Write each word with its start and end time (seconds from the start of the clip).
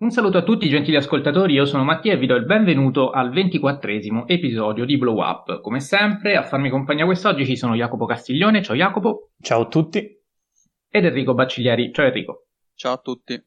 Un 0.00 0.10
saluto 0.10 0.38
a 0.38 0.44
tutti 0.44 0.68
gentili 0.68 0.96
ascoltatori, 0.96 1.54
io 1.54 1.64
sono 1.64 1.82
Mattia 1.82 2.12
e 2.12 2.18
vi 2.18 2.26
do 2.26 2.36
il 2.36 2.44
benvenuto 2.44 3.10
al 3.10 3.32
ventiquattresimo 3.32 4.28
episodio 4.28 4.84
di 4.84 4.96
Blow 4.96 5.18
Up. 5.18 5.60
Come 5.60 5.80
sempre, 5.80 6.36
a 6.36 6.44
farmi 6.44 6.70
compagnia 6.70 7.04
quest'oggi 7.04 7.44
ci 7.44 7.56
sono 7.56 7.74
Jacopo 7.74 8.06
Castiglione, 8.06 8.62
ciao 8.62 8.76
Jacopo. 8.76 9.30
Ciao 9.40 9.62
a 9.62 9.66
tutti. 9.66 9.98
Ed 10.88 11.04
Enrico 11.04 11.34
Bacciglieri, 11.34 11.92
ciao 11.92 12.06
Enrico. 12.06 12.46
Ciao 12.76 12.92
a 12.92 12.98
tutti. 12.98 13.42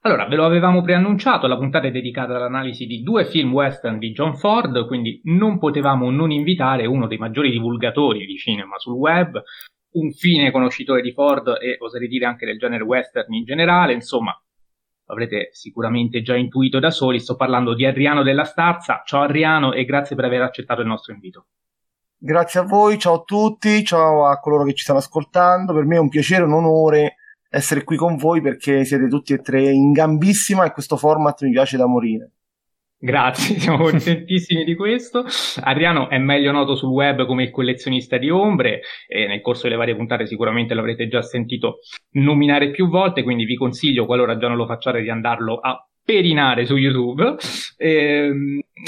Allora, 0.00 0.26
ve 0.26 0.36
lo 0.36 0.46
avevamo 0.46 0.80
preannunciato, 0.80 1.46
la 1.46 1.58
puntata 1.58 1.88
è 1.88 1.90
dedicata 1.90 2.34
all'analisi 2.34 2.86
di 2.86 3.02
due 3.02 3.26
film 3.26 3.52
western 3.52 3.98
di 3.98 4.12
John 4.12 4.34
Ford, 4.34 4.86
quindi 4.86 5.20
non 5.24 5.58
potevamo 5.58 6.10
non 6.10 6.30
invitare 6.30 6.86
uno 6.86 7.06
dei 7.06 7.18
maggiori 7.18 7.50
divulgatori 7.50 8.24
di 8.24 8.38
cinema 8.38 8.78
sul 8.78 8.94
web, 8.94 9.42
un 9.90 10.10
fine 10.12 10.50
conoscitore 10.50 11.02
di 11.02 11.12
Ford 11.12 11.48
e 11.60 11.76
oserei 11.78 12.08
dire 12.08 12.24
anche 12.24 12.46
del 12.46 12.56
genere 12.56 12.82
western 12.82 13.30
in 13.34 13.44
generale, 13.44 13.92
insomma, 13.92 14.34
avrete 15.06 15.50
sicuramente 15.52 16.22
già 16.22 16.36
intuito 16.36 16.78
da 16.78 16.90
soli, 16.90 17.20
sto 17.20 17.36
parlando 17.36 17.74
di 17.74 17.84
Adriano 17.84 18.22
della 18.22 18.44
Starza. 18.44 19.02
Ciao 19.04 19.22
Adriano 19.22 19.72
e 19.72 19.84
grazie 19.84 20.16
per 20.16 20.24
aver 20.24 20.42
accettato 20.42 20.80
il 20.80 20.86
nostro 20.86 21.12
invito. 21.12 21.46
Grazie 22.18 22.60
a 22.60 22.62
voi, 22.64 22.98
ciao 22.98 23.14
a 23.14 23.22
tutti, 23.24 23.84
ciao 23.84 24.26
a 24.26 24.38
coloro 24.40 24.64
che 24.64 24.74
ci 24.74 24.84
stanno 24.84 24.98
ascoltando. 24.98 25.74
Per 25.74 25.84
me 25.84 25.96
è 25.96 26.00
un 26.00 26.08
piacere 26.08 26.44
un 26.44 26.52
onore 26.52 27.16
essere 27.48 27.84
qui 27.84 27.96
con 27.96 28.16
voi 28.16 28.40
perché 28.40 28.84
siete 28.84 29.08
tutti 29.08 29.32
e 29.32 29.40
tre 29.40 29.70
in 29.70 29.92
gambissima 29.92 30.64
e 30.64 30.72
questo 30.72 30.96
format 30.96 31.42
mi 31.42 31.52
piace 31.52 31.76
da 31.76 31.86
morire. 31.86 32.32
Grazie, 32.98 33.58
siamo 33.60 33.76
contentissimi 33.84 34.64
di 34.64 34.74
questo. 34.74 35.24
Adriano 35.62 36.08
è 36.08 36.18
meglio 36.18 36.50
noto 36.50 36.74
sul 36.74 36.90
web 36.90 37.26
come 37.26 37.44
il 37.44 37.50
collezionista 37.50 38.16
di 38.16 38.30
ombre 38.30 38.80
e 39.06 39.26
nel 39.26 39.42
corso 39.42 39.64
delle 39.64 39.76
varie 39.76 39.94
puntate 39.94 40.26
sicuramente 40.26 40.74
l'avrete 40.74 41.06
già 41.06 41.20
sentito 41.22 41.80
nominare 42.12 42.70
più 42.70 42.88
volte, 42.88 43.22
quindi 43.22 43.44
vi 43.44 43.56
consiglio, 43.56 44.06
qualora 44.06 44.38
già 44.38 44.48
non 44.48 44.56
lo 44.56 44.66
facciate, 44.66 45.02
di 45.02 45.10
andarlo 45.10 45.58
a 45.58 45.78
perinare 46.06 46.64
su 46.66 46.76
YouTube. 46.76 47.36
Eh, 47.76 48.30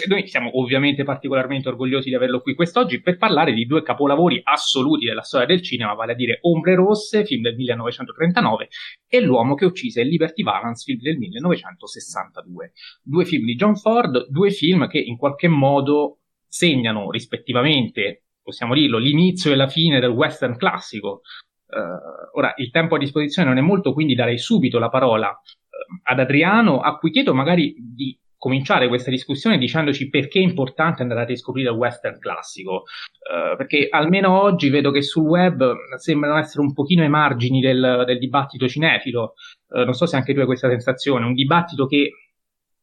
noi 0.06 0.28
siamo 0.28 0.56
ovviamente 0.60 1.02
particolarmente 1.02 1.68
orgogliosi 1.68 2.10
di 2.10 2.14
averlo 2.14 2.40
qui 2.40 2.54
quest'oggi 2.54 3.02
per 3.02 3.18
parlare 3.18 3.52
di 3.52 3.66
due 3.66 3.82
capolavori 3.82 4.40
assoluti 4.44 5.04
della 5.04 5.22
storia 5.22 5.48
del 5.48 5.60
cinema, 5.60 5.94
vale 5.94 6.12
a 6.12 6.14
dire 6.14 6.38
Ombre 6.42 6.76
Rosse, 6.76 7.24
film 7.24 7.42
del 7.42 7.56
1939, 7.56 8.68
e 9.08 9.20
L'uomo 9.20 9.56
che 9.56 9.64
uccise 9.64 10.04
Liberty 10.04 10.44
Valance, 10.44 10.84
film 10.84 11.00
del 11.00 11.18
1962. 11.18 12.72
Due 13.02 13.24
film 13.24 13.44
di 13.44 13.56
John 13.56 13.74
Ford, 13.74 14.28
due 14.28 14.50
film 14.50 14.86
che 14.86 15.00
in 15.00 15.16
qualche 15.16 15.48
modo 15.48 16.20
segnano 16.46 17.10
rispettivamente, 17.10 18.26
possiamo 18.40 18.74
dirlo, 18.74 18.98
l'inizio 18.98 19.50
e 19.50 19.56
la 19.56 19.66
fine 19.66 19.98
del 19.98 20.10
western 20.10 20.56
classico. 20.56 21.22
Uh, 21.66 22.38
ora, 22.38 22.54
il 22.58 22.70
tempo 22.70 22.94
a 22.94 22.98
disposizione 22.98 23.48
non 23.48 23.58
è 23.58 23.60
molto, 23.60 23.92
quindi 23.92 24.14
darei 24.14 24.38
subito 24.38 24.78
la 24.78 24.88
parola 24.88 25.36
ad 26.02 26.20
Adriano, 26.20 26.80
a 26.80 26.96
cui 26.98 27.10
chiedo 27.10 27.34
magari 27.34 27.74
di 27.78 28.18
cominciare 28.38 28.86
questa 28.86 29.10
discussione 29.10 29.58
dicendoci 29.58 30.08
perché 30.08 30.38
è 30.38 30.42
importante 30.42 31.02
andare 31.02 31.22
a 31.22 31.24
riscoprire 31.24 31.70
il 31.70 31.76
western 31.76 32.18
classico, 32.20 32.72
uh, 32.72 33.56
perché 33.56 33.88
almeno 33.90 34.40
oggi 34.40 34.70
vedo 34.70 34.92
che 34.92 35.02
sul 35.02 35.24
web 35.24 35.74
sembrano 35.96 36.38
essere 36.38 36.60
un 36.62 36.72
pochino 36.72 37.02
ai 37.02 37.08
margini 37.08 37.60
del, 37.60 38.04
del 38.06 38.18
dibattito 38.18 38.68
cinefilo, 38.68 39.34
uh, 39.70 39.82
non 39.82 39.92
so 39.92 40.06
se 40.06 40.14
anche 40.16 40.32
tu 40.32 40.40
hai 40.40 40.46
questa 40.46 40.68
sensazione, 40.68 41.26
un 41.26 41.34
dibattito 41.34 41.86
che 41.86 42.12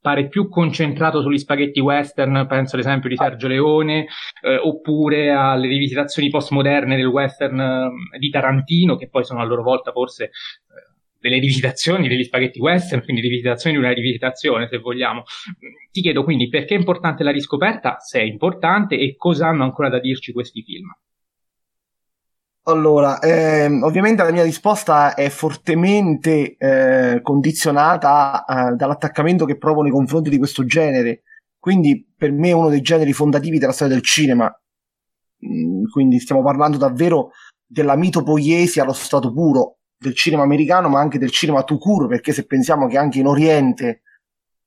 pare 0.05 0.27
più 0.27 0.49
concentrato 0.49 1.21
sugli 1.21 1.39
spaghetti 1.39 1.79
western, 1.79 2.45
penso 2.47 2.75
ad 2.75 2.81
esempio 2.83 3.09
di 3.09 3.15
Sergio 3.15 3.47
Leone, 3.47 4.05
eh, 4.43 4.55
oppure 4.55 5.31
alle 5.31 5.67
rivisitazioni 5.67 6.29
postmoderne 6.29 6.95
del 6.95 7.07
western 7.07 7.59
eh, 7.59 8.19
di 8.19 8.29
Tarantino, 8.29 8.97
che 8.97 9.09
poi 9.09 9.23
sono 9.23 9.41
a 9.41 9.45
loro 9.45 9.63
volta 9.63 9.91
forse 9.91 10.25
eh, 10.25 10.29
delle 11.25 11.39
rivisitazioni 11.39 12.07
degli 12.07 12.23
spaghetti 12.23 12.59
western, 12.59 13.03
quindi 13.03 13.21
rivisitazioni 13.21 13.75
di 13.75 13.81
una 13.81 13.91
rivisitazione, 13.91 14.67
se 14.69 14.77
vogliamo. 14.77 15.23
Ti 15.91 16.01
chiedo 16.01 16.23
quindi 16.23 16.49
perché 16.49 16.75
è 16.75 16.77
importante 16.77 17.23
la 17.23 17.31
riscoperta, 17.31 17.97
se 17.99 18.19
è 18.19 18.23
importante 18.23 18.95
e 18.95 19.15
cosa 19.15 19.47
hanno 19.47 19.63
ancora 19.63 19.89
da 19.89 19.99
dirci 19.99 20.31
questi 20.31 20.61
film. 20.61 20.87
Allora, 22.67 23.19
ehm, 23.19 23.83
ovviamente 23.83 24.23
la 24.23 24.31
mia 24.31 24.43
risposta 24.43 25.13
è 25.13 25.29
fortemente 25.29 26.55
eh, 26.57 27.19
condizionata 27.21 28.43
eh, 28.45 28.75
dall'attaccamento 28.75 29.45
che 29.45 29.57
provo 29.57 29.81
nei 29.81 29.91
confronti 29.91 30.29
di 30.29 30.37
questo 30.37 30.65
genere. 30.65 31.23
Quindi 31.59 32.07
per 32.15 32.31
me 32.31 32.49
è 32.49 32.53
uno 32.53 32.69
dei 32.69 32.81
generi 32.81 33.13
fondativi 33.13 33.57
della 33.57 33.71
storia 33.71 33.93
del 33.93 34.03
cinema. 34.03 34.51
Mm, 35.45 35.85
quindi 35.91 36.19
stiamo 36.19 36.41
parlando 36.43 36.77
davvero 36.77 37.31
della 37.65 37.95
mitopoiesi 37.95 38.79
allo 38.79 38.93
stato 38.93 39.31
puro 39.31 39.77
del 39.97 40.15
cinema 40.15 40.43
americano, 40.43 40.89
ma 40.89 40.99
anche 40.99 41.17
del 41.17 41.31
cinema 41.31 41.63
tout 41.63 41.81
court, 41.81 42.07
perché 42.07 42.33
se 42.33 42.45
pensiamo 42.45 42.87
che 42.87 42.97
anche 42.97 43.19
in 43.19 43.27
Oriente 43.27 44.01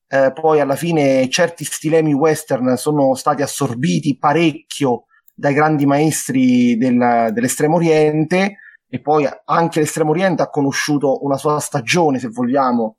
eh, 0.09 0.33
poi 0.33 0.61
alla 0.61 0.77
fine 0.77 1.29
certi 1.29 1.65
stilemi 1.65 2.15
western 2.15 2.77
sono 2.77 3.15
stati 3.15 3.43
assorbiti 3.43 4.17
parecchio 4.17 5.05
dai 5.35 5.53
grandi 5.53 5.85
maestri 5.87 6.77
del, 6.79 7.31
dell'estremo 7.33 7.77
oriente 7.77 8.57
e 8.89 9.01
poi 9.01 9.29
anche 9.45 9.81
l'estremo 9.81 10.11
oriente 10.11 10.43
ha 10.43 10.49
conosciuto 10.49 11.23
una 11.25 11.37
sua 11.37 11.61
stagione, 11.61 12.19
se 12.19 12.29
vogliamo, 12.29 12.97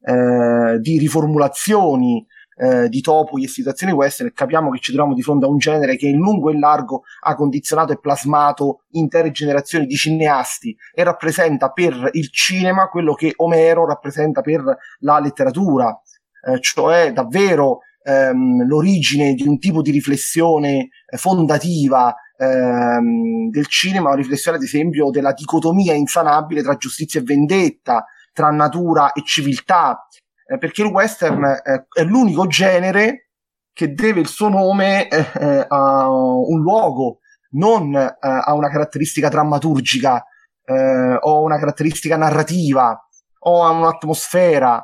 eh, 0.00 0.78
di 0.80 0.98
riformulazioni 0.98 2.24
eh, 2.56 2.88
di 2.88 3.00
topoi 3.00 3.44
e 3.44 3.48
situazioni 3.48 3.92
western 3.92 4.32
capiamo 4.32 4.70
che 4.70 4.78
ci 4.78 4.92
troviamo 4.92 5.14
di 5.14 5.22
fronte 5.22 5.46
a 5.46 5.48
un 5.48 5.58
genere 5.58 5.96
che 5.96 6.06
in 6.06 6.18
lungo 6.18 6.50
e 6.50 6.54
in 6.54 6.60
largo 6.60 7.02
ha 7.22 7.34
condizionato 7.34 7.92
e 7.92 7.98
plasmato 7.98 8.82
intere 8.92 9.30
generazioni 9.30 9.86
di 9.86 9.96
cineasti 9.96 10.76
e 10.94 11.02
rappresenta 11.04 11.70
per 11.70 12.10
il 12.12 12.30
cinema 12.30 12.88
quello 12.88 13.14
che 13.14 13.32
Omero 13.36 13.86
rappresenta 13.86 14.40
per 14.40 14.62
la 15.00 15.18
letteratura, 15.18 16.00
eh, 16.46 16.60
cioè 16.60 17.12
davvero 17.12 17.80
ehm, 18.04 18.66
l'origine 18.66 19.34
di 19.34 19.46
un 19.46 19.58
tipo 19.58 19.82
di 19.82 19.90
riflessione 19.90 20.88
eh, 21.06 21.16
fondativa 21.16 22.14
ehm, 22.36 23.50
del 23.50 23.66
cinema, 23.66 24.08
una 24.08 24.16
riflessione 24.16 24.58
ad 24.58 24.62
esempio 24.62 25.10
della 25.10 25.32
dicotomia 25.32 25.94
insanabile 25.94 26.62
tra 26.62 26.76
giustizia 26.76 27.20
e 27.20 27.24
vendetta, 27.24 28.04
tra 28.32 28.50
natura 28.50 29.12
e 29.12 29.22
civiltà, 29.24 30.06
eh, 30.46 30.58
perché 30.58 30.82
il 30.82 30.88
western 30.88 31.42
eh, 31.44 31.86
è 31.92 32.04
l'unico 32.04 32.46
genere 32.46 33.30
che 33.72 33.94
deve 33.94 34.20
il 34.20 34.26
suo 34.26 34.48
nome 34.48 35.08
eh, 35.08 35.26
eh 35.40 35.66
a 35.68 36.08
un 36.08 36.60
luogo, 36.60 37.18
non 37.52 37.94
eh, 37.94 38.16
a 38.20 38.52
una 38.54 38.68
caratteristica 38.68 39.28
drammaturgica 39.28 40.24
o 40.66 41.42
una 41.42 41.58
caratteristica 41.58 42.16
narrativa 42.16 42.98
o 43.40 43.64
a 43.64 43.70
un'atmosfera. 43.70 44.82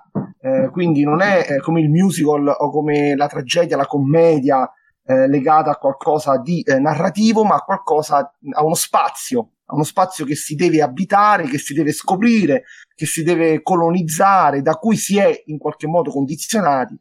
quindi 0.72 1.04
non 1.04 1.22
è 1.22 1.56
come 1.62 1.80
il 1.80 1.88
musical 1.88 2.46
o 2.48 2.70
come 2.70 3.16
la 3.16 3.26
tragedia, 3.28 3.78
la 3.78 3.86
commedia 3.86 4.70
legata 5.04 5.70
a 5.70 5.76
qualcosa 5.76 6.36
di 6.36 6.62
narrativo, 6.66 7.44
ma 7.44 7.54
a 7.54 7.62
qualcosa, 7.62 8.30
a 8.52 8.62
uno 8.62 8.74
spazio, 8.74 9.52
uno 9.70 9.84
spazio 9.84 10.24
che 10.24 10.34
si 10.34 10.54
deve 10.54 10.82
abitare, 10.82 11.46
che 11.46 11.58
si 11.58 11.74
deve 11.74 11.92
scoprire, 11.92 12.64
che 12.94 13.06
si 13.06 13.22
deve 13.22 13.62
colonizzare, 13.62 14.62
da 14.62 14.74
cui 14.74 14.96
si 14.96 15.18
è 15.18 15.42
in 15.46 15.58
qualche 15.58 15.86
modo 15.86 16.10
condizionati 16.10 16.96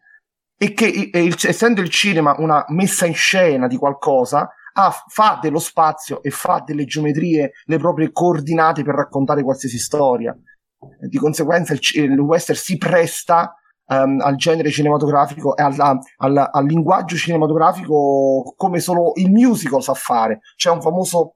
e 0.62 0.74
che 0.74 1.10
e 1.14 1.24
il, 1.24 1.36
essendo 1.42 1.80
il 1.80 1.90
cinema 1.90 2.36
una 2.38 2.66
messa 2.70 3.06
in 3.06 3.14
scena 3.14 3.68
di 3.68 3.78
qualcosa, 3.78 4.50
ha, 4.74 4.92
fa 5.08 5.40
dello 5.42 5.60
spazio 5.60 6.22
e 6.22 6.32
fa 6.32 6.62
delle 6.66 6.84
geometrie 6.84 7.52
le 7.64 7.78
proprie 7.78 8.12
coordinate 8.12 8.84
per 8.84 8.96
raccontare 8.96 9.42
qualsiasi 9.42 9.80
storia. 9.80 10.38
Di 11.00 11.18
conseguenza 11.18 11.74
il, 11.74 11.80
il 11.94 12.20
western 12.20 12.58
si 12.58 12.78
presta 12.78 13.54
um, 13.88 14.20
al 14.22 14.36
genere 14.36 14.70
cinematografico 14.70 15.56
e 15.56 15.64
alla, 15.64 15.98
alla, 16.18 16.52
al 16.52 16.66
linguaggio 16.66 17.16
cinematografico 17.16 18.54
come 18.56 18.80
solo 18.80 19.14
il 19.16 19.32
musical 19.32 19.82
sa 19.82 19.94
fare. 19.94 20.40
C'è 20.56 20.70
un 20.70 20.82
famoso 20.82 21.36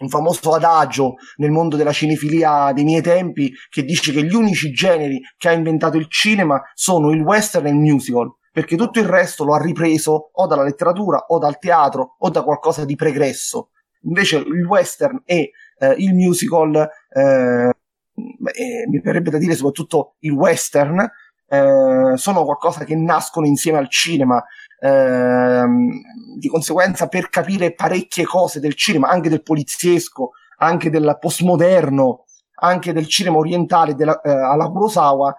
un 0.00 0.08
famoso 0.08 0.54
adagio 0.54 1.14
nel 1.36 1.50
mondo 1.50 1.76
della 1.76 1.92
cinefilia 1.92 2.72
dei 2.72 2.84
miei 2.84 3.02
tempi 3.02 3.52
che 3.68 3.84
dice 3.84 4.12
che 4.12 4.24
gli 4.24 4.34
unici 4.34 4.72
generi 4.72 5.20
che 5.36 5.48
ha 5.48 5.52
inventato 5.52 5.96
il 5.96 6.06
cinema 6.08 6.60
sono 6.74 7.10
il 7.10 7.20
western 7.20 7.66
e 7.66 7.70
il 7.70 7.76
musical, 7.76 8.34
perché 8.52 8.76
tutto 8.76 8.98
il 8.98 9.06
resto 9.06 9.44
lo 9.44 9.54
ha 9.54 9.60
ripreso 9.60 10.30
o 10.32 10.46
dalla 10.46 10.64
letteratura 10.64 11.26
o 11.28 11.38
dal 11.38 11.58
teatro 11.58 12.16
o 12.18 12.30
da 12.30 12.42
qualcosa 12.42 12.84
di 12.84 12.96
pregresso. 12.96 13.70
Invece 14.04 14.38
il 14.38 14.64
western 14.66 15.22
e 15.24 15.50
eh, 15.78 15.94
il 15.98 16.14
musical, 16.14 16.74
eh, 16.74 17.68
eh, 17.68 18.88
mi 18.88 19.00
verrebbe 19.00 19.30
da 19.30 19.38
dire 19.38 19.54
soprattutto 19.54 20.16
il 20.20 20.32
western, 20.32 21.08
eh, 21.46 22.16
sono 22.16 22.44
qualcosa 22.44 22.84
che 22.84 22.96
nascono 22.96 23.46
insieme 23.46 23.78
al 23.78 23.90
cinema 23.90 24.42
Ehm, 24.84 26.00
di 26.38 26.48
conseguenza, 26.48 27.06
per 27.06 27.28
capire 27.28 27.72
parecchie 27.72 28.24
cose 28.24 28.58
del 28.58 28.74
cinema, 28.74 29.08
anche 29.08 29.28
del 29.28 29.42
poliziesco, 29.42 30.30
anche 30.58 30.90
del 30.90 31.18
postmoderno, 31.20 32.24
anche 32.60 32.92
del 32.92 33.06
cinema 33.06 33.36
orientale 33.36 33.94
della, 33.94 34.20
eh, 34.20 34.30
alla 34.30 34.68
Kurosawa, 34.68 35.34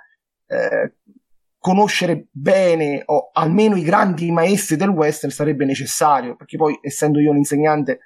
eh, 0.47 0.95
conoscere 1.57 2.27
bene 2.31 3.03
o 3.05 3.31
almeno 3.33 3.75
i 3.75 3.83
grandi 3.83 4.31
maestri 4.31 4.77
del 4.77 4.89
western 4.89 5.31
sarebbe 5.31 5.65
necessario, 5.65 6.35
perché 6.35 6.55
poi 6.55 6.77
essendo 6.81 7.19
io 7.19 7.31
un 7.31 7.37
insegnante 7.37 7.99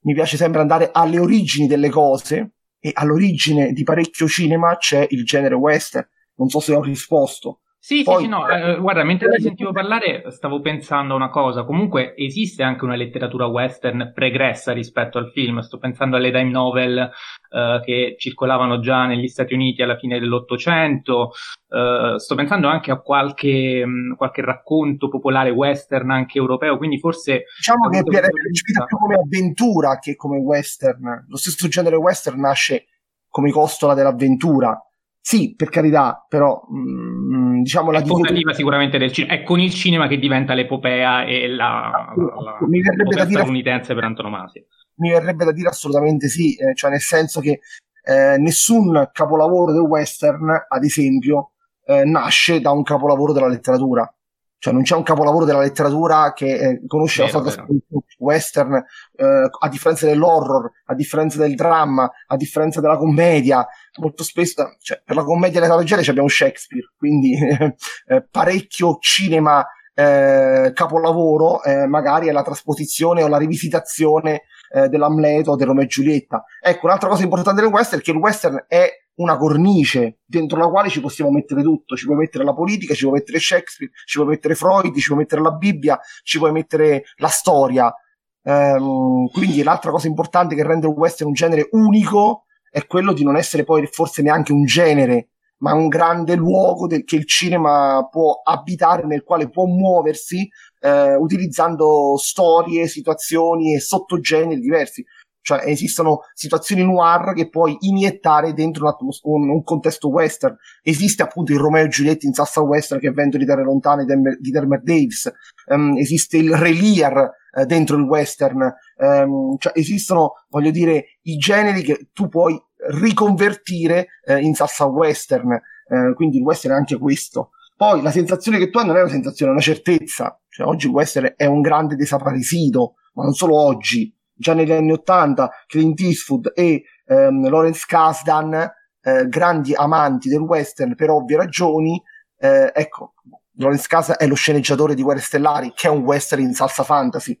mi 0.00 0.12
piace 0.14 0.36
sempre 0.36 0.60
andare 0.60 0.90
alle 0.92 1.18
origini 1.18 1.66
delle 1.66 1.88
cose 1.88 2.52
e 2.78 2.90
all'origine 2.92 3.72
di 3.72 3.82
parecchio 3.82 4.26
cinema 4.26 4.76
c'è 4.76 5.06
il 5.10 5.24
genere 5.24 5.54
western. 5.54 6.06
Non 6.34 6.48
so 6.48 6.60
se 6.60 6.74
ho 6.74 6.82
risposto. 6.82 7.60
Sì, 7.84 8.04
Poi, 8.04 8.18
sì, 8.18 8.22
sì, 8.22 8.28
no, 8.28 8.48
eh, 8.48 8.78
guarda, 8.78 9.02
mentre 9.02 9.28
ti 9.28 9.42
sentivo 9.42 9.72
parlare 9.72 10.30
stavo 10.30 10.60
pensando 10.60 11.14
a 11.14 11.16
una 11.16 11.30
cosa, 11.30 11.64
comunque 11.64 12.14
esiste 12.16 12.62
anche 12.62 12.84
una 12.84 12.94
letteratura 12.94 13.46
western 13.46 14.12
pregressa 14.14 14.70
rispetto 14.70 15.18
al 15.18 15.32
film, 15.32 15.58
sto 15.58 15.78
pensando 15.78 16.14
alle 16.14 16.30
dime 16.30 16.44
novel 16.48 17.10
eh, 17.50 17.80
che 17.84 18.14
circolavano 18.16 18.78
già 18.78 19.06
negli 19.06 19.26
Stati 19.26 19.54
Uniti 19.54 19.82
alla 19.82 19.96
fine 19.96 20.20
dell'Ottocento, 20.20 21.32
eh, 21.70 22.14
sto 22.18 22.34
pensando 22.36 22.68
anche 22.68 22.92
a 22.92 23.00
qualche, 23.00 23.84
mh, 23.84 24.14
qualche, 24.14 24.42
racconto 24.42 25.08
popolare 25.08 25.50
western 25.50 26.12
anche 26.12 26.38
europeo, 26.38 26.76
quindi 26.76 27.00
forse... 27.00 27.46
Diciamo 27.56 27.88
che 27.88 27.98
è 27.98 28.02
percepita 28.04 28.84
più 28.84 28.96
come 28.96 29.16
avventura 29.16 29.98
che 29.98 30.14
come 30.14 30.38
western, 30.38 31.26
lo 31.28 31.36
stesso 31.36 31.66
genere 31.66 31.96
western 31.96 32.38
nasce 32.38 32.86
come 33.28 33.50
costola 33.50 33.94
dell'avventura, 33.94 34.80
sì, 35.24 35.54
per 35.54 35.68
carità, 35.68 36.26
però 36.28 36.66
mh, 36.68 36.76
mm, 36.76 37.31
diciamo 37.62 37.90
la 37.90 38.04
fondativa 38.04 38.52
sicuramente 38.52 38.98
del 38.98 39.12
cinema. 39.12 39.34
È 39.34 39.42
con 39.42 39.60
il 39.60 39.72
cinema 39.72 40.06
che 40.08 40.18
diventa 40.18 40.54
l'epopea 40.54 41.24
e 41.24 41.48
la, 41.48 42.12
la, 42.16 42.58
mi 42.66 42.80
verrebbe 42.80 43.16
da 43.16 43.24
dire 43.24 43.40
statunitense 43.40 43.94
per 43.94 44.04
antonomasia. 44.04 44.62
Mi 44.96 45.10
verrebbe 45.10 45.44
da 45.44 45.52
dire 45.52 45.68
assolutamente 45.68 46.28
sì, 46.28 46.54
eh, 46.56 46.74
cioè 46.74 46.90
nel 46.90 47.00
senso 47.00 47.40
che 47.40 47.60
eh, 48.04 48.36
nessun 48.38 49.10
capolavoro 49.12 49.72
del 49.72 49.82
western, 49.82 50.66
ad 50.68 50.84
esempio, 50.84 51.52
eh, 51.84 52.04
nasce 52.04 52.60
da 52.60 52.70
un 52.70 52.82
capolavoro 52.82 53.32
della 53.32 53.48
letteratura. 53.48 54.12
Cioè 54.58 54.72
non 54.72 54.82
c'è 54.82 54.94
un 54.94 55.02
capolavoro 55.02 55.44
della 55.44 55.60
letteratura 55.60 56.32
che 56.34 56.54
eh, 56.54 56.82
conosce 56.86 57.24
vero, 57.24 57.42
la 57.42 57.50
storia 57.50 57.80
western, 58.22 58.74
eh, 58.74 59.48
a 59.58 59.68
differenza 59.68 60.06
dell'horror, 60.06 60.70
a 60.86 60.94
differenza 60.94 61.38
del 61.38 61.54
dramma, 61.54 62.10
a 62.26 62.36
differenza 62.36 62.80
della 62.80 62.96
commedia. 62.96 63.66
Molto 63.98 64.24
spesso, 64.24 64.76
cioè, 64.80 65.02
per 65.04 65.16
la 65.16 65.24
commedia 65.24 65.62
e 65.62 65.66
la 65.66 65.74
tragedia 65.74 66.10
abbiamo 66.10 66.28
Shakespeare, 66.28 66.92
quindi 66.96 67.36
eh, 68.06 68.26
parecchio 68.30 68.98
cinema 69.00 69.66
eh, 69.94 70.72
capolavoro 70.74 71.62
eh, 71.62 71.86
magari 71.86 72.28
è 72.28 72.32
la 72.32 72.42
trasposizione 72.42 73.22
o 73.22 73.28
la 73.28 73.36
rivisitazione 73.36 74.44
eh, 74.72 74.88
dell'Amleto 74.88 75.52
o 75.52 75.56
del 75.56 75.66
Romeo 75.66 75.84
e 75.84 75.88
Giulietta. 75.88 76.44
Ecco, 76.60 76.86
un'altra 76.86 77.08
cosa 77.08 77.22
importante 77.22 77.60
del 77.60 77.70
western 77.70 78.00
è 78.00 78.02
che 78.02 78.10
il 78.10 78.16
western 78.16 78.64
è 78.68 78.88
una 79.14 79.36
cornice 79.36 80.20
dentro 80.24 80.58
la 80.58 80.68
quale 80.68 80.88
ci 80.88 81.00
possiamo 81.00 81.30
mettere 81.30 81.62
tutto, 81.62 81.96
ci 81.96 82.06
puoi 82.06 82.16
mettere 82.16 82.44
la 82.44 82.54
politica, 82.54 82.94
ci 82.94 83.02
puoi 83.02 83.18
mettere 83.18 83.38
Shakespeare, 83.38 83.92
ci 84.06 84.16
puoi 84.18 84.30
mettere 84.30 84.54
Freud, 84.54 84.96
ci 84.96 85.08
puoi 85.08 85.18
mettere 85.18 85.42
la 85.42 85.52
Bibbia, 85.52 86.00
ci 86.22 86.38
puoi 86.38 86.52
mettere 86.52 87.04
la 87.16 87.28
storia. 87.28 87.94
Um, 88.44 89.28
quindi 89.30 89.62
l'altra 89.62 89.90
cosa 89.90 90.08
importante 90.08 90.54
che 90.54 90.64
rende 90.64 90.88
il 90.88 90.94
western 90.94 91.28
un 91.28 91.34
genere 91.34 91.68
unico 91.70 92.46
è 92.70 92.86
quello 92.86 93.12
di 93.12 93.22
non 93.22 93.36
essere 93.36 93.62
poi 93.64 93.86
forse 93.86 94.22
neanche 94.22 94.52
un 94.52 94.64
genere, 94.64 95.28
ma 95.58 95.74
un 95.74 95.88
grande 95.88 96.34
luogo 96.34 96.86
del, 96.86 97.04
che 97.04 97.16
il 97.16 97.26
cinema 97.26 98.06
può 98.10 98.40
abitare, 98.42 99.06
nel 99.06 99.22
quale 99.22 99.48
può 99.48 99.66
muoversi 99.66 100.48
eh, 100.80 101.14
utilizzando 101.14 102.16
storie, 102.16 102.88
situazioni 102.88 103.74
e 103.74 103.80
sottogeneri 103.80 104.60
diversi 104.60 105.04
cioè 105.42 105.62
esistono 105.66 106.20
situazioni 106.34 106.84
noir 106.84 107.34
che 107.34 107.48
puoi 107.48 107.76
iniettare 107.80 108.54
dentro 108.54 108.96
un, 109.22 109.50
un, 109.50 109.62
contesto 109.64 110.08
western. 110.08 110.56
Esiste 110.82 111.22
appunto 111.22 111.52
il 111.52 111.58
Romeo 111.58 111.84
e 111.84 111.88
Giulietti 111.88 112.26
in 112.26 112.32
salsa 112.32 112.62
western 112.62 113.00
che 113.00 113.08
è 113.08 113.12
Vento 113.12 113.36
di 113.36 113.44
terre 113.44 113.64
lontane 113.64 114.04
di 114.04 114.50
Dermer 114.50 114.82
Davis, 114.82 115.30
um, 115.66 115.96
esiste 115.96 116.38
il 116.38 116.54
Relier 116.54 117.28
uh, 117.52 117.64
dentro 117.64 117.96
il 117.96 118.04
western, 118.04 118.72
um, 118.96 119.56
cioè 119.58 119.72
esistono, 119.76 120.32
voglio 120.48 120.70
dire, 120.70 121.18
i 121.22 121.36
generi 121.36 121.82
che 121.82 122.08
tu 122.12 122.28
puoi 122.28 122.60
riconvertire 122.90 124.08
uh, 124.26 124.36
in 124.36 124.54
salsa 124.54 124.86
western, 124.86 125.52
uh, 125.52 126.14
quindi 126.14 126.38
il 126.38 126.42
western 126.42 126.74
è 126.74 126.78
anche 126.78 126.98
questo. 126.98 127.50
Poi 127.76 128.02
la 128.02 128.10
sensazione 128.10 128.58
che 128.58 128.70
tu 128.70 128.78
hai 128.78 128.86
non 128.86 128.96
è 128.96 129.00
una 129.00 129.10
sensazione, 129.10 129.50
è 129.50 129.54
una 129.54 129.62
certezza. 129.62 130.40
Cioè, 130.48 130.66
oggi 130.66 130.86
il 130.86 130.92
western 130.92 131.32
è 131.36 131.46
un 131.46 131.60
grande 131.60 131.96
desaparecido, 131.96 132.94
ma 133.14 133.24
non 133.24 133.32
solo 133.32 133.60
oggi 133.60 134.14
già 134.34 134.54
negli 134.54 134.72
anni 134.72 134.92
Ottanta 134.92 135.50
Clint 135.66 136.00
Eastwood 136.00 136.52
e 136.54 136.84
ehm, 137.06 137.48
Lawrence 137.48 137.84
Kasdan, 137.86 138.70
eh, 139.00 139.28
grandi 139.28 139.74
amanti 139.74 140.28
del 140.28 140.40
western 140.40 140.94
per 140.94 141.10
ovvie 141.10 141.36
ragioni, 141.36 142.00
eh, 142.38 142.70
ecco, 142.74 143.14
Lawrence 143.56 143.86
Kasdan 143.86 144.16
è 144.18 144.26
lo 144.26 144.34
sceneggiatore 144.34 144.94
di 144.94 145.02
Guerre 145.02 145.20
Stellari, 145.20 145.72
che 145.74 145.88
è 145.88 145.90
un 145.90 146.02
western 146.02 146.42
in 146.42 146.54
salsa 146.54 146.82
fantasy. 146.82 147.38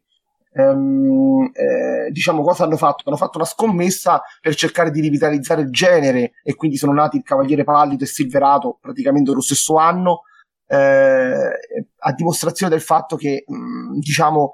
Um, 0.54 1.50
eh, 1.54 2.10
diciamo 2.10 2.42
cosa 2.42 2.64
hanno 2.64 2.76
fatto? 2.76 3.04
Hanno 3.06 3.16
fatto 3.16 3.38
una 3.38 3.46
scommessa 3.46 4.22
per 4.40 4.54
cercare 4.54 4.90
di 4.90 5.00
rivitalizzare 5.00 5.62
il 5.62 5.70
genere 5.70 6.32
e 6.42 6.54
quindi 6.54 6.76
sono 6.76 6.92
nati 6.92 7.16
il 7.16 7.22
Cavaliere 7.22 7.64
Pallido 7.64 8.04
e 8.04 8.06
Silverato 8.06 8.76
praticamente 8.78 9.32
lo 9.32 9.40
stesso 9.40 9.76
anno 9.76 10.24
eh, 10.66 11.86
a 11.98 12.12
dimostrazione 12.12 12.72
del 12.72 12.82
fatto 12.82 13.16
che 13.16 13.44
mh, 13.46 13.54
mm, 13.54 13.98
diciamo 13.98 14.52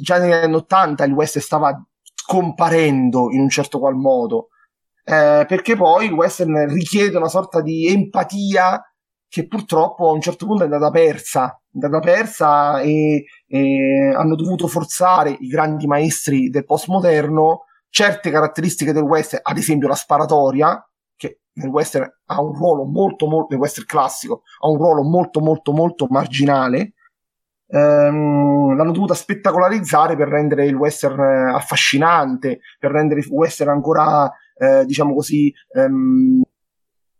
già 0.00 0.18
negli 0.18 0.32
anni 0.32 0.54
80 0.54 1.04
il 1.04 1.12
West 1.12 1.38
stava 1.38 1.80
scomparendo 2.14 3.30
in 3.30 3.40
un 3.40 3.48
certo 3.48 3.78
qual 3.78 3.94
modo, 3.94 4.48
eh, 5.04 5.44
perché 5.46 5.76
poi 5.76 6.06
il 6.06 6.12
western 6.12 6.68
richiede 6.72 7.16
una 7.16 7.28
sorta 7.28 7.60
di 7.60 7.86
empatia 7.86 8.82
che 9.36 9.46
purtroppo 9.46 10.08
a 10.08 10.12
un 10.12 10.22
certo 10.22 10.46
punto 10.46 10.62
è 10.62 10.64
andata 10.64 10.90
persa, 10.90 11.60
è 11.70 11.84
andata 11.84 11.98
persa 12.00 12.80
e, 12.80 13.26
e 13.46 14.14
hanno 14.16 14.34
dovuto 14.34 14.66
forzare 14.66 15.36
i 15.40 15.48
grandi 15.48 15.86
maestri 15.86 16.48
del 16.48 16.64
postmoderno 16.64 17.64
certe 17.90 18.30
caratteristiche 18.30 18.94
del 18.94 19.02
western, 19.02 19.42
ad 19.44 19.58
esempio 19.58 19.88
la 19.88 19.94
sparatoria, 19.94 20.82
che 21.14 21.40
nel 21.52 21.68
western 21.68 22.10
ha 22.24 22.40
un 22.40 22.54
ruolo 22.54 22.84
molto, 22.84 23.26
molto, 23.26 23.48
nel 23.50 23.60
western 23.60 23.84
classico, 23.84 24.40
ha 24.60 24.70
un 24.70 24.78
ruolo 24.78 25.02
molto, 25.02 25.40
molto, 25.40 25.72
molto 25.72 26.06
marginale, 26.08 26.94
ehm, 27.68 28.74
l'hanno 28.74 28.92
dovuta 28.92 29.12
spettacolarizzare 29.12 30.16
per 30.16 30.28
rendere 30.28 30.64
il 30.64 30.74
western 30.74 31.20
eh, 31.20 31.52
affascinante, 31.52 32.60
per 32.78 32.90
rendere 32.90 33.20
il 33.20 33.26
western 33.28 33.68
ancora, 33.68 34.32
eh, 34.56 34.86
diciamo 34.86 35.12
così, 35.12 35.52
ehm, 35.74 36.40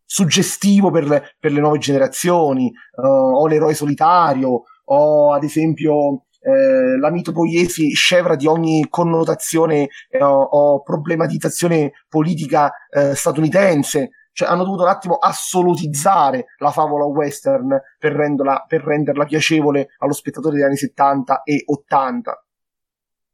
suggestivo 0.06 0.90
per 0.90 1.34
per 1.38 1.52
le, 1.52 1.60
nuove 1.60 1.78
generazioni, 1.78 2.72
uh, 2.96 3.06
o 3.06 3.46
l'eroe 3.46 3.74
solitario, 3.74 4.62
o 4.84 5.32
ad 5.32 5.42
esempio 5.42 6.26
eh, 6.46 6.96
la 6.98 7.10
mitopoiesi 7.10 7.90
scevra 7.90 8.36
di 8.36 8.46
ogni 8.46 8.86
connotazione 8.88 9.88
eh, 10.08 10.22
o, 10.22 10.42
o, 10.42 10.82
problematizzazione 10.82 11.90
politica 12.08 12.70
eh, 12.88 13.16
statunitense. 13.16 14.10
Cioè, 14.30 14.48
hanno 14.48 14.62
dovuto 14.62 14.82
un 14.82 14.90
attimo 14.90 15.16
assolutizzare 15.16 16.46
la 16.58 16.70
favola 16.70 17.04
western 17.06 17.80
per 17.98 18.12
renderla, 18.12 18.64
per 18.68 18.82
renderla 18.82 19.24
piacevole 19.24 19.88
allo 19.98 20.12
spettatore 20.12 20.54
degli 20.54 20.64
anni 20.64 20.76
70 20.76 21.42
e 21.42 21.64
80. 21.66 22.46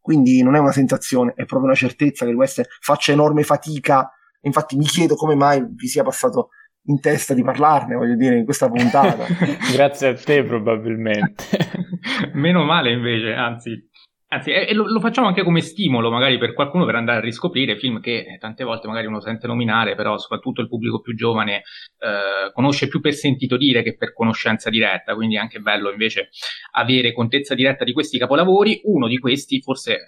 Quindi 0.00 0.42
non 0.42 0.54
è 0.54 0.58
una 0.58 0.72
sensazione, 0.72 1.32
è 1.32 1.44
proprio 1.44 1.64
una 1.64 1.74
certezza 1.74 2.24
che 2.24 2.30
il 2.30 2.36
western 2.36 2.68
faccia 2.80 3.12
enorme 3.12 3.42
fatica. 3.42 4.10
Infatti 4.44 4.76
mi 4.76 4.84
chiedo 4.84 5.16
come 5.16 5.34
mai 5.34 5.62
vi 5.68 5.86
sia 5.86 6.02
passato 6.02 6.48
in 6.86 7.00
testa 7.00 7.34
di 7.34 7.42
parlarne, 7.42 7.94
voglio 7.94 8.16
dire, 8.16 8.36
in 8.38 8.44
questa 8.44 8.68
puntata. 8.68 9.26
Grazie 9.72 10.08
a 10.08 10.14
te, 10.14 10.42
probabilmente. 10.44 11.44
Meno 12.34 12.64
male, 12.64 12.92
invece, 12.92 13.32
anzi, 13.32 13.90
Anzi, 14.32 14.50
e 14.50 14.72
lo, 14.72 14.86
lo, 14.86 14.98
facciamo 14.98 15.26
anche 15.26 15.42
come 15.42 15.60
stimolo, 15.60 16.10
magari 16.10 16.38
per 16.38 16.54
qualcuno 16.54 16.86
per 16.86 16.94
andare 16.94 17.18
a 17.18 17.20
riscoprire 17.20 17.76
film 17.76 18.00
che 18.00 18.38
tante 18.40 18.64
volte 18.64 18.86
magari 18.86 19.06
uno 19.06 19.20
sente 19.20 19.46
nominare, 19.46 19.94
però 19.94 20.16
soprattutto 20.16 20.62
il 20.62 20.68
pubblico 20.68 21.02
più 21.02 21.14
giovane 21.14 21.56
eh, 21.98 22.50
conosce 22.54 22.88
più 22.88 23.02
per 23.02 23.12
sentito 23.12 23.58
dire 23.58 23.82
che 23.82 23.94
per 23.94 24.14
conoscenza 24.14 24.70
diretta, 24.70 25.14
quindi 25.14 25.34
è 25.34 25.38
anche 25.38 25.60
bello 25.60 25.90
invece 25.90 26.30
avere 26.72 27.12
contezza 27.12 27.54
diretta 27.54 27.84
di 27.84 27.92
questi 27.92 28.16
capolavori. 28.16 28.80
Uno 28.84 29.06
di 29.06 29.18
questi, 29.18 29.60
forse 29.60 29.96
eh, 29.96 29.98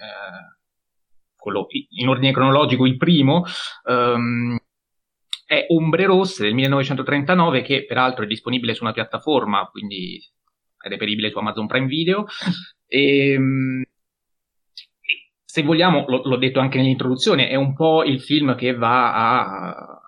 quello 1.36 1.66
in 1.90 2.08
ordine 2.08 2.32
cronologico, 2.32 2.86
il 2.86 2.96
primo, 2.96 3.44
ehm, 3.86 4.56
è 5.46 5.66
Ombre 5.68 6.06
Rosse 6.06 6.44
del 6.44 6.54
1939, 6.54 7.62
che 7.62 7.84
peraltro 7.84 8.24
è 8.24 8.26
disponibile 8.26 8.74
su 8.74 8.82
una 8.82 8.92
piattaforma, 8.92 9.68
quindi 9.70 10.20
è 10.78 10.88
reperibile 10.88 11.30
su 11.30 11.38
Amazon 11.38 11.66
Prime 11.66 11.86
Video. 11.86 12.26
E, 12.86 13.30
ehm, 13.32 13.82
se 15.44 15.62
vogliamo, 15.62 16.04
l- 16.08 16.28
l'ho 16.28 16.36
detto 16.36 16.60
anche 16.60 16.78
nell'introduzione, 16.78 17.48
è 17.48 17.54
un 17.54 17.74
po' 17.74 18.02
il 18.04 18.20
film 18.20 18.56
che 18.56 18.74
va 18.74 19.12
a 19.14 20.00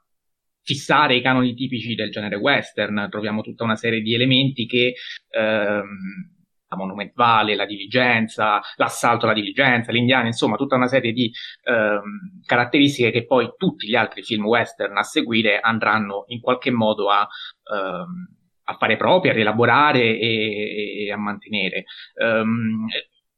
fissare 0.62 1.14
i 1.14 1.22
canoni 1.22 1.54
tipici 1.54 1.94
del 1.94 2.10
genere 2.10 2.36
western. 2.36 3.06
Troviamo 3.10 3.42
tutta 3.42 3.62
una 3.62 3.76
serie 3.76 4.00
di 4.00 4.14
elementi 4.14 4.66
che 4.66 4.94
ehm, 5.30 6.34
Monument 6.76 7.12
Valley, 7.14 7.56
la 7.56 7.66
diligenza, 7.66 8.60
l'assalto 8.76 9.24
alla 9.24 9.34
diligenza, 9.34 9.90
l'indiana, 9.90 10.26
insomma, 10.26 10.56
tutta 10.56 10.76
una 10.76 10.86
serie 10.86 11.12
di 11.12 11.32
ehm, 11.64 12.42
caratteristiche 12.44 13.10
che 13.10 13.26
poi 13.26 13.52
tutti 13.56 13.88
gli 13.88 13.96
altri 13.96 14.22
film 14.22 14.44
western 14.46 14.96
a 14.96 15.02
seguire 15.02 15.58
andranno 15.60 16.24
in 16.28 16.40
qualche 16.40 16.70
modo 16.70 17.10
a, 17.10 17.26
ehm, 17.72 18.36
a 18.64 18.76
fare 18.76 18.96
proprie, 18.96 19.32
a 19.32 19.34
rielaborare 19.34 20.00
e, 20.00 21.04
e 21.06 21.12
a 21.12 21.16
mantenere. 21.16 21.84
Um, 22.14 22.86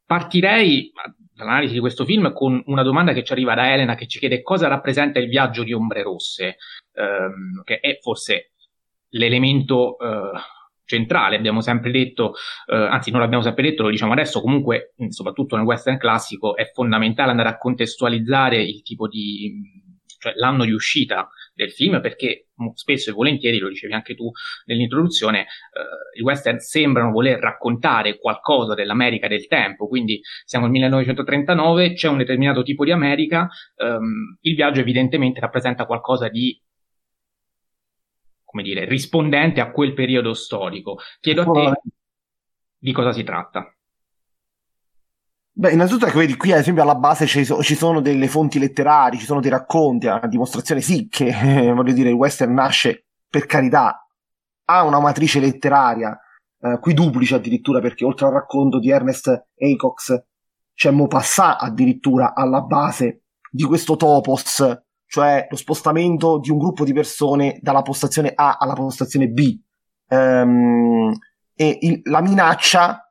partirei 0.04 0.90
l'analisi 1.34 1.74
di 1.74 1.80
questo 1.80 2.04
film 2.04 2.32
con 2.32 2.60
una 2.66 2.82
domanda 2.82 3.12
che 3.12 3.22
ci 3.22 3.32
arriva 3.32 3.54
da 3.54 3.72
Elena 3.72 3.94
che 3.94 4.06
ci 4.06 4.18
chiede 4.18 4.42
cosa 4.42 4.66
rappresenta 4.68 5.18
il 5.18 5.28
viaggio 5.28 5.62
di 5.62 5.72
Ombre 5.72 6.02
Rosse, 6.02 6.56
ehm, 6.94 7.62
che 7.64 7.78
è 7.80 7.98
forse 8.00 8.52
l'elemento 9.10 9.98
eh, 9.98 10.30
centrale. 10.88 11.36
Abbiamo 11.36 11.60
sempre 11.60 11.90
detto, 11.90 12.34
eh, 12.66 12.74
anzi 12.74 13.10
non 13.10 13.20
l'abbiamo 13.20 13.44
sempre 13.44 13.62
detto, 13.62 13.82
lo 13.82 13.90
diciamo 13.90 14.12
adesso, 14.12 14.40
comunque 14.40 14.94
soprattutto 15.08 15.56
nel 15.56 15.66
western 15.66 15.98
classico 15.98 16.56
è 16.56 16.70
fondamentale 16.72 17.30
andare 17.30 17.50
a 17.50 17.58
contestualizzare 17.58 18.60
il 18.60 18.82
tipo 18.82 19.06
di, 19.06 19.52
cioè 20.18 20.32
l'anno 20.36 20.64
di 20.64 20.72
uscita 20.72 21.28
del 21.54 21.70
film 21.70 22.00
perché 22.00 22.46
spesso 22.74 23.10
e 23.10 23.12
volentieri, 23.12 23.58
lo 23.58 23.68
dicevi 23.68 23.92
anche 23.92 24.14
tu 24.14 24.30
nell'introduzione, 24.64 25.40
eh, 25.40 26.18
i 26.18 26.22
western 26.22 26.58
sembrano 26.58 27.10
voler 27.10 27.38
raccontare 27.38 28.18
qualcosa 28.18 28.74
dell'America 28.74 29.28
del 29.28 29.46
tempo, 29.46 29.86
quindi 29.86 30.20
siamo 30.44 30.64
nel 30.64 30.72
1939, 30.74 31.92
c'è 31.92 32.08
un 32.08 32.18
determinato 32.18 32.62
tipo 32.62 32.84
di 32.84 32.92
America, 32.92 33.48
ehm, 33.76 34.38
il 34.40 34.54
viaggio 34.54 34.80
evidentemente 34.80 35.40
rappresenta 35.40 35.84
qualcosa 35.84 36.28
di 36.28 36.60
come 38.58 38.62
dire, 38.62 38.84
rispondente 38.86 39.60
a 39.60 39.70
quel 39.70 39.94
periodo 39.94 40.34
storico. 40.34 40.98
Chiedo 41.20 41.42
a 41.42 41.44
te 41.52 41.80
di 42.76 42.92
cosa 42.92 43.12
si 43.12 43.22
tratta. 43.22 43.72
Beh, 45.52 45.72
innanzitutto 45.72 46.06
ecco, 46.06 46.18
vedi, 46.18 46.36
qui 46.36 46.52
ad 46.52 46.58
esempio 46.58 46.82
alla 46.82 46.94
base 46.94 47.26
ci, 47.26 47.44
sono 47.44 48.00
delle 48.00 48.28
fonti 48.28 48.58
letterarie, 48.58 49.18
ci 49.18 49.24
sono 49.24 49.40
dei 49.40 49.50
racconti, 49.50 50.06
a 50.06 50.20
dimostrazione 50.26 50.80
sì 50.80 51.08
che, 51.08 51.26
eh, 51.26 51.72
voglio 51.74 51.92
dire, 51.92 52.10
il 52.10 52.14
western 52.14 52.52
nasce, 52.52 53.06
per 53.28 53.46
carità, 53.46 54.06
ha 54.64 54.82
una 54.84 55.00
matrice 55.00 55.40
letteraria, 55.40 56.16
eh, 56.60 56.78
qui 56.80 56.94
duplice 56.94 57.36
addirittura, 57.36 57.80
perché 57.80 58.04
oltre 58.04 58.26
al 58.26 58.32
racconto 58.32 58.78
di 58.78 58.90
Ernest 58.90 59.28
Acox 59.56 60.24
c'è 60.74 60.90
Maupassant 60.90 61.60
addirittura 61.60 62.34
alla 62.34 62.60
base 62.60 63.22
di 63.50 63.64
questo 63.64 63.96
topos 63.96 64.62
cioè 65.08 65.46
lo 65.48 65.56
spostamento 65.56 66.38
di 66.38 66.50
un 66.50 66.58
gruppo 66.58 66.84
di 66.84 66.92
persone 66.92 67.58
dalla 67.62 67.82
postazione 67.82 68.32
A 68.34 68.58
alla 68.58 68.74
postazione 68.74 69.28
B. 69.28 69.58
Um, 70.10 71.12
e 71.54 71.78
il, 71.80 72.00
la 72.04 72.20
minaccia, 72.20 73.10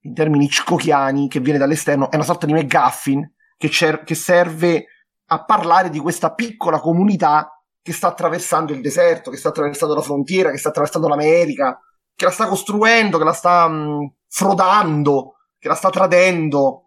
in 0.00 0.14
termini 0.14 0.44
hitchcockiani, 0.44 1.28
che 1.28 1.40
viene 1.40 1.58
dall'esterno, 1.58 2.10
è 2.10 2.16
una 2.16 2.24
sorta 2.24 2.44
di 2.44 2.52
McGuffin 2.52 3.34
che, 3.56 3.70
cer- 3.70 4.02
che 4.02 4.14
serve 4.14 4.86
a 5.28 5.44
parlare 5.44 5.90
di 5.90 6.00
questa 6.00 6.34
piccola 6.34 6.80
comunità 6.80 7.50
che 7.80 7.92
sta 7.92 8.08
attraversando 8.08 8.72
il 8.72 8.80
deserto, 8.80 9.30
che 9.30 9.36
sta 9.36 9.50
attraversando 9.50 9.94
la 9.94 10.02
frontiera, 10.02 10.50
che 10.50 10.58
sta 10.58 10.70
attraversando 10.70 11.06
l'America, 11.06 11.80
che 12.16 12.24
la 12.24 12.32
sta 12.32 12.46
costruendo, 12.46 13.16
che 13.16 13.24
la 13.24 13.32
sta 13.32 13.68
mh, 13.68 14.14
frodando, 14.28 15.36
che 15.56 15.68
la 15.68 15.74
sta 15.74 15.88
tradendo, 15.90 16.85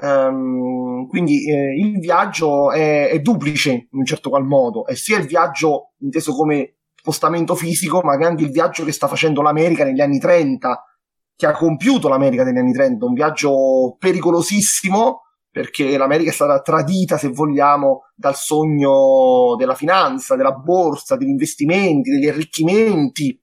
Um, 0.00 1.06
quindi 1.08 1.50
eh, 1.50 1.74
il 1.74 1.98
viaggio 1.98 2.70
è, 2.70 3.08
è, 3.08 3.18
duplice 3.20 3.70
in 3.70 3.86
un 3.98 4.04
certo 4.04 4.28
qual 4.28 4.44
modo, 4.44 4.84
è 4.86 4.94
sia 4.94 5.18
il 5.18 5.26
viaggio 5.26 5.92
inteso 6.00 6.34
come 6.34 6.76
spostamento 6.94 7.54
fisico, 7.54 8.02
ma 8.02 8.14
anche 8.14 8.44
il 8.44 8.50
viaggio 8.50 8.84
che 8.84 8.92
sta 8.92 9.08
facendo 9.08 9.40
l'America 9.40 9.84
negli 9.84 10.00
anni 10.00 10.18
30, 10.18 10.84
che 11.34 11.46
ha 11.46 11.52
compiuto 11.52 12.08
l'America 12.08 12.44
negli 12.44 12.58
anni 12.58 12.72
30, 12.72 13.06
un 13.06 13.14
viaggio 13.14 13.96
pericolosissimo 13.98 15.22
perché 15.56 15.96
l'America 15.96 16.28
è 16.28 16.34
stata 16.34 16.60
tradita, 16.60 17.16
se 17.16 17.28
vogliamo, 17.28 18.10
dal 18.14 18.36
sogno 18.36 19.56
della 19.56 19.74
finanza, 19.74 20.36
della 20.36 20.52
borsa, 20.52 21.16
degli 21.16 21.30
investimenti, 21.30 22.10
degli 22.10 22.28
arricchimenti 22.28 23.40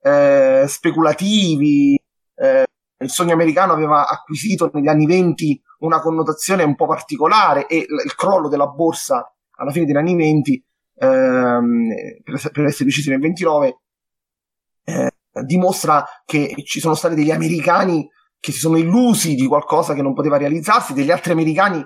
eh, 0.00 0.64
speculativi. 0.68 2.00
Eh, 2.36 2.64
il 3.00 3.10
sogno 3.10 3.32
americano 3.32 3.72
aveva 3.72 4.06
acquisito 4.06 4.70
negli 4.72 4.86
anni 4.86 5.06
20 5.06 5.60
una 5.78 6.00
connotazione 6.00 6.62
un 6.62 6.74
po' 6.74 6.86
particolare 6.86 7.66
e 7.66 7.78
il 7.78 8.14
crollo 8.16 8.48
della 8.48 8.68
borsa 8.68 9.32
alla 9.56 9.70
fine 9.70 9.86
degli 9.86 9.96
anni 9.96 10.16
20, 10.16 10.64
ehm, 10.96 11.88
per, 12.22 12.50
per, 12.50 12.64
essere 12.64 12.84
precisi 12.84 13.10
nel 13.10 13.20
29, 13.20 13.80
eh, 14.84 15.10
dimostra 15.44 16.04
che 16.24 16.54
ci 16.64 16.80
sono 16.80 16.94
stati 16.94 17.14
degli 17.14 17.30
americani 17.30 18.08
che 18.40 18.52
si 18.52 18.58
sono 18.58 18.76
illusi 18.76 19.34
di 19.34 19.46
qualcosa 19.46 19.94
che 19.94 20.02
non 20.02 20.14
poteva 20.14 20.36
realizzarsi, 20.36 20.92
degli 20.92 21.10
altri 21.10 21.32
americani 21.32 21.84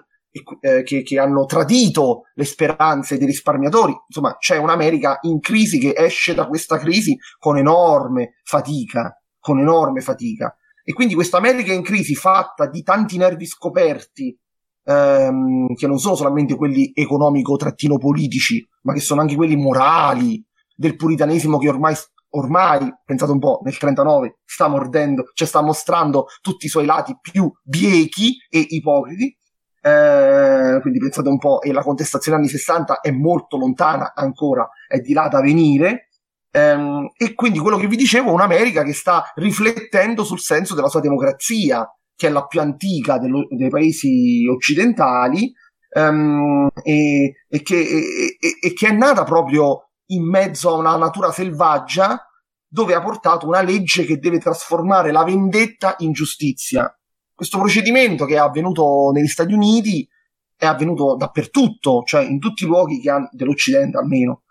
eh, 0.60 0.82
che, 0.82 1.02
che, 1.02 1.18
hanno 1.18 1.44
tradito 1.44 2.22
le 2.34 2.44
speranze 2.44 3.18
dei 3.18 3.26
risparmiatori. 3.26 3.94
Insomma, 4.06 4.36
c'è 4.38 4.56
un'America 4.56 5.18
in 5.22 5.40
crisi 5.40 5.78
che 5.78 5.94
esce 5.96 6.34
da 6.34 6.46
questa 6.46 6.78
crisi 6.78 7.16
con 7.38 7.58
enorme 7.58 8.34
fatica, 8.42 9.18
con 9.38 9.58
enorme 9.58 10.00
fatica. 10.00 10.54
E 10.84 10.92
quindi 10.92 11.14
questa 11.14 11.36
America 11.36 11.72
in 11.72 11.82
crisi 11.82 12.14
fatta 12.14 12.66
di 12.68 12.82
tanti 12.82 13.16
nervi 13.16 13.46
scoperti, 13.46 14.36
ehm, 14.84 15.74
che 15.74 15.86
non 15.86 15.98
sono 15.98 16.14
solamente 16.14 16.56
quelli 16.56 16.90
economico-politici, 16.94 18.68
ma 18.82 18.92
che 18.92 19.00
sono 19.00 19.20
anche 19.20 19.36
quelli 19.36 19.56
morali, 19.56 20.44
del 20.74 20.96
puritanesimo 20.96 21.58
che 21.58 21.68
ormai, 21.68 21.94
ormai, 22.30 22.92
pensate 23.04 23.32
un 23.32 23.38
po', 23.38 23.60
nel 23.62 23.76
39 23.76 24.40
sta 24.44 24.68
mordendo, 24.68 25.24
cioè 25.34 25.46
sta 25.46 25.62
mostrando 25.62 26.26
tutti 26.40 26.66
i 26.66 26.68
suoi 26.68 26.86
lati 26.86 27.16
più 27.20 27.50
biechi 27.62 28.36
e 28.50 28.58
ipocriti. 28.58 29.36
Eh, 29.84 30.78
quindi 30.80 30.98
pensate 31.00 31.28
un 31.28 31.38
po', 31.38 31.60
e 31.60 31.72
la 31.72 31.82
contestazione 31.82 32.38
anni 32.38 32.48
60 32.48 33.00
è 33.00 33.10
molto 33.10 33.56
lontana 33.56 34.12
ancora, 34.14 34.68
è 34.88 34.98
di 35.00 35.12
là 35.12 35.28
da 35.28 35.40
venire. 35.40 36.08
Ehm, 36.54 37.10
e 37.16 37.34
quindi 37.34 37.58
quello 37.58 37.78
che 37.78 37.86
vi 37.86 37.96
dicevo 37.96 38.28
è 38.28 38.32
un'America 38.32 38.82
che 38.82 38.92
sta 38.92 39.32
riflettendo 39.36 40.22
sul 40.22 40.38
senso 40.38 40.74
della 40.74 40.88
sua 40.88 41.00
democrazia, 41.00 41.88
che 42.14 42.26
è 42.26 42.30
la 42.30 42.46
più 42.46 42.60
antica 42.60 43.18
dello, 43.18 43.46
dei 43.48 43.70
paesi 43.70 44.46
occidentali 44.46 45.50
ehm, 45.88 46.68
e, 46.82 47.32
e, 47.48 47.62
che, 47.62 47.80
e, 47.80 48.36
e 48.60 48.72
che 48.74 48.88
è 48.88 48.92
nata 48.92 49.24
proprio 49.24 49.88
in 50.06 50.28
mezzo 50.28 50.70
a 50.70 50.76
una 50.76 50.96
natura 50.96 51.32
selvaggia 51.32 52.26
dove 52.68 52.94
ha 52.94 53.02
portato 53.02 53.46
una 53.46 53.62
legge 53.62 54.04
che 54.04 54.18
deve 54.18 54.38
trasformare 54.38 55.10
la 55.10 55.24
vendetta 55.24 55.94
in 55.98 56.12
giustizia. 56.12 56.94
Questo 57.34 57.58
procedimento 57.58 58.26
che 58.26 58.34
è 58.34 58.38
avvenuto 58.38 59.10
negli 59.12 59.26
Stati 59.26 59.52
Uniti 59.52 60.06
è 60.54 60.66
avvenuto 60.66 61.16
dappertutto, 61.16 62.02
cioè 62.04 62.22
in 62.22 62.38
tutti 62.38 62.64
i 62.64 62.66
luoghi 62.66 63.08
han, 63.08 63.28
dell'Occidente 63.32 63.98
almeno, 63.98 64.42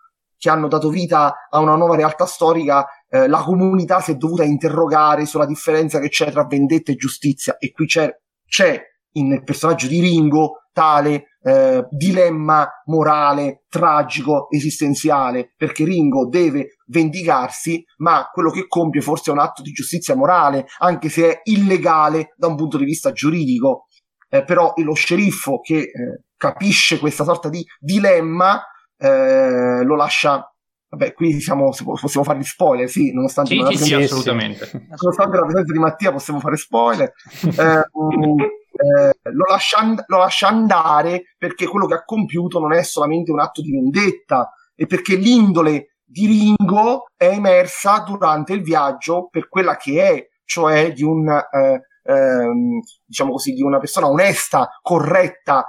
che 0.42 0.50
hanno 0.50 0.68
dato 0.68 0.90
vita 0.90 1.48
a 1.52 1.60
una 1.60 1.76
nuova 1.76 1.96
realtà 1.96 2.26
storica, 2.26 2.88
eh, 3.08 3.28
la 3.28 3.44
comunità 3.44 4.00
si 4.00 4.14
è 4.14 4.16
dovuta 4.16 4.44
interrogare 4.44 5.28
sulla 5.28 5.46
differenza 5.46 6.00
che 6.00 6.10
c'è 6.10 6.32
tra 6.32 6.48
vendetta 6.48 6.92
e 6.92 6.96
giustizia 6.96 7.58
e 7.60 7.72
qui 7.72 7.86
c'è, 7.86 8.12
c'è 8.48 8.82
nel 9.12 9.44
personaggio 9.44 9.86
di 9.86 10.00
Ringo 10.00 10.64
tale 10.74 11.36
eh, 11.44 11.86
dilemma 11.92 12.68
morale, 12.86 13.66
tragico, 13.70 14.50
esistenziale, 14.50 15.54
perché 15.56 15.84
Ringo 15.84 16.28
deve 16.28 16.78
vendicarsi, 16.88 17.84
ma 17.98 18.28
quello 18.34 18.50
che 18.50 18.66
compie 18.68 19.02
forse 19.02 19.30
è 19.30 19.34
un 19.34 19.42
atto 19.42 19.62
di 19.62 19.70
giustizia 19.70 20.16
morale, 20.16 20.66
anche 20.80 21.10
se 21.10 21.30
è 21.30 21.42
illegale 21.44 22.34
da 22.36 22.48
un 22.48 22.56
punto 22.56 22.80
di 22.80 22.86
vista 22.86 23.12
giuridico. 23.12 23.86
Eh, 24.28 24.44
però 24.44 24.74
lo 24.78 24.94
sceriffo 24.94 25.60
che 25.60 25.76
eh, 25.76 26.24
capisce 26.36 26.98
questa 26.98 27.26
sorta 27.26 27.48
di 27.48 27.64
dilemma 27.78 28.60
eh, 29.01 29.84
lo 29.84 29.96
lascia 29.96 30.46
Vabbè, 30.91 31.13
qui 31.13 31.39
siamo, 31.39 31.70
possiamo 31.70 32.25
fare 32.25 32.39
gli 32.39 32.43
spoiler, 32.43 32.89
sì, 32.89 33.13
nonostante, 33.13 33.55
sì, 33.55 33.77
sì, 33.77 33.84
sì, 33.86 33.93
assolutamente. 33.93 34.70
nonostante 35.00 35.38
la 35.38 35.46
presenza 35.46 35.72
di 35.72 35.79
Mattia 35.79 36.12
possiamo 36.12 36.41
fare 36.41 36.58
spoiler. 36.58 37.13
Eh, 37.43 37.81
um, 37.93 38.41
eh, 38.41 39.31
lo, 39.31 39.46
lascia 39.48 39.77
and- 39.77 40.03
lo, 40.08 40.17
lascia 40.17 40.50
andare 40.50 41.34
perché 41.38 41.65
quello 41.67 41.86
che 41.86 41.93
ha 41.93 42.03
compiuto 42.03 42.60
non 42.60 42.74
è 42.74 42.84
solamente 42.84 43.31
un 43.31 43.39
atto 43.39 43.62
di 43.62 43.72
vendetta 43.72 44.51
e 44.75 44.86
perché 44.86 45.15
l'indole 45.15 45.96
di 46.03 46.25
Ringo 46.25 47.05
è 47.15 47.27
emersa 47.27 48.00
durante 48.00 48.51
il 48.51 48.62
viaggio 48.62 49.29
per 49.31 49.48
quella 49.48 49.77
che 49.77 50.03
è, 50.03 50.27
cioè 50.43 50.91
di 50.91 51.03
un, 51.03 51.29
eh, 51.29 51.81
ehm, 52.03 52.79
diciamo 53.05 53.31
così, 53.31 53.53
di 53.53 53.62
una 53.62 53.79
persona 53.79 54.10
onesta, 54.10 54.77
corretta, 54.81 55.65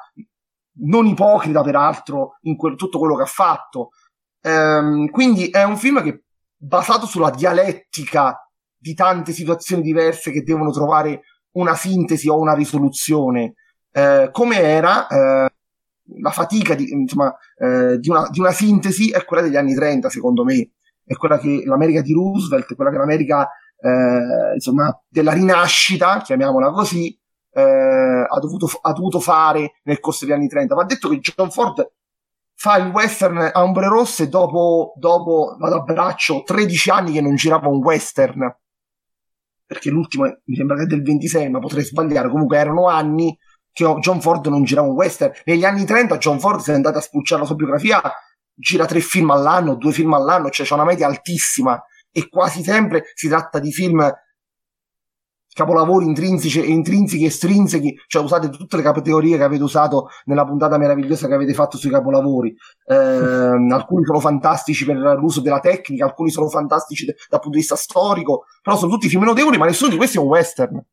non 0.80 1.06
ipocrita 1.06 1.62
peraltro 1.62 2.38
in 2.42 2.56
quel, 2.56 2.76
tutto 2.76 2.98
quello 2.98 3.16
che 3.16 3.22
ha 3.22 3.26
fatto. 3.26 3.90
Ehm, 4.40 5.08
quindi 5.10 5.48
è 5.48 5.62
un 5.64 5.76
film 5.76 6.02
che 6.02 6.24
basato 6.56 7.06
sulla 7.06 7.30
dialettica 7.30 8.36
di 8.76 8.94
tante 8.94 9.32
situazioni 9.32 9.82
diverse 9.82 10.30
che 10.30 10.42
devono 10.42 10.70
trovare 10.70 11.22
una 11.52 11.74
sintesi 11.74 12.28
o 12.28 12.38
una 12.38 12.54
risoluzione. 12.54 13.54
Eh, 13.92 14.30
come 14.32 14.56
era 14.56 15.06
eh, 15.06 15.50
la 16.20 16.30
fatica 16.30 16.74
di, 16.74 16.90
insomma, 16.90 17.34
eh, 17.56 17.98
di, 17.98 18.08
una, 18.08 18.28
di, 18.30 18.40
una, 18.40 18.52
sintesi 18.52 19.10
è 19.10 19.24
quella 19.24 19.42
degli 19.42 19.56
anni 19.56 19.74
30, 19.74 20.08
secondo 20.10 20.44
me. 20.44 20.70
È 21.04 21.14
quella 21.14 21.38
che 21.38 21.62
l'America 21.64 22.00
di 22.00 22.12
Roosevelt, 22.12 22.74
quella 22.74 22.90
che 22.90 22.96
l'America 22.96 23.48
eh, 23.78 24.54
insomma, 24.54 24.96
della 25.08 25.32
rinascita, 25.32 26.22
chiamiamola 26.22 26.70
così, 26.70 27.16
eh, 27.52 28.26
ha, 28.28 28.38
dovuto, 28.40 28.68
ha 28.80 28.92
dovuto 28.92 29.20
fare 29.20 29.74
nel 29.84 30.00
corso 30.00 30.24
degli 30.24 30.34
anni 30.34 30.48
30. 30.48 30.74
Va 30.74 30.84
detto 30.84 31.08
che 31.08 31.20
John 31.20 31.50
Ford 31.50 31.92
fa 32.54 32.76
il 32.76 32.90
western 32.90 33.50
a 33.52 33.62
ombre 33.62 33.88
rosse 33.88 34.28
dopo, 34.28 34.94
dopo 34.96 35.56
vado 35.58 35.76
a 35.76 35.80
braccio, 35.80 36.42
13 36.44 36.90
anni 36.90 37.12
che 37.12 37.20
non 37.20 37.34
girava 37.34 37.68
un 37.68 37.82
western. 37.82 38.56
Perché 39.66 39.90
l'ultimo 39.90 40.24
mi 40.44 40.56
sembra 40.56 40.76
che 40.76 40.82
è 40.82 40.86
del 40.86 41.02
26, 41.02 41.48
ma 41.50 41.58
potrei 41.58 41.84
sbagliare. 41.84 42.28
Comunque 42.28 42.58
erano 42.58 42.88
anni 42.88 43.36
che 43.72 43.84
John 44.00 44.20
Ford 44.20 44.46
non 44.46 44.64
girava 44.64 44.88
un 44.88 44.94
western. 44.94 45.32
Negli 45.44 45.64
anni 45.64 45.84
30 45.84 46.18
John 46.18 46.38
Ford 46.38 46.60
si 46.60 46.70
è 46.70 46.74
andato 46.74 46.98
a 46.98 47.00
spulciare 47.00 47.40
la 47.40 47.46
sua 47.46 47.56
biografia, 47.56 48.00
gira 48.54 48.84
tre 48.86 49.00
film 49.00 49.30
all'anno, 49.30 49.76
due 49.76 49.92
film 49.92 50.12
all'anno, 50.12 50.50
cioè 50.50 50.66
c'è 50.66 50.74
una 50.74 50.84
media 50.84 51.06
altissima. 51.06 51.82
e 52.14 52.28
quasi 52.28 52.62
sempre 52.62 53.04
si 53.14 53.26
tratta 53.26 53.58
di 53.58 53.72
film 53.72 53.98
capolavori 55.52 56.06
intrinsechi, 56.06 56.70
intrinsechi, 56.70 57.24
estrinsechi, 57.24 58.00
cioè 58.06 58.22
usate 58.22 58.48
tutte 58.48 58.76
le 58.76 58.82
categorie 58.82 59.36
che 59.36 59.42
avete 59.42 59.62
usato 59.62 60.08
nella 60.24 60.44
puntata 60.44 60.78
meravigliosa 60.78 61.26
che 61.26 61.34
avete 61.34 61.52
fatto 61.52 61.76
sui 61.76 61.90
capolavori. 61.90 62.54
Eh, 62.86 62.94
alcuni 63.70 64.04
sono 64.04 64.20
fantastici 64.20 64.84
per 64.84 64.96
l'uso 64.96 65.40
della 65.40 65.60
tecnica, 65.60 66.06
alcuni 66.06 66.30
sono 66.30 66.48
fantastici 66.48 67.04
dal 67.04 67.40
punto 67.40 67.50
di 67.50 67.58
vista 67.58 67.76
storico, 67.76 68.44
però 68.62 68.76
sono 68.76 68.90
tutti 68.90 69.08
film 69.08 69.24
notevoli, 69.24 69.58
ma 69.58 69.66
nessuno 69.66 69.90
di 69.90 69.96
questi 69.96 70.16
è 70.16 70.20
un 70.20 70.28
western. 70.28 70.84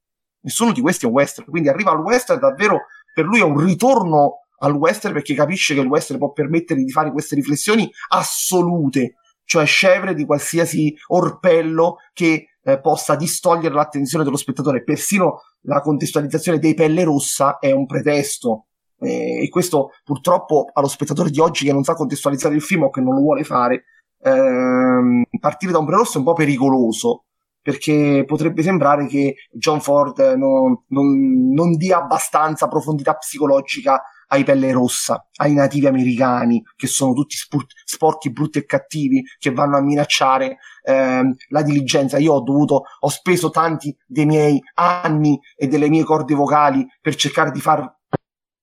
Nessuno 0.42 0.72
di 0.72 0.82
questi 0.82 1.06
è 1.06 1.08
un 1.08 1.14
western. 1.14 1.50
Quindi 1.50 1.70
arriva 1.70 1.92
al 1.92 2.00
western 2.00 2.40
davvero, 2.40 2.82
per 3.14 3.26
lui 3.26 3.40
è 3.40 3.44
un 3.44 3.58
ritorno 3.58 4.44
al 4.60 4.74
western 4.74 5.14
perché 5.14 5.34
capisce 5.34 5.74
che 5.74 5.82
il 5.82 5.88
western 5.88 6.20
può 6.20 6.32
permettere 6.32 6.84
di 6.84 6.92
fare 6.92 7.12
queste 7.12 7.36
riflessioni 7.36 7.90
assolute, 8.10 9.16
cioè 9.46 9.66
scevre 9.66 10.14
di 10.14 10.26
qualsiasi 10.26 10.94
orpello 11.08 11.98
che 12.14 12.46
eh, 12.64 12.80
possa 12.80 13.16
distogliere 13.16 13.74
l'attenzione 13.74 14.24
dello 14.24 14.38
spettatore. 14.38 14.84
Persino 14.84 15.42
la 15.62 15.82
contestualizzazione 15.82 16.60
dei 16.60 16.74
pelle 16.74 17.04
rossa 17.04 17.58
è 17.60 17.72
un 17.72 17.86
pretesto. 17.86 18.66
Eh, 19.00 19.44
e 19.44 19.50
questo 19.50 19.92
purtroppo 20.04 20.70
allo 20.74 20.90
spettatore 20.90 21.30
di 21.30 21.40
oggi 21.40 21.66
che 21.66 21.72
non 21.72 21.84
sa 21.84 21.94
contestualizzare 21.94 22.56
il 22.56 22.62
film 22.62 22.84
o 22.84 22.90
che 22.90 23.02
non 23.02 23.16
lo 23.16 23.22
vuole 23.22 23.44
fare, 23.44 23.86
ehm, 24.22 25.24
partire 25.40 25.72
da 25.72 25.78
Ombre 25.78 25.96
Rosso 25.96 26.16
è 26.16 26.18
un 26.18 26.26
po' 26.26 26.34
pericoloso 26.34 27.24
perché 27.62 28.24
potrebbe 28.26 28.62
sembrare 28.64 29.06
che 29.08 29.36
John 29.52 29.82
Ford 29.82 30.18
non, 30.36 30.84
non, 30.88 31.52
non 31.52 31.76
dia 31.76 31.98
abbastanza 31.98 32.68
profondità 32.68 33.16
psicologica 33.16 34.02
ai 34.30 34.44
pelle 34.44 34.72
rossa, 34.72 35.28
ai 35.36 35.54
nativi 35.54 35.88
americani, 35.88 36.64
che 36.76 36.88
sono 36.88 37.14
tutti 37.14 37.36
spur- 37.36 37.72
sporchi, 37.84 38.32
brutti 38.32 38.60
e 38.60 38.66
cattivi, 38.66 39.24
che 39.38 39.52
vanno 39.52 39.78
a 39.78 39.82
minacciare 39.82 40.58
ehm, 40.84 41.36
la 41.50 41.62
diligenza. 41.62 42.18
Io 42.18 42.34
ho 42.34 42.42
dovuto, 42.42 42.84
ho 43.00 43.10
speso 43.10 43.50
tanti 43.50 43.96
dei 44.06 44.26
miei 44.26 44.62
anni 44.76 45.40
e 45.56 45.68
delle 45.68 45.90
mie 45.90 46.04
corde 46.04 46.34
vocali 46.36 46.86
per 47.02 47.16
cercare 47.16 47.52
di 47.52 47.60
far 47.60 47.98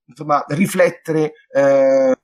insomma, 0.06 0.44
riflettere 0.48 1.32
eh, 1.52 2.16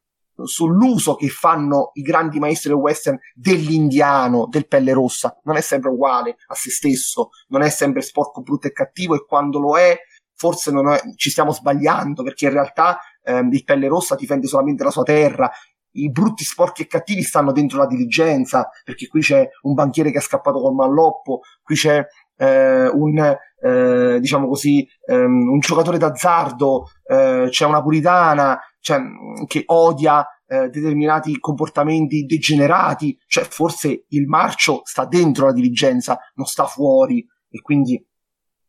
sull'uso 0.45 1.15
che 1.15 1.29
fanno 1.29 1.91
i 1.95 2.03
grandi 2.03 2.39
maestri 2.39 2.73
western 2.73 3.19
dell'indiano, 3.35 4.47
del 4.49 4.69
pelle 4.69 4.93
rossa. 4.93 5.39
Non 5.45 5.57
è 5.57 5.61
sempre 5.61 5.91
uguale 5.91 6.37
a 6.47 6.55
se 6.55 6.71
stesso, 6.71 7.31
non 7.49 7.63
è 7.63 7.69
sempre 7.69 8.03
sporco, 8.03 8.43
brutto 8.43 8.69
e 8.69 8.73
cattivo 8.73 9.15
e 9.15 9.25
quando 9.27 9.59
lo 9.59 9.77
è 9.77 9.99
forse 10.35 10.73
è, 10.73 11.15
ci 11.15 11.31
stiamo 11.31 11.53
sbagliando 11.53 12.25
perché 12.25 12.47
in 12.47 12.53
realtà 12.53 12.99
ehm, 13.23 13.53
il 13.53 13.65
pelle 13.65 13.89
rossa 13.89 14.15
difende 14.15 14.47
solamente 14.47 14.85
la 14.85 14.91
sua 14.91 15.03
terra. 15.03 15.51
I 15.95 16.11
brutti 16.11 16.45
sporchi 16.45 16.83
e 16.83 16.87
cattivi 16.87 17.23
stanno 17.23 17.53
dentro 17.53 17.79
la 17.79 17.87
diligenza 17.87 18.71
perché 18.83 19.09
qui 19.09 19.21
c'è 19.21 19.47
un 19.63 19.75
banchiere 19.75 20.11
che 20.11 20.19
è 20.19 20.23
scappato 20.23 20.59
col 20.59 20.75
malloppo 20.75 21.41
qui 21.63 21.75
c'è 21.75 22.03
eh, 22.37 22.89
un 22.89 23.19
eh, 23.19 24.19
diciamo 24.19 24.49
così 24.49 24.89
ehm, 25.07 25.51
un 25.51 25.59
giocatore 25.59 25.99
d'azzardo 25.99 26.87
eh, 27.07 27.49
c'è 27.51 27.67
una 27.67 27.83
puritana 27.83 28.59
cioè, 28.81 29.01
che 29.47 29.65
odia 29.67 30.27
eh, 30.53 30.69
determinati 30.69 31.39
comportamenti 31.39 32.27
degenerati. 32.27 33.19
Cioè 33.27 33.45
forse 33.45 34.05
il 34.09 34.27
marcio 34.27 34.83
sta 34.85 35.07
dentro 35.07 35.47
la 35.47 35.53
diligenza 35.53 36.19
non 36.35 36.45
sta 36.47 36.67
fuori. 36.67 37.27
E 37.49 37.61
quindi 37.63 37.95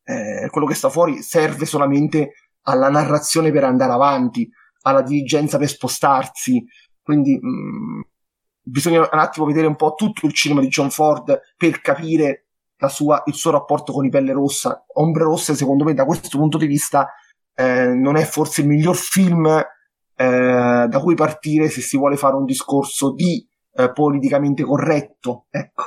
eh, 0.05 0.47
quello 0.49 0.67
che 0.67 0.75
sta 0.75 0.89
fuori 0.89 1.21
serve 1.21 1.65
solamente 1.65 2.33
alla 2.63 2.89
narrazione 2.89 3.51
per 3.51 3.63
andare 3.63 3.91
avanti, 3.91 4.49
alla 4.81 5.01
dirigenza 5.01 5.57
per 5.57 5.69
spostarsi. 5.69 6.63
Quindi 7.01 7.37
mh, 7.39 7.47
mm, 7.47 8.01
bisogna 8.61 8.99
un 8.99 9.19
attimo 9.19 9.45
vedere 9.45 9.67
un 9.67 9.75
po' 9.75 9.93
tutto 9.93 10.25
il 10.25 10.33
cinema 10.33 10.61
di 10.61 10.67
John 10.67 10.89
Ford 10.89 11.39
per 11.57 11.81
capire 11.81 12.47
sua, 12.87 13.23
il 13.27 13.33
suo 13.33 13.51
rapporto 13.51 13.93
con 13.93 14.05
i 14.05 14.09
pelle 14.09 14.33
rossa. 14.33 14.85
Ombre 14.93 15.23
rosse, 15.23 15.55
secondo 15.55 15.83
me, 15.83 15.93
da 15.93 16.05
questo 16.05 16.37
punto 16.37 16.57
di 16.57 16.67
vista, 16.67 17.09
eh, 17.55 17.87
non 17.87 18.15
è 18.15 18.25
forse 18.25 18.61
il 18.61 18.67
miglior 18.67 18.95
film 18.95 19.45
eh, 19.47 19.65
da 20.89 20.99
cui 21.01 21.15
partire 21.15 21.69
se 21.69 21.81
si 21.81 21.97
vuole 21.97 22.17
fare 22.17 22.35
un 22.35 22.45
discorso 22.45 23.13
di 23.13 23.45
eh, 23.75 23.91
politicamente 23.91 24.63
corretto. 24.63 25.45
Ecco. 25.49 25.83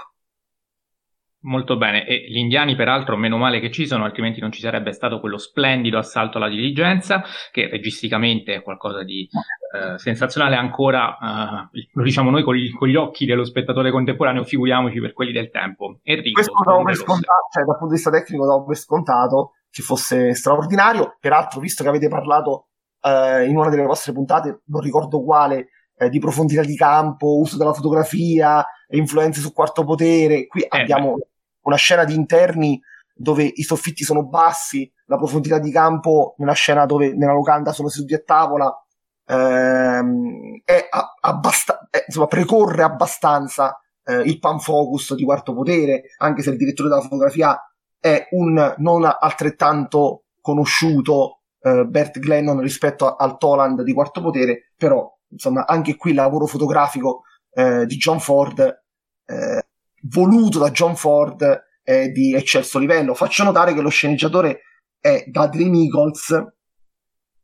Molto 1.47 1.77
bene, 1.77 2.05
e 2.05 2.27
gli 2.29 2.39
indiani 2.39 2.75
peraltro 2.75 3.17
meno 3.17 3.37
male 3.37 3.61
che 3.61 3.71
ci 3.71 3.87
sono, 3.87 4.03
altrimenti 4.03 4.41
non 4.41 4.51
ci 4.51 4.61
sarebbe 4.61 4.91
stato 4.91 5.21
quello 5.21 5.39
splendido 5.39 5.97
assalto 5.97 6.39
alla 6.39 6.49
diligenza, 6.49 7.23
che 7.53 7.69
registicamente 7.69 8.55
è 8.55 8.63
qualcosa 8.63 9.05
di 9.05 9.29
eh, 9.73 9.97
sensazionale 9.97 10.57
ancora, 10.57 11.69
eh, 11.73 11.89
lo 11.93 12.03
diciamo 12.03 12.31
noi 12.31 12.43
con 12.43 12.57
gli, 12.57 12.73
con 12.73 12.89
gli, 12.89 12.97
occhi 12.97 13.27
dello 13.27 13.45
spettatore 13.45 13.93
contemporaneo, 13.93 14.43
figuriamoci 14.43 14.99
per 15.01 15.13
quelli 15.13 15.31
del 15.31 15.51
tempo. 15.51 16.01
Enrico, 16.03 16.41
Questo 16.41 16.53
davo 16.65 16.83
per 16.83 16.97
scontato, 16.97 17.49
cioè 17.53 17.63
dal 17.63 17.79
punto 17.79 17.95
di 17.95 17.95
vista 17.95 18.11
tecnico 18.11 18.45
davo 18.45 18.65
per 18.65 18.77
scontato 18.77 19.53
che 19.71 19.83
fosse 19.83 20.35
straordinario, 20.35 21.17
peraltro 21.21 21.61
visto 21.61 21.85
che 21.85 21.89
avete 21.89 22.09
parlato 22.09 22.71
eh, 23.03 23.47
in 23.47 23.57
una 23.57 23.69
delle 23.69 23.85
vostre 23.85 24.13
puntate, 24.13 24.63
non 24.65 24.81
ricordo 24.81 25.23
quale, 25.23 25.69
eh, 25.97 26.09
di 26.09 26.19
profondità 26.19 26.63
di 26.63 26.75
campo, 26.75 27.39
uso 27.39 27.57
della 27.57 27.73
fotografia, 27.73 28.67
influenze 28.89 29.41
sul 29.41 29.53
quarto 29.53 29.85
potere, 29.85 30.49
qui 30.49 30.63
eh, 30.63 30.69
abbiamo... 30.81 31.15
Beh 31.15 31.29
una 31.67 31.77
scena 31.77 32.05
di 32.05 32.15
interni 32.15 32.81
dove 33.15 33.45
i 33.45 33.63
soffitti 33.63 34.05
sono 34.05 34.27
bassi, 34.27 34.91
la 35.07 35.17
profondità 35.17 35.59
di 35.59 35.71
campo 35.71 36.35
nella 36.39 36.53
scena 36.53 36.87
dove 36.87 37.15
nella 37.15 37.33
locanda 37.33 37.73
sono 37.73 37.89
seduti 37.89 38.15
a 38.15 38.23
tavola 38.25 38.73
ehm, 39.27 40.61
è 40.65 40.89
abbast- 41.21 41.89
è, 41.91 42.05
insomma, 42.07 42.27
precorre 42.27 42.83
abbastanza 42.83 43.81
eh, 44.05 44.21
il 44.21 44.39
pan 44.39 44.59
focus 44.61 45.15
di 45.15 45.25
quarto 45.25 45.55
potere, 45.55 46.03
anche 46.19 46.43
se 46.43 46.51
il 46.51 46.57
direttore 46.57 46.89
della 46.89 47.01
fotografia 47.01 47.59
è 47.99 48.29
un 48.33 48.75
non 48.79 49.05
altrettanto 49.19 50.25
conosciuto 50.41 51.41
eh, 51.61 51.85
Bert 51.87 52.19
Glennon 52.19 52.61
rispetto 52.61 53.07
a, 53.07 53.17
al 53.19 53.39
Toland 53.39 53.83
di 53.83 53.93
quarto 53.93 54.21
potere, 54.21 54.73
però 54.77 55.11
insomma 55.29 55.67
anche 55.67 55.97
qui 55.97 56.11
il 56.11 56.17
lavoro 56.17 56.47
fotografico 56.47 57.23
eh, 57.51 57.87
di 57.87 57.97
John 57.97 58.21
Ford 58.21 58.61
eh, 59.27 59.66
voluto 60.09 60.59
da 60.59 60.71
John 60.71 60.97
Ford 60.97 61.65
è 61.83 62.09
di 62.09 62.35
eccelso 62.35 62.79
livello. 62.79 63.15
Faccio 63.15 63.45
notare 63.45 63.75
che 63.75 63.81
lo 63.81 63.89
sceneggiatore 63.89 64.61
è 65.01 65.25
Dudley 65.27 65.69
Nichols, 65.69 66.35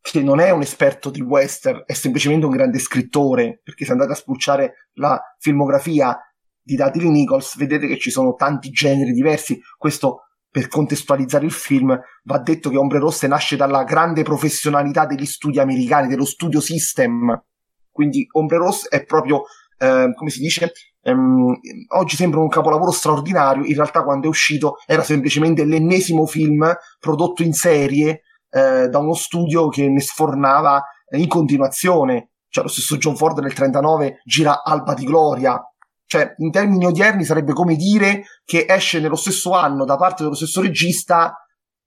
che 0.01 0.21
non 0.21 0.41
è 0.41 0.51
un 0.51 0.63
esperto 0.63 1.11
di 1.11 1.21
western, 1.21 1.85
è 1.87 1.93
semplicemente 1.93 2.47
un 2.47 2.53
grande 2.53 2.79
scrittore, 2.79 3.61
perché 3.63 3.85
se 3.85 3.93
andate 3.93 4.13
a 4.13 4.17
spulciare 4.17 4.89
la 4.95 5.21
filmografia 5.39 6.19
di 6.61 6.75
Dudley 6.75 7.09
Nichols 7.09 7.57
vedete 7.57 7.87
che 7.87 7.99
ci 7.99 8.11
sono 8.11 8.35
tanti 8.35 8.71
generi 8.71 9.13
diversi. 9.13 9.61
Questo 9.77 10.27
per 10.53 10.69
contestualizzare 10.69 11.47
il 11.47 11.51
film, 11.51 11.99
va 12.25 12.39
detto 12.39 12.69
che 12.69 12.77
Ombre 12.77 12.99
Rosse 12.99 13.27
nasce 13.27 13.57
dalla 13.57 13.85
grande 13.85 14.23
professionalità 14.23 15.07
degli 15.07 15.25
studi 15.25 15.59
americani, 15.59 16.09
dello 16.09 16.27
studio 16.27 16.61
system. 16.61 17.43
Quindi 17.91 18.27
Ombre 18.33 18.59
Rosse 18.59 18.89
è 18.89 19.05
proprio, 19.05 19.45
eh, 19.83 20.15
come 20.15 20.31
si 20.31 20.41
dice, 20.41 20.73
Um, 21.05 21.59
oggi 21.97 22.15
sembra 22.15 22.39
un 22.39 22.47
capolavoro 22.47 22.93
straordinario, 22.93 23.65
in 23.65 23.75
realtà 23.75 24.05
quando 24.05 24.27
è 24.27 24.29
uscito 24.29 24.77
era 24.87 25.03
semplicemente 25.03 25.65
l'ennesimo 25.65 26.27
film 26.27 26.73
prodotto 27.01 27.43
in 27.43 27.53
serie 27.53 28.23
eh, 28.49 28.87
da 28.89 28.99
uno 28.99 29.15
studio 29.15 29.69
che 29.69 29.89
ne 29.89 30.01
sfornava 30.01 30.81
in 31.17 31.27
continuazione. 31.27 32.31
Cioè 32.49 32.63
lo 32.63 32.71
stesso 32.71 32.99
John 32.99 33.17
Ford 33.17 33.39
nel 33.39 33.53
39 33.53 34.21
gira 34.25 34.63
Alba 34.63 34.95
di 34.95 35.05
Gloria. 35.05 35.61
Cioè, 36.07 36.35
in 36.37 36.53
termini 36.53 36.85
odierni 36.85 37.25
sarebbe 37.25 37.53
come 37.53 37.75
dire 37.75 38.25
che 38.45 38.67
esce 38.69 39.01
nello 39.01 39.17
stesso 39.17 39.53
anno 39.53 39.85
da 39.85 39.97
parte 39.97 40.23
dello 40.23 40.37
stesso 40.37 40.61
regista, 40.61 41.35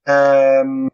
ehm, 0.02 0.88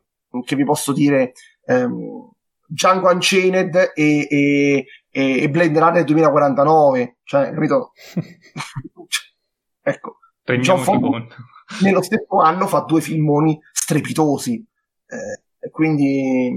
che 0.44 0.54
vi 0.54 0.64
posso 0.64 0.92
dire, 0.92 1.32
ehm, 1.64 2.30
Django 2.66 3.10
Unchained 3.10 3.92
e, 3.94 4.26
e, 4.28 4.84
e, 5.12 5.48
Blade 5.50 5.78
Runner 5.78 6.04
2049, 6.04 7.18
cioè, 7.22 7.52
capito? 7.52 7.92
ecco, 9.82 10.18
John 10.44 10.78
Ford 10.78 11.34
nello 11.80 12.02
stesso 12.02 12.38
anno 12.40 12.66
fa 12.66 12.80
due 12.80 13.00
filmoni 13.00 13.58
strepitosi, 13.72 14.64
eh, 15.06 15.70
quindi 15.70 16.50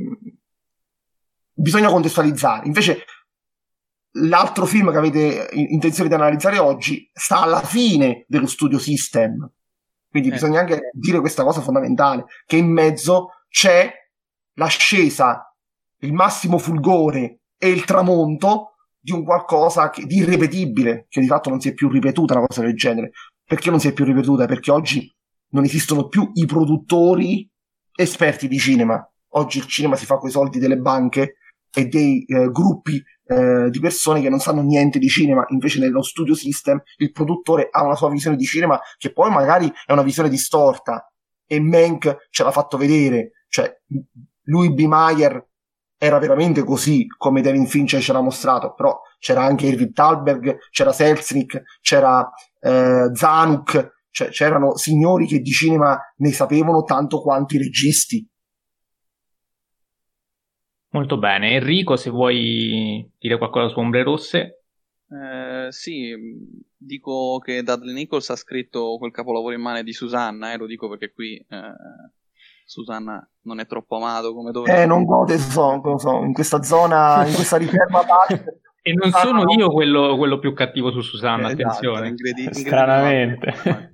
bisogna 1.54 1.90
contestualizzare. 1.90 2.66
Invece 2.66 3.04
l'altro 4.18 4.66
film 4.66 4.92
che 4.92 4.98
avete 4.98 5.50
intenzione 5.52 6.10
di 6.10 6.16
analizzare 6.16 6.58
oggi 6.58 7.10
sta 7.14 7.42
alla 7.42 7.62
fine 7.62 8.26
dello 8.28 8.48
studio 8.48 8.80
system, 8.80 9.50
quindi 10.10 10.30
eh. 10.30 10.34
bisogna 10.34 10.62
anche 10.62 10.90
dire 10.94 11.20
questa 11.20 11.44
cosa 11.44 11.62
fondamentale, 11.62 12.26
che 12.46 12.58
in 12.58 12.72
mezzo 12.72 13.32
c'è 13.50 13.92
l'ascesa, 14.54 15.54
il 16.00 16.14
massimo 16.14 16.58
fulgore 16.58 17.40
e 17.58 17.70
il 17.70 17.86
tramonto 17.86 18.76
di 19.00 19.12
un 19.12 19.24
qualcosa 19.24 19.90
che, 19.90 20.06
di 20.06 20.18
irripetibile, 20.18 21.06
che 21.10 21.22
di 21.22 21.28
fatto 21.28 21.50
non 21.50 21.60
si 21.60 21.70
è 21.70 21.74
più 21.74 21.90
ripetuta 21.90 22.38
una 22.38 22.48
cosa 22.48 22.62
del 22.62 22.76
genere. 22.76 23.12
Perché 23.44 23.70
non 23.70 23.80
si 23.80 23.88
è 23.88 23.94
più 23.94 24.04
ripetuta? 24.04 24.46
Perché 24.46 24.72
oggi 24.72 25.14
non 25.50 25.64
esistono 25.64 26.08
più 26.08 26.32
i 26.34 26.46
produttori 26.46 27.48
esperti 27.96 28.48
di 28.48 28.58
cinema. 28.58 29.08
Oggi 29.36 29.60
il 29.60 29.68
cinema 29.68 29.96
si 29.96 30.06
fa 30.06 30.18
con 30.18 30.30
i 30.30 30.32
soldi 30.32 30.60
delle 30.60 30.78
banche 30.78 31.36
e 31.72 31.88
dei 31.88 32.26
eh, 32.26 32.50
gruppi 32.52 33.02
eh, 33.28 33.70
di 33.70 33.80
persone 33.80 34.22
che 34.22 34.30
non 34.30 34.40
sanno 34.40 34.62
niente 34.62 34.98
di 34.98 35.08
cinema, 35.08 35.46
invece 35.50 35.80
nello 35.80 36.02
studio 36.02 36.34
system 36.34 36.82
il 36.98 37.12
produttore 37.12 37.68
ha 37.70 37.84
una 37.84 37.96
sua 37.96 38.10
visione 38.10 38.38
di 38.38 38.46
cinema 38.46 38.80
che 38.98 39.12
poi 39.12 39.30
magari 39.30 39.72
è 39.86 39.92
una 39.92 40.04
visione 40.04 40.30
distorta 40.30 41.12
e 41.46 41.60
Mank 41.60 42.28
ce 42.30 42.44
l'ha 42.44 42.52
fatto 42.52 42.78
vedere, 42.78 43.44
cioè 43.50 43.72
lui 44.44 44.74
B. 44.74 44.82
Mayer 44.86 45.48
era 45.98 46.20
veramente 46.20 46.64
così 46.64 47.08
come 47.08 47.42
David 47.42 47.68
Fincher 47.68 48.02
ce 48.02 48.14
l'ha 48.14 48.22
mostrato, 48.22 48.74
però 48.74 49.00
c'era 49.20 49.44
anche 49.44 49.68
Irving 49.68 49.94
Talberg, 49.94 50.58
c'era 50.70 50.92
Selznick, 50.92 51.62
c'era 51.82 52.30
eh, 52.60 53.10
Zanuck, 53.14 54.04
cioè 54.12 54.30
c'erano 54.30 54.76
signori 54.78 55.28
che 55.28 55.40
di 55.40 55.52
cinema 55.52 56.00
ne 56.18 56.32
sapevano 56.32 56.84
tanto 56.84 57.22
quanto 57.22 57.56
i 57.56 57.60
registi. 57.60 58.28
Molto 60.90 61.18
bene, 61.18 61.56
Enrico, 61.56 61.98
se 61.98 62.10
vuoi 62.10 63.12
dire 63.18 63.38
qualcosa 63.38 63.68
su 63.68 63.80
Ombre 63.80 64.04
Rosse. 64.04 64.64
Eh, 65.10 65.68
sì, 65.70 66.16
dico 66.78 67.40
che 67.40 67.64
Dudley 67.64 67.94
Nichols 67.94 68.30
ha 68.30 68.36
scritto 68.36 68.98
quel 68.98 69.12
capolavoro 69.12 69.54
in 69.54 69.62
mano 69.62 69.84
di 69.84 69.92
Susanna, 69.92 70.54
eh, 70.54 70.58
lo 70.58 70.66
dico 70.66 70.88
perché 70.88 71.12
qui 71.12 71.46
Susanna 72.66 73.26
non 73.42 73.60
è 73.60 73.68
troppo 73.68 73.96
amato 73.98 74.34
come 74.34 74.52
dovrebbe. 74.52 74.82
Eh, 74.82 74.86
non 74.86 75.06
gode, 75.06 75.38
so, 75.38 75.82
so, 75.98 76.24
in 76.24 76.34
questa 76.34 76.64
zona, 76.64 77.26
in 77.26 77.34
questa 77.34 77.58
riserva 77.58 78.04
E 78.82 78.94
non 78.94 79.12
sono 79.12 79.52
io 79.52 79.70
quello, 79.70 80.18
quello, 80.18 80.38
più 80.40 80.54
cattivo 80.54 80.92
su 80.92 81.02
Susanna, 81.02 81.50
eh, 81.50 81.54
esatto, 81.54 81.68
attenzione. 81.68 82.08
Ingredi- 82.10 82.54
Stranamente. 82.54 83.94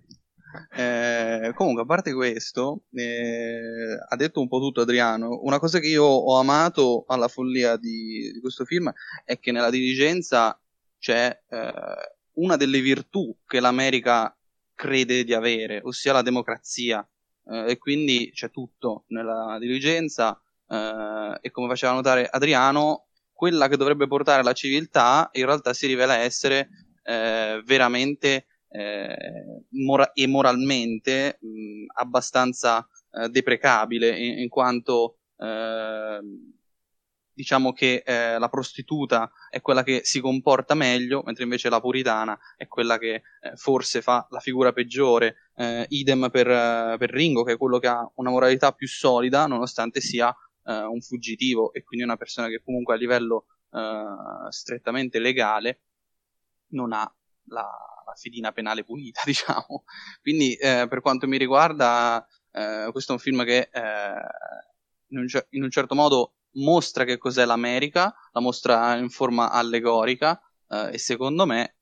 Eh, 0.74 1.52
comunque, 1.54 1.84
a 1.84 1.86
parte 1.86 2.14
questo, 2.14 2.84
eh, 2.94 3.98
ha 4.08 4.16
detto 4.16 4.42
un 4.42 4.48
po' 4.48 4.60
tutto 4.60 4.82
Adriano. 4.82 5.40
Una 5.44 5.60
cosa 5.60 5.80
che 5.80 5.88
io 5.88 6.04
ho 6.04 6.38
amato 6.40 7.06
alla 7.08 7.28
follia 7.28 7.78
di, 7.78 8.32
di 8.34 8.40
questo 8.40 8.66
film 8.66 8.92
è 9.24 9.40
che 9.40 9.52
nella 9.52 9.70
dirigenza 9.70 10.60
c'è 10.98 11.42
eh, 11.50 11.74
una 12.34 12.56
delle 12.56 12.80
virtù 12.80 13.36
che 13.46 13.60
l'America 13.60 14.36
crede 14.74 15.24
di 15.24 15.34
avere, 15.34 15.82
ossia 15.84 16.14
la 16.14 16.22
democrazia. 16.22 17.06
Eh, 17.52 17.72
e 17.72 17.78
quindi 17.78 18.32
c'è 18.34 18.50
tutto 18.50 19.04
nella 19.08 19.58
dirigenza. 19.60 20.40
Eh, 20.68 21.38
e 21.42 21.52
come 21.52 21.68
faceva 21.68 21.94
notare 21.94 22.28
Adriano, 22.28 23.08
quella 23.34 23.68
che 23.68 23.78
dovrebbe 23.78 24.08
portare 24.08 24.44
la 24.44 24.54
civiltà 24.54 25.30
in 25.34 25.46
realtà 25.46 25.74
si 25.74 25.88
rivela 25.88 26.18
essere 26.18 26.70
eh, 27.04 27.62
veramente 27.66 28.46
mora- 29.72 30.14
e 30.14 30.28
moralmente 30.28 31.40
mh, 31.42 31.86
abbastanza 31.96 32.88
deprecabile 33.30 34.18
in, 34.18 34.40
in 34.40 34.48
quanto 34.48 35.18
diciamo 37.42 37.74
che 37.74 38.04
eh, 38.06 38.38
la 38.38 38.50
prostituta 38.50 39.32
è 39.50 39.62
quella 39.62 39.82
che 39.82 40.02
si 40.04 40.20
comporta 40.20 40.76
meglio, 40.76 41.24
mentre 41.26 41.44
invece 41.44 41.70
la 41.70 41.82
puritana 41.82 42.38
è 42.56 42.68
quella 42.68 43.00
che 43.00 43.24
eh, 43.42 43.56
forse 43.56 44.04
fa 44.04 44.28
la 44.30 44.40
figura 44.40 44.72
peggiore. 44.72 45.50
Eh, 45.56 45.86
idem 45.90 46.30
per, 46.30 46.48
per, 46.98 47.10
Ringo, 47.10 47.44
che 47.44 47.54
è 47.54 47.58
quello 47.58 47.80
che 47.80 47.88
ha 47.88 48.10
una 48.16 48.30
moralità 48.30 48.72
più 48.74 48.88
solida, 48.88 49.48
nonostante 49.48 50.02
sia 50.02 50.34
un 50.64 51.02
fuggitivo 51.02 51.74
e 51.74 51.84
quindi 51.84 52.06
una 52.06 52.18
persona 52.18 52.48
che 52.48 52.62
comunque 52.64 52.94
a 52.94 52.98
livello 52.98 53.46
strettamente 54.50 55.18
legale 55.18 55.82
non 56.70 56.94
ha 56.94 57.12
la, 57.46 57.68
la 58.06 58.14
fedina 58.16 58.52
penale 58.52 58.84
pulita, 58.84 59.22
diciamo. 59.26 59.84
Quindi, 60.22 60.54
eh, 60.56 60.86
per 60.88 61.02
quanto 61.02 61.28
mi 61.28 61.38
riguarda, 61.38 62.26
eh, 62.52 62.90
questo 62.92 63.12
è 63.12 63.16
un 63.16 63.22
film 63.22 63.44
che 63.44 63.70
eh, 63.72 64.14
in, 65.08 65.18
un, 65.18 65.28
in, 65.50 65.64
un, 65.64 65.70
certo 65.70 65.96
modo 65.96 66.34
mostra 66.54 67.04
che 67.04 67.18
cos'è 67.18 67.46
l'America, 67.46 68.14
la 68.32 68.40
mostra 68.42 68.96
in 68.98 69.10
forma 69.10 69.52
allegorica 69.52 70.40
eh, 70.68 70.94
e 70.94 70.98
secondo 70.98 71.46
me 71.46 71.78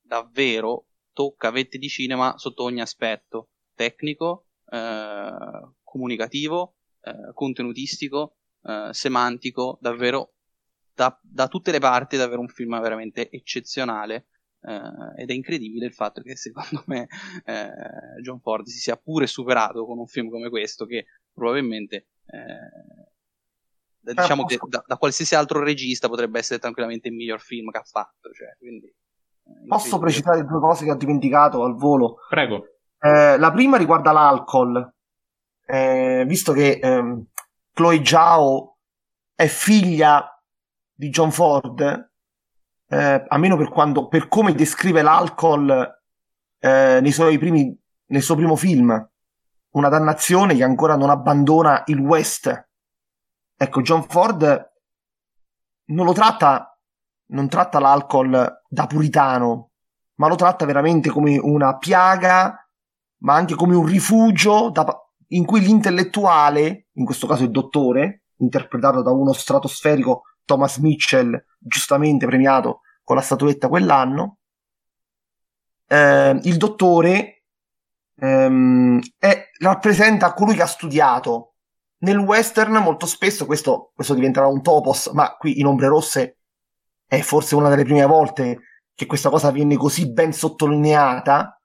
davvero 0.00 0.86
tocca 1.12 1.50
vette 1.50 1.78
di 1.78 1.88
cinema 1.88 2.36
sotto 2.38 2.64
ogni 2.64 2.80
aspetto, 2.80 3.50
tecnico, 3.74 4.46
eh, 4.70 5.30
comunicativo, 5.82 6.76
eh, 7.02 7.32
contenutistico, 7.32 8.36
semantico, 8.92 9.76
davvero 9.78 10.36
da, 10.94 11.18
da, 11.22 11.48
tutte 11.48 11.70
le 11.70 11.80
parti 11.80 12.16
davvero 12.16 12.40
un 12.40 12.48
film 12.48 12.80
veramente 12.80 13.28
eccezionale 13.30 14.28
eh, 14.62 15.22
ed 15.22 15.30
è 15.30 15.32
incredibile 15.32 15.86
il 15.86 15.92
fatto 15.92 16.22
che 16.22 16.36
secondo 16.36 16.82
me 16.86 17.08
eh, 17.44 17.70
John 18.22 18.40
Ford 18.40 18.66
si 18.66 18.78
sia 18.78 18.96
pure 18.96 19.26
superato 19.26 19.84
con 19.84 19.98
un 19.98 20.06
film 20.06 20.30
come 20.30 20.48
questo 20.48 20.86
che 20.86 21.06
probabilmente 21.32 22.08
eh, 22.26 23.12
diciamo 24.12 24.44
che 24.44 24.58
da, 24.68 24.82
da, 24.86 24.96
qualsiasi 24.96 25.34
altro 25.34 25.62
regista 25.62 26.08
potrebbe 26.08 26.38
essere 26.38 26.58
tranquillamente 26.58 27.08
il 27.08 27.14
miglior 27.14 27.40
film 27.40 27.70
che 27.70 27.78
ha 27.78 27.84
fatto 27.84 28.30
cioè, 28.32 28.54
quindi, 28.58 28.86
eh, 28.86 29.66
posso 29.66 29.98
precisare 29.98 30.44
due 30.44 30.60
cose 30.60 30.84
che 30.84 30.90
ho 30.90 30.96
dimenticato 30.96 31.64
al 31.64 31.76
volo? 31.76 32.18
Prego. 32.28 32.66
Eh, 32.98 33.38
la 33.38 33.52
prima 33.52 33.76
riguarda 33.76 34.12
l'alcol. 34.12 34.92
Eh, 35.66 36.24
visto 36.26 36.52
che 36.52 36.78
ehm, 36.82 37.24
Chloe 37.72 38.04
Zhao 38.04 38.76
è 39.34 39.46
figlia 39.46 40.28
di 40.92 41.08
John 41.08 41.32
Ford 41.32 42.12
eh, 42.94 43.24
almeno 43.28 43.56
per, 43.56 43.70
quando, 43.70 44.08
per 44.08 44.28
come 44.28 44.54
descrive 44.54 45.02
l'alcol 45.02 45.70
eh, 46.58 46.98
nei 47.00 47.12
suoi 47.12 47.38
primi, 47.38 47.76
nel 48.06 48.22
suo 48.22 48.36
primo 48.36 48.56
film, 48.56 49.10
una 49.70 49.88
dannazione 49.88 50.54
che 50.54 50.62
ancora 50.62 50.96
non 50.96 51.10
abbandona 51.10 51.82
il 51.86 51.98
West. 51.98 52.68
Ecco, 53.56 53.82
John 53.82 54.04
Ford 54.04 54.72
non 55.86 56.06
lo 56.06 56.12
tratta, 56.12 56.78
non 57.26 57.48
tratta 57.48 57.78
l'alcol 57.78 58.62
da 58.68 58.86
puritano, 58.86 59.70
ma 60.16 60.28
lo 60.28 60.34
tratta 60.34 60.64
veramente 60.64 61.10
come 61.10 61.38
una 61.38 61.76
piaga, 61.78 62.68
ma 63.18 63.34
anche 63.34 63.54
come 63.54 63.74
un 63.74 63.86
rifugio 63.86 64.70
da, 64.70 64.84
in 65.28 65.44
cui 65.44 65.60
l'intellettuale, 65.60 66.88
in 66.92 67.04
questo 67.04 67.26
caso 67.26 67.44
il 67.44 67.50
dottore, 67.50 68.24
interpretato 68.38 69.02
da 69.02 69.10
uno 69.10 69.32
stratosferico 69.32 70.22
Thomas 70.44 70.78
Mitchell, 70.78 71.42
giustamente 71.58 72.26
premiato 72.26 72.80
con 73.02 73.16
la 73.16 73.22
statuetta 73.22 73.68
quell'anno, 73.68 74.38
eh, 75.86 76.38
il 76.42 76.56
dottore 76.56 77.44
ehm, 78.16 79.00
è, 79.18 79.50
rappresenta 79.60 80.32
colui 80.34 80.54
che 80.54 80.62
ha 80.62 80.66
studiato. 80.66 81.53
Nel 82.04 82.18
western 82.18 82.74
molto 82.82 83.06
spesso, 83.06 83.46
questo, 83.46 83.92
questo 83.94 84.12
diventerà 84.12 84.46
un 84.46 84.60
topos, 84.60 85.06
ma 85.14 85.36
qui 85.36 85.58
in 85.58 85.64
Ombre 85.64 85.88
Rosse 85.88 86.36
è 87.06 87.20
forse 87.20 87.54
una 87.54 87.70
delle 87.70 87.84
prime 87.84 88.04
volte 88.04 88.60
che 88.94 89.06
questa 89.06 89.30
cosa 89.30 89.50
viene 89.50 89.78
così 89.78 90.12
ben 90.12 90.34
sottolineata, 90.34 91.58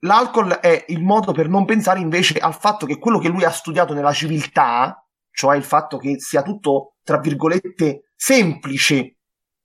l'alcol 0.00 0.50
è 0.50 0.84
il 0.88 1.02
modo 1.02 1.32
per 1.32 1.48
non 1.48 1.64
pensare 1.64 2.00
invece 2.00 2.38
al 2.38 2.54
fatto 2.54 2.84
che 2.84 2.98
quello 2.98 3.18
che 3.18 3.28
lui 3.28 3.44
ha 3.44 3.50
studiato 3.50 3.94
nella 3.94 4.12
civiltà, 4.12 5.02
cioè 5.30 5.56
il 5.56 5.64
fatto 5.64 5.96
che 5.96 6.20
sia 6.20 6.42
tutto, 6.42 6.96
tra 7.02 7.18
virgolette, 7.18 8.10
semplice 8.14 9.16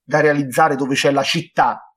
da 0.01 0.21
realizzare 0.21 0.77
dove 0.77 0.95
c'è 0.95 1.11
la 1.11 1.23
città. 1.23 1.92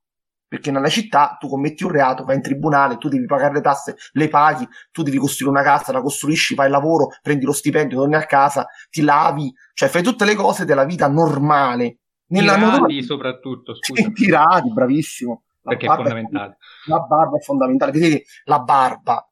Perché 0.49 0.71
nella 0.71 0.89
città 0.89 1.37
tu 1.41 1.49
commetti 1.49 1.83
un 1.83 1.91
reato, 1.91 2.25
vai 2.25 2.37
in 2.37 2.43
tribunale, 2.43 2.99
tu 2.99 3.09
devi 3.09 3.27
pagare 3.27 3.55
le 3.55 3.61
tasse, 3.61 3.97
le 4.13 4.29
paghi, 4.29 4.67
tu 4.93 5.03
devi 5.03 5.17
costruire 5.17 5.53
una 5.53 5.65
casa, 5.65 5.93
la 5.93 6.01
costruisci, 6.01 6.55
fai 6.55 6.67
il 6.67 6.73
lavoro, 6.73 7.09
prendi 7.21 7.45
lo 7.45 7.53
stipendio, 7.53 7.99
torni 7.99 8.15
a 8.15 8.25
casa, 8.25 8.67
ti 8.89 9.03
lavi, 9.03 9.53
cioè 9.75 9.89
fai 9.89 10.03
tutte 10.03 10.25
le 10.25 10.35
cose 10.35 10.65
della 10.65 10.85
vita 10.85 11.09
normale. 11.09 11.99
Nella 12.29 12.55
tirati 12.55 12.71
normale... 12.71 13.03
soprattutto, 13.03 13.75
scusa. 13.75 14.11
tirati, 14.13 14.73
bravissimo. 14.73 15.43
La 15.63 15.71
perché 15.71 15.87
è 15.87 15.95
fondamentale. 15.95 16.53
È, 16.53 16.91
la 16.91 17.01
barba 17.01 17.37
è 17.37 17.41
fondamentale. 17.41 17.93
Vedete, 17.93 18.25
la 18.45 18.61
barba, 18.61 19.29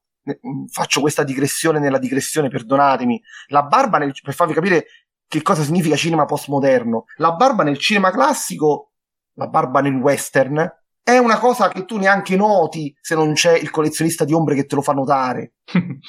faccio 0.71 1.01
questa 1.01 1.23
digressione 1.23 1.79
nella 1.79 1.99
digressione, 1.99 2.49
perdonatemi. 2.49 3.23
La 3.49 3.63
barba, 3.63 3.99
nel, 3.99 4.13
per 4.21 4.35
farvi 4.35 4.53
capire 4.53 4.87
che 5.29 5.43
cosa 5.43 5.63
significa 5.63 5.97
cinema 5.97 6.25
postmoderno. 6.25 7.05
La 7.17 7.33
barba 7.33 7.63
nel 7.63 7.79
cinema 7.79 8.11
classico, 8.11 8.93
la 9.35 9.47
barba 9.47 9.81
nel 9.81 9.95
western, 9.95 10.69
è 11.05 11.19
una 11.19 11.39
cosa 11.39 11.69
che 11.69 11.85
tu 11.85 11.99
neanche 11.99 12.35
noti 12.35 12.97
se 12.99 13.15
non 13.15 13.35
c'è 13.35 13.57
il 13.59 13.69
collezionista 13.69 14.25
di 14.25 14.33
ombre 14.33 14.55
che 14.55 14.65
te 14.65 14.75
lo 14.75 14.81
fa 14.81 14.93
notare. 14.93 15.57
eh, 15.75 16.01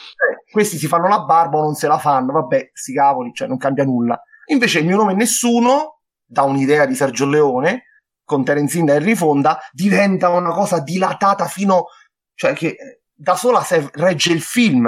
questi 0.49 0.77
si 0.77 0.87
fanno 0.87 1.09
la 1.09 1.25
barba 1.25 1.57
o 1.57 1.63
non 1.63 1.75
se 1.75 1.87
la 1.87 1.97
fanno, 1.97 2.31
vabbè, 2.31 2.69
sti 2.71 2.93
cavoli, 2.93 3.33
cioè 3.33 3.49
non 3.49 3.57
cambia 3.57 3.83
nulla. 3.83 4.19
Invece 4.47 4.79
il 4.79 4.85
mio 4.85 4.95
nome 4.95 5.11
è 5.11 5.15
nessuno, 5.15 5.99
da 6.25 6.43
un'idea 6.43 6.85
di 6.85 6.95
Sergio 6.95 7.27
Leone, 7.27 7.83
con 8.23 8.45
Terence 8.45 8.77
Hill 8.77 8.87
e 8.87 8.93
Henry 8.93 9.15
Fonda, 9.15 9.59
diventa 9.73 10.29
una 10.29 10.51
cosa 10.51 10.79
dilatata 10.79 11.45
fino, 11.47 11.87
cioè 12.33 12.53
che 12.53 12.77
da 13.13 13.35
sola 13.35 13.61
se 13.63 13.89
regge 13.91 14.31
il 14.31 14.41
film 14.41 14.87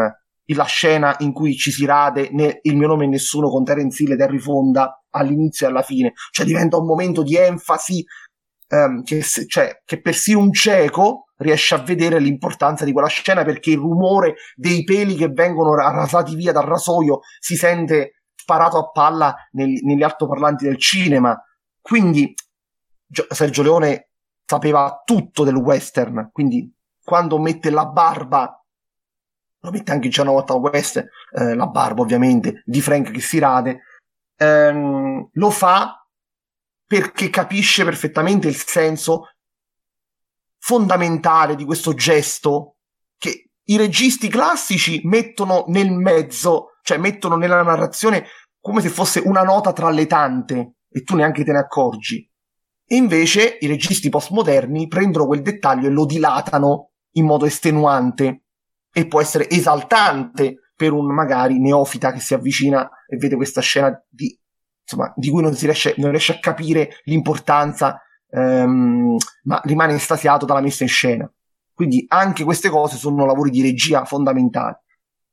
la 0.53 0.63
scena 0.63 1.15
in 1.19 1.33
cui 1.33 1.55
ci 1.55 1.71
si 1.71 1.85
rade 1.85 2.29
né 2.31 2.59
il 2.61 2.77
mio 2.77 2.87
nome 2.87 3.03
è 3.03 3.07
nessuno 3.09 3.49
con 3.49 3.65
Terence 3.65 4.01
Hill 4.01 4.13
ed 4.13 4.21
Harry 4.21 4.39
Fonda 4.39 5.03
all'inizio 5.09 5.67
e 5.67 5.69
alla 5.69 5.81
fine, 5.81 6.13
cioè 6.31 6.45
diventa 6.45 6.77
un 6.77 6.85
momento 6.85 7.23
di 7.23 7.35
enfasi 7.35 8.05
um, 8.69 9.03
che, 9.03 9.21
cioè, 9.21 9.81
che 9.85 10.01
persino 10.01 10.39
un 10.39 10.53
cieco 10.53 11.27
riesce 11.37 11.75
a 11.75 11.79
vedere 11.79 12.19
l'importanza 12.19 12.83
di 12.85 12.91
quella 12.91 13.07
scena 13.07 13.43
perché 13.43 13.71
il 13.71 13.77
rumore 13.77 14.35
dei 14.55 14.83
peli 14.83 15.15
che 15.15 15.29
vengono 15.29 15.75
rasati 15.75 16.35
via 16.35 16.51
dal 16.51 16.65
rasoio 16.65 17.19
si 17.39 17.55
sente 17.55 18.21
sparato 18.33 18.77
a 18.77 18.89
palla 18.89 19.35
nel, 19.51 19.69
negli 19.83 20.03
altoparlanti 20.03 20.65
del 20.65 20.79
cinema. 20.79 21.39
Quindi 21.81 22.33
Sergio 23.29 23.61
Leone 23.61 24.09
sapeva 24.45 25.01
tutto 25.05 25.43
del 25.43 25.55
western, 25.55 26.29
quindi 26.31 26.73
quando 27.03 27.39
mette 27.39 27.69
la 27.69 27.85
barba, 27.85 28.61
lo 29.59 29.71
mette 29.71 29.91
anche 29.91 30.07
in 30.07 30.25
volta 30.25 30.55
West, 30.55 30.97
eh, 30.97 31.55
la 31.55 31.67
barba 31.67 32.01
ovviamente, 32.01 32.63
di 32.65 32.81
Frank 32.81 33.11
che 33.11 33.21
si 33.21 33.39
rade, 33.39 33.81
ehm, 34.37 35.29
lo 35.31 35.49
fa 35.49 35.96
perché 36.87 37.29
capisce 37.29 37.83
perfettamente 37.83 38.47
il 38.47 38.55
senso 38.55 39.33
fondamentale 40.57 41.55
di 41.55 41.65
questo 41.65 41.93
gesto 41.93 42.77
che 43.17 43.49
i 43.63 43.77
registi 43.77 44.29
classici 44.29 45.01
mettono 45.03 45.65
nel 45.67 45.91
mezzo, 45.91 46.77
cioè 46.81 46.97
mettono 46.97 47.35
nella 47.35 47.61
narrazione 47.61 48.25
come 48.59 48.81
se 48.81 48.89
fosse 48.89 49.19
una 49.19 49.43
nota 49.43 49.73
tra 49.73 49.89
le 49.89 50.07
tante 50.07 50.75
e 50.89 51.03
tu 51.03 51.15
neanche 51.15 51.43
te 51.43 51.51
ne 51.51 51.59
accorgi. 51.59 52.29
E 52.85 52.95
invece 52.95 53.57
i 53.59 53.67
registi 53.67 54.09
postmoderni 54.09 54.87
prendono 54.87 55.27
quel 55.27 55.41
dettaglio 55.41 55.87
e 55.87 55.91
lo 55.91 56.05
dilatano 56.05 56.91
in 57.11 57.25
modo 57.25 57.45
estenuante 57.45 58.43
e 58.93 59.07
può 59.07 59.19
essere 59.19 59.49
esaltante 59.49 60.71
per 60.75 60.93
un 60.93 61.13
magari 61.13 61.59
neofita 61.59 62.13
che 62.13 62.19
si 62.19 62.33
avvicina 62.33 62.89
e 63.07 63.17
vede 63.17 63.35
questa 63.35 63.61
scena 63.61 63.91
di, 64.07 64.37
insomma, 64.89 65.11
di 65.17 65.29
cui 65.29 65.41
non, 65.41 65.53
si 65.53 65.65
riesce, 65.65 65.95
non 65.97 66.11
riesce 66.11 66.31
a 66.31 66.39
capire 66.39 67.01
l'importanza, 67.03 68.01
ehm, 68.29 69.17
ma 69.43 69.61
rimane 69.65 69.93
estasiato 69.93 70.45
dalla 70.45 70.61
messa 70.61 70.83
in 70.83 70.89
scena. 70.89 71.29
Quindi 71.73 72.05
anche 72.07 72.45
queste 72.45 72.69
cose 72.69 72.95
sono 72.95 73.25
lavori 73.25 73.49
di 73.49 73.61
regia 73.61 74.05
fondamentali. 74.05 74.75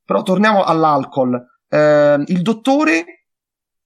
Però 0.05 0.23
torniamo 0.23 0.64
all'alcol. 0.64 1.40
Eh, 1.69 2.23
il 2.27 2.43
dottore 2.43 3.05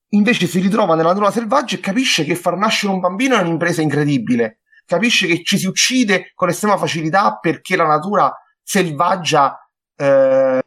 invece 0.08 0.46
si 0.46 0.58
ritrova 0.58 0.94
nella 0.94 1.10
natura 1.10 1.30
selvaggia 1.30 1.76
e 1.76 1.80
capisce 1.80 2.24
che 2.24 2.34
far 2.34 2.56
nascere 2.56 2.92
un 2.92 3.00
bambino 3.00 3.36
è 3.36 3.42
un'impresa 3.42 3.82
incredibile. 3.82 4.60
Capisce 4.86 5.26
che 5.26 5.44
ci 5.44 5.58
si 5.58 5.66
uccide 5.66 6.32
con 6.34 6.48
estrema 6.48 6.78
facilità 6.78 7.38
perché 7.38 7.76
la 7.76 7.86
natura 7.86 8.32
selvaggia 8.62 9.70
eh, 9.94 10.62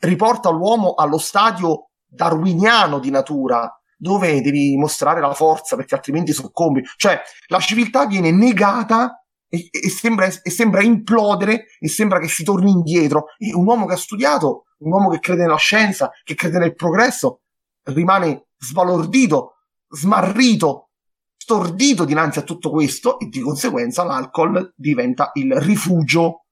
riporta 0.00 0.50
l'uomo 0.50 0.94
allo 0.94 1.18
stadio 1.18 1.90
darwiniano 2.06 2.98
di 2.98 3.10
natura, 3.10 3.79
dove 4.00 4.40
devi 4.40 4.76
mostrare 4.76 5.20
la 5.20 5.34
forza 5.34 5.76
perché 5.76 5.94
altrimenti 5.94 6.32
soccombi. 6.32 6.82
Cioè, 6.96 7.20
la 7.48 7.60
civiltà 7.60 8.06
viene 8.06 8.30
negata 8.30 9.22
e, 9.46 9.68
e, 9.70 9.90
sembra, 9.90 10.26
e, 10.26 10.50
sembra, 10.50 10.82
implodere 10.82 11.66
e 11.78 11.88
sembra 11.88 12.18
che 12.18 12.28
si 12.28 12.42
torni 12.42 12.70
indietro. 12.70 13.26
E 13.36 13.54
un 13.54 13.66
uomo 13.66 13.84
che 13.84 13.94
ha 13.94 13.98
studiato, 13.98 14.64
un 14.78 14.92
uomo 14.92 15.10
che 15.10 15.18
crede 15.18 15.42
nella 15.42 15.56
scienza, 15.56 16.10
che 16.24 16.34
crede 16.34 16.58
nel 16.58 16.74
progresso, 16.74 17.42
rimane 17.84 18.46
sbalordito, 18.56 19.56
smarrito, 19.88 20.88
stordito 21.36 22.04
dinanzi 22.06 22.38
a 22.38 22.42
tutto 22.42 22.70
questo 22.70 23.18
e 23.18 23.26
di 23.26 23.40
conseguenza 23.40 24.02
l'alcol 24.02 24.72
diventa 24.76 25.30
il 25.34 25.52
rifugio 25.60 26.44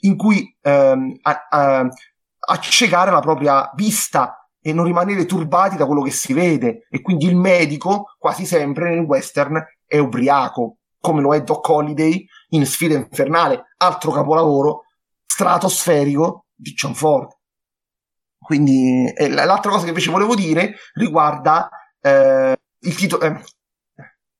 in 0.00 0.16
cui 0.16 0.56
ehm, 0.60 1.18
a, 1.22 1.46
a, 1.48 1.88
accecare 2.48 3.10
la 3.10 3.20
propria 3.20 3.70
vista 3.74 4.35
e 4.66 4.72
non 4.72 4.84
rimanere 4.84 5.26
turbati 5.26 5.76
da 5.76 5.86
quello 5.86 6.02
che 6.02 6.10
si 6.10 6.32
vede 6.32 6.86
e 6.90 7.00
quindi 7.00 7.26
il 7.26 7.36
medico 7.36 8.16
quasi 8.18 8.44
sempre 8.44 8.90
nel 8.90 9.04
western 9.04 9.64
è 9.86 9.98
ubriaco 9.98 10.78
come 10.98 11.20
lo 11.20 11.32
è 11.32 11.42
Doc 11.42 11.68
Holiday 11.68 12.26
in 12.48 12.66
Sfida 12.66 12.94
Infernale 12.94 13.74
altro 13.76 14.10
capolavoro 14.10 14.86
stratosferico 15.24 16.46
di 16.52 16.72
John 16.72 16.94
Ford 16.94 17.30
quindi 18.38 19.08
eh, 19.14 19.28
l'altra 19.28 19.70
cosa 19.70 19.84
che 19.84 19.90
invece 19.90 20.10
volevo 20.10 20.34
dire 20.34 20.74
riguarda 20.94 21.68
eh, 22.00 22.56
il 22.80 22.94
titolo, 22.96 23.22
eh, 23.22 23.40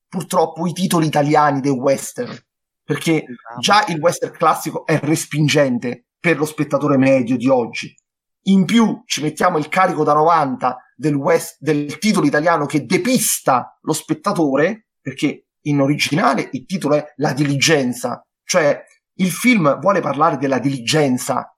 purtroppo 0.09 0.67
i 0.67 0.73
titoli 0.73 1.07
italiani 1.07 1.61
dei 1.61 1.71
western, 1.71 2.37
perché 2.83 3.25
già 3.59 3.85
il 3.87 3.99
western 3.99 4.31
classico 4.31 4.85
è 4.85 4.99
respingente 4.99 6.05
per 6.19 6.37
lo 6.37 6.45
spettatore 6.45 6.97
medio 6.97 7.37
di 7.37 7.47
oggi. 7.47 7.93
In 8.47 8.65
più 8.65 9.03
ci 9.05 9.21
mettiamo 9.21 9.57
il 9.57 9.67
carico 9.67 10.03
da 10.03 10.13
90 10.13 10.77
del, 10.95 11.15
west, 11.15 11.57
del 11.59 11.97
titolo 11.97 12.25
italiano 12.25 12.65
che 12.65 12.85
depista 12.85 13.77
lo 13.81 13.93
spettatore, 13.93 14.87
perché 15.01 15.47
in 15.67 15.81
originale 15.81 16.49
il 16.53 16.65
titolo 16.65 16.95
è 16.95 17.13
La 17.17 17.33
diligenza, 17.33 18.25
cioè 18.43 18.81
il 19.15 19.31
film 19.31 19.79
vuole 19.79 19.99
parlare 19.99 20.37
della 20.37 20.59
diligenza, 20.59 21.53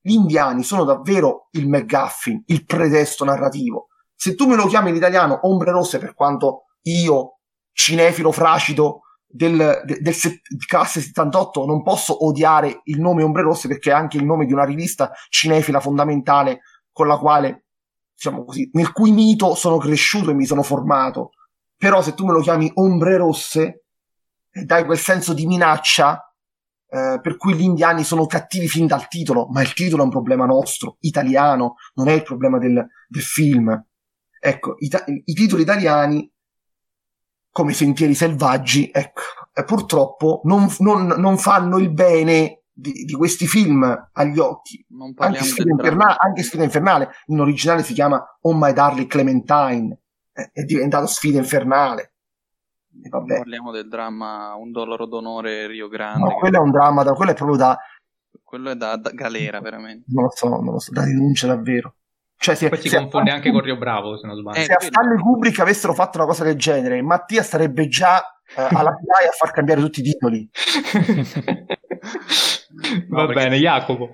gli 0.00 0.12
indiani 0.12 0.62
sono 0.62 0.84
davvero 0.84 1.48
il 1.52 1.68
McGuffin, 1.68 2.42
il 2.46 2.64
pretesto 2.64 3.24
narrativo. 3.24 3.88
Se 4.14 4.34
tu 4.34 4.46
me 4.46 4.56
lo 4.56 4.66
chiami 4.66 4.90
in 4.90 4.96
italiano 4.96 5.40
Ombre 5.42 5.72
Rosse, 5.72 5.98
per 5.98 6.14
quanto 6.14 6.64
io, 6.82 7.40
cinefilo 7.72 8.32
fracido 8.32 9.00
del, 9.34 9.82
del, 9.84 10.00
del 10.00 10.66
classe 10.66 11.00
78, 11.00 11.66
non 11.66 11.82
posso 11.82 12.24
odiare 12.24 12.82
il 12.84 13.00
nome 13.00 13.24
Ombre 13.24 13.42
Rosse 13.42 13.66
perché 13.66 13.90
è 13.90 13.94
anche 13.94 14.16
il 14.16 14.24
nome 14.24 14.46
di 14.46 14.52
una 14.52 14.64
rivista 14.64 15.10
cinefila 15.28 15.80
fondamentale 15.80 16.60
con 16.92 17.08
la 17.08 17.18
quale, 17.18 17.64
diciamo 18.14 18.44
così, 18.44 18.70
nel 18.74 18.92
cui 18.92 19.10
mito 19.10 19.56
sono 19.56 19.78
cresciuto 19.78 20.30
e 20.30 20.34
mi 20.34 20.46
sono 20.46 20.62
formato. 20.62 21.30
Però 21.76 22.00
se 22.00 22.14
tu 22.14 22.24
me 22.24 22.32
lo 22.32 22.40
chiami 22.40 22.70
Ombre 22.74 23.16
Rosse 23.16 23.86
e 24.50 24.64
dai 24.64 24.84
quel 24.84 24.98
senso 24.98 25.34
di 25.34 25.46
minaccia, 25.46 26.32
eh, 26.88 27.18
per 27.20 27.36
cui 27.36 27.54
gli 27.54 27.62
indiani 27.62 28.04
sono 28.04 28.26
cattivi 28.26 28.68
fin 28.68 28.86
dal 28.86 29.08
titolo, 29.08 29.48
ma 29.48 29.62
il 29.62 29.72
titolo 29.72 30.02
è 30.02 30.04
un 30.04 30.12
problema 30.12 30.46
nostro, 30.46 30.98
italiano, 31.00 31.74
non 31.94 32.06
è 32.06 32.12
il 32.12 32.22
problema 32.22 32.58
del, 32.58 32.86
del 33.08 33.22
film. 33.22 33.84
Ecco, 34.38 34.76
i, 34.78 34.88
i, 35.24 35.32
titoli 35.32 35.62
italiani, 35.62 36.30
come 37.54 37.72
Sentieri 37.72 38.14
Selvaggi, 38.14 38.90
ecco, 38.92 39.22
purtroppo 39.64 40.40
non, 40.42 40.66
non, 40.80 41.06
non, 41.06 41.38
fanno 41.38 41.78
il 41.78 41.92
bene 41.92 42.62
di, 42.72 43.04
di, 43.04 43.14
questi 43.14 43.46
film 43.46 44.10
agli 44.12 44.40
occhi. 44.40 44.84
Anche 45.18 45.44
Sfida, 45.44 45.70
Infernale, 45.70 46.16
anche 46.18 46.42
Sfida 46.42 46.64
Infernale, 46.64 47.10
in 47.26 47.38
originale 47.38 47.84
si 47.84 47.94
chiama 47.94 48.20
Oh 48.40 48.56
My 48.56 48.72
Darling 48.72 49.06
Clementine, 49.06 49.96
è 50.32 50.64
diventato 50.64 51.06
Sfida 51.06 51.38
Infernale 51.38 52.14
e 53.02 53.08
vabbè. 53.08 53.36
Parliamo 53.36 53.70
del 53.70 53.88
dramma 53.88 54.54
Un 54.54 54.70
dollaro 54.70 55.06
d'onore 55.06 55.66
Rio 55.66 55.88
Grande. 55.88 56.28
No, 56.28 56.34
quello 56.38 56.56
è 56.56 56.60
un 56.60 56.70
dramma, 56.70 57.04
quello 57.12 57.30
è 57.30 57.34
proprio 57.34 57.56
da... 57.56 57.78
Quello 58.42 58.70
è 58.70 58.76
da, 58.76 58.96
da 58.96 59.10
galera, 59.10 59.60
veramente. 59.60 60.06
Non 60.08 60.24
lo 60.24 60.30
so, 60.34 60.48
non 60.48 60.72
lo 60.72 60.78
so, 60.78 60.92
da 60.92 61.04
denuncia 61.04 61.46
davvero. 61.46 61.94
Cioè, 62.44 62.54
se, 62.56 62.68
Poi 62.68 62.78
si 62.78 62.90
confonde 62.90 63.30
anche 63.30 63.50
con 63.50 63.62
Rio 63.62 63.78
Bravo, 63.78 64.18
se 64.18 64.26
non 64.26 64.36
sbaglio. 64.36 64.62
se 64.62 64.74
a 64.74 64.78
Stanley 64.78 65.16
Kubrick 65.16 65.60
avessero 65.60 65.94
fatto 65.94 66.18
una 66.18 66.26
cosa 66.26 66.44
del 66.44 66.56
genere, 66.56 67.00
Mattia 67.00 67.42
sarebbe 67.42 67.88
già 67.88 68.22
eh, 68.54 68.60
alla 68.60 68.90
PI 68.90 69.28
a 69.28 69.30
far 69.30 69.50
cambiare 69.50 69.80
tutti 69.80 70.00
i 70.00 70.02
titoli. 70.02 70.46
Va 73.08 73.24
no, 73.24 73.32
bene, 73.32 73.56
Jacopo. 73.56 74.10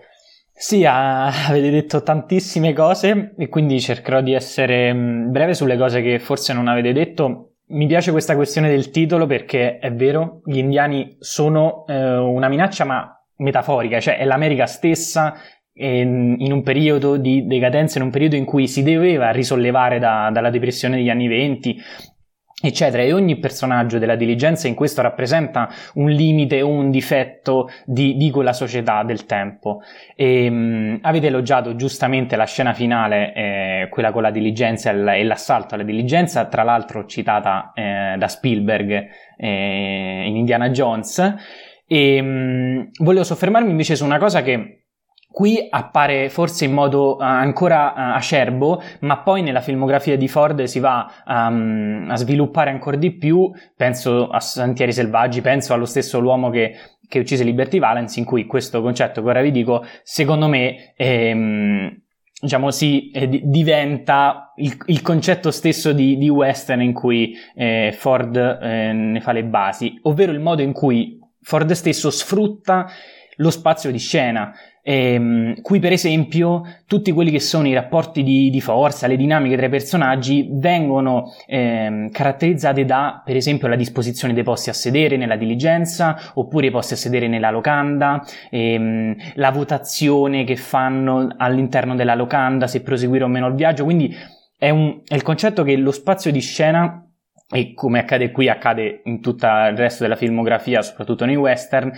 Sì, 0.52 0.84
avete 0.84 1.70
detto 1.70 2.04
tantissime 2.04 2.72
cose 2.72 3.34
e 3.36 3.48
quindi 3.48 3.80
cercherò 3.80 4.20
di 4.20 4.32
essere 4.32 4.94
mm, 4.94 5.32
breve 5.32 5.54
sulle 5.54 5.76
cose 5.76 6.00
che 6.00 6.20
forse 6.20 6.52
non 6.52 6.68
avete 6.68 6.92
detto 6.92 7.50
mi 7.70 7.86
piace 7.86 8.12
questa 8.12 8.36
questione 8.36 8.68
del 8.68 8.90
titolo 8.90 9.26
perché 9.26 9.78
è 9.78 9.92
vero, 9.92 10.42
gli 10.44 10.58
indiani 10.58 11.16
sono 11.18 11.84
eh, 11.86 12.16
una 12.16 12.48
minaccia 12.48 12.84
ma 12.84 13.14
metaforica, 13.36 14.00
cioè 14.00 14.18
è 14.18 14.24
l'America 14.24 14.66
stessa 14.66 15.34
in, 15.74 16.52
un 16.52 16.62
periodo 16.62 17.16
di 17.16 17.46
decadenza, 17.46 17.98
in 17.98 18.04
un 18.04 18.10
periodo 18.10 18.36
in 18.36 18.44
cui 18.44 18.66
si 18.68 18.82
doveva 18.82 19.30
risollevare 19.30 19.98
da, 19.98 20.30
dalla 20.32 20.50
depressione 20.50 20.96
degli 20.96 21.08
anni 21.08 21.28
venti, 21.28 21.80
eccetera, 22.62 23.02
e 23.02 23.12
ogni 23.12 23.38
personaggio 23.38 23.98
della 23.98 24.16
diligenza 24.16 24.68
in 24.68 24.74
questo 24.74 25.00
rappresenta 25.00 25.70
un 25.94 26.10
limite 26.10 26.60
o 26.60 26.68
un 26.68 26.90
difetto 26.90 27.70
di, 27.86 28.16
di 28.16 28.30
quella 28.30 28.52
società 28.52 29.02
del 29.02 29.24
tempo. 29.24 29.80
E, 30.14 30.50
mh, 30.50 30.98
avete 31.02 31.28
elogiato 31.28 31.74
giustamente 31.74 32.36
la 32.36 32.44
scena 32.44 32.74
finale, 32.74 33.32
eh, 33.32 33.88
quella 33.90 34.12
con 34.12 34.22
la 34.22 34.30
diligenza 34.30 34.90
e 34.90 35.24
l'assalto 35.24 35.74
alla 35.74 35.84
diligenza, 35.84 36.46
tra 36.46 36.62
l'altro 36.62 37.06
citata 37.06 37.72
eh, 37.74 38.16
da 38.18 38.28
Spielberg 38.28 39.08
eh, 39.38 40.24
in 40.26 40.36
Indiana 40.36 40.68
Jones. 40.68 41.34
E 41.86 42.22
mh, 42.22 42.90
volevo 42.98 43.24
soffermarmi 43.24 43.70
invece 43.70 43.96
su 43.96 44.04
una 44.04 44.18
cosa 44.18 44.42
che 44.42 44.79
Qui 45.32 45.68
appare 45.70 46.28
forse 46.28 46.64
in 46.64 46.72
modo 46.72 47.14
uh, 47.14 47.20
ancora 47.20 47.92
uh, 47.92 48.16
acerbo, 48.16 48.82
ma 49.00 49.18
poi 49.18 49.42
nella 49.42 49.60
filmografia 49.60 50.16
di 50.16 50.26
Ford 50.26 50.64
si 50.64 50.80
va 50.80 51.08
um, 51.24 52.06
a 52.08 52.16
sviluppare 52.16 52.70
ancora 52.70 52.96
di 52.96 53.12
più. 53.12 53.48
Penso 53.76 54.28
a 54.28 54.40
Santieri 54.40 54.92
Selvaggi, 54.92 55.40
penso 55.40 55.72
allo 55.72 55.84
stesso 55.84 56.18
L'uomo 56.18 56.50
che, 56.50 56.74
che 57.06 57.20
uccise 57.20 57.44
Liberty 57.44 57.78
Valence, 57.78 58.18
in 58.18 58.24
cui 58.24 58.44
questo 58.44 58.82
concetto 58.82 59.22
che 59.22 59.28
ora 59.28 59.40
vi 59.40 59.52
dico, 59.52 59.84
secondo 60.02 60.48
me, 60.48 60.94
ehm, 60.96 61.96
diciamo, 62.40 62.72
si 62.72 63.10
eh, 63.10 63.28
diventa 63.44 64.52
il, 64.56 64.76
il, 64.86 65.00
concetto 65.00 65.52
stesso 65.52 65.92
di, 65.92 66.16
di 66.16 66.28
western 66.28 66.82
in 66.82 66.92
cui 66.92 67.36
eh, 67.54 67.94
Ford 67.96 68.36
eh, 68.36 68.92
ne 68.92 69.20
fa 69.20 69.30
le 69.30 69.44
basi, 69.44 69.96
ovvero 70.02 70.32
il 70.32 70.40
modo 70.40 70.60
in 70.60 70.72
cui 70.72 71.20
Ford 71.40 71.70
stesso 71.70 72.10
sfrutta 72.10 72.90
lo 73.36 73.50
spazio 73.50 73.90
di 73.90 73.98
scena. 73.98 74.52
Ehm, 74.82 75.60
qui 75.60 75.78
per 75.78 75.92
esempio 75.92 76.62
tutti 76.86 77.12
quelli 77.12 77.30
che 77.30 77.40
sono 77.40 77.68
i 77.68 77.74
rapporti 77.74 78.22
di, 78.22 78.50
di 78.50 78.60
forza, 78.60 79.06
le 79.06 79.16
dinamiche 79.16 79.56
tra 79.56 79.66
i 79.66 79.70
personaggi 79.70 80.48
vengono 80.52 81.32
ehm, 81.46 82.10
caratterizzate 82.10 82.84
da 82.84 83.22
per 83.24 83.36
esempio 83.36 83.68
la 83.68 83.76
disposizione 83.76 84.32
dei 84.32 84.42
posti 84.42 84.70
a 84.70 84.74
sedere 84.74 85.16
nella 85.16 85.36
diligenza 85.36 86.18
oppure 86.34 86.66
i 86.66 86.70
posti 86.70 86.94
a 86.94 86.96
sedere 86.96 87.28
nella 87.28 87.50
locanda, 87.50 88.24
ehm, 88.50 89.14
la 89.34 89.50
votazione 89.50 90.44
che 90.44 90.56
fanno 90.56 91.34
all'interno 91.36 91.94
della 91.94 92.14
locanda 92.14 92.66
se 92.66 92.82
proseguire 92.82 93.24
o 93.24 93.28
meno 93.28 93.48
il 93.48 93.54
viaggio, 93.54 93.84
quindi 93.84 94.14
è, 94.56 94.70
un, 94.70 95.00
è 95.06 95.14
il 95.14 95.22
concetto 95.22 95.62
che 95.62 95.76
lo 95.76 95.90
spazio 95.90 96.30
di 96.30 96.40
scena 96.40 97.04
e 97.52 97.74
come 97.74 97.98
accade 97.98 98.30
qui 98.30 98.48
accade 98.48 99.02
in 99.04 99.20
tutto 99.20 99.46
il 99.46 99.76
resto 99.76 100.04
della 100.04 100.16
filmografia, 100.16 100.82
soprattutto 100.82 101.24
nei 101.24 101.36
western, 101.36 101.92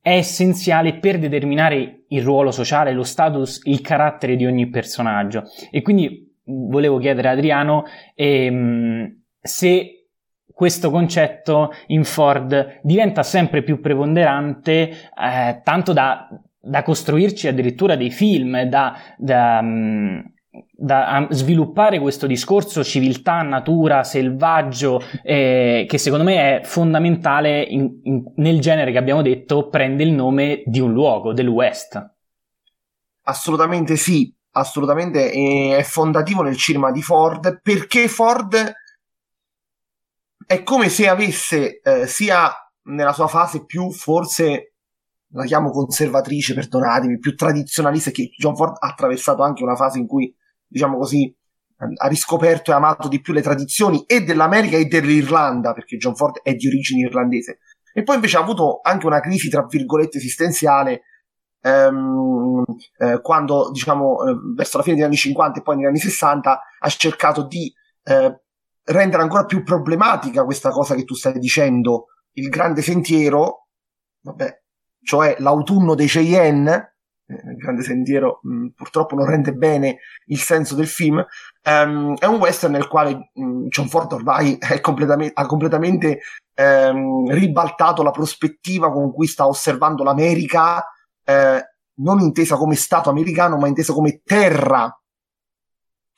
è 0.00 0.16
essenziale 0.16 0.94
per 0.94 1.18
determinare 1.18 2.04
il 2.08 2.22
ruolo 2.22 2.50
sociale, 2.50 2.92
lo 2.92 3.02
status, 3.02 3.60
il 3.64 3.80
carattere 3.80 4.36
di 4.36 4.46
ogni 4.46 4.68
personaggio. 4.68 5.44
E 5.70 5.82
quindi 5.82 6.34
volevo 6.44 6.98
chiedere 6.98 7.28
a 7.28 7.32
Adriano 7.32 7.84
ehm, 8.14 9.22
se 9.40 9.98
questo 10.58 10.90
concetto 10.90 11.70
in 11.88 12.02
Ford 12.02 12.80
diventa 12.82 13.22
sempre 13.22 13.62
più 13.62 13.80
preponderante, 13.80 14.90
eh, 14.90 15.60
tanto 15.62 15.92
da, 15.92 16.28
da, 16.58 16.82
costruirci 16.82 17.46
addirittura 17.46 17.94
dei 17.94 18.10
film, 18.10 18.62
da, 18.62 18.96
da 19.16 19.60
um, 19.62 20.20
da 20.50 21.26
sviluppare 21.30 21.98
questo 21.98 22.26
discorso 22.26 22.82
civiltà, 22.82 23.42
natura, 23.42 24.02
selvaggio, 24.02 25.00
eh, 25.22 25.84
che 25.88 25.98
secondo 25.98 26.24
me 26.24 26.60
è 26.60 26.64
fondamentale 26.64 27.62
in, 27.62 28.00
in, 28.04 28.32
nel 28.36 28.60
genere 28.60 28.92
che 28.92 28.98
abbiamo 28.98 29.22
detto, 29.22 29.68
prende 29.68 30.02
il 30.02 30.12
nome 30.12 30.62
di 30.64 30.80
un 30.80 30.92
luogo, 30.92 31.32
del 31.32 31.48
West. 31.48 32.14
Assolutamente 33.24 33.96
sì, 33.96 34.34
assolutamente 34.52 35.30
è 35.76 35.82
fondativo 35.82 36.42
nel 36.42 36.56
cinema 36.56 36.90
di 36.90 37.02
Ford 37.02 37.60
perché 37.62 38.08
Ford 38.08 38.72
è 40.46 40.62
come 40.62 40.88
se 40.88 41.08
avesse 41.08 41.80
eh, 41.80 42.06
sia 42.06 42.50
nella 42.84 43.12
sua 43.12 43.26
fase 43.26 43.66
più 43.66 43.90
forse 43.90 44.72
la 45.32 45.44
chiamo 45.44 45.70
conservatrice, 45.70 46.54
perdonatemi, 46.54 47.18
più 47.18 47.34
tradizionalista 47.34 48.10
che 48.10 48.30
John 48.34 48.56
Ford 48.56 48.76
ha 48.78 48.88
attraversato 48.88 49.42
anche 49.42 49.62
una 49.62 49.76
fase 49.76 49.98
in 49.98 50.06
cui 50.06 50.34
diciamo 50.68 50.98
così, 50.98 51.34
ha 51.78 52.08
riscoperto 52.08 52.70
e 52.70 52.74
amato 52.74 53.08
di 53.08 53.20
più 53.20 53.32
le 53.32 53.42
tradizioni 53.42 54.04
e 54.04 54.22
dell'America 54.22 54.76
e 54.76 54.86
dell'Irlanda, 54.86 55.72
perché 55.72 55.96
John 55.96 56.16
Ford 56.16 56.40
è 56.42 56.54
di 56.54 56.66
origine 56.66 57.06
irlandese. 57.06 57.58
E 57.92 58.02
poi 58.02 58.16
invece 58.16 58.36
ha 58.36 58.40
avuto 58.40 58.80
anche 58.82 59.06
una 59.06 59.20
crisi, 59.20 59.48
tra 59.48 59.64
virgolette, 59.64 60.18
esistenziale 60.18 61.02
ehm, 61.60 62.64
eh, 62.98 63.20
quando, 63.20 63.70
diciamo, 63.70 64.24
eh, 64.24 64.34
verso 64.54 64.76
la 64.76 64.82
fine 64.82 64.96
degli 64.96 65.04
anni 65.04 65.16
50 65.16 65.58
e 65.58 65.62
poi 65.62 65.76
negli 65.76 65.86
anni 65.86 65.98
60 65.98 66.60
ha 66.78 66.88
cercato 66.88 67.46
di 67.46 67.72
eh, 68.04 68.40
rendere 68.84 69.22
ancora 69.22 69.44
più 69.44 69.62
problematica 69.62 70.44
questa 70.44 70.70
cosa 70.70 70.94
che 70.94 71.04
tu 71.04 71.14
stai 71.14 71.38
dicendo, 71.38 72.06
il 72.32 72.48
grande 72.48 72.82
sentiero, 72.82 73.68
vabbè, 74.20 74.62
cioè 75.02 75.36
l'autunno 75.38 75.94
dei 75.94 76.06
Cheyenne, 76.06 76.97
il 77.28 77.56
grande 77.56 77.82
sentiero 77.82 78.40
mh, 78.42 78.54
mm, 78.54 78.66
purtroppo 78.74 79.14
non 79.14 79.26
rende 79.26 79.52
bene 79.52 79.98
il 80.26 80.38
senso 80.38 80.74
del 80.74 80.86
film. 80.86 81.24
Um, 81.64 82.16
è 82.16 82.24
un 82.24 82.36
western 82.36 82.72
nel 82.72 82.88
quale 82.88 83.30
mh, 83.34 83.44
mm, 83.44 83.66
John 83.66 83.88
Ford 83.88 84.12
ormai 84.12 84.58
completamente, 84.80 85.34
ha 85.34 85.46
completamente 85.46 86.20
um, 86.56 87.30
ribaltato 87.30 88.02
la 88.02 88.10
prospettiva 88.10 88.90
con 88.90 89.12
cui 89.12 89.26
sta 89.26 89.46
osservando 89.46 90.02
l'America 90.02 90.84
eh, 91.24 91.62
non 91.96 92.20
intesa 92.20 92.56
come 92.56 92.74
Stato 92.74 93.10
americano 93.10 93.58
ma 93.58 93.66
intesa 93.66 93.92
come 93.92 94.22
terra 94.24 94.90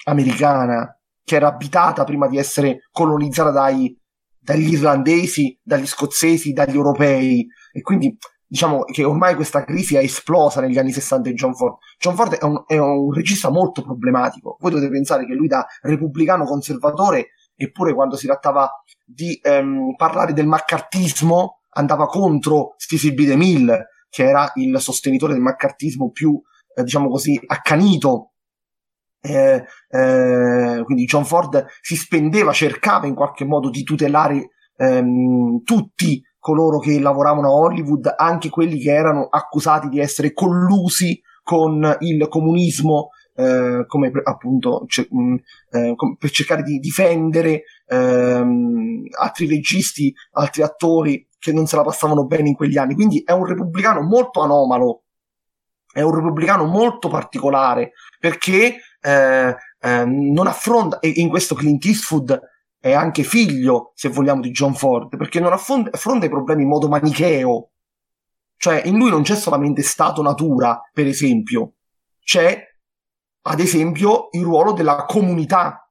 americana 0.05 0.95
che 1.25 1.37
era 1.37 1.49
abitata 1.49 2.05
prima 2.05 2.29
di 2.29 2.39
essere 2.39 2.89
colonizzata 2.91 3.51
dai, 3.51 3.97
dagli 4.39 4.73
irlandesi, 4.73 5.59
dagli 5.63 5.87
scozzesi, 5.87 6.53
dagli 6.53 6.75
europei. 6.75 7.47
E 7.73 7.81
quindi 7.83 8.17
diciamo 8.51 8.83
che 8.83 9.05
ormai 9.05 9.37
questa 9.37 9.63
crisi 9.63 9.95
è 9.95 10.01
esplosa 10.01 10.61
negli 10.61 10.77
anni 10.77 10.91
60 10.91 11.29
di 11.29 11.37
John 11.37 11.55
Ford. 11.55 11.77
John 11.99 12.17
Ford 12.17 12.35
è 12.35 12.45
un, 12.45 12.65
è 12.67 12.77
un 12.79 13.13
regista 13.13 13.49
molto 13.49 13.83
problematico. 13.83 14.57
Voi 14.59 14.73
dovete 14.73 14.91
pensare 14.91 15.25
che 15.25 15.35
lui 15.35 15.47
da 15.47 15.65
repubblicano 15.83 16.45
conservatore, 16.45 17.29
eppure 17.55 17.95
quando 17.95 18.17
si 18.17 18.27
trattava 18.27 18.69
di 19.07 19.39
ehm, 19.41 19.95
parlare 19.95 20.33
del 20.33 20.49
maccartismo, 20.49 21.61
andava 21.75 22.07
contro 22.07 22.75
Stacey 22.77 23.15
B. 23.15 23.25
DeMille, 23.25 23.87
che 24.09 24.25
era 24.25 24.51
il 24.57 24.81
sostenitore 24.81 25.33
del 25.33 25.43
maccartismo 25.43 26.11
più, 26.11 26.41
eh, 26.75 26.83
diciamo 26.83 27.09
così, 27.09 27.41
accanito. 27.47 28.33
Eh, 29.23 29.65
eh, 29.91 30.83
quindi 30.85 31.05
John 31.05 31.25
Ford 31.25 31.67
si 31.81 31.95
spendeva, 31.95 32.51
cercava 32.53 33.07
in 33.07 33.15
qualche 33.15 33.45
modo 33.45 33.71
di 33.71 33.85
tutelare 33.85 34.49
ehm, 34.77 35.63
tutti 35.63 36.21
coloro 36.41 36.79
che 36.79 36.99
lavoravano 36.99 37.49
a 37.49 37.55
Hollywood, 37.55 38.13
anche 38.17 38.49
quelli 38.49 38.81
che 38.81 38.91
erano 38.91 39.29
accusati 39.31 39.89
di 39.89 40.01
essere 40.01 40.33
collusi 40.33 41.21
con 41.43 41.97
il 42.01 42.27
comunismo, 42.29 43.11
eh, 43.35 43.85
come 43.87 44.11
appunto 44.25 44.85
c- 44.87 45.07
mh, 45.09 45.23
mm, 45.23 45.35
eh, 45.71 45.95
per 46.19 46.31
cercare 46.31 46.63
di 46.63 46.79
difendere 46.79 47.63
ehm, 47.87 49.05
altri 49.21 49.47
registi, 49.47 50.13
altri 50.33 50.63
attori 50.63 51.29
che 51.39 51.53
non 51.53 51.67
se 51.67 51.77
la 51.77 51.83
passavano 51.83 52.27
bene 52.27 52.49
in 52.49 52.55
quegli 52.55 52.79
anni. 52.79 52.95
Quindi 52.95 53.23
è 53.25 53.33
un 53.33 53.45
repubblicano 53.45 54.01
molto 54.03 54.41
anomalo, 54.43 55.03
è 55.93 56.01
un 56.03 56.15
repubblicano 56.15 56.65
molto 56.65 57.09
particolare 57.09 57.93
perché 58.19 58.77
eh, 59.01 59.57
eh 59.81 60.05
non 60.05 60.47
affronta, 60.47 60.99
e 61.01 61.13
in 61.17 61.29
questo 61.29 61.55
Clint 61.55 61.85
Eastwood 61.85 62.41
è 62.81 62.93
anche 62.93 63.23
figlio, 63.25 63.93
se 63.95 64.09
vogliamo, 64.09 64.41
di 64.41 64.51
John 64.51 64.75
Ford, 64.75 65.17
perché 65.19 65.39
non 65.39 65.53
affronta, 65.53 65.91
i 66.25 66.31
problemi 66.31 66.63
in 66.63 66.69
modo 66.69 66.89
manicheo. 66.89 67.73
Cioè, 68.57 68.83
in 68.87 68.97
lui 68.97 69.11
non 69.11 69.23
c'è 69.23 69.37
solamente 69.37 69.83
stato-natura, 69.83 70.81
per 70.93 71.07
esempio, 71.07 71.75
c'è, 72.25 72.63
ad 73.43 73.61
esempio, 73.61 74.29
il 74.33 74.43
ruolo 74.43 74.73
della 74.73 75.05
comunità, 75.05 75.91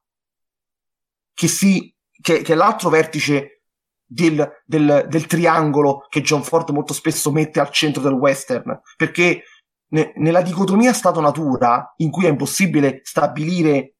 che, 1.32 1.48
si, 1.48 1.94
che, 2.20 2.42
che 2.42 2.52
è 2.52 2.56
l'altro 2.56 2.90
vertice 2.90 3.62
del, 4.04 4.62
del, 4.66 5.06
del, 5.08 5.26
triangolo 5.26 6.06
che 6.08 6.20
John 6.22 6.42
Ford 6.42 6.70
molto 6.70 6.92
spesso 6.92 7.30
mette 7.30 7.60
al 7.60 7.70
centro 7.70 8.02
del 8.02 8.12
western, 8.12 8.80
perché 8.96 9.44
ne, 9.90 10.12
nella 10.16 10.42
dicotomia 10.42 10.92
stato-natura, 10.92 11.94
in 11.98 12.10
cui 12.10 12.26
è 12.26 12.30
impossibile 12.30 13.00
stabilire 13.04 13.94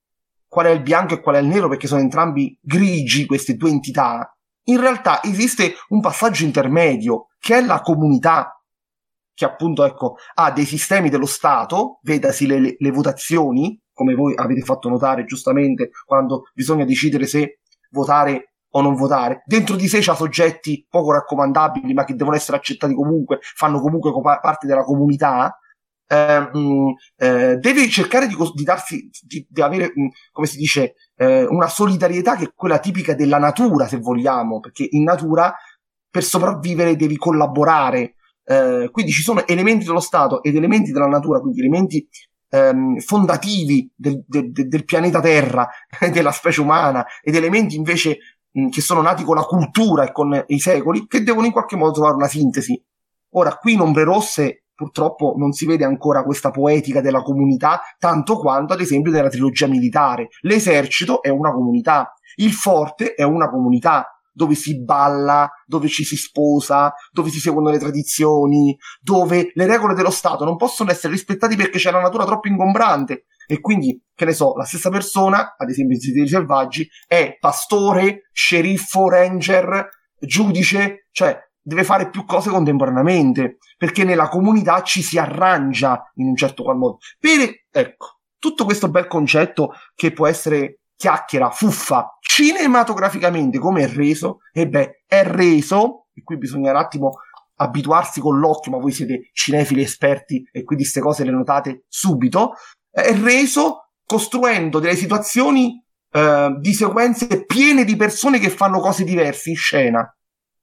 qual 0.50 0.66
è 0.66 0.70
il 0.70 0.82
bianco 0.82 1.14
e 1.14 1.20
qual 1.20 1.36
è 1.36 1.38
il 1.38 1.46
nero 1.46 1.68
perché 1.68 1.86
sono 1.86 2.00
entrambi 2.00 2.58
grigi 2.60 3.24
queste 3.24 3.54
due 3.54 3.70
entità, 3.70 4.36
in 4.64 4.80
realtà 4.80 5.22
esiste 5.22 5.74
un 5.90 6.00
passaggio 6.00 6.44
intermedio 6.44 7.28
che 7.38 7.58
è 7.58 7.64
la 7.64 7.80
comunità 7.80 8.60
che 9.32 9.44
appunto 9.46 9.84
ecco, 9.84 10.16
ha 10.34 10.50
dei 10.50 10.66
sistemi 10.66 11.08
dello 11.08 11.24
Stato, 11.24 12.00
vedasi 12.02 12.46
le, 12.46 12.76
le, 12.76 12.90
votazioni, 12.90 13.80
come 13.90 14.14
voi 14.14 14.34
avete 14.36 14.60
fatto 14.60 14.90
notare 14.90 15.24
giustamente 15.24 15.88
quando 16.04 16.42
bisogna 16.52 16.84
decidere 16.84 17.26
se 17.26 17.60
votare 17.90 18.56
o 18.72 18.82
non 18.82 18.96
votare. 18.96 19.42
Dentro 19.46 19.76
di 19.76 19.88
sé 19.88 20.00
c'ha 20.02 20.14
soggetti 20.14 20.84
poco 20.90 21.12
raccomandabili, 21.12 21.94
ma 21.94 22.04
che 22.04 22.16
devono 22.16 22.36
essere 22.36 22.58
accettati 22.58 22.92
comunque, 22.92 23.38
fanno 23.40 23.80
comunque 23.80 24.12
parte 24.42 24.66
della 24.66 24.84
comunità, 24.84 25.58
Ehm, 26.12 26.94
eh, 27.16 27.56
deve 27.58 27.88
cercare 27.88 28.26
di, 28.26 28.34
di 28.54 28.64
darsi, 28.64 29.08
di, 29.22 29.46
di, 29.48 29.60
avere, 29.60 29.92
mm, 29.96 30.08
come 30.32 30.46
si 30.48 30.56
dice, 30.56 30.94
eh, 31.14 31.44
una 31.44 31.68
solidarietà 31.68 32.34
che 32.34 32.46
è 32.46 32.52
quella 32.52 32.80
tipica 32.80 33.14
della 33.14 33.38
natura, 33.38 33.86
se 33.86 33.98
vogliamo, 33.98 34.58
perché 34.58 34.88
in 34.90 35.04
natura 35.04 35.54
per 36.10 36.24
sopravvivere 36.24 36.96
devi 36.96 37.16
collaborare. 37.16 38.16
Eh, 38.44 38.88
quindi 38.90 39.12
ci 39.12 39.22
sono 39.22 39.46
elementi 39.46 39.84
dello 39.84 40.00
Stato 40.00 40.42
ed 40.42 40.56
elementi 40.56 40.90
della 40.90 41.06
natura, 41.06 41.38
quindi 41.38 41.60
elementi 41.60 42.08
ehm, 42.48 42.98
fondativi 42.98 43.88
del, 43.94 44.24
del, 44.26 44.50
del, 44.50 44.84
pianeta 44.84 45.20
Terra, 45.20 45.68
della 46.10 46.32
specie 46.32 46.60
umana, 46.60 47.06
ed 47.22 47.36
elementi 47.36 47.76
invece 47.76 48.18
mm, 48.58 48.68
che 48.70 48.80
sono 48.80 49.00
nati 49.00 49.22
con 49.22 49.36
la 49.36 49.44
cultura 49.44 50.04
e 50.04 50.12
con 50.12 50.44
i 50.48 50.58
secoli, 50.58 51.06
che 51.06 51.22
devono 51.22 51.46
in 51.46 51.52
qualche 51.52 51.76
modo 51.76 51.92
trovare 51.92 52.16
una 52.16 52.26
sintesi. 52.26 52.82
Ora, 53.34 53.54
qui 53.54 53.74
in 53.74 53.80
Ombre 53.80 54.02
Rosse 54.02 54.59
purtroppo 54.80 55.34
non 55.36 55.52
si 55.52 55.66
vede 55.66 55.84
ancora 55.84 56.22
questa 56.22 56.50
poetica 56.50 57.02
della 57.02 57.20
comunità 57.20 57.82
tanto 57.98 58.38
quanto 58.38 58.72
ad 58.72 58.80
esempio 58.80 59.12
nella 59.12 59.28
trilogia 59.28 59.66
militare. 59.66 60.28
L'esercito 60.40 61.22
è 61.22 61.28
una 61.28 61.52
comunità, 61.52 62.14
il 62.36 62.52
forte 62.52 63.12
è 63.12 63.22
una 63.22 63.50
comunità 63.50 64.06
dove 64.32 64.54
si 64.54 64.82
balla, 64.82 65.50
dove 65.66 65.88
ci 65.88 66.02
si 66.02 66.16
sposa, 66.16 66.94
dove 67.12 67.28
si 67.28 67.40
seguono 67.40 67.68
le 67.68 67.78
tradizioni, 67.78 68.74
dove 69.02 69.50
le 69.52 69.66
regole 69.66 69.92
dello 69.92 70.08
Stato 70.08 70.46
non 70.46 70.56
possono 70.56 70.90
essere 70.90 71.12
rispettate 71.12 71.56
perché 71.56 71.76
c'è 71.76 71.90
una 71.90 72.00
natura 72.00 72.24
troppo 72.24 72.48
ingombrante. 72.48 73.26
E 73.46 73.60
quindi, 73.60 74.02
che 74.14 74.24
ne 74.24 74.32
so, 74.32 74.54
la 74.56 74.64
stessa 74.64 74.88
persona, 74.88 75.56
ad 75.58 75.68
esempio 75.68 75.96
in 75.96 76.00
Sentieri 76.00 76.28
Selvaggi, 76.28 76.88
è 77.06 77.36
pastore, 77.38 78.30
sceriffo, 78.32 79.10
ranger, 79.10 79.88
giudice, 80.18 81.08
cioè 81.10 81.38
deve 81.62 81.84
fare 81.84 82.10
più 82.10 82.24
cose 82.24 82.50
contemporaneamente, 82.50 83.58
perché 83.76 84.04
nella 84.04 84.28
comunità 84.28 84.82
ci 84.82 85.02
si 85.02 85.18
arrangia 85.18 86.10
in 86.16 86.28
un 86.28 86.36
certo 86.36 86.62
qual 86.62 86.76
modo. 86.76 86.98
Per, 87.18 87.64
ecco, 87.70 88.20
tutto 88.38 88.64
questo 88.64 88.88
bel 88.90 89.06
concetto 89.06 89.72
che 89.94 90.12
può 90.12 90.26
essere 90.26 90.80
chiacchiera, 90.96 91.50
fuffa, 91.50 92.18
cinematograficamente 92.20 93.58
come 93.58 93.82
è 93.82 93.88
reso, 93.88 94.38
e 94.52 94.68
beh, 94.68 95.04
è 95.06 95.24
reso, 95.24 96.06
e 96.12 96.22
qui 96.22 96.36
bisogna 96.36 96.70
un 96.70 96.76
attimo 96.76 97.12
abituarsi 97.56 98.20
con 98.20 98.38
l'occhio, 98.38 98.72
ma 98.72 98.78
voi 98.78 98.92
siete 98.92 99.30
cinefili 99.32 99.82
esperti 99.82 100.42
e 100.50 100.64
quindi 100.64 100.84
queste 100.84 101.00
cose 101.00 101.24
le 101.24 101.30
notate 101.30 101.84
subito, 101.88 102.54
è 102.90 103.12
reso 103.14 103.90
costruendo 104.04 104.78
delle 104.78 104.96
situazioni 104.96 105.82
eh, 106.10 106.56
di 106.58 106.72
sequenze 106.72 107.44
piene 107.44 107.84
di 107.84 107.96
persone 107.96 108.38
che 108.38 108.50
fanno 108.50 108.80
cose 108.80 109.04
diverse 109.04 109.50
in 109.50 109.56
scena. 109.56 110.14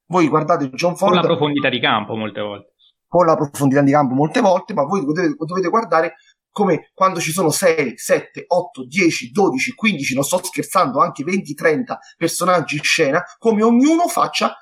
Voi 0.08 0.28
guardate 0.28 0.70
John 0.70 0.96
Ford... 0.96 1.12
Con 1.12 1.20
la 1.20 1.26
profondità 1.26 1.68
di 1.68 1.80
campo 1.80 2.16
molte 2.16 2.40
volte. 2.40 2.72
Con 3.06 3.26
la 3.26 3.36
profondità 3.36 3.82
di 3.82 3.90
campo 3.90 4.14
molte 4.14 4.40
volte, 4.40 4.74
ma 4.74 4.84
voi 4.84 5.04
dovete, 5.04 5.34
dovete 5.38 5.68
guardare 5.68 6.14
come 6.50 6.90
quando 6.92 7.20
ci 7.20 7.30
sono 7.30 7.50
6, 7.50 7.92
7, 7.96 8.44
8, 8.48 8.84
10, 8.86 9.30
12, 9.30 9.74
15, 9.74 10.14
non 10.14 10.24
sto 10.24 10.42
scherzando, 10.42 11.00
anche 11.00 11.22
20, 11.22 11.54
30 11.54 11.98
personaggi 12.16 12.76
in 12.76 12.82
scena, 12.82 13.22
come 13.38 13.62
ognuno 13.62 14.08
faccia 14.08 14.56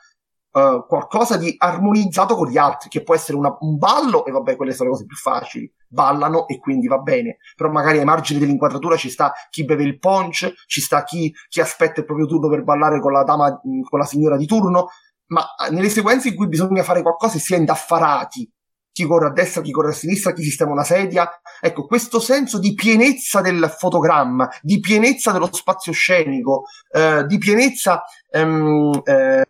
uh, 0.51 0.85
qualcosa 0.87 1.37
di 1.37 1.55
armonizzato 1.57 2.35
con 2.35 2.49
gli 2.49 2.59
altri, 2.59 2.91
che 2.91 3.03
può 3.03 3.15
essere 3.15 3.39
una, 3.39 3.57
un 3.61 3.79
ballo, 3.79 4.27
e 4.27 4.31
vabbè, 4.31 4.57
quelle 4.57 4.73
sono 4.73 4.91
le 4.91 4.95
cose 4.95 5.07
più 5.07 5.17
facili, 5.17 5.73
ballano 5.89 6.47
e 6.49 6.59
quindi 6.59 6.87
va 6.87 6.99
bene, 6.99 7.39
però 7.55 7.71
magari 7.71 7.99
ai 7.99 8.05
margini 8.05 8.41
dell'inquadratura 8.41 8.97
ci 8.97 9.09
sta 9.09 9.33
chi 9.49 9.65
beve 9.65 9.85
il 9.85 9.99
punch, 9.99 10.53
ci 10.67 10.81
sta 10.81 11.03
chi, 11.05 11.33
chi 11.49 11.61
aspetta 11.61 12.01
il 12.01 12.07
proprio 12.07 12.27
turno 12.27 12.49
per 12.49 12.63
ballare 12.63 13.01
con 13.01 13.13
la 13.13 13.23
dama, 13.23 13.59
con 13.89 13.99
la 13.99 14.05
signora 14.05 14.37
di 14.37 14.45
turno, 14.45 14.89
ma 15.29 15.47
nelle 15.70 15.89
sequenze 15.89 16.29
in 16.29 16.37
cui 16.37 16.49
bisogna 16.49 16.83
fare 16.83 17.03
qualcosa 17.03 17.39
si 17.39 17.55
è 17.55 17.57
indaffarati, 17.57 18.51
chi 18.97 19.05
corre 19.05 19.27
a 19.27 19.33
destra, 19.33 19.61
chi 19.61 19.72
corre 19.72 19.91
a 19.91 19.93
sinistra, 19.93 20.33
chi 20.33 20.43
sistema 20.43 20.72
una 20.72 20.83
sedia. 20.83 21.29
Ecco, 21.61 21.87
questo 21.87 22.18
senso 22.18 22.59
di 22.59 22.72
pienezza 22.72 23.43
del 23.43 23.74
fotogramma, 23.77 24.49
di 24.62 24.81
pienezza 24.81 25.33
dello 25.33 25.51
spazio 25.53 25.93
scenico, 25.93 26.64
eh, 26.91 27.27
di 27.27 27.37
pienezza 27.37 28.03
ehm, 28.31 29.03
eh, 29.05 29.45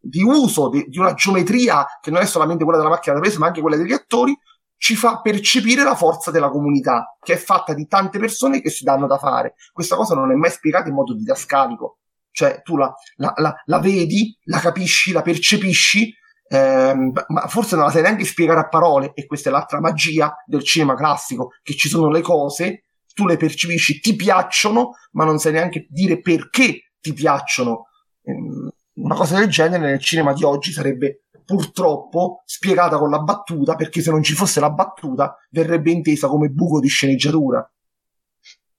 di 0.00 0.22
uso 0.22 0.70
di, 0.70 0.86
di, 0.88 0.98
una 0.98 1.14
geometria 1.14 1.86
che 2.00 2.10
non 2.10 2.22
è 2.22 2.26
solamente 2.26 2.64
quella 2.64 2.78
della 2.78 2.90
macchina 2.90 3.14
da 3.14 3.20
presa, 3.20 3.38
ma 3.38 3.46
anche 3.46 3.60
quella 3.60 3.76
degli 3.76 3.92
attori, 3.92 4.36
ci 4.76 4.96
fa 4.96 5.20
percepire 5.20 5.84
la 5.84 5.94
forza 5.94 6.30
della 6.30 6.48
comunità, 6.48 7.16
che 7.20 7.34
è 7.34 7.36
fatta 7.36 7.74
di 7.74 7.86
tante 7.86 8.18
persone 8.18 8.60
che 8.60 8.70
si 8.70 8.82
danno 8.82 9.06
da 9.06 9.18
fare. 9.18 9.54
Questa 9.72 9.94
cosa 9.94 10.14
non 10.14 10.32
è 10.32 10.34
mai 10.34 10.50
spiegata 10.50 10.88
in 10.88 10.94
modo 10.94 11.14
didascalico. 11.14 11.98
Cioè, 12.32 12.62
tu 12.62 12.76
la, 12.76 12.92
la, 13.16 13.32
la, 13.36 13.54
la 13.64 13.78
vedi, 13.78 14.36
la 14.44 14.58
capisci, 14.58 15.12
la 15.12 15.22
percepisci, 15.22 16.14
ehm, 16.48 17.12
ma 17.28 17.46
forse 17.48 17.76
non 17.76 17.86
la 17.86 17.90
sai 17.90 18.02
neanche 18.02 18.24
spiegare 18.24 18.60
a 18.60 18.68
parole, 18.68 19.12
e 19.14 19.26
questa 19.26 19.48
è 19.48 19.52
l'altra 19.52 19.80
magia 19.80 20.34
del 20.46 20.64
cinema 20.64 20.94
classico, 20.94 21.50
che 21.62 21.74
ci 21.74 21.88
sono 21.88 22.10
le 22.10 22.20
cose, 22.20 22.84
tu 23.14 23.26
le 23.26 23.36
percepisci, 23.36 24.00
ti 24.00 24.14
piacciono, 24.16 24.92
ma 25.12 25.24
non 25.24 25.38
sai 25.38 25.52
neanche 25.52 25.86
dire 25.88 26.20
perché 26.20 26.92
ti 27.00 27.12
piacciono. 27.12 27.86
Ehm, 28.22 28.70
una 28.94 29.14
cosa 29.14 29.38
del 29.38 29.48
genere 29.48 29.86
nel 29.86 30.00
cinema 30.00 30.32
di 30.32 30.44
oggi 30.44 30.72
sarebbe 30.72 31.24
purtroppo 31.44 32.42
spiegata 32.44 32.98
con 32.98 33.10
la 33.10 33.20
battuta, 33.20 33.74
perché 33.74 34.00
se 34.02 34.10
non 34.10 34.22
ci 34.22 34.34
fosse 34.34 34.60
la 34.60 34.70
battuta 34.70 35.36
verrebbe 35.50 35.90
intesa 35.90 36.28
come 36.28 36.48
buco 36.48 36.78
di 36.80 36.88
sceneggiatura. 36.88 37.68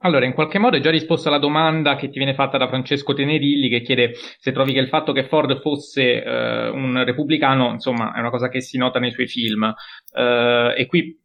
Allora, 0.00 0.24
in 0.24 0.32
qualche 0.32 0.58
modo 0.58 0.76
hai 0.76 0.82
già 0.82 0.90
risposto 0.90 1.28
alla 1.28 1.38
domanda 1.38 1.96
che 1.96 2.08
ti 2.08 2.18
viene 2.18 2.34
fatta 2.34 2.56
da 2.56 2.68
Francesco 2.68 3.14
Tenerilli 3.14 3.68
che 3.68 3.80
chiede 3.80 4.12
se 4.38 4.52
trovi 4.52 4.72
che 4.72 4.78
il 4.78 4.88
fatto 4.88 5.12
che 5.12 5.26
Ford 5.26 5.60
fosse 5.60 6.22
uh, 6.24 6.72
un 6.72 7.02
repubblicano, 7.04 7.72
insomma, 7.72 8.14
è 8.14 8.20
una 8.20 8.30
cosa 8.30 8.48
che 8.48 8.60
si 8.60 8.78
nota 8.78 9.00
nei 9.00 9.10
suoi 9.10 9.26
film. 9.26 9.74
Uh, 10.12 10.72
e 10.76 10.86
qui 10.86 11.18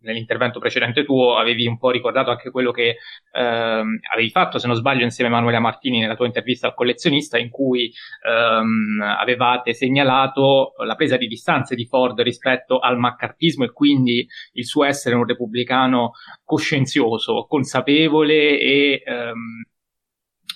nell'intervento 0.00 0.58
precedente 0.58 1.04
tuo 1.04 1.36
avevi 1.36 1.66
un 1.66 1.78
po' 1.78 1.90
ricordato 1.90 2.30
anche 2.30 2.50
quello 2.50 2.70
che 2.70 2.96
ehm, 3.32 3.98
avevi 4.12 4.30
fatto, 4.30 4.58
se 4.58 4.66
non 4.66 4.76
sbaglio, 4.76 5.04
insieme 5.04 5.30
a 5.30 5.32
Emanuele 5.32 5.58
Martini 5.58 6.00
nella 6.00 6.16
tua 6.16 6.26
intervista 6.26 6.66
al 6.68 6.74
collezionista, 6.74 7.38
in 7.38 7.50
cui 7.50 7.92
ehm, 8.26 9.00
avevate 9.00 9.74
segnalato 9.74 10.74
la 10.84 10.94
presa 10.94 11.16
di 11.16 11.26
distanze 11.26 11.74
di 11.74 11.86
Ford 11.86 12.20
rispetto 12.20 12.78
al 12.78 12.98
maccartismo 12.98 13.64
e 13.64 13.72
quindi 13.72 14.26
il 14.52 14.66
suo 14.66 14.84
essere 14.84 15.14
un 15.14 15.26
repubblicano 15.26 16.12
coscienzioso, 16.44 17.46
consapevole 17.48 18.58
e 18.58 19.02
ehm, 19.04 19.64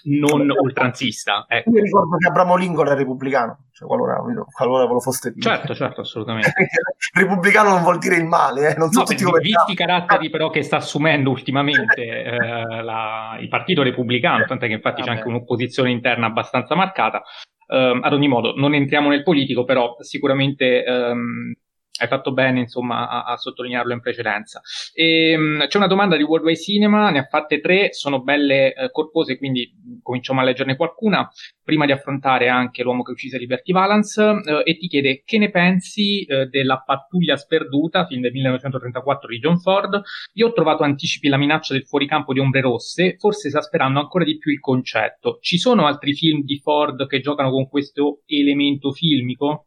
non 0.05 0.50
oltranzista. 0.50 1.44
Ecco. 1.48 1.70
Io 1.70 1.82
ricordo 1.82 2.16
che 2.16 2.26
Abramo 2.26 2.57
Lincoln 2.57 2.88
è 2.88 2.94
repubblicano, 2.94 3.66
cioè 3.72 3.86
qualora, 3.86 4.20
qualora 4.50 4.86
ve 4.86 4.92
lo 4.92 5.00
foste 5.00 5.30
dire. 5.32 5.42
Certo, 5.42 5.74
certo, 5.74 6.00
assolutamente. 6.00 6.53
repubblicano 7.14 7.70
non 7.70 7.82
vuol 7.82 7.98
dire 7.98 8.16
il 8.16 8.24
male, 8.24 8.70
eh? 8.70 8.74
non 8.76 8.90
so 8.90 9.00
no, 9.00 9.05
tutti 9.05 9.22
come 9.22 9.40
Visti 9.40 9.72
i 9.72 9.76
caratteri 9.76 10.30
però 10.30 10.50
che 10.50 10.62
sta 10.62 10.76
assumendo 10.76 11.30
ultimamente 11.30 12.03
eh, 12.03 12.82
la, 12.82 13.36
il 13.40 13.48
partito 13.48 13.82
repubblicano, 13.82 14.44
tant'è 14.44 14.66
che 14.66 14.74
infatti 14.74 15.00
Vabbè. 15.00 15.12
c'è 15.12 15.16
anche 15.16 15.28
un'opposizione 15.28 15.90
interna 15.90 16.26
abbastanza 16.26 16.74
marcata. 16.74 17.22
Um, 17.68 18.00
ad 18.03 18.12
ogni 18.12 18.28
modo, 18.28 18.55
non 18.55 18.74
entriamo 18.74 19.09
nel 19.09 19.22
politico, 19.22 19.64
però 19.64 19.96
sicuramente 20.00 20.84
um, 20.86 21.55
hai 22.03 22.09
fatto 22.09 22.32
bene 22.32 22.61
insomma 22.61 23.09
a, 23.09 23.24
a 23.24 23.36
sottolinearlo 23.36 23.92
in 23.92 24.00
precedenza. 24.00 24.61
E, 24.92 25.34
um, 25.36 25.66
c'è 25.66 25.76
una 25.76 25.86
domanda 25.86 26.16
di 26.16 26.22
Worldwide 26.22 26.59
Cinema, 26.59 27.11
ne 27.11 27.20
ha 27.20 27.26
fatte 27.28 27.61
tre, 27.61 27.92
sono 27.92 28.22
belle 28.22 28.74
eh, 28.74 28.90
corpose, 28.90 29.38
quindi 29.38 29.72
cominciamo 30.03 30.40
a 30.40 30.44
leggerne 30.44 30.76
qualcuna 30.76 31.28
prima 31.64 31.86
di 31.86 31.92
affrontare 31.92 32.48
anche 32.48 32.82
l'uomo 32.82 33.03
che 33.03 33.12
uccise 33.12 33.38
Liberty 33.38 33.72
Valance 33.72 34.22
eh, 34.22 34.62
e 34.64 34.76
ti 34.76 34.88
chiede 34.88 35.22
che 35.24 35.38
ne 35.38 35.50
pensi 35.50 36.24
eh, 36.24 36.46
della 36.46 36.82
pattuglia 36.84 37.36
sperduta, 37.36 38.07
film 38.07 38.20
del 38.20 38.32
1934 38.32 39.28
di 39.28 39.38
John 39.38 39.59
Ford. 39.59 40.03
Io 40.34 40.48
ho 40.48 40.53
trovato 40.53 40.82
anticipi 40.82 41.28
la 41.28 41.36
minaccia 41.36 41.72
del 41.72 41.86
fuoricampo 41.86 42.32
di 42.32 42.40
ombre 42.40 42.61
rosse, 42.61 43.16
forse 43.18 43.48
esasperando 43.48 44.00
ancora 44.00 44.24
di 44.24 44.38
più 44.38 44.50
il 44.50 44.61
concetto. 44.61 45.38
Ci 45.40 45.59
sono 45.59 45.86
altri 45.86 46.14
film 46.14 46.42
di 46.42 46.59
Ford 46.59 47.07
che 47.07 47.20
giocano 47.20 47.50
con 47.50 47.68
questo 47.68 48.22
elemento 48.26 48.90
filmico? 48.90 49.66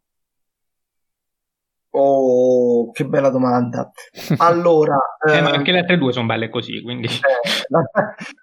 Oh, 1.97 2.91
che 2.91 3.05
bella 3.05 3.29
domanda. 3.29 3.89
Allora, 4.37 4.97
eh, 5.25 5.39
ma 5.41 5.51
anche 5.51 5.71
le 5.71 5.79
altre 5.79 5.97
due 5.97 6.11
sono 6.11 6.25
belle 6.25 6.49
così, 6.49 6.81
quindi. 6.81 7.07
Eh, 7.07 7.69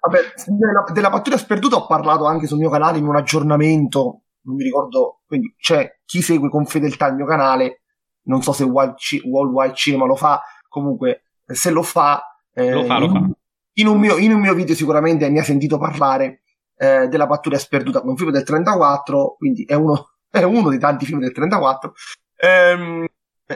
vabbè, 0.00 0.20
della, 0.46 0.84
della 0.92 1.10
pattuglia 1.10 1.36
sperduta 1.36 1.76
ho 1.76 1.86
parlato 1.86 2.24
anche 2.24 2.46
sul 2.46 2.58
mio 2.58 2.70
canale 2.70 2.98
in 2.98 3.06
un 3.06 3.16
aggiornamento, 3.16 4.22
non 4.42 4.56
mi 4.56 4.64
ricordo, 4.64 5.20
quindi 5.26 5.54
c'è 5.58 5.98
chi 6.06 6.22
segue 6.22 6.48
con 6.48 6.64
fedeltà 6.64 7.08
il 7.08 7.14
mio 7.14 7.26
canale, 7.26 7.82
non 8.22 8.42
so 8.42 8.52
se 8.52 8.64
Worldwide 8.64 9.74
Cinema 9.74 10.06
lo 10.06 10.16
fa, 10.16 10.40
comunque 10.68 11.24
se 11.44 11.70
lo 11.70 11.82
fa, 11.82 12.22
eh, 12.54 12.72
lo 12.72 12.84
fa, 12.84 12.98
lo 12.98 13.04
in, 13.04 13.12
fa. 13.12 13.30
In, 13.74 13.86
un 13.86 14.00
mio, 14.00 14.16
in 14.16 14.32
un 14.32 14.40
mio 14.40 14.54
video 14.54 14.74
sicuramente 14.74 15.28
mi 15.28 15.38
ha 15.38 15.44
sentito 15.44 15.78
parlare 15.78 16.42
eh, 16.76 17.06
della 17.08 17.26
pattuglia 17.26 17.58
sperduta, 17.58 18.00
un 18.02 18.16
film 18.16 18.30
del 18.30 18.44
34, 18.44 19.34
quindi 19.36 19.64
è 19.64 19.74
uno, 19.74 20.12
è 20.30 20.42
uno 20.42 20.70
dei 20.70 20.78
tanti 20.78 21.04
film 21.04 21.20
del 21.20 21.32
34. 21.32 21.92
Ehm, 22.36 23.06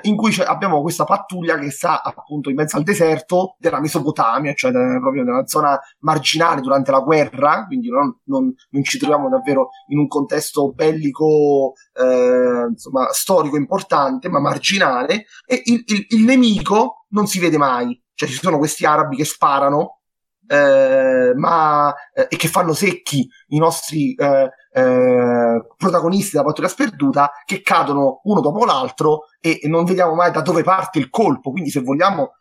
in 0.03 0.17
cui 0.17 0.35
abbiamo 0.45 0.83
questa 0.83 1.05
pattuglia 1.05 1.59
che 1.59 1.71
sta 1.71 2.03
appunto 2.03 2.51
in 2.51 2.57
mezzo 2.57 2.77
al 2.77 2.83
deserto 2.83 3.57
della 3.59 3.81
Mesopotamia, 3.81 4.53
cioè 4.55 4.73
proprio 4.73 5.23
nella 5.23 5.47
zona 5.47 5.79
marginale 6.01 6.61
durante 6.61 6.91
la 6.91 7.01
guerra, 7.01 7.65
quindi 7.67 7.89
non, 7.89 8.21
non, 8.25 8.53
non 8.71 8.83
ci 8.83 8.99
troviamo 8.99 9.29
davvero 9.29 9.71
in 9.89 9.99
un 9.99 10.07
contesto 10.07 10.73
bellico, 10.73 11.73
eh, 11.95 12.67
insomma, 12.71 13.09
storico 13.13 13.57
importante, 13.57 14.29
ma 14.29 14.41
marginale, 14.41 15.27
e 15.47 15.63
il, 15.65 15.83
il, 15.87 16.07
il 16.09 16.25
nemico 16.25 17.07
non 17.11 17.27
si 17.27 17.39
vede 17.39 17.57
mai. 17.57 18.01
Cioè 18.15 18.29
ci 18.29 18.37
sono 18.37 18.59
questi 18.59 18.87
arabi 18.87 19.17
che 19.17 19.25
sparano 19.25 20.01
eh, 20.49 21.33
ma, 21.35 21.95
eh, 22.15 22.27
e 22.31 22.37
che 22.37 22.49
fanno 22.49 22.73
secchi 22.73 23.29
i 23.49 23.59
nostri 23.59 24.15
eh, 24.77 25.57
eh, 25.57 25.67
protagonisti 25.77 26.33
della 26.33 26.45
pattuglia 26.45 26.69
sperduta 26.69 27.33
che 27.45 27.63
cadono 27.63 28.21
uno 28.25 28.41
dopo 28.41 28.65
l'altro 28.65 29.25
e, 29.41 29.59
e, 29.63 29.69
non 29.69 29.85
vediamo 29.85 30.15
mai 30.15 30.31
da 30.31 30.43
dove 30.43 30.63
parte 30.63 30.99
il 30.99 31.09
colpo. 31.09 31.51
Quindi, 31.51 31.71
se 31.71 31.81
vogliamo, 31.81 32.33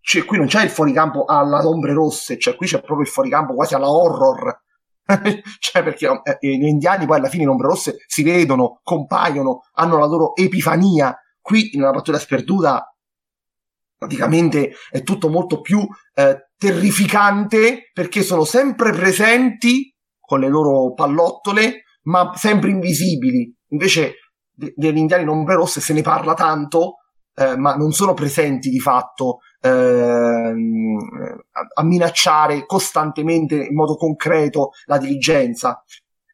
cioè, 0.00 0.24
qui 0.24 0.38
non 0.38 0.46
c'è 0.46 0.64
il 0.64 0.70
fuoricampo 0.70 1.24
alla 1.24 1.66
ombre 1.66 1.92
rosse, 1.92 2.38
cioè 2.38 2.56
qui 2.56 2.66
c'è 2.66 2.78
proprio 2.78 3.02
il 3.02 3.08
fuoricampo 3.08 3.54
quasi 3.54 3.74
alla 3.74 3.90
horror. 3.90 4.62
cioè, 5.58 5.82
perché 5.82 6.06
eh, 6.06 6.38
gli 6.40 6.66
indiani 6.66 7.06
poi 7.06 7.18
alla 7.18 7.28
fine 7.28 7.44
le 7.44 7.50
ombre 7.50 7.68
rosse 7.68 7.96
si 8.06 8.22
vedono, 8.22 8.80
compaiono, 8.82 9.62
hanno 9.74 9.98
la 9.98 10.06
loro 10.06 10.34
epifania. 10.34 11.16
Qui 11.40 11.70
nella 11.74 11.92
pattuglia 11.92 12.18
sperduta 12.18 12.84
praticamente 13.96 14.72
è 14.90 15.02
tutto 15.02 15.28
molto 15.28 15.60
più 15.60 15.86
eh, 16.14 16.48
terrificante 16.56 17.90
perché 17.92 18.22
sono 18.22 18.44
sempre 18.44 18.92
presenti 18.92 19.94
con 20.30 20.38
le 20.38 20.48
loro 20.48 20.94
pallottole, 20.94 21.86
ma 22.02 22.30
sempre 22.36 22.70
invisibili. 22.70 23.52
Invece 23.70 24.14
degli 24.54 24.96
indiani 24.96 25.26
ombre 25.26 25.56
rosse 25.56 25.80
se 25.80 25.92
ne 25.92 26.02
parla 26.02 26.34
tanto, 26.34 26.98
eh, 27.34 27.56
ma 27.56 27.74
non 27.74 27.90
sono 27.90 28.14
presenti 28.14 28.70
di 28.70 28.78
fatto 28.78 29.38
eh, 29.60 29.68
a, 29.68 31.66
a 31.74 31.82
minacciare 31.82 32.64
costantemente 32.64 33.56
in 33.56 33.74
modo 33.74 33.96
concreto 33.96 34.70
la 34.84 34.98
diligenza. 34.98 35.82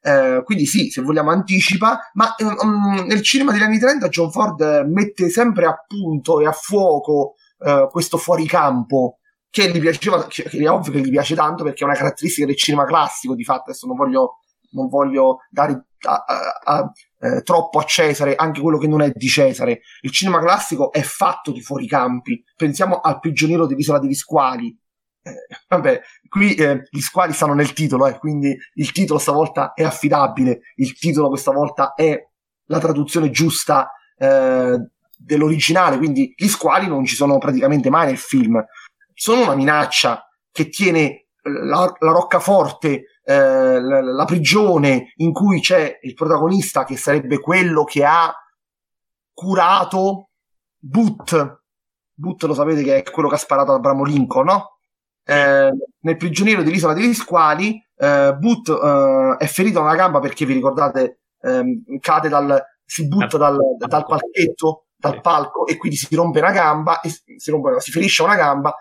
Eh, 0.02 0.42
quindi 0.44 0.66
sì, 0.66 0.90
se 0.90 1.00
vogliamo 1.00 1.30
anticipa, 1.30 2.10
ma 2.12 2.34
um, 2.60 3.02
nel 3.06 3.22
cinema 3.22 3.52
degli 3.52 3.62
anni 3.62 3.78
30 3.78 4.08
John 4.08 4.30
Ford 4.30 4.60
mette 4.92 5.30
sempre 5.30 5.64
a 5.64 5.74
punto 5.86 6.38
e 6.40 6.46
a 6.46 6.52
fuoco 6.52 7.32
uh, 7.60 7.88
questo 7.88 8.18
fuoricampo 8.18 9.20
che 9.56 9.70
gli 9.70 9.80
piaceva, 9.80 10.26
che 10.26 10.42
è 10.42 10.68
ovvio 10.68 10.92
che 10.92 11.00
gli 11.00 11.10
piace 11.10 11.34
tanto 11.34 11.64
perché 11.64 11.82
è 11.82 11.86
una 11.86 11.96
caratteristica 11.96 12.46
del 12.46 12.56
cinema 12.56 12.84
classico, 12.84 13.34
di 13.34 13.42
fatto 13.42 13.70
adesso 13.70 13.86
non 13.86 13.96
voglio, 13.96 14.40
non 14.72 14.88
voglio 14.88 15.38
dare 15.48 15.86
a, 16.06 16.24
a, 16.26 16.60
a, 16.62 16.92
eh, 17.20 17.40
troppo 17.40 17.78
a 17.78 17.84
Cesare 17.84 18.34
anche 18.34 18.60
quello 18.60 18.76
che 18.76 18.86
non 18.86 19.00
è 19.00 19.10
di 19.14 19.28
Cesare. 19.28 19.80
Il 20.02 20.10
cinema 20.10 20.40
classico 20.40 20.92
è 20.92 21.00
fatto 21.00 21.52
di 21.52 21.62
fuoricampi. 21.62 22.44
Pensiamo 22.54 23.00
al 23.00 23.18
prigioniero 23.18 23.66
dell'isola 23.66 23.98
degli 23.98 24.14
squali. 24.14 24.78
Eh, 25.22 25.46
vabbè, 25.68 26.02
qui 26.28 26.54
eh, 26.54 26.82
gli 26.90 27.00
squali 27.00 27.32
stanno 27.32 27.54
nel 27.54 27.72
titolo, 27.72 28.06
eh, 28.06 28.18
quindi 28.18 28.54
il 28.74 28.92
titolo 28.92 29.18
stavolta 29.18 29.72
è 29.72 29.84
affidabile. 29.84 30.60
Il 30.74 30.92
titolo 30.98 31.28
questa 31.28 31.52
volta 31.52 31.94
è 31.94 32.14
la 32.66 32.78
traduzione 32.78 33.30
giusta 33.30 33.90
eh, 34.18 34.76
dell'originale, 35.16 35.96
quindi 35.96 36.34
gli 36.36 36.48
squali 36.48 36.86
non 36.88 37.06
ci 37.06 37.14
sono 37.14 37.38
praticamente 37.38 37.88
mai 37.88 38.08
nel 38.08 38.18
film 38.18 38.62
sono 39.18 39.42
una 39.42 39.54
minaccia 39.54 40.28
che 40.52 40.68
tiene 40.68 41.00
eh, 41.00 41.26
la, 41.42 41.90
la 41.98 42.10
roccaforte, 42.12 43.20
eh, 43.24 43.80
la, 43.80 44.02
la, 44.02 44.24
prigione 44.26 45.14
in 45.16 45.32
cui 45.32 45.60
c'è 45.60 45.98
il 46.02 46.12
protagonista 46.12 46.84
che 46.84 46.96
sarebbe 46.98 47.40
quello 47.40 47.84
che 47.84 48.04
ha 48.04 48.32
curato 49.32 50.28
Boot. 50.78 51.62
Boot 52.12 52.42
lo 52.44 52.54
sapete 52.54 52.82
che 52.82 52.96
è 52.98 53.10
quello 53.10 53.28
che 53.28 53.36
ha 53.36 53.38
sparato 53.38 53.70
ad 53.70 53.78
Abramo 53.78 54.04
Lincoln, 54.04 54.46
no? 54.46 54.78
Eh, 55.24 55.70
nel 56.00 56.16
prigioniero 56.16 56.62
dell'isola 56.62 56.92
degli 56.92 57.14
squali, 57.14 57.82
eh, 57.96 58.34
Boot 58.38 58.68
eh, 58.68 59.36
è 59.38 59.46
ferito 59.46 59.80
a 59.80 59.82
una 59.82 59.96
gamba 59.96 60.20
perché 60.20 60.44
vi 60.44 60.52
ricordate, 60.52 61.22
ehm, 61.40 61.98
cade 62.00 62.28
dal, 62.28 62.62
si 62.84 63.08
butta 63.08 63.38
dal, 63.38 63.58
dal 63.78 64.04
palchetto, 64.06 64.86
dal 64.94 65.20
palco 65.20 65.66
e 65.66 65.76
quindi 65.76 65.96
si 65.96 66.14
rompe 66.14 66.38
una 66.38 66.52
gamba, 66.52 67.00
e 67.00 67.08
si, 67.08 67.50
rompe, 67.50 67.80
si 67.80 67.90
ferisce 67.90 68.22
una 68.22 68.36
gamba 68.36 68.74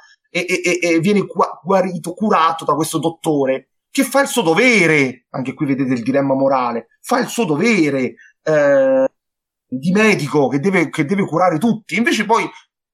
e, 0.44 0.62
e, 0.64 0.80
e 0.82 1.00
viene 1.00 1.26
guarito, 1.64 2.14
curato 2.14 2.66
da 2.66 2.74
questo 2.74 3.00
dottore 3.00 3.70
che 3.90 4.04
fa 4.04 4.20
il 4.20 4.28
suo 4.28 4.42
dovere, 4.42 5.28
anche 5.30 5.54
qui 5.54 5.66
vedete 5.66 5.94
il 5.94 6.04
dilemma 6.04 6.34
morale, 6.34 6.88
fa 7.00 7.20
il 7.20 7.28
suo 7.28 7.46
dovere 7.46 8.16
eh, 8.44 9.08
di 9.66 9.92
medico 9.94 10.50
che 10.50 10.60
deve, 10.60 10.90
che 10.90 11.06
deve, 11.06 11.26
curare 11.26 11.58
tutti, 11.58 11.96
invece 11.96 12.26
poi 12.26 12.44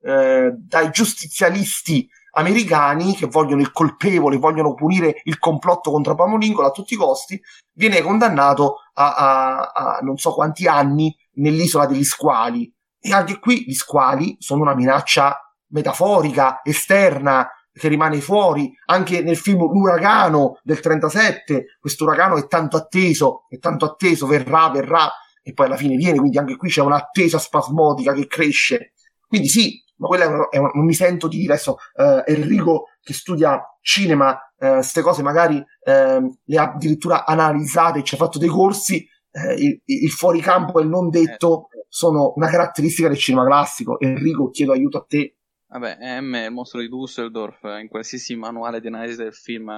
eh, 0.04 0.54
dai 0.56 0.92
giustizialisti 0.92 2.08
americani 2.34 3.16
che 3.16 3.26
vogliono 3.26 3.62
il 3.62 3.72
colpevole, 3.72 4.38
vogliono 4.38 4.76
punire 4.76 5.22
il 5.24 5.40
complotto 5.40 5.90
contro 5.90 6.14
Pamolingola 6.14 6.68
a 6.68 6.72
tutti 6.72 6.94
i 6.94 6.98
costi, 6.98 7.42
viene 7.74 8.02
condannato 8.02 8.76
a, 8.94 9.16
a, 9.16 9.72
a 9.74 10.00
non 10.04 10.18
so 10.18 10.32
quanti 10.34 10.68
anni 10.68 11.16
nell'isola 11.38 11.88
degli 11.88 12.04
squali. 12.04 12.72
E 13.00 13.12
anche 13.12 13.40
qui 13.40 13.64
gli 13.66 13.74
squali 13.74 14.36
sono 14.38 14.62
una 14.62 14.76
minaccia 14.76 15.51
metaforica, 15.72 16.62
esterna, 16.64 17.50
che 17.74 17.88
rimane 17.88 18.22
fuori. 18.22 18.72
Anche 18.86 19.22
nel 19.22 19.38
film 19.38 19.60
L'uragano 19.72 20.60
del 20.64 20.80
37, 20.80 21.78
questo 21.80 22.04
uragano 22.04 22.38
è 22.38 22.48
tanto 22.48 22.78
atteso, 22.78 23.46
è 23.50 23.58
tanto 23.58 23.86
atteso, 23.86 24.28
verrà, 24.28 24.70
verrà, 24.70 25.10
e 25.42 25.54
poi 25.54 25.66
alla 25.66 25.78
fine 25.78 25.96
viene, 25.96 26.20
quindi 26.20 26.38
anche 26.38 26.56
qui 26.56 26.70
c'è 26.70 26.82
un'attesa 26.82 27.40
spasmodica 27.40 28.14
che 28.14 28.28
cresce. 28.28 28.94
Quindi 29.28 29.48
sì, 29.48 29.84
ma 29.98 30.08
quella 30.08 30.26
è, 30.26 30.28
una, 30.28 30.50
è 30.50 30.58
una, 30.58 30.72
non 30.74 30.86
mi 30.86 30.94
sento 30.94 31.28
di 31.28 31.38
dire 31.38 31.54
adesso 31.54 31.78
eh, 31.96 32.24
Enrico 32.28 32.86
che 33.02 33.14
studia 33.14 33.62
cinema, 33.82 34.38
queste 34.56 35.00
eh, 35.00 35.04
cose 35.04 35.24
magari 35.24 35.64
eh, 35.84 36.22
le 36.44 36.58
ha 36.58 36.72
addirittura 36.74 37.26
analizzate, 37.26 38.04
ci 38.04 38.16
ha 38.16 38.18
fatto 38.18 38.38
dei 38.38 38.50
corsi, 38.50 39.08
eh, 39.32 39.54
il, 39.54 39.82
il 39.86 40.12
fuoricampo 40.12 40.80
e 40.80 40.84
il 40.84 40.90
non 40.90 41.10
detto 41.10 41.70
sono 41.88 42.34
una 42.36 42.48
caratteristica 42.48 43.08
del 43.08 43.18
cinema 43.18 43.46
classico. 43.46 44.00
Enrico, 44.00 44.50
chiedo 44.50 44.74
aiuto 44.74 44.98
a 44.98 45.06
te 45.08 45.38
Vabbè, 45.72 46.20
M 46.20 46.36
è 46.36 46.46
il 46.48 46.52
mostro 46.52 46.82
di 46.82 46.90
Dusseldorf, 46.90 47.64
in 47.80 47.88
qualsiasi 47.88 48.36
manuale 48.36 48.82
di 48.82 48.88
analisi 48.88 49.16
del 49.16 49.34
film, 49.34 49.72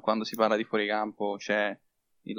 quando 0.00 0.24
si 0.24 0.36
parla 0.36 0.56
di 0.56 0.64
fuoricampo 0.64 1.36
c'è 1.38 1.74
il, 2.24 2.38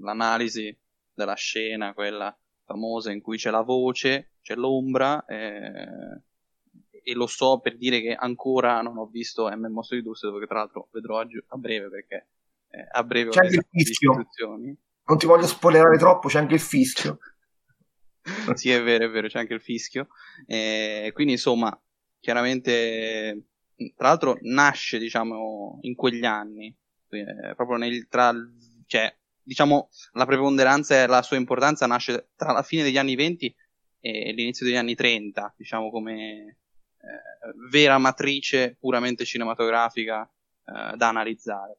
l'analisi 0.00 0.74
della 1.12 1.34
scena, 1.34 1.92
quella 1.92 2.34
famosa 2.64 3.12
in 3.12 3.20
cui 3.20 3.36
c'è 3.36 3.50
la 3.50 3.60
voce, 3.60 4.36
c'è 4.40 4.54
l'ombra, 4.54 5.22
eh, 5.26 6.22
e 6.90 7.14
lo 7.14 7.26
so 7.26 7.60
per 7.60 7.76
dire 7.76 8.00
che 8.00 8.14
ancora 8.14 8.80
non 8.80 8.96
ho 8.96 9.06
visto 9.06 9.46
M 9.46 9.66
il 9.66 9.70
mostro 9.70 9.96
di 9.96 10.02
Dusseldorf, 10.02 10.40
che 10.40 10.48
tra 10.48 10.60
l'altro 10.60 10.88
vedrò 10.92 11.20
a, 11.20 11.26
a 11.48 11.56
breve 11.58 11.90
perché 11.90 12.28
eh, 12.70 12.88
a 12.90 13.04
breve 13.04 13.30
c'è 13.30 13.40
anche 13.40 13.56
il 13.56 13.66
fischio. 13.70 14.26
Non 15.08 15.18
ti 15.18 15.26
voglio 15.26 15.46
spoilerare 15.46 15.98
troppo, 15.98 16.28
c'è 16.28 16.38
anche 16.38 16.54
il 16.54 16.60
fischio. 16.60 17.18
sì, 18.54 18.70
è 18.70 18.82
vero, 18.82 19.06
è 19.06 19.10
vero, 19.10 19.28
c'è 19.28 19.38
anche 19.38 19.54
il 19.54 19.60
fischio. 19.60 20.08
Eh, 20.46 21.10
quindi, 21.14 21.34
insomma, 21.34 21.78
chiaramente, 22.20 23.46
tra 23.96 24.08
l'altro, 24.08 24.38
nasce, 24.42 24.98
diciamo, 24.98 25.78
in 25.82 25.94
quegli 25.94 26.24
anni, 26.24 26.74
eh, 27.10 27.54
proprio 27.54 27.76
nel, 27.76 28.08
tra, 28.08 28.34
cioè, 28.86 29.14
diciamo, 29.42 29.88
la 30.12 30.26
preponderanza 30.26 31.02
e 31.02 31.06
la 31.06 31.22
sua 31.22 31.36
importanza 31.36 31.86
nasce 31.86 32.30
tra 32.36 32.52
la 32.52 32.62
fine 32.62 32.82
degli 32.82 32.98
anni 32.98 33.14
20 33.14 33.54
e 34.00 34.32
l'inizio 34.32 34.66
degli 34.66 34.76
anni 34.76 34.94
30, 34.94 35.54
diciamo, 35.56 35.90
come 35.90 36.58
eh, 36.98 37.52
vera 37.70 37.98
matrice 37.98 38.76
puramente 38.78 39.24
cinematografica 39.24 40.22
eh, 40.64 40.96
da 40.96 41.08
analizzare. 41.08 41.78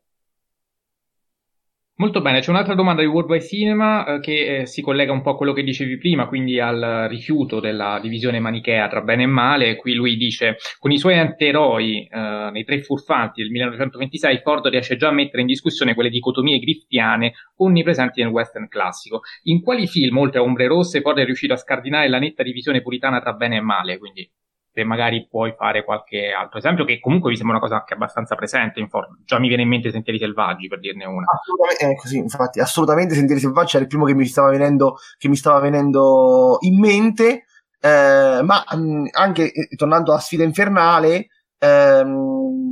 Molto 2.00 2.22
bene, 2.22 2.42
c'è 2.42 2.52
un'altra 2.52 2.76
domanda 2.76 3.02
di 3.02 3.08
Worldwide 3.08 3.44
Cinema 3.44 4.06
eh, 4.06 4.20
che 4.20 4.60
eh, 4.60 4.66
si 4.68 4.84
collega 4.84 5.12
un 5.12 5.24
po' 5.24 5.32
a 5.32 5.36
quello 5.36 5.52
che 5.52 5.64
dicevi 5.64 5.98
prima, 5.98 6.28
quindi 6.28 6.60
al 6.60 7.08
rifiuto 7.10 7.60
della 7.60 7.98
divisione 8.00 8.40
manichea 8.40 8.88
tra 8.88 9.02
bene 9.02 9.24
e 9.24 9.26
male. 9.26 9.76
Qui 9.78 9.96
lui 9.96 10.16
dice: 10.16 10.58
Con 10.78 10.92
i 10.92 11.00
suoi 11.00 11.18
antieroi 11.18 12.06
eh, 12.06 12.50
nei 12.52 12.64
tre 12.66 12.82
furfanti 12.82 13.42
del 13.42 13.50
1926, 13.50 14.42
Ford 14.44 14.68
riesce 14.68 14.96
già 14.96 15.08
a 15.08 15.12
mettere 15.12 15.42
in 15.42 15.48
discussione 15.48 15.96
quelle 15.96 16.12
dicotomie 16.12 16.60
griffiane 16.60 17.34
onnipresenti 17.56 18.22
nel 18.22 18.30
western 18.30 18.68
classico. 18.68 19.22
In 19.46 19.64
quali 19.64 19.88
film, 19.88 20.18
oltre 20.18 20.38
a 20.38 20.44
Ombre 20.44 20.68
Rosse, 20.68 21.02
Ford 21.02 21.18
è 21.18 21.26
riuscito 21.26 21.54
a 21.54 21.58
scardinare 21.58 22.10
la 22.10 22.20
netta 22.20 22.44
divisione 22.44 22.84
puritana 22.84 23.20
tra 23.22 23.34
bene 23.34 23.56
e 23.56 23.62
male? 23.62 23.98
Quindi 23.98 24.30
se 24.78 24.84
magari 24.84 25.26
puoi 25.28 25.56
fare 25.58 25.84
qualche 25.84 26.32
altro 26.32 26.60
esempio, 26.60 26.86
che 26.86 27.00
comunque 27.00 27.32
mi 27.32 27.36
sembra 27.36 27.56
una 27.56 27.66
cosa 27.66 27.80
anche 27.80 27.96
abbastanza 27.96 28.36
presente 28.36 28.80
in 28.80 28.90
Ford. 28.90 29.24
Già 29.26 29.40
mi 29.40 29.48
viene 29.48 29.64
in 29.64 29.70
mente 29.70 29.90
Sentieri 29.90 30.20
Selvaggi, 30.20 30.68
per 30.68 30.80
dirne 30.80 31.06
una. 31.06 31.26
Assolutamente, 31.26 31.84
eh, 31.84 31.96
così, 31.96 32.18
infatti, 32.18 32.60
assolutamente 32.60 33.16
Sentieri 33.16 33.42
Selvaggi 33.42 33.76
era 33.76 33.86
il 33.86 33.90
primo 33.90 34.06
che 34.06 34.14
mi 34.14 34.26
stava 34.26 34.52
venendo, 34.52 34.98
mi 35.24 35.36
stava 35.36 35.60
venendo 35.60 36.58
in 36.60 36.80
mente, 36.80 37.46
eh, 37.82 38.40
ma 38.44 38.64
mh, 38.72 38.78
mm, 38.78 39.06
anche 39.14 39.52
eh, 39.52 39.76
tornando 39.76 40.14
a 40.14 40.20
Sfida 40.20 40.44
Infernale, 40.44 41.28
ehm, 41.58 42.72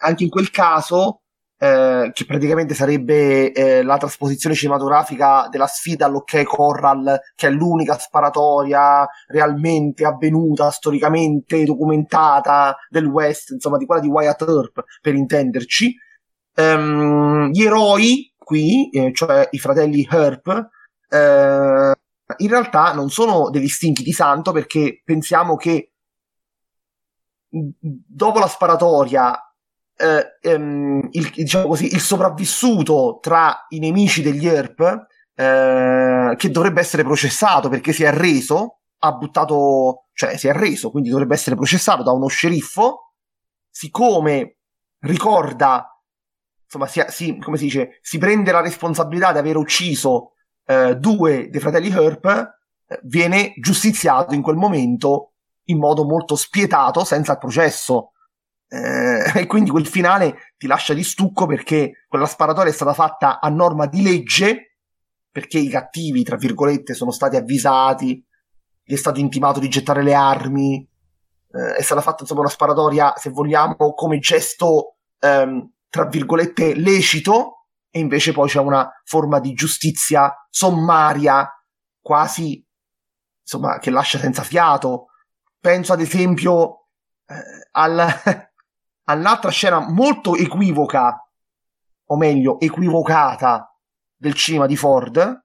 anche 0.00 0.24
in 0.24 0.28
quel 0.28 0.50
caso 0.50 1.21
eh, 1.62 2.10
che 2.12 2.24
praticamente 2.24 2.74
sarebbe 2.74 3.52
eh, 3.52 3.84
la 3.84 3.96
trasposizione 3.96 4.56
cinematografica 4.56 5.46
della 5.48 5.68
sfida 5.68 6.06
all'Ok 6.06 6.42
Corral, 6.42 7.20
che 7.36 7.46
è 7.46 7.50
l'unica 7.50 7.96
sparatoria 7.96 9.06
realmente 9.28 10.04
avvenuta, 10.04 10.72
storicamente 10.72 11.62
documentata 11.62 12.76
del 12.88 13.06
West, 13.06 13.50
insomma, 13.50 13.76
di 13.76 13.86
quella 13.86 14.00
di 14.00 14.08
Wyatt 14.08 14.40
Earp, 14.42 14.82
per 15.00 15.14
intenderci. 15.14 15.94
Um, 16.56 17.50
gli 17.50 17.62
eroi 17.62 18.34
qui, 18.36 18.90
eh, 18.90 19.12
cioè 19.14 19.46
i 19.52 19.58
fratelli 19.60 20.04
Earp, 20.10 20.68
eh, 21.08 21.94
in 22.38 22.48
realtà 22.48 22.92
non 22.92 23.08
sono 23.08 23.50
degli 23.50 23.68
stinchi 23.68 24.02
di 24.02 24.12
santo 24.12 24.50
perché 24.50 25.00
pensiamo 25.04 25.54
che 25.54 25.92
dopo 27.48 28.40
la 28.40 28.48
sparatoria 28.48 29.38
eh, 30.02 30.50
ehm, 30.50 31.08
il, 31.12 31.30
diciamo 31.30 31.68
così, 31.68 31.86
il 31.94 32.00
sopravvissuto 32.00 33.18
tra 33.22 33.66
i 33.68 33.78
nemici 33.78 34.20
degli 34.20 34.48
ERP, 34.48 35.06
eh, 35.34 36.34
che 36.36 36.50
dovrebbe 36.50 36.80
essere 36.80 37.04
processato 37.04 37.68
perché 37.68 37.92
si 37.92 38.02
è 38.02 38.08
arreso, 38.08 38.80
ha 38.98 39.12
buttato, 39.12 40.06
cioè 40.12 40.36
si 40.36 40.48
è 40.48 40.50
arreso, 40.50 40.90
quindi 40.90 41.08
dovrebbe 41.08 41.34
essere 41.34 41.54
processato 41.54 42.02
da 42.02 42.10
uno 42.10 42.26
sceriffo, 42.26 43.12
siccome 43.70 44.56
ricorda, 45.00 45.88
insomma, 46.64 46.86
si, 46.86 47.02
si, 47.08 47.38
come 47.38 47.56
si 47.56 47.64
dice, 47.64 47.98
si 48.02 48.18
prende 48.18 48.50
la 48.50 48.60
responsabilità 48.60 49.30
di 49.32 49.38
aver 49.38 49.56
ucciso 49.56 50.32
eh, 50.66 50.96
due 50.96 51.48
dei 51.48 51.60
fratelli 51.60 51.90
Herp, 51.90 52.24
eh, 52.86 53.00
viene 53.04 53.52
giustiziato 53.60 54.34
in 54.34 54.42
quel 54.42 54.56
momento 54.56 55.34
in 55.66 55.78
modo 55.78 56.04
molto 56.04 56.34
spietato, 56.34 57.04
senza 57.04 57.32
il 57.32 57.38
processo 57.38 58.11
eh, 58.72 59.32
e 59.40 59.46
quindi 59.46 59.70
quel 59.70 59.86
finale 59.86 60.54
ti 60.56 60.66
lascia 60.66 60.94
di 60.94 61.04
stucco 61.04 61.46
perché 61.46 62.06
quella 62.08 62.24
sparatoria 62.24 62.70
è 62.70 62.74
stata 62.74 62.94
fatta 62.94 63.38
a 63.38 63.48
norma 63.50 63.86
di 63.86 64.02
legge, 64.02 64.78
perché 65.30 65.58
i 65.58 65.68
cattivi, 65.68 66.22
tra 66.22 66.36
virgolette, 66.36 66.94
sono 66.94 67.10
stati 67.10 67.36
avvisati, 67.36 68.24
gli 68.82 68.94
è 68.94 68.96
stato 68.96 69.20
intimato 69.20 69.60
di 69.60 69.68
gettare 69.68 70.02
le 70.02 70.14
armi, 70.14 70.88
eh, 71.52 71.74
è 71.74 71.82
stata 71.82 72.00
fatta 72.00 72.22
insomma 72.22 72.40
una 72.40 72.48
sparatoria, 72.48 73.14
se 73.16 73.30
vogliamo, 73.30 73.94
come 73.94 74.18
gesto, 74.18 74.96
ehm, 75.18 75.72
tra 75.88 76.06
virgolette, 76.06 76.74
lecito, 76.74 77.66
e 77.90 77.98
invece 77.98 78.32
poi 78.32 78.48
c'è 78.48 78.58
una 78.58 78.90
forma 79.04 79.38
di 79.38 79.52
giustizia 79.52 80.32
sommaria, 80.48 81.46
quasi 82.00 82.64
insomma, 83.42 83.78
che 83.78 83.90
lascia 83.90 84.18
senza 84.18 84.42
fiato. 84.42 85.08
Penso 85.60 85.92
ad 85.92 86.00
esempio 86.00 86.88
eh, 87.26 87.68
al, 87.72 88.06
all'altra 89.04 89.50
scena 89.50 89.80
molto 89.88 90.36
equivoca, 90.36 91.26
o 92.06 92.16
meglio, 92.16 92.60
equivocata 92.60 93.74
del 94.16 94.34
cinema 94.34 94.66
di 94.66 94.76
Ford, 94.76 95.44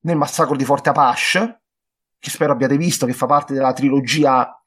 nel 0.00 0.16
massacro 0.16 0.56
di 0.56 0.64
Forte 0.64 0.90
Apache, 0.90 1.62
che 2.18 2.30
spero 2.30 2.52
abbiate 2.52 2.76
visto, 2.76 3.06
che 3.06 3.12
fa 3.12 3.26
parte 3.26 3.54
della 3.54 3.72
trilogia 3.72 4.60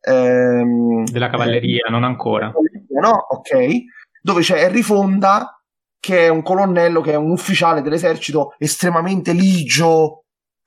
ehm, 0.00 1.04
della 1.04 1.28
cavalleria, 1.28 1.86
eh, 1.86 1.90
non 1.90 2.04
ancora. 2.04 2.52
No, 3.00 3.26
ok. 3.28 3.84
Dove 4.22 4.42
c'è 4.42 4.62
Henry 4.62 4.82
Fonda, 4.82 5.60
che 5.98 6.26
è 6.26 6.28
un 6.28 6.42
colonnello, 6.42 7.00
che 7.00 7.12
è 7.12 7.16
un 7.16 7.30
ufficiale 7.30 7.82
dell'esercito 7.82 8.54
estremamente 8.58 9.32
ligio 9.32 10.24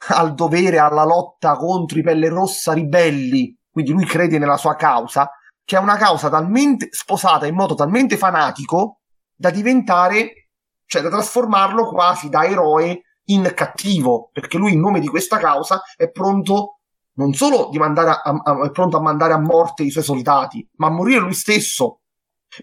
al 0.09 0.33
dovere, 0.33 0.77
alla 0.77 1.05
lotta 1.05 1.55
contro 1.55 1.99
i 1.99 2.03
pelle 2.03 2.29
rossa 2.29 2.73
ribelli. 2.73 3.55
Quindi 3.69 3.91
lui 3.91 4.05
crede 4.05 4.37
nella 4.39 4.57
sua 4.57 4.75
causa, 4.75 5.29
che 5.67 5.75
è 5.75 5.79
una 5.79 5.97
causa 5.97 6.29
talmente 6.29 6.87
sposata 6.91 7.45
in 7.45 7.53
modo 7.53 7.75
talmente 7.75 8.15
fanatico 8.15 9.01
da 9.35 9.49
diventare, 9.49 10.51
cioè 10.85 11.01
da 11.01 11.09
trasformarlo 11.09 11.89
quasi 11.89 12.29
da 12.29 12.45
eroe 12.45 13.01
in 13.25 13.51
cattivo, 13.53 14.29
perché 14.31 14.57
lui 14.57 14.71
in 14.71 14.79
nome 14.79 15.01
di 15.01 15.09
questa 15.09 15.39
causa 15.39 15.81
è 15.97 16.09
pronto 16.09 16.79
non 17.15 17.33
solo 17.33 17.67
di 17.69 17.79
mandare 17.79 18.11
a, 18.11 18.21
a, 18.21 18.63
è 18.63 18.71
pronto 18.71 18.95
a 18.95 19.01
mandare 19.01 19.33
a 19.33 19.41
morte 19.41 19.83
i 19.83 19.89
suoi 19.89 20.05
soldati, 20.05 20.65
ma 20.77 20.87
a 20.87 20.91
morire 20.91 21.19
lui 21.19 21.33
stesso. 21.33 21.99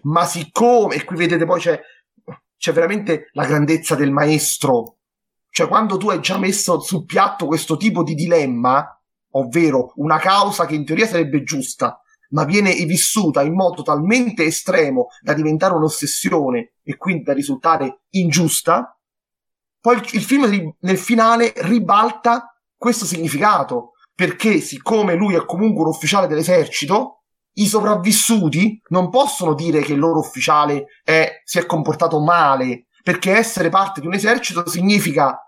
Ma 0.01 0.25
siccome, 0.25 0.95
e 0.95 1.03
qui 1.03 1.15
vedete 1.15 1.45
poi 1.45 1.59
c'è, 1.59 1.79
c'è 2.57 2.73
veramente 2.73 3.29
la 3.33 3.45
grandezza 3.45 3.93
del 3.93 4.11
maestro, 4.11 4.97
cioè 5.51 5.67
quando 5.67 5.97
tu 5.97 6.09
hai 6.09 6.21
già 6.21 6.39
messo 6.39 6.79
sul 6.79 7.05
piatto 7.05 7.45
questo 7.45 7.77
tipo 7.77 8.01
di 8.01 8.15
dilemma, 8.15 8.99
ovvero 9.33 9.91
una 9.97 10.17
causa 10.17 10.65
che 10.65 10.73
in 10.73 10.85
teoria 10.85 11.05
sarebbe 11.05 11.43
giusta, 11.43 11.99
ma 12.35 12.43
viene 12.43 12.73
vissuta 12.83 13.41
in 13.41 13.53
modo 13.53 13.81
talmente 13.81 14.43
estremo 14.43 15.07
da 15.21 15.33
diventare 15.33 15.73
un'ossessione 15.73 16.73
e 16.83 16.97
quindi 16.97 17.23
da 17.23 17.33
risultare 17.33 18.01
ingiusta, 18.09 18.99
poi 19.79 20.01
il 20.11 20.21
film 20.21 20.75
nel 20.79 20.97
finale 20.97 21.53
ribalta 21.55 22.53
questo 22.75 23.05
significato 23.05 23.91
perché 24.13 24.59
siccome 24.59 25.15
lui 25.15 25.35
è 25.35 25.45
comunque 25.45 25.83
un 25.83 25.89
ufficiale 25.89 26.27
dell'esercito, 26.27 27.23
i 27.53 27.67
sopravvissuti 27.67 28.81
non 28.89 29.09
possono 29.09 29.53
dire 29.53 29.81
che 29.81 29.93
il 29.93 29.99
loro 29.99 30.19
ufficiale 30.19 30.87
è, 31.03 31.41
si 31.43 31.57
è 31.57 31.65
comportato 31.65 32.19
male, 32.19 32.87
perché 33.01 33.33
essere 33.33 33.69
parte 33.69 34.01
di 34.01 34.07
un 34.07 34.13
esercito 34.13 34.67
significa 34.67 35.39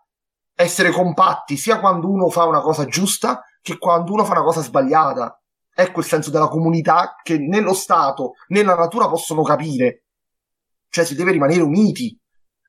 essere 0.55 0.91
compatti 0.91 1.57
sia 1.57 1.79
quando 1.79 2.09
uno 2.09 2.29
fa 2.29 2.45
una 2.45 2.61
cosa 2.61 2.85
giusta 2.85 3.43
che 3.61 3.77
quando 3.77 4.13
uno 4.13 4.23
fa 4.23 4.33
una 4.33 4.43
cosa 4.43 4.61
sbagliata. 4.61 5.41
Ecco 5.80 5.99
il 5.99 6.07
senso 6.07 6.32
della 6.32 6.47
comunità 6.47 7.17
che 7.21 7.38
nello 7.38 7.75
Stato, 7.75 8.34
nella 8.47 8.73
natura 8.73 9.07
possono 9.07 9.43
capire. 9.43 10.05
Cioè 10.89 11.05
si 11.05 11.13
deve 11.13 11.34
rimanere 11.34 11.61
uniti. 11.61 12.19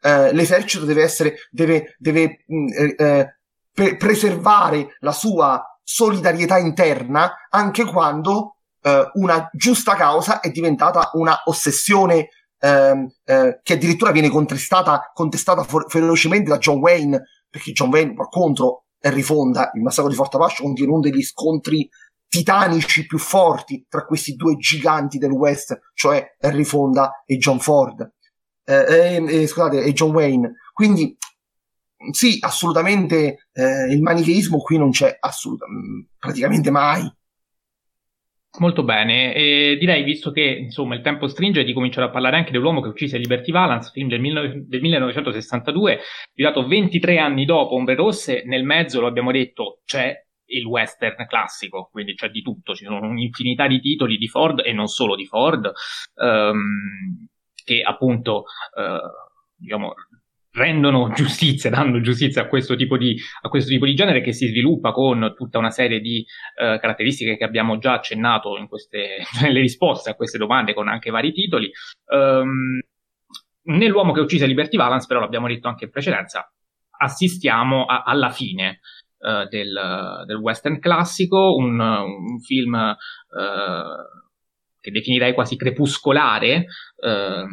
Eh, 0.02 0.34
l'esercito 0.34 0.84
deve 0.84 1.02
essere, 1.02 1.36
deve, 1.50 1.94
deve 1.96 2.44
mh, 2.46 2.54
mm, 2.54 2.66
eh, 2.68 2.94
eh, 2.98 3.38
pre- 3.72 3.96
preservare 3.96 4.96
la 4.98 5.12
sua 5.12 5.64
solidarietà 5.82 6.58
interna 6.58 7.48
anche 7.48 7.86
quando 7.86 8.56
eh, 8.82 9.10
una 9.14 9.48
giusta 9.54 9.94
causa 9.94 10.40
è 10.40 10.50
diventata 10.50 11.08
una 11.14 11.40
ossessione 11.46 12.28
ehm, 12.58 13.08
eh, 13.24 13.60
che 13.62 13.72
addirittura 13.72 14.10
viene 14.10 14.28
contestata, 14.28 15.10
contestata 15.14 15.62
for- 15.62 15.86
ferocemente 15.88 16.50
da 16.50 16.58
John 16.58 16.76
Wayne, 16.76 17.22
perché 17.48 17.72
John 17.72 17.88
Wayne 17.88 18.12
va 18.12 18.26
contro 18.26 18.84
Henry 19.00 19.22
Fonda, 19.22 19.70
il 19.74 19.80
massacro 19.80 20.10
di 20.10 20.16
Forte 20.16 20.36
Apache 20.36 20.62
contiene 20.62 20.90
uno 20.90 21.00
degli 21.00 21.22
scontri 21.22 21.88
titanici 22.28 23.06
più 23.06 23.18
forti 23.18 23.86
tra 23.88 24.04
questi 24.04 24.34
due 24.34 24.56
giganti 24.56 25.18
del 25.18 25.30
West, 25.30 25.78
cioè 25.94 26.36
Henry 26.38 26.64
Fonda 26.64 27.22
e 27.26 27.36
John 27.38 27.58
Ford. 27.58 28.12
Eh, 28.64 29.24
eh, 29.26 29.46
scusate, 29.46 29.82
e 29.82 29.92
John 29.92 30.10
Wayne. 30.12 30.52
Quindi 30.72 31.16
sì, 32.10 32.36
assolutamente 32.40 33.48
eh, 33.52 33.92
il 33.92 34.02
manicheismo 34.02 34.58
qui 34.58 34.78
non 34.78 34.90
c'è 34.90 35.16
assolutamente, 35.18 36.10
praticamente 36.18 36.70
mai. 36.70 37.10
Molto 38.60 38.82
bene, 38.82 39.34
e 39.34 39.76
direi, 39.78 40.02
visto 40.02 40.32
che 40.32 40.40
insomma 40.40 40.94
il 40.94 41.02
tempo 41.02 41.28
stringe, 41.28 41.64
di 41.64 41.72
cominciare 41.72 42.06
a 42.06 42.10
parlare 42.10 42.36
anche 42.36 42.50
dell'uomo 42.50 42.80
che 42.80 42.88
uccise 42.88 43.18
Liberty 43.18 43.52
Valance, 43.52 43.90
film 43.92 44.08
del, 44.08 44.20
mil- 44.20 44.64
del 44.66 44.80
1962, 44.80 46.00
girato 46.34 46.66
23 46.66 47.18
anni 47.18 47.44
dopo 47.44 47.74
Ombre 47.74 47.94
Rosse, 47.94 48.42
nel 48.46 48.64
mezzo, 48.64 49.00
lo 49.00 49.06
abbiamo 49.06 49.30
detto, 49.30 49.80
c'è 49.84 50.14
il 50.48 50.64
western 50.64 51.26
classico, 51.26 51.88
quindi 51.90 52.14
c'è 52.14 52.30
di 52.30 52.42
tutto, 52.42 52.74
ci 52.74 52.84
sono 52.84 53.00
un'infinità 53.00 53.66
di 53.66 53.80
titoli 53.80 54.16
di 54.16 54.28
Ford 54.28 54.62
e 54.64 54.72
non 54.72 54.86
solo 54.86 55.14
di 55.14 55.26
Ford, 55.26 55.70
ehm, 56.14 57.26
che 57.64 57.82
appunto, 57.82 58.44
eh, 58.76 59.00
diciamo, 59.56 59.94
rendono 60.52 61.10
giustizia, 61.12 61.70
danno 61.70 62.00
giustizia 62.00 62.42
a 62.42 62.48
questo 62.48 62.74
tipo 62.74 62.96
di, 62.96 63.16
a 63.42 63.48
questo 63.48 63.70
tipo 63.70 63.86
di 63.86 63.94
genere 63.94 64.20
che 64.20 64.32
si 64.32 64.48
sviluppa 64.48 64.92
con 64.92 65.34
tutta 65.36 65.58
una 65.58 65.70
serie 65.70 66.00
di 66.00 66.24
eh, 66.56 66.78
caratteristiche 66.80 67.36
che 67.36 67.44
abbiamo 67.44 67.78
già 67.78 67.94
accennato 67.94 68.56
in 68.56 68.66
queste, 68.68 69.18
nelle 69.42 69.60
risposte 69.60 70.10
a 70.10 70.14
queste 70.14 70.38
domande 70.38 70.74
con 70.74 70.88
anche 70.88 71.10
vari 71.10 71.32
titoli. 71.32 71.70
Um, 72.06 72.80
nell'uomo 73.64 74.12
che 74.12 74.20
uccise 74.20 74.46
Liberty 74.46 74.76
Valance, 74.76 75.06
però 75.06 75.20
l'abbiamo 75.20 75.46
detto 75.46 75.68
anche 75.68 75.84
in 75.84 75.90
precedenza, 75.90 76.50
assistiamo 77.00 77.84
a, 77.84 78.02
alla 78.02 78.30
fine 78.30 78.80
uh, 79.18 79.48
del, 79.48 80.24
del, 80.26 80.36
western 80.36 80.78
classico, 80.78 81.54
un, 81.56 81.78
un 81.80 82.40
film 82.40 82.74
uh, 82.74 84.28
che 84.80 84.90
definirei 84.90 85.34
quasi 85.34 85.56
crepuscolare, 85.56 86.66
uh, 86.96 87.46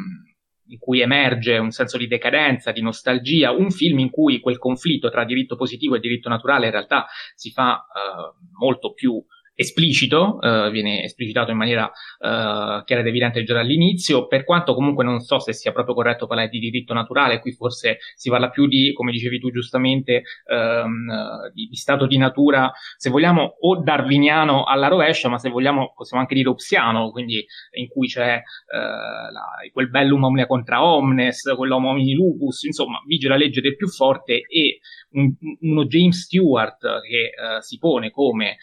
in 0.68 0.78
cui 0.78 1.00
emerge 1.00 1.58
un 1.58 1.70
senso 1.70 1.96
di 1.96 2.06
decadenza, 2.06 2.72
di 2.72 2.82
nostalgia, 2.82 3.52
un 3.52 3.70
film 3.70 4.00
in 4.00 4.10
cui 4.10 4.40
quel 4.40 4.58
conflitto 4.58 5.10
tra 5.10 5.24
diritto 5.24 5.56
positivo 5.56 5.94
e 5.94 6.00
diritto 6.00 6.28
naturale 6.28 6.66
in 6.66 6.72
realtà 6.72 7.06
si 7.34 7.50
fa 7.50 7.74
uh, 7.74 8.46
molto 8.58 8.92
più 8.92 9.22
esplicito, 9.56 10.38
uh, 10.38 10.70
viene 10.70 11.02
esplicitato 11.02 11.50
in 11.50 11.56
maniera 11.56 11.86
uh, 11.86 12.84
chiara 12.84 13.00
ed 13.00 13.06
evidente 13.06 13.42
già 13.42 13.54
dall'inizio, 13.54 14.26
per 14.26 14.44
quanto 14.44 14.74
comunque 14.74 15.02
non 15.02 15.20
so 15.20 15.38
se 15.38 15.54
sia 15.54 15.72
proprio 15.72 15.94
corretto 15.94 16.26
parlare 16.26 16.50
di 16.50 16.58
diritto 16.58 16.92
naturale, 16.92 17.40
qui 17.40 17.52
forse 17.52 17.98
si 18.14 18.28
parla 18.28 18.50
più 18.50 18.66
di, 18.66 18.92
come 18.92 19.12
dicevi 19.12 19.40
tu 19.40 19.50
giustamente, 19.50 20.22
um, 20.50 21.50
di, 21.54 21.68
di, 21.68 21.76
stato 21.76 22.06
di 22.06 22.18
natura, 22.18 22.70
se 22.98 23.08
vogliamo, 23.08 23.56
o 23.60 23.82
darwiniano 23.82 24.64
alla 24.64 24.88
rovescia, 24.88 25.30
ma 25.30 25.38
se 25.38 25.48
vogliamo 25.48 25.94
possiamo 25.94 26.22
anche 26.22 26.34
dire 26.34 26.50
opsiano, 26.50 27.10
quindi 27.10 27.42
in 27.78 27.88
cui 27.88 28.08
c'è 28.08 28.36
uh, 28.36 29.32
la, 29.32 29.46
quel 29.72 29.88
bellum 29.88 30.24
omnia 30.24 30.46
contra 30.46 30.84
omnes, 30.84 31.50
quell'homo 31.56 31.88
homini 31.88 32.12
lupus, 32.12 32.64
insomma, 32.64 33.00
vige 33.06 33.28
la 33.28 33.36
legge 33.36 33.62
del 33.62 33.76
più 33.76 33.88
forte 33.88 34.42
e 34.46 34.80
un, 35.12 35.32
uno 35.60 35.86
James 35.86 36.24
Stewart 36.24 36.78
che 36.78 37.30
si 37.60 37.78
pone 37.78 38.10
come 38.10 38.56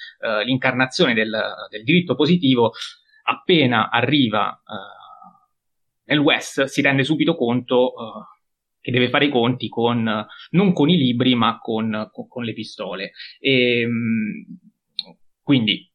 l'incarnazione 0.43 0.82
l'incarnazione 0.83 1.13
del, 1.13 1.31
del 1.69 1.83
diritto 1.83 2.15
positivo, 2.15 2.71
appena 3.23 3.89
arriva 3.89 4.61
uh, 4.65 5.01
nel 6.05 6.19
West 6.19 6.65
si 6.65 6.81
rende 6.81 7.03
subito 7.03 7.35
conto 7.35 7.93
uh, 7.95 8.23
che 8.81 8.91
deve 8.91 9.09
fare 9.09 9.25
i 9.25 9.29
conti 9.29 9.69
con, 9.69 10.27
non 10.51 10.73
con 10.73 10.89
i 10.89 10.97
libri, 10.97 11.35
ma 11.35 11.57
con, 11.59 12.09
con, 12.11 12.27
con 12.27 12.43
le 12.43 12.53
pistole. 12.53 13.11
E, 13.39 13.85
um, 13.85 14.43
quindi, 15.41 15.89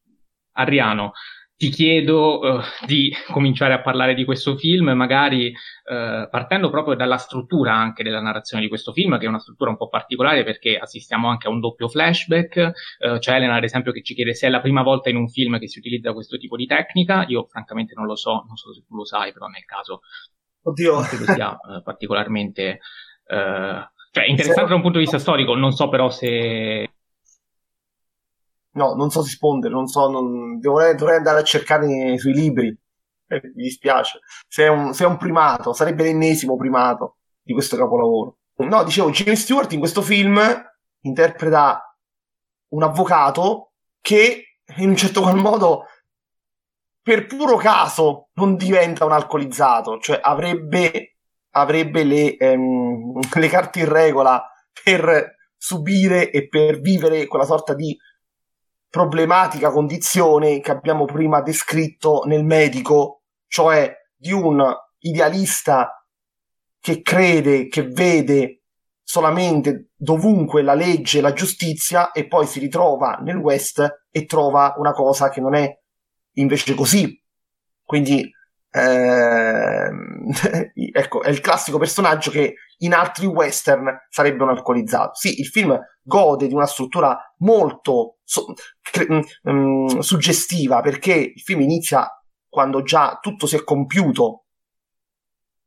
Ariano, 0.53 1.11
ti 1.59 1.67
chiedo 1.67 2.39
uh, 2.39 2.61
di 2.85 3.13
cominciare 3.33 3.73
a 3.73 3.81
parlare 3.81 4.13
di 4.13 4.23
questo 4.23 4.55
film, 4.55 4.91
magari 4.91 5.47
uh, 5.49 6.29
partendo 6.29 6.69
proprio 6.69 6.95
dalla 6.95 7.17
struttura 7.17 7.73
anche 7.73 8.01
della 8.01 8.21
narrazione 8.21 8.63
di 8.63 8.69
questo 8.69 8.93
film, 8.93 9.19
che 9.19 9.25
è 9.25 9.27
una 9.27 9.39
struttura 9.39 9.69
un 9.69 9.75
po' 9.75 9.89
particolare 9.89 10.45
perché 10.45 10.77
assistiamo 10.77 11.27
anche 11.27 11.47
a 11.47 11.49
un 11.49 11.59
doppio 11.59 11.89
flashback. 11.89 12.71
Uh, 12.99 13.17
c'è 13.17 13.35
Elena, 13.35 13.55
ad 13.55 13.65
esempio, 13.65 13.91
che 13.91 14.01
ci 14.03 14.15
chiede 14.15 14.33
se 14.35 14.47
è 14.47 14.49
la 14.49 14.61
prima 14.61 14.83
volta 14.83 15.09
in 15.09 15.17
un 15.17 15.27
film 15.27 15.59
che 15.59 15.67
si 15.67 15.79
utilizza 15.79 16.13
questo 16.13 16.37
tipo 16.37 16.55
di 16.55 16.65
tecnica. 16.65 17.25
Io, 17.27 17.45
francamente, 17.49 17.93
non 17.93 18.05
lo 18.05 18.15
so, 18.15 18.45
non 18.47 18.55
so 18.55 18.73
se 18.73 18.85
tu 18.87 18.95
lo 18.95 19.03
sai, 19.03 19.33
però 19.33 19.47
nel 19.47 19.65
caso 19.65 19.99
Oddio. 20.63 20.93
non 20.93 21.03
credo 21.03 21.25
sia 21.25 21.59
particolarmente. 21.83 22.79
cioè, 23.27 24.23
interessante 24.27 24.69
da 24.69 24.75
un 24.75 24.81
punto 24.81 24.97
di 24.97 25.03
vista 25.03 25.19
storico, 25.19 25.55
non 25.55 25.73
so 25.73 25.89
però 25.89 26.09
se 26.09 26.89
No, 28.71 28.93
non 28.93 29.09
so 29.09 29.21
rispondere, 29.21 29.73
non 29.73 29.87
so, 29.87 30.09
non... 30.09 30.59
Dovrei, 30.59 30.95
dovrei, 30.95 31.17
andare 31.17 31.39
a 31.39 31.43
cercare 31.43 32.17
sui 32.17 32.33
libri. 32.33 32.75
Eh, 33.27 33.41
mi 33.55 33.63
dispiace. 33.63 34.19
Se 34.47 34.63
è, 34.63 34.67
un, 34.67 34.93
se 34.93 35.03
è 35.03 35.07
un 35.07 35.17
primato, 35.17 35.73
sarebbe 35.73 36.03
l'ennesimo 36.03 36.55
primato 36.55 37.17
di 37.41 37.53
questo 37.53 37.77
capolavoro. 37.77 38.37
No, 38.57 38.83
dicevo, 38.83 39.09
James 39.11 39.41
Stewart 39.41 39.71
in 39.71 39.79
questo 39.79 40.01
film 40.01 40.39
interpreta 41.01 41.95
un 42.69 42.83
avvocato 42.83 43.71
che 44.01 44.59
in 44.77 44.89
un 44.89 44.95
certo 44.95 45.21
qual 45.21 45.37
modo 45.37 45.85
per 47.01 47.25
puro 47.25 47.55
caso 47.55 48.29
non 48.33 48.55
diventa 48.55 49.05
un 49.05 49.13
alcolizzato, 49.13 49.97
cioè 49.99 50.19
avrebbe 50.21 51.19
avrebbe 51.51 52.03
le, 52.03 52.37
ehm, 52.37 53.19
le 53.33 53.47
carte 53.47 53.79
in 53.79 53.89
regola 53.89 54.43
per 54.83 55.35
subire 55.57 56.31
e 56.31 56.47
per 56.47 56.79
vivere 56.79 57.25
quella 57.27 57.45
sorta 57.45 57.73
di 57.73 57.97
problematica 58.89 59.71
condizione 59.71 60.59
che 60.59 60.71
abbiamo 60.71 61.05
prima 61.05 61.41
descritto 61.41 62.23
nel 62.25 62.43
medico, 62.43 63.23
cioè 63.47 63.93
di 64.15 64.31
un 64.31 64.63
idealista 64.99 66.05
che 66.79 67.01
crede, 67.01 67.67
che 67.67 67.83
vede 67.83 68.63
solamente 69.03 69.89
dovunque 69.95 70.61
la 70.61 70.73
legge 70.73 71.21
la 71.21 71.33
giustizia 71.33 72.11
e 72.11 72.27
poi 72.27 72.45
si 72.45 72.59
ritrova 72.59 73.19
nel 73.21 73.37
West 73.37 74.05
e 74.09 74.25
trova 74.25 74.75
una 74.77 74.91
cosa 74.91 75.29
che 75.29 75.41
non 75.41 75.55
è 75.55 75.79
invece 76.33 76.73
così. 76.75 77.21
Quindi 77.83 78.29
eh, 78.71 79.89
ecco, 80.93 81.21
è 81.23 81.29
il 81.29 81.41
classico 81.41 81.77
personaggio 81.77 82.31
che 82.31 82.55
in 82.79 82.93
altri 82.93 83.25
western 83.25 84.05
sarebbe 84.09 84.43
un 84.43 84.49
alcolizzato. 84.49 85.15
Sì, 85.15 85.39
il 85.39 85.47
film 85.47 85.77
gode 86.01 86.47
di 86.47 86.53
una 86.53 86.67
struttura 86.67 87.17
molto 87.39 88.17
su- 88.23 88.53
cre- 88.81 89.23
um, 89.43 89.99
suggestiva 89.99 90.81
perché 90.81 91.13
il 91.13 91.41
film 91.41 91.61
inizia 91.61 92.07
quando 92.47 92.81
già 92.83 93.17
tutto 93.21 93.47
si 93.47 93.55
è 93.55 93.63
compiuto. 93.63 94.43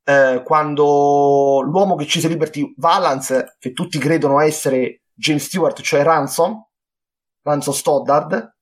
Eh, 0.05 0.43
quando 0.45 1.61
l'uomo 1.63 1.95
che 1.95 2.05
uccise 2.05 2.27
Liberty 2.27 2.75
Valance, 2.77 3.57
che 3.59 3.73
tutti 3.73 3.99
credono 3.99 4.41
essere 4.41 5.03
James 5.15 5.45
Stewart, 5.45 5.81
cioè 5.81 6.03
Ransom, 6.03 6.61
Ransom 7.43 7.75
Stoddard, 7.75 8.57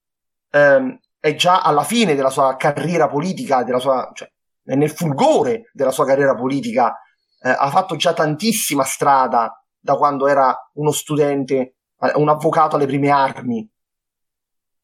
ehm, 0.51 0.99
è 1.21 1.35
già 1.35 1.61
alla 1.61 1.85
fine 1.85 2.15
della 2.15 2.31
sua 2.31 2.57
carriera 2.57 3.07
politica, 3.07 3.63
della 3.63 3.79
sua, 3.79 4.11
cioè, 4.15 4.29
è 4.65 4.75
nel 4.75 4.91
fulgore 4.91 5.71
della 5.73 5.91
sua 5.91 6.07
carriera 6.07 6.35
politica, 6.35 6.99
eh, 7.43 7.51
ha 7.51 7.69
fatto 7.69 7.95
già 7.97 8.15
tantissima 8.15 8.85
strada 8.85 9.63
da 9.79 9.95
quando 9.97 10.27
era 10.27 10.57
uno 10.75 10.91
studente, 10.91 11.75
eh, 12.01 12.13
un 12.15 12.31
avvocato 12.31 12.77
alle 12.77 12.87
prime 12.87 13.11
armi. 13.11 13.71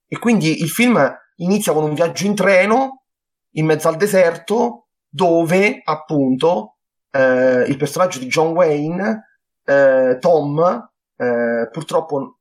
E 0.07 0.18
quindi 0.18 0.61
il 0.61 0.68
film 0.68 0.99
inizia 1.37 1.72
con 1.72 1.84
un 1.84 1.95
viaggio 1.95 2.26
in 2.26 2.34
treno 2.34 3.05
in 3.53 3.64
mezzo 3.64 3.89
al 3.89 3.97
deserto 3.97 4.89
dove 5.09 5.80
appunto 5.82 6.76
eh, 7.11 7.62
il 7.66 7.76
personaggio 7.78 8.18
di 8.18 8.26
John 8.26 8.53
Wayne, 8.53 9.39
eh, 9.64 10.18
Tom, 10.20 10.91
eh, 11.16 11.68
purtroppo 11.72 12.39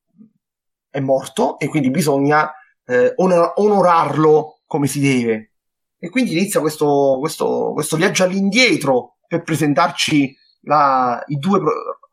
è 0.89 0.99
morto 0.99 1.57
e 1.59 1.67
quindi 1.69 1.89
bisogna 1.89 2.51
eh, 2.85 3.13
onor- 3.15 3.53
onorarlo 3.55 4.59
come 4.65 4.87
si 4.87 4.99
deve. 4.99 5.51
E 5.97 6.09
quindi 6.09 6.33
inizia 6.33 6.59
questo, 6.59 7.17
questo, 7.19 7.71
questo 7.73 7.95
viaggio 7.95 8.23
all'indietro 8.23 9.17
per 9.27 9.43
presentarci 9.43 10.35
la, 10.61 11.23
i, 11.27 11.37
due, 11.37 11.59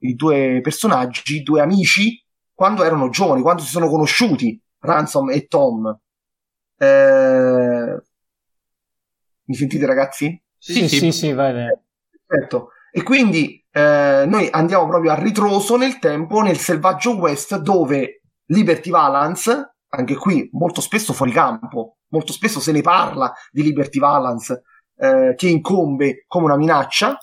i 0.00 0.14
due 0.14 0.60
personaggi, 0.62 1.36
i 1.36 1.42
due 1.42 1.60
amici, 1.60 2.22
quando 2.54 2.84
erano 2.84 3.08
giovani, 3.08 3.42
quando 3.42 3.62
si 3.62 3.68
sono 3.68 3.88
conosciuti, 3.88 4.60
Ransom 4.78 5.30
e 5.30 5.46
Tom. 5.46 5.98
Eh... 6.78 8.02
Mi 9.44 9.54
sentite 9.54 9.86
ragazzi? 9.86 10.40
Sì, 10.56 10.72
sì, 10.72 10.88
sì, 10.88 10.98
sì, 10.98 11.12
sì 11.12 11.32
vai, 11.32 11.52
vai. 11.52 11.66
Perfetto. 12.24 12.68
E 12.92 13.02
quindi 13.02 13.62
eh, 13.70 14.24
noi 14.26 14.48
andiamo 14.50 14.86
proprio 14.86 15.10
a 15.10 15.20
ritroso 15.20 15.76
nel 15.76 15.98
tempo, 15.98 16.40
nel 16.40 16.58
selvaggio 16.58 17.16
West, 17.16 17.56
dove 17.58 18.22
Liberty 18.46 18.90
Valance 18.90 19.74
anche 19.94 20.16
qui 20.16 20.48
molto 20.52 20.80
spesso 20.80 21.12
fuori 21.12 21.32
campo, 21.32 21.98
molto 22.08 22.32
spesso 22.32 22.60
se 22.60 22.72
ne 22.72 22.80
parla 22.80 23.32
di 23.50 23.62
Liberty 23.62 23.98
Valance 23.98 24.62
eh, 24.96 25.34
che 25.36 25.48
incombe 25.48 26.24
come 26.26 26.46
una 26.46 26.56
minaccia, 26.56 27.18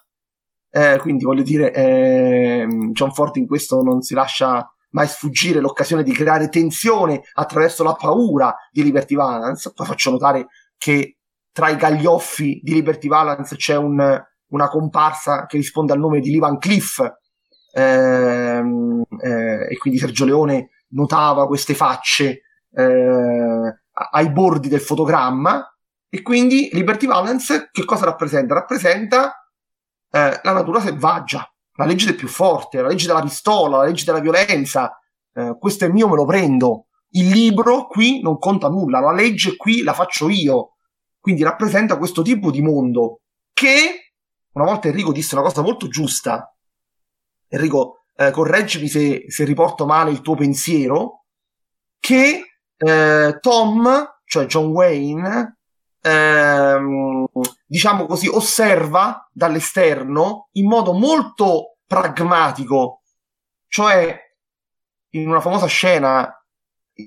eh, 0.72 0.97
quindi 0.99 1.24
voglio 1.24 1.41
dire, 1.41 1.74
eh, 1.74 2.67
John 2.91 3.11
Ford 3.11 3.36
in 3.38 3.47
questo 3.47 3.82
non 3.82 4.01
si 4.01 4.13
lascia 4.13 4.72
mai 4.91 5.07
sfuggire 5.07 5.59
l'occasione 5.59 6.03
di 6.03 6.11
creare 6.11 6.49
tensione 6.49 7.22
attraverso 7.34 7.84
la 7.84 7.93
paura 7.93 8.55
di 8.72 8.84
Liberty 8.84 9.15
Valance. 9.15 9.72
Poi 9.74 9.86
faccio 9.86 10.11
notare 10.11 10.47
che 10.78 11.17
tra 11.51 11.70
i 11.70 11.76
gaglioffi 11.76 12.59
di 12.63 12.74
Liberty 12.74 13.07
Valance 13.07 13.55
c'è 13.55 13.76
un, 13.76 14.24
una 14.49 14.67
comparsa 14.67 15.45
che 15.47 15.57
risponde 15.57 15.93
al 15.93 15.99
nome 15.99 16.20
di 16.20 16.32
Lee 16.32 16.39
Van 16.39 16.57
Cliff, 16.59 17.01
ehm, 17.74 19.03
eh, 19.22 19.67
e 19.72 19.78
quindi 19.78 19.99
Sergio 19.99 20.26
Leone 20.26 20.70
notava 20.89 21.47
queste 21.47 21.74
facce 21.74 22.41
eh, 22.72 23.80
ai 24.11 24.30
bordi 24.32 24.67
del 24.67 24.82
fotogramma 24.82 25.65
e 26.09 26.22
quindi 26.22 26.70
Liberty 26.72 27.05
Valence 27.05 27.70
che 27.72 27.86
cosa 27.86 28.05
rappresenta? 28.05 28.55
Rappresenta 28.55 29.47
eh, 30.11 30.39
la 30.41 30.51
natura 30.51 30.82
selvaggia, 30.82 31.47
la 31.76 31.86
legge 31.86 32.05
del 32.05 32.15
più 32.15 32.28
forte, 32.28 32.82
la 32.82 32.88
legge 32.88 33.07
della 33.07 33.22
pistola, 33.22 33.78
la 33.78 33.86
legge 33.86 34.05
della 34.05 34.20
violenza. 34.20 34.97
Eh, 35.34 35.55
questo 35.59 35.86
è 35.86 35.88
mio, 35.88 36.07
me 36.07 36.15
lo 36.15 36.26
prendo. 36.26 36.88
Il 37.11 37.30
libro 37.30 37.88
qui 37.88 38.22
non 38.22 38.38
conta 38.38 38.70
nulla, 38.70 38.99
la 38.99 39.11
legge 39.11 39.55
qui 39.55 39.84
la 39.84 39.93
faccio 39.93 40.30
io. 40.30 40.76
Quindi 41.20 41.43
rappresenta 41.43 41.97
questo 41.97 42.22
tipo 42.22 42.49
di 42.49 42.61
mondo 42.61 43.22
che, 43.53 44.13
una 44.53 44.65
volta 44.65 44.88
Enrico 44.88 45.11
disse 45.11 45.36
una 45.36 45.43
cosa 45.43 45.61
molto 45.61 45.88
giusta. 45.88 46.55
Enrico, 47.47 48.05
eh, 48.15 48.32
correggimi 48.32 48.88
se, 48.88 49.26
se 49.28 49.43
riporto 49.43 49.86
male 49.86 50.11
il 50.11 50.22
tuo 50.22 50.36
pensiero, 50.36 51.26
che 51.99 52.49
eh, 52.80 53.38
Tom, 53.41 54.15
cioè 54.25 54.45
John 54.45 54.67
Wayne, 54.67 55.57
ehm, 56.01 57.25
diciamo 57.65 58.05
così, 58.05 58.27
osserva 58.27 59.27
dall'esterno 59.32 60.47
in 60.53 60.67
modo 60.67 60.93
molto 60.93 61.77
pragmatico, 61.86 63.01
cioè 63.67 64.17
in 65.11 65.27
una 65.27 65.41
famosa 65.41 65.65
scena 65.65 66.34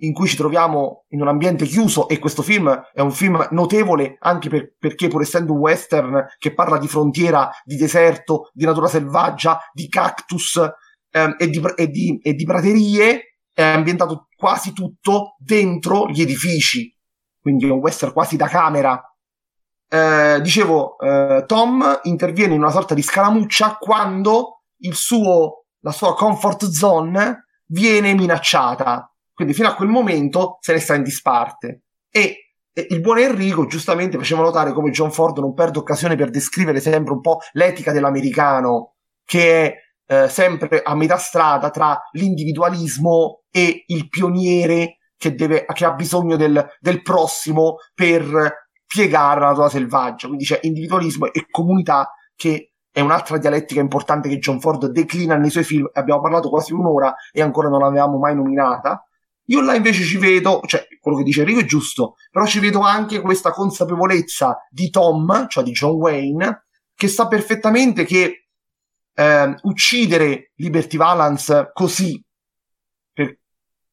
in 0.01 0.13
cui 0.13 0.27
ci 0.27 0.37
troviamo 0.37 1.05
in 1.09 1.21
un 1.21 1.29
ambiente 1.29 1.67
chiuso 1.67 2.09
e 2.09 2.19
questo 2.19 2.43
film 2.43 2.69
è 2.93 3.01
un 3.01 3.13
film 3.13 3.47
notevole 3.51 4.17
anche 4.21 4.49
per, 4.49 4.75
perché 4.79 5.09
pur 5.09 5.21
essendo 5.21 5.53
un 5.53 5.59
western 5.59 6.27
che 6.39 6.55
parla 6.55 6.79
di 6.79 6.89
frontiera, 6.89 7.51
di 7.65 7.77
deserto, 7.77 8.51
di 8.55 8.65
natura 8.65 8.89
selvaggia, 8.89 9.61
di 9.73 9.89
cactus 9.89 10.61
ehm, 11.11 11.37
e, 11.39 11.49
di, 11.49 11.63
e, 11.77 11.89
di, 11.89 12.19
e 12.23 12.33
di 12.35 12.45
praterie, 12.45 13.32
è 13.53 13.63
ambientato 13.63 14.29
quasi 14.37 14.73
tutto 14.73 15.37
dentro 15.39 16.09
gli 16.09 16.21
edifici, 16.23 16.95
quindi 17.41 17.67
è 17.67 17.71
un 17.71 17.79
western 17.79 18.13
quasi 18.13 18.37
da 18.37 18.49
camera. 18.49 19.01
Eh, 19.89 20.41
dicevo, 20.41 20.99
eh, 20.99 21.45
Tom 21.47 22.01
interviene 22.05 22.55
in 22.55 22.61
una 22.61 22.71
sorta 22.71 22.95
di 22.95 23.03
scaramuccia 23.03 23.77
quando 23.77 24.63
suo, 24.91 25.67
la 25.81 25.93
sua 25.93 26.15
comfort 26.15 26.65
zone 26.71 27.47
viene 27.67 28.15
minacciata. 28.15 29.07
Quindi 29.35 29.55
fino 29.55 29.69
a 29.69 29.75
quel 29.75 29.89
momento 29.89 30.59
se 30.61 30.73
ne 30.73 30.79
sta 30.79 30.95
in 30.95 31.03
disparte. 31.03 31.83
E, 32.11 32.55
e 32.73 32.87
il 32.91 33.01
buon 33.01 33.19
Enrico 33.19 33.67
giustamente 33.67 34.17
faceva 34.17 34.43
notare 34.43 34.73
come 34.73 34.91
John 34.91 35.13
Ford 35.13 35.39
non 35.39 35.55
perde 35.55 35.79
occasione 35.79 36.17
per 36.17 36.31
descrivere 36.31 36.81
sempre 36.81 37.13
un 37.13 37.21
po' 37.21 37.41
l'etica 37.53 37.93
dell'americano, 37.93 38.95
che 39.25 39.65
è 40.07 40.25
eh, 40.25 40.29
sempre 40.29 40.83
a 40.83 40.95
metà 40.95 41.17
strada 41.17 41.71
tra 41.71 42.01
l'individualismo 42.13 43.42
e 43.53 43.85
il 43.87 44.09
pioniere 44.09 44.97
che, 45.17 45.35
deve, 45.37 45.65
che 45.67 45.85
ha 45.85 45.93
bisogno 45.93 46.37
del, 46.37 46.67
del 46.81 47.03
prossimo 47.03 47.77
per 47.95 48.71
piegare 48.85 49.41
la 49.41 49.49
natura 49.49 49.69
selvaggia. 49.69 50.27
Quindi 50.27 50.45
c'è 50.45 50.59
individualismo 50.63 51.33
e 51.33 51.47
comunità 51.49 52.13
che 52.35 52.73
è 52.91 53.01
un'altra 53.01 53.39
dialettica 53.39 53.81
importante 53.81 54.29
che 54.29 54.39
John 54.39 54.61
Ford 54.61 54.87
declina 54.87 55.37
nei 55.37 55.51
suoi 55.51 55.65
film. 55.65 55.89
Abbiamo 55.93 56.21
parlato 56.21 56.49
quasi 56.49 56.73
un'ora 56.73 57.15
e 57.31 57.41
ancora 57.41 57.69
non 57.69 57.81
l'avevamo 57.81 58.19
mai 58.19 58.35
nominata. 58.35 59.07
Io 59.47 59.61
là 59.61 59.75
invece 59.75 60.03
ci 60.05 60.19
vedo, 60.19 60.61
cioè 60.67 60.87
quello 61.01 61.19
che 61.19 61.25
dice 61.25 61.41
Enrico 61.41 61.61
è 61.61 61.65
giusto, 61.65 62.15
però 62.31 62.47
ci 62.47 62.59
vedo 62.59 62.81
anche 62.81 63.21
questa 63.21 63.51
consapevolezza 63.51 64.59
di 64.71 64.89
Tom, 64.91 65.47
cioè 65.49 65.65
di 65.65 65.73
John 65.73 65.97
Wayne, 65.97 66.67
che 66.95 67.09
sa 67.09 67.27
perfettamente 67.27 68.05
che 68.05 68.49
eh, 69.15 69.55
uccidere 69.63 70.53
Liberty 70.57 70.97
Valance 70.97 71.71
così, 71.73 72.23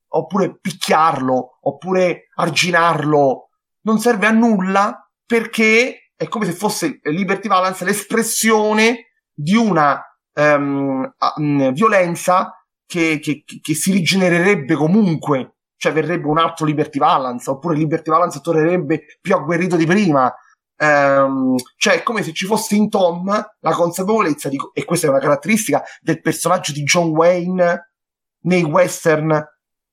oppure 0.10 0.58
picchiarlo, 0.60 1.60
oppure 1.62 2.30
arginarlo, 2.36 3.50
non 3.82 4.00
serve 4.00 4.28
a 4.28 4.32
nulla 4.32 5.10
perché 5.26 6.12
è 6.16 6.28
come 6.28 6.46
se 6.46 6.52
fosse 6.52 7.00
Liberty 7.04 7.48
Valance 7.48 7.86
l'espressione 7.86 9.12
di 9.34 9.56
una 9.56 10.02
um, 10.34 11.10
um, 11.38 11.72
violenza 11.72 12.54
che, 12.86 13.20
che, 13.20 13.44
che, 13.46 13.74
si 13.74 13.92
rigenererebbe 13.92 14.74
comunque, 14.76 15.58
cioè 15.78 15.94
verrebbe 15.94 16.28
un 16.28 16.40
altro 16.40 16.66
Liberty 16.66 17.00
Valance, 17.00 17.50
oppure 17.50 17.76
Liberty 17.76 18.10
Valance 18.10 18.42
tornerebbe 18.42 19.18
più 19.22 19.36
agguerrito 19.36 19.76
di 19.76 19.86
prima, 19.86 20.34
Um, 20.82 21.58
cioè 21.76 21.96
è 21.96 22.04
come 22.04 22.24
se 22.24 22.32
ci 22.32 22.46
fosse 22.46 22.74
in 22.74 22.88
Tom 22.88 23.28
la 23.28 23.72
consapevolezza 23.72 24.48
di, 24.48 24.56
e 24.72 24.86
questa 24.86 25.08
è 25.08 25.10
una 25.10 25.20
caratteristica 25.20 25.84
del 26.00 26.22
personaggio 26.22 26.72
di 26.72 26.84
John 26.84 27.10
Wayne 27.10 27.96
nei 28.44 28.64
western 28.64 29.46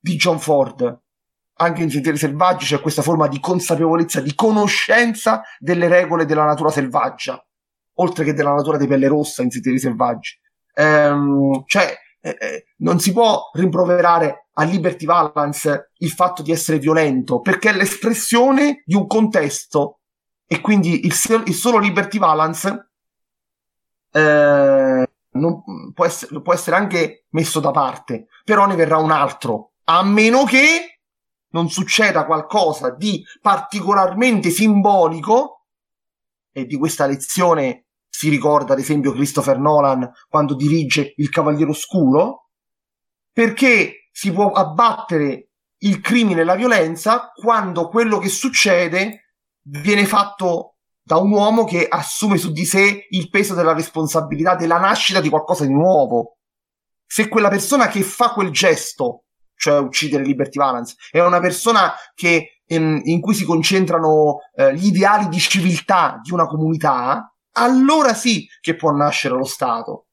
di 0.06 0.14
John 0.14 0.38
Ford. 0.38 1.00
Anche 1.58 1.82
in 1.82 1.90
Sentieri 1.90 2.16
Selvaggi 2.16 2.64
c'è 2.64 2.80
questa 2.80 3.02
forma 3.02 3.26
di 3.26 3.40
consapevolezza, 3.40 4.20
di 4.20 4.34
conoscenza 4.36 5.42
delle 5.58 5.88
regole 5.88 6.24
della 6.24 6.44
natura 6.44 6.70
selvaggia. 6.70 7.40
oltre 7.98 8.24
che 8.24 8.34
della 8.34 8.52
natura 8.52 8.76
di 8.76 8.86
pelle 8.86 9.08
rossa 9.08 9.42
in 9.42 9.50
Sentieri 9.50 9.78
Selvaggi. 9.78 10.38
Ehm, 10.74 11.62
cioè, 11.64 11.96
eh, 12.20 12.36
eh, 12.38 12.64
non 12.80 13.00
si 13.00 13.10
può 13.12 13.50
rimproverare 13.54 14.48
a 14.52 14.64
Liberty 14.64 15.06
Valance 15.06 15.92
il 16.00 16.10
fatto 16.10 16.42
di 16.42 16.52
essere 16.52 16.78
violento, 16.78 17.40
perché 17.40 17.70
è 17.70 17.72
l'espressione 17.72 18.82
di 18.84 18.94
un 18.94 19.06
contesto 19.06 20.00
e 20.46 20.60
quindi 20.60 21.06
il, 21.06 21.14
il 21.46 21.54
solo 21.54 21.78
Liberty 21.78 22.18
Valance 22.18 22.90
eh, 24.12 25.08
non, 25.30 25.62
può, 25.94 26.04
essere, 26.04 26.42
può 26.42 26.52
essere 26.52 26.76
anche 26.76 27.24
messo 27.30 27.60
da 27.60 27.70
parte, 27.70 28.26
però 28.44 28.66
ne 28.66 28.74
verrà 28.74 28.98
un 28.98 29.10
altro, 29.10 29.72
a 29.88 30.02
meno 30.02 30.44
che 30.44 31.00
non 31.48 31.68
succeda 31.68 32.26
qualcosa 32.26 32.90
di 32.90 33.24
particolarmente 33.40 34.50
simbolico, 34.50 35.56
e 36.56 36.64
di 36.64 36.76
questa 36.76 37.06
lezione 37.06 37.88
si 38.08 38.30
ricorda 38.30 38.72
ad 38.72 38.78
esempio 38.78 39.12
Christopher 39.12 39.58
Nolan 39.58 40.10
quando 40.28 40.54
dirige 40.54 41.12
Il 41.16 41.28
Cavaliere 41.28 41.70
Oscuro, 41.70 42.48
perché 43.30 44.08
si 44.10 44.32
può 44.32 44.52
abbattere 44.52 45.50
il 45.80 46.00
crimine 46.00 46.40
e 46.40 46.44
la 46.44 46.54
violenza 46.54 47.30
quando 47.34 47.88
quello 47.88 48.16
che 48.16 48.30
succede 48.30 49.34
viene 49.64 50.06
fatto 50.06 50.76
da 51.02 51.18
un 51.18 51.30
uomo 51.30 51.64
che 51.64 51.86
assume 51.86 52.38
su 52.38 52.52
di 52.52 52.64
sé 52.64 53.06
il 53.10 53.28
peso 53.28 53.52
della 53.52 53.74
responsabilità 53.74 54.56
della 54.56 54.78
nascita 54.78 55.20
di 55.20 55.28
qualcosa 55.28 55.66
di 55.66 55.72
nuovo. 55.74 56.38
Se 57.04 57.28
quella 57.28 57.50
persona 57.50 57.88
che 57.88 58.02
fa 58.02 58.32
quel 58.32 58.50
gesto, 58.50 59.25
cioè 59.56 59.78
uccidere 59.80 60.22
Liberty 60.22 60.58
Valance, 60.58 60.94
è 61.10 61.20
una 61.20 61.40
persona 61.40 61.92
che, 62.14 62.60
in, 62.66 63.00
in 63.04 63.20
cui 63.20 63.34
si 63.34 63.44
concentrano 63.44 64.38
eh, 64.54 64.74
gli 64.74 64.86
ideali 64.86 65.28
di 65.28 65.38
civiltà 65.38 66.20
di 66.22 66.32
una 66.32 66.46
comunità, 66.46 67.32
allora 67.52 68.14
sì 68.14 68.46
che 68.60 68.76
può 68.76 68.90
nascere 68.92 69.34
lo 69.34 69.44
Stato. 69.44 70.06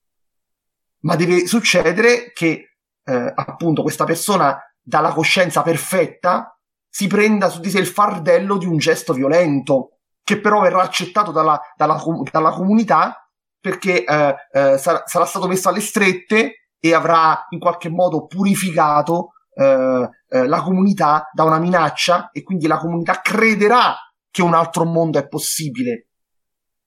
Ma 1.01 1.15
deve 1.15 1.45
succedere 1.47 2.31
che 2.33 2.77
eh, 3.03 3.31
appunto 3.35 3.81
questa 3.81 4.05
persona 4.05 4.57
dalla 4.81 5.11
coscienza 5.11 5.61
perfetta 5.61 6.57
si 6.89 7.07
prenda 7.07 7.49
su 7.49 7.59
di 7.59 7.69
sé 7.69 7.79
il 7.79 7.87
fardello 7.87 8.57
di 8.57 8.65
un 8.65 8.77
gesto 8.77 9.13
violento, 9.13 9.97
che 10.23 10.39
però 10.39 10.61
verrà 10.61 10.81
accettato 10.81 11.31
dalla, 11.31 11.59
dalla, 11.75 12.01
dalla 12.31 12.51
comunità 12.51 13.17
perché 13.59 14.03
eh, 14.03 14.35
eh, 14.51 14.77
sarà, 14.77 15.03
sarà, 15.05 15.25
stato 15.25 15.47
messo 15.47 15.69
alle 15.69 15.79
strette 15.79 16.67
e 16.79 16.93
avrà 16.93 17.47
in 17.51 17.59
qualche 17.59 17.89
modo 17.89 18.25
purificato 18.25 19.32
eh, 19.55 20.09
eh 20.29 20.47
la 20.47 20.61
comunità 20.61 21.29
da 21.33 21.43
una 21.43 21.59
minaccia 21.59 22.29
e 22.31 22.43
quindi 22.43 22.67
la 22.67 22.77
comunità 22.77 23.21
crederà 23.21 23.95
che 24.29 24.41
un 24.41 24.53
altro 24.53 24.85
mondo 24.85 25.19
è 25.19 25.27
possibile. 25.27 26.07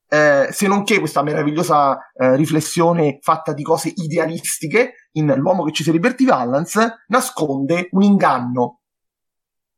Eh, 0.09 0.49
se 0.53 0.69
non 0.69 0.85
che 0.85 1.01
questa 1.01 1.23
meravigliosa 1.23 1.99
eh, 2.13 2.37
riflessione 2.37 3.19
fatta 3.21 3.53
di 3.53 3.63
cose 3.63 3.93
idealistiche 3.95 5.09
in 5.13 5.33
L'uomo 5.37 5.65
che 5.65 5.73
ci 5.73 5.83
sia 5.83 5.93
Liberty 5.93 6.25
Valance 6.25 7.05
nasconde 7.09 7.89
un 7.93 8.03
inganno, 8.03 8.81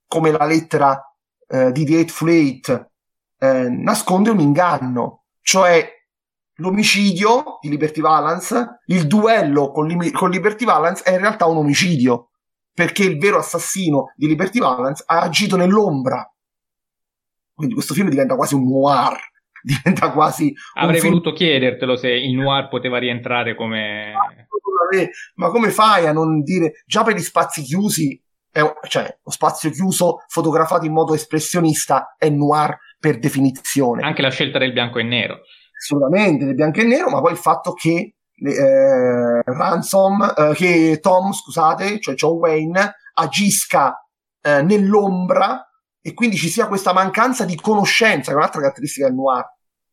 come 0.06 0.30
la 0.30 0.44
lettera 0.44 1.02
di 1.48 1.86
The 1.86 1.96
Eightful 1.96 2.28
Eight 2.28 2.90
nasconde 3.38 4.28
un 4.28 4.38
inganno, 4.38 5.24
cioè 5.40 5.98
l'omicidio 6.58 7.58
di 7.60 7.68
Liberty 7.68 8.00
Valance, 8.00 8.80
il 8.86 9.06
duello 9.06 9.70
con, 9.70 9.86
li- 9.86 10.10
con 10.10 10.30
Liberty 10.30 10.64
Valance 10.64 11.02
è 11.02 11.12
in 11.12 11.18
realtà 11.18 11.46
un 11.46 11.58
omicidio, 11.58 12.30
perché 12.78 13.02
il 13.02 13.18
vero 13.18 13.38
assassino 13.38 14.12
di 14.14 14.28
Liberty 14.28 14.60
Valance 14.60 15.02
ha 15.04 15.22
agito 15.22 15.56
nell'ombra. 15.56 16.32
Quindi 17.52 17.74
questo 17.74 17.92
film 17.92 18.08
diventa 18.08 18.36
quasi 18.36 18.54
un 18.54 18.68
noir 18.68 19.18
diventa 19.60 20.12
quasi. 20.12 20.54
Avrei 20.74 21.00
film... 21.00 21.14
voluto 21.14 21.32
chiedertelo 21.32 21.96
se 21.96 22.08
il 22.08 22.36
noir 22.36 22.68
poteva 22.68 22.98
rientrare 22.98 23.56
come. 23.56 24.12
Ma 25.34 25.48
come 25.48 25.70
fai 25.70 26.06
a 26.06 26.12
non 26.12 26.40
dire 26.42 26.84
già 26.86 27.02
per 27.02 27.16
gli 27.16 27.20
spazi 27.20 27.62
chiusi? 27.62 28.22
È, 28.48 28.60
cioè, 28.86 29.18
lo 29.24 29.30
spazio 29.32 29.70
chiuso 29.70 30.18
fotografato 30.28 30.86
in 30.86 30.92
modo 30.92 31.14
espressionista 31.14 32.14
è 32.16 32.28
noir 32.28 32.78
per 33.00 33.18
definizione. 33.18 34.04
Anche 34.04 34.22
la 34.22 34.30
scelta 34.30 34.60
del 34.60 34.72
bianco 34.72 35.00
e 35.00 35.02
nero. 35.02 35.40
Assolutamente, 35.76 36.44
del 36.44 36.54
bianco 36.54 36.78
e 36.78 36.84
nero, 36.84 37.10
ma 37.10 37.20
poi 37.20 37.32
il 37.32 37.38
fatto 37.38 37.72
che 37.72 38.17
eh, 38.40 39.42
Ransom, 39.42 40.34
eh, 40.36 40.52
che 40.54 40.98
Tom, 41.00 41.32
scusate, 41.32 42.00
cioè 42.00 42.14
John 42.14 42.36
Wayne, 42.36 42.94
agisca 43.14 44.06
eh, 44.40 44.62
nell'ombra 44.62 45.68
e 46.00 46.14
quindi 46.14 46.36
ci 46.36 46.48
sia 46.48 46.68
questa 46.68 46.92
mancanza 46.92 47.44
di 47.44 47.56
conoscenza, 47.56 48.30
che 48.30 48.36
è 48.36 48.38
un'altra 48.38 48.60
caratteristica 48.60 49.06
del 49.06 49.16
noir. 49.16 49.44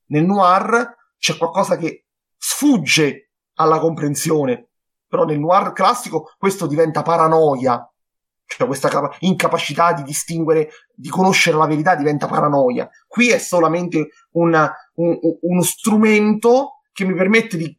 Nel 0.08 0.24
noir 0.24 0.96
c'è 1.18 1.36
qualcosa 1.38 1.78
che 1.78 2.06
sfugge 2.38 3.32
alla 3.56 3.80
comprensione, 3.80 4.70
però 5.08 5.26
nel 5.26 5.40
noir 5.40 5.74
classico 5.74 6.32
questo 6.38 6.68
diventa 6.68 7.02
paranoia, 7.02 7.90
cioè 8.46 8.68
questa 8.68 8.90
capa- 8.90 9.16
incapacità 9.20 9.94
di 9.94 10.04
distinguere, 10.04 10.70
di 10.94 11.10
conoscere 11.10 11.58
la 11.58 11.66
verità 11.66 11.96
diventa 11.96 12.28
paranoia. 12.28 12.88
Qui 13.08 13.30
è 13.30 13.40
solamente 13.40 14.10
una, 14.32 14.72
un, 14.96 15.18
uno 15.42 15.62
strumento 15.64 16.82
che 16.94 17.06
mi 17.06 17.16
permette 17.16 17.58
di 17.58 17.78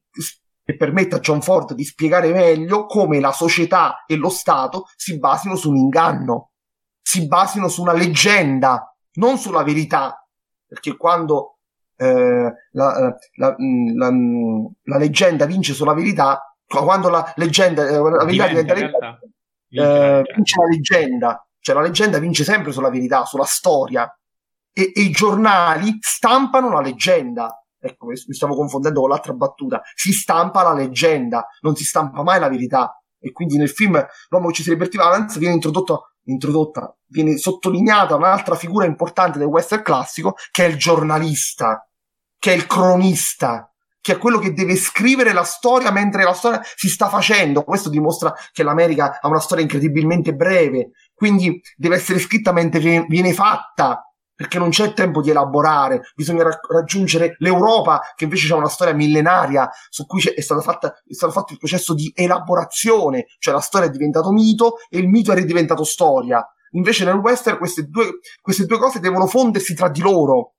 che 0.67 0.77
permette 0.77 1.15
a 1.15 1.21
John 1.21 1.41
Ford 1.41 1.73
di 1.73 1.85
spiegare 1.85 2.33
meglio 2.33 2.85
come 2.87 3.21
la 3.21 3.33
società 3.33 4.05
e 4.05 4.17
lo 4.17 4.29
Stato 4.29 4.89
si 4.97 5.19
basino 5.19 5.57
su 5.57 5.71
un 5.71 5.77
inganno 5.77 6.51
si 7.07 7.29
basino 7.29 7.69
su 7.69 7.83
una 7.83 7.93
leggenda, 7.93 8.93
non 9.15 9.39
sulla 9.39 9.63
verità, 9.63 10.27
perché 10.67 10.97
quando 10.97 11.59
eh, 11.95 12.53
la, 12.73 12.97
eh, 12.99 13.15
la, 13.37 13.55
mm, 13.57 13.97
la, 13.97 14.11
mm, 14.11 14.67
la, 14.83 14.99
leggenda 14.99 15.47
vince 15.47 15.73
sulla 15.73 15.95
verità, 15.95 16.53
quando 16.67 17.09
la 17.09 17.33
leggenda, 17.37 17.87
eh, 17.87 17.97
la 17.97 18.25
verità 18.25 18.49
diventa, 18.49 18.75
leggenda, 18.75 19.19
eh, 19.71 20.23
vince 20.35 20.61
la 20.61 20.67
leggenda, 20.67 21.49
cioè 21.61 21.77
la 21.77 21.83
leggenda 21.83 22.19
vince 22.19 22.43
sempre 22.43 22.73
sulla 22.73 22.91
verità, 22.91 23.25
sulla 23.25 23.45
storia, 23.45 24.13
e, 24.73 24.93
e 24.93 25.01
i 25.01 25.11
giornali 25.11 25.99
stampano 26.01 26.73
la 26.73 26.81
leggenda. 26.81 27.65
Ecco, 27.87 28.07
mi 28.07 28.35
stavo 28.35 28.55
confondendo 28.55 29.01
con 29.01 29.11
l'altra 29.11 29.33
battuta. 29.33 29.83
Si 29.95 30.13
stampa 30.13 30.63
la 30.63 30.73
leggenda, 30.73 31.47
non 31.61 31.77
si 31.77 31.85
stampa 31.85 32.23
mai 32.23 32.41
la 32.41 32.49
verità. 32.49 33.01
E 33.19 33.33
quindi 33.33 33.57
nel 33.57 33.71
film 33.71 34.05
L'uomo 34.29 34.49
che 34.49 34.55
ci 34.55 34.63
si 34.63 34.71
libertiva 34.71 35.07
avanza 35.07 35.39
viene 35.39 35.55
introdotto 35.55 36.11
introdotta, 36.27 36.95
viene 37.07 37.37
sottolineata 37.37 38.17
un'altra 38.17 38.55
figura 38.57 38.85
importante 38.85 39.39
del 39.39 39.49
western 39.49 39.83
classico, 39.83 40.35
che 40.51 40.67
è 40.67 40.69
il 40.69 40.77
giornalista, 40.77 41.89
che 42.39 42.53
è 42.53 42.57
il 42.57 42.67
cronista, 42.67 43.73
che 44.01 44.13
è 44.13 44.19
quello 44.19 44.39
che 44.39 44.53
deve 44.53 44.77
scrivere 44.77 45.33
la 45.33 45.45
storia 45.45 45.91
mentre 45.91 46.23
la 46.23 46.33
storia 46.33 46.61
si 46.77 46.89
sta 46.89 47.09
facendo. 47.09 47.65
Questo 47.65 47.89
dimostra 47.89 48.33
che 48.53 48.63
l'America 48.63 49.19
ha 49.21 49.29
una 49.29 49.41
storia 49.41 49.65
incredibilmente 49.65 50.35
breve, 50.35 50.91
quindi 51.15 51.61
deve 51.77 51.97
essere 51.97 52.19
scritta 52.19 52.53
mentre 52.53 53.05
viene 53.09 53.33
fatta, 53.33 54.13
perché 54.37 54.59
non 54.59 54.69
c'è 54.69 54.93
tempo 54.93 55.23
di 55.23 55.31
elaborare, 55.31 56.03
bisogna 56.15 56.45
ra- 56.45 56.61
raggiungere 56.69 57.37
l'Europa, 57.39 58.01
che 58.15 58.25
invece 58.25 58.53
ha 58.53 58.57
una 58.57 58.69
storia 58.69 58.95
millenaria, 58.95 59.69
su 59.89 60.05
cui 60.05 60.23
è 60.23 60.43
fatta, 60.43 60.95
è 61.05 61.15
stato 61.15 61.33
fatto 61.33 61.55
il 61.55 61.59
processo 61.59 61.95
di 61.95 62.13
elaborazione, 62.15 63.27
cioè 63.39 63.55
la 63.55 63.61
storia 63.61 63.89
è 63.89 63.91
diventato 63.91 64.31
mito 64.31 64.75
e 64.91 64.99
il 64.99 65.09
mito 65.09 65.33
è 65.33 65.35
ridiventato 65.35 65.83
storia. 65.85 66.47
Invece 66.73 67.05
nel 67.05 67.15
western 67.15 67.57
queste 67.57 67.85
due, 67.85 68.19
queste 68.43 68.67
due 68.67 68.79
cose 68.79 69.01
devono 69.01 69.27
fondersi 69.27 69.75
tra 69.75 69.89
di 69.89 70.03
loro, 70.03 70.57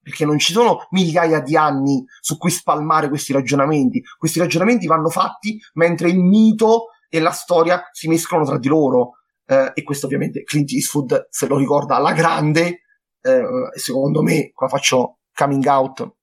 perché 0.00 0.24
non 0.24 0.38
ci 0.38 0.52
sono 0.52 0.86
migliaia 0.90 1.40
di 1.40 1.56
anni 1.56 2.04
su 2.20 2.36
cui 2.36 2.50
spalmare 2.50 3.08
questi 3.08 3.32
ragionamenti. 3.32 4.02
Questi 4.16 4.38
ragionamenti 4.38 4.86
vanno 4.86 5.08
fatti 5.08 5.60
mentre 5.74 6.08
il 6.08 6.18
mito 6.18 6.86
e 7.08 7.20
la 7.20 7.30
storia 7.30 7.82
si 7.92 8.08
mescolano 8.08 8.46
tra 8.46 8.58
di 8.58 8.68
loro. 8.68 9.18
Eh, 9.44 9.72
e 9.74 9.82
questo 9.82 10.06
ovviamente 10.06 10.44
Clint 10.44 10.70
Eastwood 10.70 11.26
se 11.30 11.46
lo 11.46 11.56
ricorda 11.56 11.96
alla 11.96 12.12
grande 12.12 12.81
eh, 13.22 13.42
secondo 13.78 14.22
me, 14.22 14.50
qua 14.52 14.68
faccio 14.68 15.18
coming 15.32 15.64
out 15.66 16.14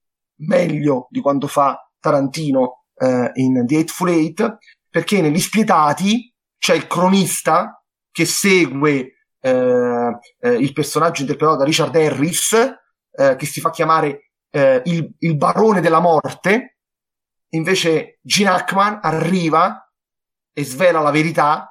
meglio 0.41 1.07
di 1.09 1.21
quanto 1.21 1.47
fa 1.47 1.89
Tarantino 1.99 2.85
eh, 2.95 3.31
in 3.35 3.65
The 3.65 3.75
Eightful 3.75 4.09
Eight, 4.09 4.57
perché 4.89 5.21
negli 5.21 5.39
Spietati 5.39 6.33
c'è 6.57 6.75
il 6.75 6.87
cronista 6.87 7.83
che 8.11 8.25
segue 8.25 9.13
eh, 9.39 10.19
eh, 10.39 10.49
il 10.51 10.73
personaggio 10.73 11.21
interpretato 11.21 11.59
da 11.59 11.63
Richard 11.63 11.95
Harris, 11.95 12.53
eh, 13.11 13.35
che 13.35 13.45
si 13.45 13.61
fa 13.61 13.69
chiamare 13.69 14.31
eh, 14.49 14.81
il, 14.85 15.13
il, 15.19 15.37
barone 15.37 15.81
della 15.81 15.99
morte, 15.99 16.77
invece 17.49 18.19
Gene 18.21 18.49
Hackman 18.49 18.99
arriva 19.01 19.89
e 20.53 20.63
svela 20.65 20.99
la 20.99 21.11
verità 21.11 21.69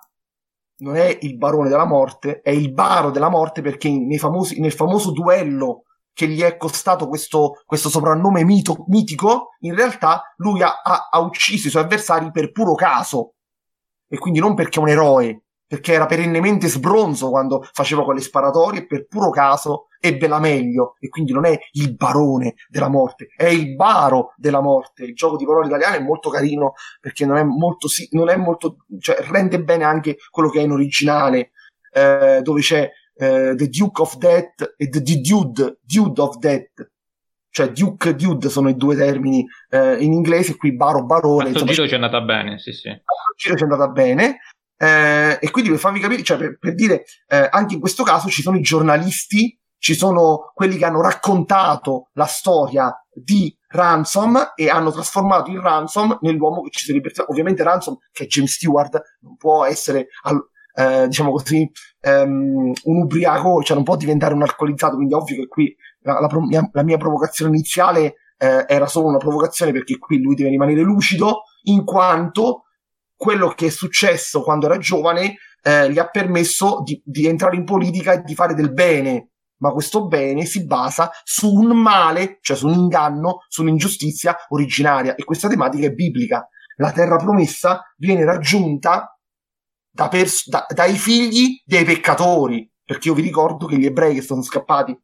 non 0.79 0.97
è 0.97 1.19
il 1.23 1.37
barone 1.37 1.69
della 1.69 1.87
morte, 1.87 2.41
è 2.41 2.51
il 2.51 2.73
baro 2.73 3.11
della 3.11 3.29
morte 3.29 3.63
perché 3.63 3.91
famosi, 4.19 4.61
nel 4.61 4.73
famoso 4.73 5.11
duello 5.13 5.85
che 6.13 6.27
gli 6.27 6.41
è 6.41 6.57
costato 6.57 7.07
questo, 7.09 7.63
questo 7.65 7.89
soprannome 7.89 8.45
mito, 8.45 8.85
mitico, 8.89 9.51
in 9.61 9.75
realtà 9.75 10.35
lui 10.39 10.63
ha, 10.63 10.81
ha, 10.83 11.09
ha, 11.11 11.21
ucciso 11.21 11.69
i 11.69 11.71
suoi 11.71 11.85
avversari 11.85 12.31
per 12.33 12.51
puro 12.51 12.75
caso. 12.75 13.35
E 14.09 14.19
quindi 14.19 14.41
non 14.41 14.55
perché 14.55 14.79
è 14.79 14.83
un 14.83 14.89
eroe, 14.89 15.43
perché 15.69 15.93
era 15.93 16.07
perennemente 16.07 16.67
sbronzo 16.67 17.29
quando 17.29 17.63
faceva 17.73 18.03
quelle 18.03 18.23
sparatorie 18.23 18.81
e 18.81 18.87
per 18.87 19.07
puro 19.07 19.29
caso 19.29 19.89
ebbe 20.01 20.27
la 20.27 20.39
meglio 20.39 20.97
e 20.99 21.09
quindi 21.09 21.33
non 21.33 21.45
è 21.45 21.59
il 21.73 21.95
barone 21.95 22.55
della 22.69 22.89
morte, 22.89 23.29
è 23.37 23.49
il 23.49 23.75
baro 23.75 24.33
della 24.37 24.63
morte. 24.63 25.05
Il 25.05 25.15
gioco 25.15 25.37
di 25.37 25.45
parole 25.45 25.67
italiano 25.67 25.97
è 25.97 26.01
molto 26.01 26.31
carino 26.31 26.73
perché 27.01 27.27
non 27.27 27.37
è 27.37 27.43
molto, 27.43 27.87
non 28.13 28.31
è 28.31 28.37
molto 28.37 28.79
cioè, 28.99 29.19
rende 29.29 29.63
bene 29.63 29.85
anche 29.85 30.17
quello 30.31 30.49
che 30.49 30.61
è 30.61 30.63
in 30.63 30.73
originale, 30.73 31.51
eh, 31.93 32.41
dove 32.43 32.61
c'è 32.63 32.91
eh, 33.15 33.55
The 33.55 33.69
Duke 33.69 34.01
of 34.01 34.17
Death 34.17 34.75
e 34.75 34.89
The 34.89 35.03
Dude, 35.03 35.79
Dude 35.83 36.21
of 36.21 36.39
Death. 36.39 36.91
Cioè 37.51 37.73
Duke 37.73 38.11
e 38.11 38.15
Dude 38.15 38.49
sono 38.51 38.69
i 38.69 38.77
due 38.77 38.95
termini 38.95 39.45
eh, 39.71 39.97
in 39.97 40.13
inglese, 40.13 40.57
qui 40.57 40.77
baro, 40.77 41.05
barone. 41.05 41.51
A 41.51 41.53
giro 41.53 41.87
ci 41.87 41.93
è 41.93 41.95
andata 41.95 42.21
bene, 42.21 42.59
sì 42.59 42.73
sì. 42.73 42.89
A 42.89 43.03
giro 43.37 43.57
ci 43.57 43.65
è 43.65 43.67
andata 43.67 43.89
bene. 43.89 44.39
Eh, 44.81 45.39
e 45.41 45.51
quindi 45.51 45.71
per 45.71 45.81
farvi 45.81 45.99
capire, 45.99 46.23
cioè 46.23 46.39
per, 46.39 46.59
per 46.59 46.75
dire, 46.75 47.05
eh, 47.27 47.49
anche 47.51 47.75
in 47.75 47.81
questo 47.81 48.05
caso 48.05 48.29
ci 48.29 48.43
sono 48.43 48.57
i 48.57 48.63
giornalisti, 48.63 49.59
ci 49.79 49.95
sono 49.95 50.53
quelli 50.55 50.77
che 50.77 50.85
hanno 50.85 51.01
raccontato 51.01 52.11
la 52.15 52.27
storia 52.27 52.93
di 53.13 53.57
Ransom 53.69 54.53
e 54.55 54.69
hanno 54.71 54.91
trasformato 54.91 55.51
il 55.51 55.61
Ransom 55.61 56.19
nell'uomo 56.21 56.63
che 56.63 56.71
ci 56.71 56.85
si 56.85 56.93
libertà. 56.93 57.25
Ovviamente 57.29 57.63
Ransom, 57.63 57.97
che 58.13 58.25
è 58.25 58.27
James 58.27 58.53
Stewart, 58.53 59.01
non 59.21 59.37
può 59.37 59.65
essere, 59.65 60.09
al, 60.23 60.41
eh, 60.75 61.07
diciamo 61.09 61.33
così, 61.33 61.71
um, 62.03 62.73
un 62.85 62.97
ubriaco, 63.03 63.63
cioè 63.63 63.77
non 63.77 63.85
può 63.85 63.97
diventare 63.97 64.35
un 64.35 64.43
alcolizzato, 64.43 64.95
quindi 64.95 65.15
è 65.15 65.17
ovvio 65.17 65.37
che 65.37 65.49
qui 65.49 65.77
la, 66.03 66.21
la, 66.21 66.29
mia, 66.41 66.69
la 66.73 66.83
mia, 66.83 66.97
provocazione 66.97 67.51
iniziale 67.51 68.15
eh, 68.39 68.65
era 68.67 68.87
solo 68.87 69.09
una 69.09 69.19
provocazione 69.19 69.73
perché 69.73 69.99
qui 69.99 70.21
lui 70.21 70.35
deve 70.35 70.51
rimanere 70.51 70.81
lucido, 70.83 71.43
in 71.65 71.85
quanto 71.85 72.65
quello 73.19 73.49
che 73.49 73.67
è 73.67 73.71
successo 73.71 74.43
quando 74.43 74.67
era 74.67 74.79
giovane 74.79 75.39
eh, 75.61 75.91
gli 75.91 75.99
ha 75.99 76.09
permesso 76.09 76.81
di, 76.85 77.03
di 77.05 77.27
entrare 77.27 77.57
in 77.57 77.65
politica 77.65 78.13
e 78.13 78.23
di 78.23 78.35
fare 78.35 78.55
del 78.55 78.73
bene, 78.73 79.33
ma 79.59 79.73
questo 79.73 80.07
bene 80.07 80.45
si 80.45 80.65
basa 80.65 81.11
su 81.25 81.53
un 81.53 81.77
male, 81.77 82.39
cioè 82.41 82.57
su 82.57 82.69
un 82.69 82.75
inganno, 82.75 83.45
su 83.49 83.63
un'ingiustizia 83.63 84.37
originaria. 84.51 85.17
E 85.17 85.25
questa 85.25 85.49
tematica 85.49 85.87
è 85.87 85.93
biblica. 85.93 86.49
La 86.77 86.93
terra 86.93 87.17
promessa 87.17 87.83
viene 87.97 88.25
raggiunta 88.25 89.19
da 89.91 90.07
pers- 90.07 90.49
da, 90.49 90.65
dai 90.73 90.97
figli 90.97 91.61
dei 91.65 91.85
peccatori, 91.85 92.71
perché 92.85 93.09
io 93.09 93.15
vi 93.15 93.23
ricordo 93.23 93.67
che 93.67 93.77
gli 93.77 93.87
ebrei 93.87 94.15
che 94.15 94.23
sono 94.23 94.43
scappati 94.43 94.97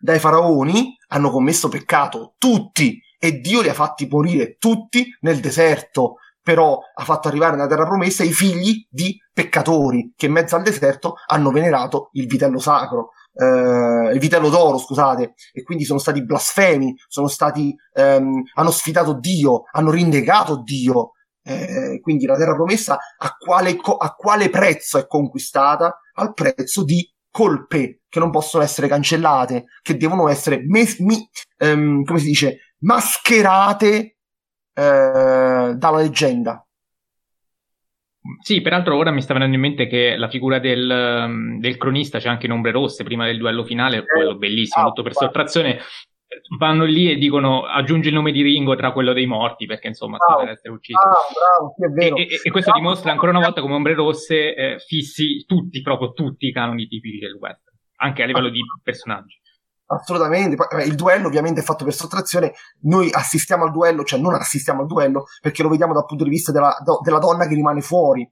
dai 0.00 0.18
faraoni 0.18 0.96
hanno 1.08 1.30
commesso 1.30 1.68
peccato, 1.68 2.34
tutti, 2.36 3.00
e 3.18 3.40
Dio 3.40 3.62
li 3.62 3.70
ha 3.70 3.74
fatti 3.74 4.06
morire 4.06 4.56
tutti 4.58 5.06
nel 5.20 5.40
deserto 5.40 6.16
però 6.44 6.78
ha 6.94 7.04
fatto 7.04 7.28
arrivare 7.28 7.56
nella 7.56 7.66
terra 7.66 7.86
promessa 7.86 8.22
i 8.22 8.32
figli 8.32 8.86
di 8.90 9.16
peccatori 9.32 10.12
che 10.14 10.26
in 10.26 10.32
mezzo 10.32 10.54
al 10.54 10.62
deserto 10.62 11.14
hanno 11.26 11.50
venerato 11.50 12.10
il 12.12 12.26
vitello 12.26 12.58
sacro, 12.58 13.08
eh, 13.32 14.12
il 14.12 14.18
vitello 14.18 14.50
d'oro, 14.50 14.76
scusate, 14.76 15.32
e 15.52 15.62
quindi 15.62 15.84
sono 15.84 15.98
stati 15.98 16.22
blasfemi, 16.22 16.94
sono 17.08 17.28
stati, 17.28 17.74
ehm, 17.94 18.42
hanno 18.54 18.70
sfidato 18.70 19.18
Dio, 19.18 19.62
hanno 19.72 19.90
rinnegato 19.90 20.62
Dio. 20.62 21.12
Eh, 21.46 21.98
quindi 22.00 22.26
la 22.26 22.36
terra 22.36 22.54
promessa 22.54 22.96
a 23.18 23.36
quale, 23.38 23.76
co- 23.76 23.96
a 23.96 24.14
quale 24.14 24.50
prezzo 24.50 24.98
è 24.98 25.06
conquistata? 25.06 25.98
Al 26.14 26.32
prezzo 26.34 26.84
di 26.84 27.06
colpe 27.30 28.02
che 28.08 28.18
non 28.18 28.30
possono 28.30 28.62
essere 28.62 28.86
cancellate, 28.86 29.64
che 29.82 29.96
devono 29.96 30.28
essere, 30.28 30.62
mes- 30.66 30.98
mi- 31.00 31.26
ehm, 31.58 32.04
come 32.04 32.18
si 32.18 32.26
dice, 32.26 32.58
mascherate 32.80 34.13
eh, 34.74 35.74
dalla 35.76 35.96
leggenda. 35.96 36.64
Sì, 38.40 38.62
peraltro 38.62 38.96
ora 38.96 39.10
mi 39.10 39.20
sta 39.20 39.34
venendo 39.34 39.54
in 39.54 39.60
mente 39.60 39.86
che 39.86 40.16
la 40.16 40.28
figura 40.28 40.58
del, 40.58 40.88
um, 41.26 41.60
del 41.60 41.76
cronista 41.76 42.18
c'è 42.18 42.28
anche 42.28 42.46
in 42.46 42.52
Ombre 42.52 42.72
Rosse 42.72 43.04
prima 43.04 43.26
del 43.26 43.36
duello 43.36 43.64
finale, 43.64 43.98
eh, 43.98 44.04
quello 44.04 44.36
bellissimo, 44.36 44.84
ah, 44.84 44.88
tutto 44.88 45.02
per 45.02 45.12
sottrazione. 45.12 45.78
Vanno 46.58 46.84
lì 46.84 47.10
e 47.10 47.16
dicono 47.16 47.64
aggiungi 47.64 48.08
il 48.08 48.14
nome 48.14 48.32
di 48.32 48.42
Ringo 48.42 48.74
tra 48.76 48.92
quello 48.92 49.12
dei 49.12 49.26
morti 49.26 49.66
perché 49.66 49.88
insomma 49.88 50.16
sta 50.16 50.36
per 50.36 50.48
essere 50.48 50.72
ucciso. 50.72 50.98
Ah, 50.98 51.12
bravo, 51.32 51.74
sì, 51.76 52.22
e, 52.22 52.22
e, 52.22 52.40
e, 52.42 52.50
questo 52.50 52.70
bravo. 52.70 52.84
dimostra 52.84 53.12
ancora 53.12 53.30
una 53.30 53.44
volta 53.44 53.60
come 53.60 53.74
Ombre 53.74 53.94
Rosse 53.94 54.54
eh, 54.54 54.78
fissi 54.78 55.44
tutti, 55.46 55.82
proprio 55.82 56.12
tutti 56.12 56.46
i 56.46 56.52
canoni 56.52 56.86
tipici 56.86 57.18
del 57.18 57.34
western, 57.34 57.76
anche 57.96 58.22
a 58.22 58.26
livello 58.26 58.48
di 58.48 58.60
personaggi. 58.82 59.38
Assolutamente, 59.86 60.56
il 60.86 60.94
duello 60.94 61.26
ovviamente 61.26 61.60
è 61.60 61.64
fatto 61.64 61.84
per 61.84 61.92
sottrazione, 61.92 62.54
noi 62.82 63.10
assistiamo 63.12 63.64
al 63.64 63.70
duello, 63.70 64.02
cioè 64.02 64.18
non 64.18 64.34
assistiamo 64.34 64.80
al 64.80 64.86
duello 64.86 65.26
perché 65.42 65.62
lo 65.62 65.68
vediamo 65.68 65.92
dal 65.92 66.06
punto 66.06 66.24
di 66.24 66.30
vista 66.30 66.52
della, 66.52 66.74
della 67.02 67.18
donna 67.18 67.46
che 67.46 67.54
rimane 67.54 67.82
fuori. 67.82 68.28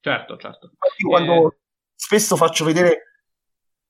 Certo, 0.00 0.36
certo. 0.36 0.72
Io 0.98 1.08
quando 1.08 1.48
eh... 1.48 1.56
spesso 1.94 2.36
faccio 2.36 2.64
vedere, 2.64 3.02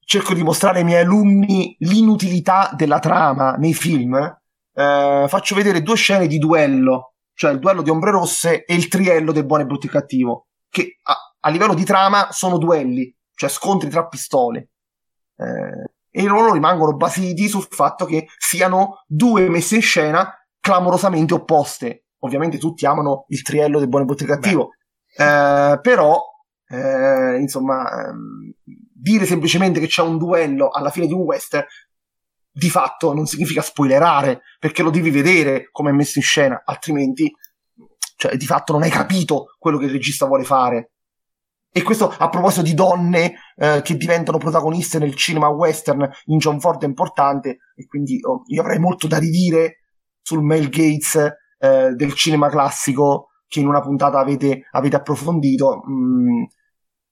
cerco 0.01 0.35
di 0.35 0.43
mostrare 0.43 0.79
ai 0.79 0.85
miei 0.85 1.03
alunni 1.03 1.75
l'inutilità 1.81 2.71
della 2.75 2.99
trama 2.99 3.53
nei 3.53 3.75
film, 3.75 4.15
eh, 4.15 5.25
faccio 5.27 5.55
vedere 5.55 5.83
due 5.83 5.97
scene 5.97 6.27
di 6.27 6.39
duello, 6.39 7.15
cioè 7.33 7.53
il 7.53 7.59
duello 7.59 7.81
di 7.81 7.91
Ombre 7.91 8.11
Rosse 8.11 8.65
e 8.65 8.75
il 8.75 8.89
triello 8.89 9.33
del 9.33 9.47
buono 9.47 9.63
e 9.63 9.67
brutto 9.67 9.87
e 9.87 9.91
cattivo, 9.91 10.49
che 10.69 10.99
a, 11.03 11.17
a 11.41 11.49
livello 11.49 11.75
di 11.75 11.85
trama 11.85 12.31
sono 12.31 12.59
duelli, 12.59 13.15
cioè 13.35 13.49
scontri 13.49 13.89
tra 13.89 14.07
pistole. 14.07 14.69
Eh, 15.37 15.96
e 16.17 16.23
loro 16.23 16.55
rimangono 16.55 16.97
basiti 16.97 17.47
sul 17.47 17.67
fatto 17.69 18.07
che 18.07 18.27
siano 18.39 19.05
due 19.07 19.51
messe 19.51 19.75
in 19.75 19.83
scena 19.83 20.33
clamorosamente 20.59 21.35
opposte. 21.35 22.07
Ovviamente 22.21 22.57
tutti 22.57 22.87
amano 22.87 23.27
il 23.29 23.43
triello 23.43 23.79
del 23.79 23.89
buono 23.89 24.05
e 24.05 24.07
brutto 24.09 24.25
cattivo, 24.25 24.71
eh, 25.15 25.79
però 25.83 26.19
eh, 26.69 27.37
insomma 27.39 28.07
ehm, 28.07 28.51
dire 28.65 29.27
semplicemente 29.27 29.79
che 29.79 29.89
c'è 29.89 30.01
un 30.01 30.17
duello 30.17 30.71
alla 30.71 30.89
fine 30.89 31.07
di 31.07 31.13
un 31.13 31.21
western 31.21 31.67
di 32.51 32.71
fatto 32.71 33.13
non 33.13 33.27
significa 33.27 33.61
spoilerare 33.61 34.41
perché 34.59 34.83
lo 34.83 34.91
devi 34.91 35.11
vedere 35.11 35.69
come 35.71 35.91
è 35.91 35.93
messo 35.93 36.19
in 36.19 36.25
scena 36.25 36.63
altrimenti 36.65 37.31
cioè, 38.17 38.37
di 38.37 38.47
fatto 38.47 38.73
non 38.73 38.83
hai 38.83 38.91
capito 38.91 39.55
quello 39.59 39.77
che 39.77 39.85
il 39.85 39.93
regista 39.93 40.27
vuole 40.27 40.45
fare 40.45 40.93
e 41.77 41.83
questo 41.83 42.09
a 42.09 42.31
proposito 42.31 42.63
di 42.63 42.73
donne 42.73 43.35
eh, 43.55 43.83
che 43.83 43.99
diventano 43.99 44.39
protagoniste 44.39 44.99
nel 44.99 45.15
cinema 45.15 45.49
western 45.49 46.11
in 46.25 46.39
John 46.39 46.59
Ford 46.59 46.83
è 46.83 46.87
importante 46.87 47.59
e 47.75 47.85
quindi 47.85 48.19
oh, 48.23 48.45
io 48.47 48.63
avrei 48.63 48.79
molto 48.79 49.07
da 49.07 49.19
ridire 49.19 49.81
sul 50.23 50.43
Mel 50.43 50.71
Gates 50.71 51.17
eh, 51.59 51.91
del 51.91 52.15
cinema 52.15 52.49
classico 52.49 53.29
che 53.47 53.61
in 53.61 53.69
una 53.69 53.83
puntata 53.83 54.19
avete, 54.19 54.63
avete 54.71 54.97
approfondito. 54.97 55.83
Mm, 55.87 56.45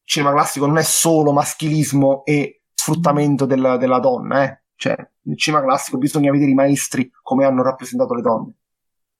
cinema 0.02 0.32
classico 0.32 0.64
non 0.64 0.78
è 0.78 0.82
solo 0.82 1.32
maschilismo 1.32 2.24
e 2.24 2.62
sfruttamento 2.72 3.44
del, 3.44 3.76
della 3.78 3.98
donna, 3.98 4.44
eh. 4.44 4.62
cioè 4.76 4.96
nel 5.24 5.36
cinema 5.36 5.62
classico 5.62 5.98
bisogna 5.98 6.30
vedere 6.30 6.52
i 6.52 6.54
maestri 6.54 7.10
come 7.20 7.44
hanno 7.44 7.62
rappresentato 7.62 8.14
le 8.14 8.22
donne. 8.22 8.54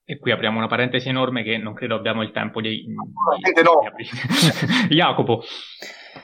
E 0.07 0.19
qui 0.19 0.33
apriamo 0.33 0.59
una 0.59 0.67
parentesi 0.67 1.09
enorme 1.09 1.43
che 1.43 1.57
non 1.57 1.73
credo 1.73 1.95
abbiamo 1.95 2.23
il 2.23 2.31
tempo 2.31 2.61
di... 2.61 2.85
di, 2.85 2.93
no. 3.63 3.81
di 4.87 4.95
Jacopo. 4.95 5.43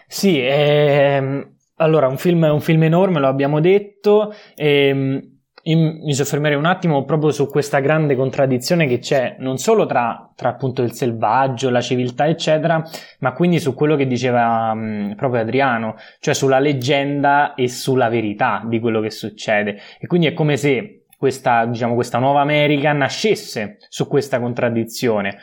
Sì, 0.06 0.38
ehm, 0.38 1.54
allora 1.76 2.06
un 2.06 2.18
film, 2.18 2.42
un 2.42 2.60
film, 2.60 2.82
enorme, 2.82 3.20
lo 3.20 3.28
abbiamo 3.28 3.58
detto. 3.58 4.34
Ehm, 4.54 5.38
mi 5.62 6.14
soffermerei 6.14 6.56
un 6.56 6.64
attimo 6.64 7.04
proprio 7.04 7.30
su 7.30 7.46
questa 7.46 7.80
grande 7.80 8.16
contraddizione 8.16 8.86
che 8.86 8.98
c'è 8.98 9.36
non 9.40 9.58
solo 9.58 9.84
tra, 9.86 10.30
tra 10.34 10.50
appunto 10.50 10.82
il 10.82 10.92
selvaggio, 10.92 11.70
la 11.70 11.82
civiltà, 11.82 12.26
eccetera, 12.26 12.82
ma 13.20 13.32
quindi 13.32 13.60
su 13.60 13.74
quello 13.74 13.96
che 13.96 14.06
diceva 14.06 14.74
mh, 14.74 15.14
proprio 15.16 15.42
Adriano, 15.42 15.96
cioè 16.18 16.34
sulla 16.34 16.58
leggenda 16.58 17.54
e 17.54 17.68
sulla 17.68 18.08
verità 18.08 18.62
di 18.66 18.78
quello 18.78 19.00
che 19.00 19.10
succede. 19.10 19.78
E 19.98 20.06
quindi 20.06 20.26
è 20.26 20.32
come 20.32 20.56
se 20.56 20.99
questa, 21.20 21.66
diciamo, 21.66 21.92
questa 21.92 22.16
nuova 22.16 22.40
America 22.40 22.94
nascesse 22.94 23.76
su 23.90 24.08
questa 24.08 24.40
contraddizione. 24.40 25.36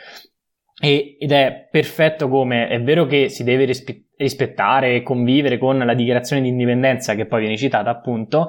E, 0.80 1.16
ed 1.20 1.30
è 1.30 1.68
perfetto 1.70 2.28
come 2.28 2.66
è 2.66 2.82
vero 2.82 3.06
che 3.06 3.28
si 3.28 3.44
deve 3.44 3.64
rispe- 3.64 4.06
rispettare 4.16 4.96
e 4.96 5.02
convivere 5.04 5.56
con 5.56 5.78
la 5.78 5.94
dichiarazione 5.94 6.42
di 6.42 6.48
indipendenza 6.48 7.14
che 7.14 7.26
poi 7.26 7.42
viene 7.42 7.56
citata 7.56 7.90
appunto, 7.90 8.48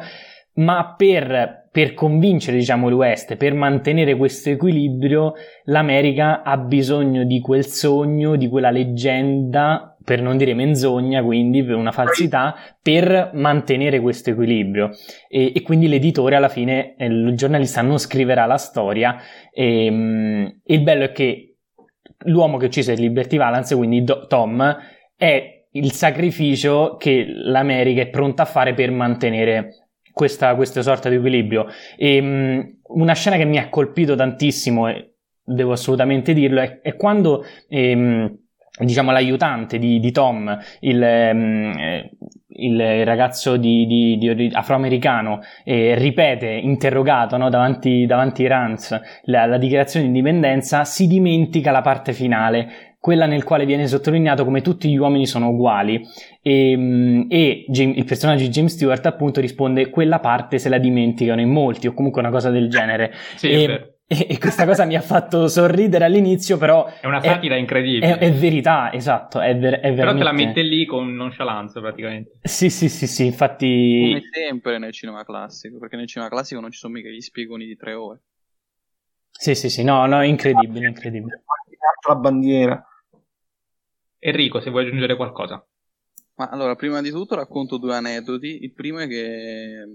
ma 0.53 0.95
per, 0.97 1.69
per 1.71 1.93
convincere 1.93 2.57
diciamo 2.57 2.89
l'West, 2.89 3.35
per 3.35 3.53
mantenere 3.53 4.15
questo 4.15 4.49
equilibrio, 4.49 5.33
l'America 5.65 6.41
ha 6.41 6.57
bisogno 6.57 7.25
di 7.25 7.39
quel 7.41 7.67
sogno, 7.67 8.37
di 8.37 8.49
quella 8.49 8.71
leggenda 8.71 9.95
per 10.09 10.23
non 10.23 10.37
dire 10.37 10.55
menzogna, 10.55 11.21
quindi 11.21 11.59
una 11.59 11.91
falsità, 11.91 12.55
per 12.81 13.29
mantenere 13.35 13.99
questo 13.99 14.31
equilibrio. 14.31 14.89
E, 15.27 15.51
e 15.53 15.61
quindi 15.61 15.87
l'editore 15.87 16.35
alla 16.35 16.49
fine, 16.49 16.95
eh, 16.97 17.05
il 17.05 17.35
giornalista 17.35 17.83
non 17.83 17.99
scriverà 17.99 18.47
la 18.47 18.57
storia. 18.57 19.17
E, 19.53 19.87
um, 19.87 20.61
il 20.63 20.81
bello 20.81 21.03
è 21.03 21.11
che 21.11 21.57
l'uomo 22.25 22.57
che 22.57 22.65
uccise 22.65 22.95
Liberty 22.95 23.37
Valance, 23.37 23.75
quindi 23.75 24.03
Do- 24.03 24.25
Tom, 24.25 24.77
è 25.15 25.67
il 25.73 25.91
sacrificio 25.91 26.95
che 26.97 27.27
l'America 27.27 28.01
è 28.01 28.09
pronta 28.09 28.41
a 28.41 28.47
fare 28.47 28.73
per 28.73 28.89
mantenere 28.89 29.89
questa, 30.11 30.55
questa 30.55 30.81
sorta 30.81 31.07
di 31.09 31.17
equilibrio. 31.17 31.67
E, 31.95 32.19
um, 32.19 32.79
una 32.95 33.13
scena 33.13 33.37
che 33.37 33.45
mi 33.45 33.59
ha 33.59 33.69
colpito 33.69 34.15
tantissimo, 34.15 34.87
e 34.87 35.13
devo 35.43 35.73
assolutamente 35.73 36.33
dirlo, 36.33 36.61
è, 36.61 36.79
è 36.81 36.95
quando... 36.95 37.43
Um, 37.67 38.47
diciamo 38.79 39.11
l'aiutante 39.11 39.77
di, 39.77 39.99
di 39.99 40.11
Tom, 40.11 40.57
il, 40.81 41.03
eh, 41.03 42.09
il 42.59 43.05
ragazzo 43.05 43.57
di, 43.57 43.85
di, 43.85 44.17
di 44.17 44.49
afroamericano, 44.51 45.41
eh, 45.63 45.95
ripete, 45.95 46.47
interrogato 46.47 47.37
no, 47.37 47.49
davanti, 47.49 48.05
davanti 48.05 48.45
a 48.45 48.49
Rance 48.49 49.01
la, 49.23 49.45
la 49.45 49.57
dichiarazione 49.57 50.05
di 50.05 50.17
indipendenza, 50.17 50.83
si 50.83 51.07
dimentica 51.07 51.71
la 51.71 51.81
parte 51.81 52.13
finale, 52.13 52.89
quella 52.99 53.25
nel 53.25 53.45
quale 53.45 53.65
viene 53.65 53.87
sottolineato 53.87 54.43
come 54.43 54.61
tutti 54.61 54.89
gli 54.89 54.97
uomini 54.97 55.25
sono 55.25 55.49
uguali 55.49 56.05
e, 56.41 56.75
mm, 56.75 57.21
e 57.29 57.65
James, 57.69 57.95
il 57.95 58.03
personaggio 58.03 58.43
di 58.43 58.49
James 58.49 58.73
Stewart 58.73 59.05
appunto 59.05 59.39
risponde 59.39 59.89
quella 59.89 60.19
parte 60.19 60.59
se 60.59 60.67
la 60.67 60.77
dimenticano 60.79 61.39
in 61.39 61.49
molti 61.49 61.87
o 61.87 61.93
comunque 61.93 62.21
una 62.21 62.31
cosa 62.31 62.49
del 62.49 62.69
genere. 62.69 63.13
Sì, 63.35 63.49
e, 63.49 63.98
e, 64.11 64.25
e, 64.27 64.39
questa 64.39 64.65
cosa 64.65 64.85
mi 64.85 64.95
ha 64.95 65.01
fatto 65.01 65.47
sorridere 65.47 66.03
all'inizio, 66.03 66.57
però... 66.57 66.87
È 66.99 67.05
una 67.05 67.21
satira 67.21 67.53
è, 67.53 67.59
incredibile. 67.59 68.17
È, 68.17 68.17
è, 68.17 68.33
verità, 68.33 68.91
esatto, 68.91 69.39
è, 69.39 69.55
ver- 69.55 69.81
è 69.81 69.93
veramente... 69.93 70.03
Però 70.03 70.17
te 70.17 70.23
la 70.23 70.31
mette 70.31 70.61
lì 70.63 70.87
con 70.87 71.13
nonchalance 71.13 71.79
praticamente. 71.79 72.39
Sì, 72.41 72.71
sì, 72.71 72.89
sì, 72.89 73.05
sì, 73.05 73.25
infatti... 73.25 74.07
Come 74.07 74.21
sempre 74.31 74.77
nel 74.79 74.93
cinema 74.93 75.23
classico, 75.23 75.77
perché 75.77 75.95
nel 75.95 76.07
cinema 76.07 76.27
classico 76.27 76.59
non 76.59 76.71
ci 76.71 76.79
sono 76.79 76.93
mica 76.93 77.09
gli 77.09 77.21
spiegoni 77.21 77.67
di 77.67 77.75
tre 77.75 77.93
ore. 77.93 78.21
Sì, 79.29 79.53
sì, 79.53 79.69
sì, 79.69 79.83
no, 79.83 80.03
no, 80.07 80.23
incredibile, 80.23 80.87
incredibile. 80.87 81.43
La 82.07 82.15
bandiera. 82.15 82.83
Enrico, 84.17 84.59
se 84.59 84.71
vuoi 84.71 84.87
aggiungere 84.87 85.15
qualcosa. 85.15 85.63
Ma 86.33 86.49
allora, 86.49 86.75
prima 86.75 86.99
di 87.01 87.11
tutto 87.11 87.35
racconto 87.35 87.77
due 87.77 87.95
aneddoti. 87.95 88.63
Il 88.63 88.73
primo 88.73 88.97
è 88.99 89.07
che 89.07 89.85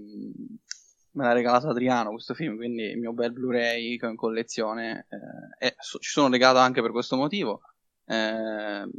me 1.15 1.23
l'ha 1.23 1.33
regalato 1.33 1.69
Adriano 1.69 2.11
questo 2.11 2.33
film, 2.33 2.55
quindi 2.55 2.83
il 2.83 2.99
mio 2.99 3.13
bel 3.13 3.31
Blu-ray 3.31 3.97
in 4.01 4.15
collezione 4.15 5.07
eh, 5.09 5.67
è, 5.67 5.75
so, 5.79 5.97
ci 5.99 6.09
sono 6.09 6.27
legato 6.29 6.59
anche 6.59 6.81
per 6.81 6.91
questo 6.91 7.15
motivo. 7.15 7.61
Eh, 8.05 8.89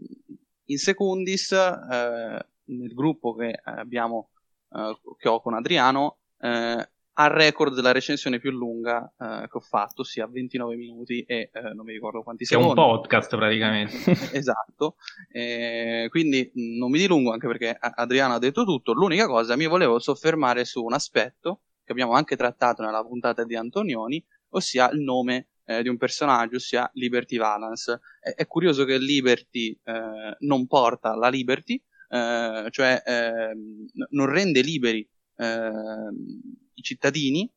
in 0.68 0.78
secundis, 0.78 1.52
eh, 1.52 2.46
nel 2.64 2.94
gruppo 2.94 3.34
che 3.34 3.60
abbiamo, 3.62 4.30
eh, 4.72 4.98
che 5.18 5.28
ho 5.28 5.40
con 5.40 5.54
Adriano, 5.54 6.18
eh, 6.38 6.88
ha 7.18 7.24
il 7.24 7.30
record 7.30 7.74
della 7.74 7.92
recensione 7.92 8.38
più 8.38 8.50
lunga 8.50 9.12
eh, 9.18 9.48
che 9.48 9.56
ho 9.56 9.60
fatto, 9.60 10.00
ossia 10.00 10.26
29 10.26 10.76
minuti 10.76 11.22
e 11.22 11.50
non 11.74 11.84
mi 11.84 11.92
ricordo 11.92 12.22
quanti 12.22 12.44
che 12.44 12.50
secondi. 12.50 12.78
È 12.78 12.82
un 12.82 12.90
podcast 12.90 13.36
praticamente. 13.36 13.96
esatto, 14.32 14.96
quindi 16.08 16.50
non 16.54 16.90
mi 16.90 16.98
dilungo 16.98 17.32
anche 17.32 17.46
perché 17.46 17.76
Adriano 17.78 18.34
ha 18.34 18.38
detto 18.38 18.64
tutto. 18.64 18.92
L'unica 18.92 19.26
cosa, 19.26 19.56
mi 19.56 19.66
volevo 19.66 19.98
soffermare 19.98 20.64
su 20.64 20.82
un 20.82 20.92
aspetto 20.92 21.60
che 21.86 21.92
abbiamo 21.92 22.14
anche 22.14 22.34
trattato 22.34 22.82
nella 22.82 23.04
puntata 23.04 23.44
di 23.44 23.54
Antonioni, 23.54 24.22
ossia 24.50 24.90
il 24.90 25.00
nome 25.02 25.50
eh, 25.64 25.82
di 25.82 25.88
un 25.88 25.96
personaggio, 25.96 26.56
ossia 26.56 26.90
Liberty 26.94 27.38
Valance. 27.38 28.00
È, 28.20 28.34
è 28.34 28.46
curioso 28.48 28.84
che 28.84 28.98
Liberty 28.98 29.78
eh, 29.84 30.36
non 30.40 30.66
porta 30.66 31.14
la 31.14 31.28
Liberty, 31.28 31.80
eh, 32.08 32.66
cioè 32.70 33.02
ehm, 33.06 33.86
non 34.10 34.26
rende 34.26 34.62
liberi 34.62 35.08
ehm, 35.36 36.14
i 36.74 36.82
cittadini 36.82 37.48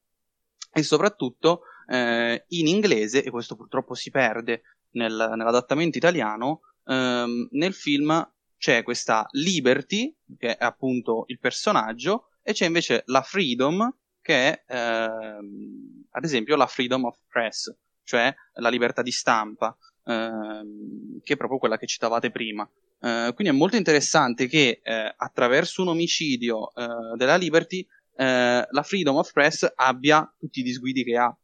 e 0.72 0.84
soprattutto 0.84 1.64
eh, 1.88 2.46
in 2.50 2.68
inglese, 2.68 3.24
e 3.24 3.32
questo 3.32 3.56
purtroppo 3.56 3.96
si 3.96 4.12
perde 4.12 4.62
nel, 4.92 5.34
nell'adattamento 5.36 5.98
italiano, 5.98 6.62
ehm, 6.86 7.48
nel 7.54 7.74
film 7.74 8.32
c'è 8.60 8.84
questa 8.84 9.26
Liberty, 9.32 10.16
che 10.38 10.56
è 10.56 10.64
appunto 10.64 11.24
il 11.28 11.40
personaggio, 11.40 12.28
e 12.44 12.54
c'è 12.54 12.68
invece 12.68 13.04
la 13.08 13.24
Freedom, 13.24 13.92
che 14.30 14.64
è 14.64 14.64
ehm, 14.68 16.06
ad 16.12 16.24
esempio 16.24 16.56
la 16.56 16.68
freedom 16.68 17.06
of 17.06 17.18
press, 17.28 17.74
cioè 18.04 18.32
la 18.54 18.70
libertà 18.70 19.02
di 19.02 19.10
stampa, 19.10 19.76
ehm, 20.06 21.20
che 21.24 21.34
è 21.34 21.38
proprio 21.38 21.58
quella 21.58 21.80
che 21.80 21.88
citavate 21.88 22.30
prima. 22.30 22.70
Eh, 23.02 23.32
quindi 23.34 23.52
è 23.52 23.58
molto 23.58 23.76
interessante 23.76 24.46
che 24.46 24.82
eh, 24.84 25.14
attraverso 25.18 25.82
un 25.82 25.88
omicidio 25.88 26.72
eh, 26.76 27.16
della 27.16 27.38
Liberty 27.38 27.84
eh, 28.18 28.68
la 28.70 28.84
freedom 28.84 29.16
of 29.16 29.32
press 29.32 29.68
abbia 29.76 30.32
tutti 30.38 30.60
i 30.60 30.64
disguidi 30.64 31.04
che 31.04 31.18
ha 31.18 31.36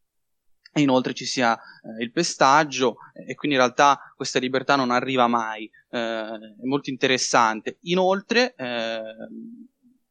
e 0.74 0.82
inoltre 0.82 1.14
ci 1.14 1.26
sia 1.26 1.58
eh, 1.58 2.04
il 2.04 2.12
pestaggio 2.12 2.98
e 3.14 3.34
quindi 3.34 3.58
in 3.58 3.64
realtà 3.64 4.14
questa 4.16 4.38
libertà 4.38 4.76
non 4.76 4.92
arriva 4.92 5.26
mai. 5.26 5.72
Eh, 5.90 6.00
è 6.00 6.66
molto 6.66 6.92
interessante. 6.92 7.78
Inoltre, 7.84 8.54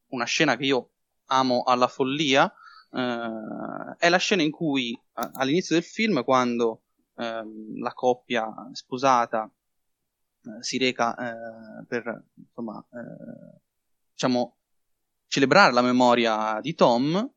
una 0.08 0.24
scena 0.24 0.56
che 0.56 0.64
io 0.64 0.88
amo 1.26 1.62
alla 1.64 1.88
follia 1.88 2.52
Uh, 2.94 3.96
è 3.98 4.08
la 4.08 4.18
scena 4.18 4.42
in 4.42 4.52
cui 4.52 4.96
a- 5.14 5.32
all'inizio 5.34 5.74
del 5.74 5.82
film, 5.82 6.22
quando 6.22 6.82
uh, 7.14 7.80
la 7.80 7.92
coppia 7.92 8.46
sposata 8.70 9.50
uh, 10.42 10.62
si 10.62 10.78
reca 10.78 11.16
eh, 11.16 11.84
per 11.88 12.26
insomma, 12.34 12.78
eh, 12.92 13.60
diciamo, 14.12 14.58
celebrare 15.26 15.72
la 15.72 15.82
memoria 15.82 16.60
di 16.60 16.74
Tom, 16.74 17.28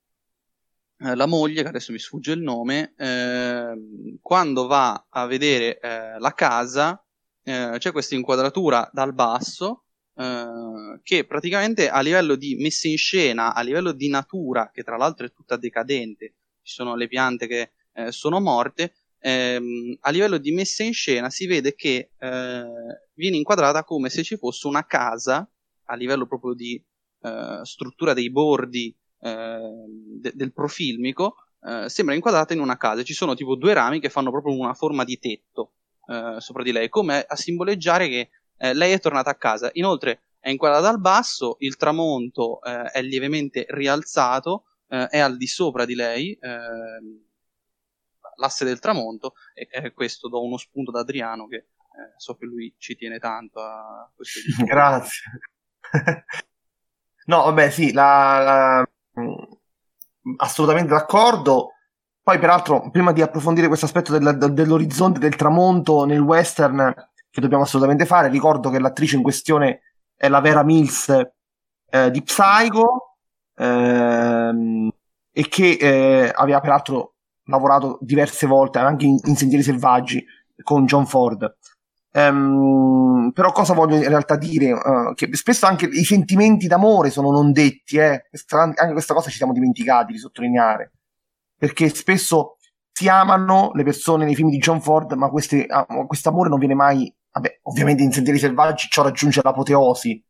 la 1.00 1.28
moglie, 1.28 1.62
che 1.62 1.68
adesso 1.70 1.92
mi 1.92 2.00
sfugge 2.00 2.32
il 2.32 2.42
nome, 2.42 2.96
ehm, 2.98 4.18
quando 4.20 4.66
va 4.66 5.06
a 5.10 5.28
vedere 5.28 5.80
la 6.18 6.34
casa, 6.34 7.00
c'è 7.44 7.92
questa 7.92 8.16
inquadratura 8.16 8.90
dal 8.92 9.14
basso 9.14 9.84
eh, 10.18 11.00
che 11.04 11.26
praticamente 11.26 11.90
a 11.90 12.02
livello 12.02 12.36
di 12.36 12.56
messa 12.56 12.88
in 12.88 12.98
scena, 12.98 13.54
a 13.54 13.62
livello 13.62 13.92
di 13.92 14.10
natura, 14.10 14.72
che 14.74 14.84
tra 14.84 14.98
l'altro 14.98 15.28
è 15.28 15.32
tutta 15.32 15.58
decadente, 15.58 16.34
ci 16.64 16.74
sono 16.74 16.96
le 16.96 17.08
piante 17.08 17.46
che 17.46 17.72
eh, 17.94 18.12
sono 18.12 18.40
morte, 18.40 18.94
ehm, 19.20 19.98
a 20.02 20.10
livello 20.10 20.38
di 20.38 20.52
messa 20.52 20.84
in 20.84 20.94
scena 20.94 21.30
si 21.30 21.46
vede 21.46 21.76
che 21.76 22.12
eh, 22.18 22.66
viene 23.14 23.38
inquadrata 23.38 23.84
come 23.84 24.10
se 24.10 24.24
ci 24.24 24.38
fosse 24.38 24.68
una 24.68 24.86
casa, 24.86 25.48
a 25.90 25.96
livello 25.96 26.26
proprio 26.26 26.54
di 26.54 26.84
eh, 27.22 27.60
struttura 27.64 28.14
dei 28.14 28.32
bordi 28.32 28.96
ehm, 29.22 29.86
de- 30.20 30.34
del 30.34 30.52
profilmico, 30.52 31.36
eh, 31.64 31.90
sembra 31.90 32.16
inquadrata 32.16 32.54
in 32.54 32.60
una 32.60 32.78
casa. 32.78 33.04
Ci 33.04 33.14
sono 33.14 33.36
tipo 33.36 33.56
due 33.56 33.74
rami 33.74 34.00
che 34.00 34.10
fanno 34.10 34.32
proprio 34.32 34.58
una 34.58 34.74
forma 34.74 35.04
di 35.04 35.18
tetto 35.20 35.74
sopra 36.38 36.64
di 36.64 36.72
lei, 36.72 36.88
come 36.88 37.22
a 37.22 37.36
simboleggiare 37.36 38.08
che 38.08 38.30
eh, 38.58 38.74
lei 38.74 38.94
è 38.94 39.00
tornata 39.00 39.30
a 39.30 39.36
casa. 39.36 39.70
Inoltre 39.74 40.24
è 40.40 40.50
inquadrata 40.50 40.84
dal 40.84 41.00
basso, 41.00 41.58
il 41.60 41.76
tramonto 41.78 42.62
eh, 42.62 42.84
è 42.92 43.02
lievemente 43.02 43.66
rialzato, 43.70 44.66
eh, 44.88 45.08
è 45.08 45.20
al 45.20 45.38
di 45.38 45.48
sopra 45.48 45.86
di 45.86 45.96
lei, 45.96 46.38
ehm, 46.40 47.26
l'asse 48.36 48.66
del 48.66 48.80
tramonto, 48.80 49.34
e, 49.54 49.92
questo 49.94 50.30
do 50.30 50.44
uno 50.44 50.58
spunto 50.58 50.92
da 50.92 51.00
Adriano 51.00 51.48
che 51.48 51.56
eh, 51.58 52.14
so 52.18 52.36
che 52.36 52.46
lui 52.46 52.74
ci 52.78 52.96
tiene 52.96 53.20
tanto 53.20 53.60
a 53.60 54.10
questo. 54.16 54.40
Grazie. 54.64 55.24
no, 57.26 57.44
vabbè, 57.44 57.70
sì, 57.70 57.92
la, 57.92 58.40
la... 58.40 59.22
Mm, 59.22 60.36
assolutamente 60.38 60.90
d'accordo. 60.90 61.72
Poi, 62.22 62.40
peraltro, 62.40 62.90
prima 62.92 63.14
di 63.14 63.22
approfondire 63.22 63.68
questo 63.68 63.86
aspetto 63.86 64.18
del, 64.18 64.52
dell'orizzonte 64.52 65.18
del 65.18 65.36
tramonto 65.36 66.06
nel 66.06 66.20
western, 66.20 66.94
che 67.38 67.42
dobbiamo 67.44 67.66
assolutamente 67.66 68.08
fare. 68.08 68.30
Ricordo 68.30 68.72
che 68.72 68.80
l'attrice 68.80 69.16
in 69.16 69.22
questione 69.22 69.82
è 70.16 70.28
la 70.28 70.42
Vera 70.42 70.64
Mills 70.64 71.10
eh, 71.90 72.10
di 72.10 72.24
Psycho 72.24 73.18
ehm, 73.56 74.90
e 75.32 75.48
che 75.48 75.78
eh, 75.80 76.32
aveva 76.34 76.60
peraltro 76.62 77.14
lavorato 77.44 78.00
diverse 78.02 78.48
volte 78.48 78.80
anche 78.80 79.06
in, 79.06 79.20
in 79.24 79.36
Sentieri 79.36 79.64
Selvaggi 79.64 80.26
con 80.64 80.86
John 80.86 81.06
Ford. 81.06 81.56
Um, 82.14 83.30
però 83.32 83.52
cosa 83.52 83.76
voglio 83.76 83.98
in 83.98 84.08
realtà 84.08 84.36
dire? 84.36 84.72
Uh, 84.72 85.14
che 85.14 85.30
spesso 85.34 85.68
anche 85.68 85.86
i 85.86 86.04
sentimenti 86.04 86.66
d'amore 86.66 87.12
sono 87.12 87.30
non 87.30 87.52
detti, 87.52 87.98
eh? 87.98 88.30
anche 88.50 88.92
questa 88.94 89.14
cosa 89.14 89.30
ci 89.30 89.38
siamo 89.38 89.54
dimenticati 89.54 90.14
di 90.14 90.18
sottolineare, 90.18 90.94
perché 91.56 91.90
spesso 91.90 92.58
si 92.92 93.08
amano 93.08 93.70
le 93.76 93.84
persone 93.84 94.26
nei 94.26 94.34
film 94.34 94.50
di 94.50 94.58
John 94.58 94.82
Ford, 94.82 95.12
ma 95.12 95.28
uh, 95.28 96.08
questo 96.08 96.30
amore 96.30 96.50
non 96.50 96.58
viene 96.58 96.74
mai 96.74 97.14
Vabbè, 97.38 97.60
ovviamente 97.64 98.02
in 98.02 98.12
Sentieri 98.12 98.40
Selvaggi 98.40 98.88
ciò 98.90 99.04
raggiunge 99.04 99.42
l'apoteosi. 99.44 100.24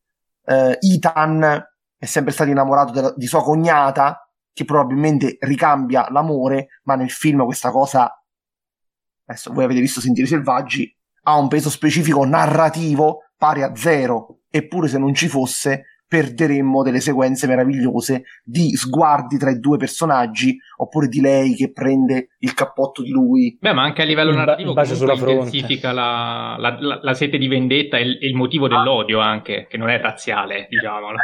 Uh, 0.43 0.75
Ethan 0.79 1.65
è 1.97 2.05
sempre 2.05 2.33
stato 2.33 2.49
innamorato 2.49 2.91
de- 2.91 3.13
di 3.15 3.27
sua 3.27 3.41
cognata, 3.41 4.29
che 4.51 4.65
probabilmente 4.65 5.37
ricambia 5.39 6.09
l'amore, 6.09 6.81
ma 6.83 6.95
nel 6.95 7.09
film 7.09 7.45
questa 7.45 7.71
cosa, 7.71 8.11
adesso 9.25 9.53
voi 9.53 9.63
avete 9.63 9.79
visto 9.79 10.01
Sentieri 10.01 10.29
Selvaggi, 10.29 10.93
ha 11.23 11.37
un 11.37 11.47
peso 11.47 11.69
specifico 11.69 12.25
narrativo 12.25 13.29
pari 13.37 13.63
a 13.63 13.73
zero. 13.73 14.39
Eppure 14.49 14.89
se 14.89 14.97
non 14.97 15.13
ci 15.13 15.29
fosse, 15.29 15.96
perderemmo 16.07 16.83
delle 16.83 17.01
sequenze 17.01 17.47
meravigliose 17.47 18.23
di 18.43 18.75
sguardi 18.75 19.37
tra 19.37 19.49
i 19.49 19.59
due 19.59 19.77
personaggi 19.77 20.57
oppure 20.77 21.07
di 21.07 21.19
lei 21.19 21.53
che 21.53 21.71
prende 21.71 22.29
il 22.39 22.53
cappotto 22.53 23.01
di 23.01 23.09
lui. 23.09 23.57
Beh, 23.59 23.73
ma 23.73 23.83
anche 23.83 24.03
a 24.03 24.05
livello 24.05 24.31
il 24.31 24.37
narrativo 24.37 24.73
ba- 24.73 24.85
intensifica 24.85 25.91
la, 25.91 26.55
la, 26.57 26.77
la, 26.79 26.99
la, 27.01 27.13
sete 27.13 27.37
di 27.37 27.47
vendetta 27.47 27.97
e 27.97 28.03
il, 28.03 28.17
il 28.21 28.35
motivo 28.35 28.67
dell'odio 28.67 29.19
anche, 29.19 29.67
che 29.69 29.77
non 29.77 29.89
è 29.89 29.99
razziale, 29.99 30.67
diciamolo. 30.69 31.17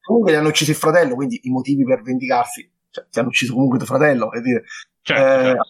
Comunque 0.00 0.32
gli 0.32 0.36
hanno 0.36 0.48
ucciso 0.48 0.70
il 0.70 0.76
fratello, 0.76 1.14
quindi 1.14 1.40
i 1.44 1.50
motivi 1.50 1.84
per 1.84 2.02
vendicarsi, 2.02 2.68
cioè 2.90 3.06
ti 3.10 3.18
hanno 3.18 3.28
ucciso 3.28 3.52
comunque 3.52 3.78
tuo 3.78 3.86
fratello, 3.86 4.28
per 4.28 4.42
dire. 4.42 4.64
Certo, 5.02 5.22
eh, 5.22 5.44
certo. 5.44 5.68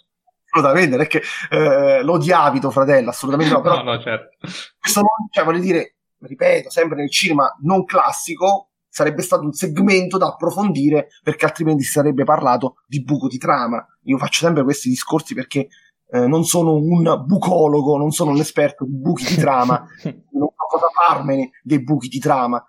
assolutamente, 0.51 0.97
non 0.97 1.05
è 1.05 1.07
che 1.07 1.23
eh, 1.51 2.03
lo 2.03 2.13
odiavi 2.15 2.61
tuo 2.61 2.71
fratello, 2.71 3.11
assolutamente 3.11 3.55
no, 3.55 3.61
però 3.63 3.77
no, 3.83 3.93
no, 3.93 4.01
certo. 4.01 4.37
questo 4.79 5.01
non, 5.01 5.29
cioè, 5.31 5.45
voglio 5.45 5.61
dire, 5.61 5.97
ripeto, 6.21 6.71
sempre 6.71 6.99
nel 6.99 7.11
cinema 7.11 7.55
non 7.63 7.85
classico, 7.85 8.71
sarebbe 8.89 9.23
stato 9.23 9.45
un 9.45 9.53
segmento 9.53 10.19
da 10.19 10.27
approfondire 10.27 11.09
perché 11.23 11.45
altrimenti 11.45 11.85
si 11.85 11.93
sarebbe 11.93 12.25
parlato 12.25 12.77
di 12.87 13.03
buco 13.03 13.29
di 13.29 13.39
trama. 13.39 13.85
Io 14.05 14.19
faccio 14.19 14.45
sempre 14.45 14.65
questi 14.65 14.89
discorsi 14.89 15.35
perché 15.35 15.69
eh, 16.13 16.27
non 16.27 16.45
sono 16.45 16.75
un 16.75 17.25
bucologo, 17.25 17.97
non 17.97 18.11
sono 18.11 18.33
un 18.33 18.41
esperto 18.41 18.85
di 18.85 18.97
buchi 18.97 19.25
di 19.25 19.41
trama, 19.41 19.87
non 20.33 20.49
so 20.49 20.67
cosa 20.69 20.89
farmene 20.93 21.51
dei 21.63 21.83
buchi 21.83 22.09
di 22.09 22.19
trama. 22.19 22.63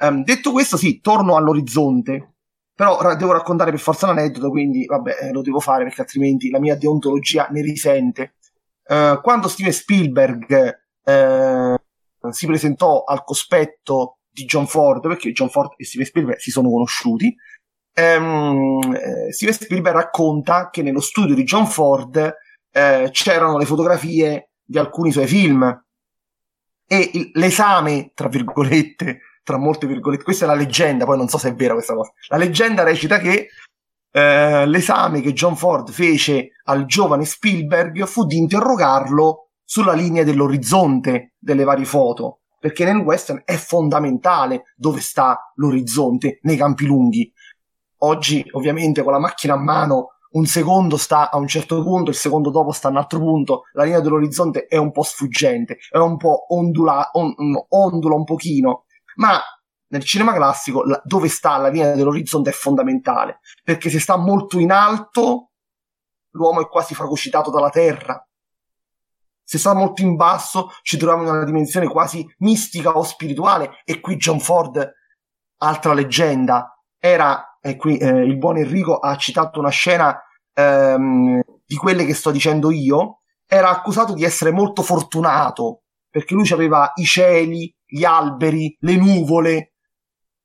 Um, 0.00 0.22
detto 0.24 0.52
questo, 0.52 0.76
sì, 0.76 1.00
torno 1.00 1.36
all'orizzonte, 1.36 2.34
però 2.74 3.00
ra- 3.00 3.14
devo 3.14 3.32
raccontare 3.32 3.70
per 3.70 3.80
forza 3.80 4.06
l'aneddoto, 4.06 4.50
quindi 4.50 4.84
vabbè, 4.84 5.16
eh, 5.22 5.32
lo 5.32 5.42
devo 5.42 5.60
fare 5.60 5.84
perché 5.84 6.00
altrimenti 6.02 6.50
la 6.50 6.60
mia 6.60 6.76
deontologia 6.76 7.48
ne 7.50 7.62
risente. 7.62 8.34
Uh, 8.88 9.20
quando 9.20 9.48
Steven 9.48 9.72
Spielberg 9.72 10.78
uh, 11.04 11.74
si 12.30 12.46
presentò 12.46 13.04
al 13.04 13.24
cospetto 13.24 14.18
di 14.28 14.44
John 14.44 14.66
Ford, 14.66 15.06
perché 15.06 15.32
John 15.32 15.50
Ford 15.50 15.72
e 15.76 15.84
Steven 15.84 16.06
Spielberg 16.06 16.38
si 16.38 16.50
sono 16.50 16.70
conosciuti, 16.70 17.34
um, 17.94 18.80
Steven 19.30 19.54
Spielberg 19.54 19.96
racconta 19.96 20.70
che 20.70 20.82
nello 20.82 21.00
studio 21.00 21.34
di 21.34 21.44
John 21.44 21.66
Ford 21.66 22.36
eh, 22.70 23.08
c'erano 23.12 23.58
le 23.58 23.64
fotografie 23.64 24.50
di 24.64 24.78
alcuni 24.78 25.10
suoi 25.10 25.26
film. 25.26 25.84
E 26.90 27.10
il, 27.12 27.30
l'esame, 27.34 28.12
tra 28.14 28.28
virgolette, 28.28 29.20
tra 29.42 29.58
molte 29.58 29.86
virgolette, 29.86 30.24
questa 30.24 30.44
è 30.44 30.48
la 30.48 30.54
leggenda, 30.54 31.04
poi 31.04 31.16
non 31.16 31.28
so 31.28 31.38
se 31.38 31.50
è 31.50 31.54
vera 31.54 31.74
questa 31.74 31.94
cosa, 31.94 32.12
la 32.28 32.36
leggenda 32.36 32.82
recita 32.82 33.18
che 33.18 33.48
eh, 34.10 34.66
l'esame 34.66 35.20
che 35.20 35.32
John 35.32 35.56
Ford 35.56 35.90
fece 35.90 36.52
al 36.64 36.86
giovane 36.86 37.24
Spielberg 37.24 38.04
fu 38.04 38.24
di 38.24 38.36
interrogarlo 38.36 39.47
sulla 39.70 39.92
linea 39.92 40.24
dell'orizzonte 40.24 41.34
delle 41.38 41.62
varie 41.62 41.84
foto, 41.84 42.38
perché 42.58 42.86
nel 42.86 42.96
western 42.96 43.42
è 43.44 43.56
fondamentale 43.56 44.62
dove 44.74 45.02
sta 45.02 45.52
l'orizzonte 45.56 46.38
nei 46.44 46.56
campi 46.56 46.86
lunghi. 46.86 47.30
Oggi, 47.98 48.42
ovviamente, 48.52 49.02
con 49.02 49.12
la 49.12 49.18
macchina 49.18 49.52
a 49.52 49.58
mano 49.58 50.12
un 50.30 50.46
secondo 50.46 50.96
sta 50.96 51.30
a 51.30 51.36
un 51.36 51.46
certo 51.46 51.82
punto, 51.82 52.08
il 52.08 52.16
secondo 52.16 52.48
dopo 52.48 52.72
sta 52.72 52.88
a 52.88 52.92
un 52.92 52.96
altro 52.96 53.18
punto, 53.18 53.64
la 53.72 53.84
linea 53.84 54.00
dell'orizzonte 54.00 54.64
è 54.64 54.78
un 54.78 54.90
po' 54.90 55.02
sfuggente, 55.02 55.76
è 55.90 55.98
un 55.98 56.16
po' 56.16 56.46
ondula, 56.54 57.10
on, 57.12 57.34
ondula 57.68 58.14
un 58.14 58.24
pochino, 58.24 58.84
ma 59.16 59.38
nel 59.88 60.02
cinema 60.02 60.32
classico 60.32 60.82
la, 60.82 60.98
dove 61.04 61.28
sta 61.28 61.58
la 61.58 61.68
linea 61.68 61.94
dell'orizzonte 61.94 62.48
è 62.48 62.54
fondamentale, 62.54 63.40
perché 63.62 63.90
se 63.90 64.00
sta 64.00 64.16
molto 64.16 64.58
in 64.58 64.70
alto 64.70 65.50
l'uomo 66.30 66.62
è 66.62 66.68
quasi 66.68 66.94
fagocitato 66.94 67.50
dalla 67.50 67.70
terra, 67.70 68.22
se 69.48 69.56
sta 69.56 69.72
molto 69.72 70.02
in 70.02 70.14
basso 70.14 70.72
ci 70.82 70.98
troviamo 70.98 71.22
in 71.22 71.34
una 71.34 71.44
dimensione 71.44 71.88
quasi 71.88 72.22
mistica 72.40 72.98
o 72.98 73.02
spirituale 73.02 73.80
e 73.86 73.98
qui 73.98 74.16
John 74.16 74.40
Ford, 74.40 74.92
altra 75.62 75.94
leggenda, 75.94 76.78
era 76.98 77.56
e 77.58 77.76
qui 77.76 77.96
eh, 77.96 78.24
il 78.24 78.36
buon 78.36 78.58
Enrico 78.58 78.98
ha 78.98 79.16
citato 79.16 79.58
una 79.58 79.70
scena 79.70 80.22
ehm, 80.52 81.40
di 81.64 81.76
quelle 81.76 82.04
che 82.04 82.12
sto 82.12 82.30
dicendo 82.30 82.70
io, 82.70 83.22
era 83.46 83.70
accusato 83.70 84.12
di 84.12 84.22
essere 84.22 84.50
molto 84.50 84.82
fortunato 84.82 85.84
perché 86.10 86.34
lui 86.34 86.46
aveva 86.50 86.92
i 86.96 87.06
cieli, 87.06 87.74
gli 87.86 88.04
alberi, 88.04 88.76
le 88.80 88.96
nuvole 88.96 89.72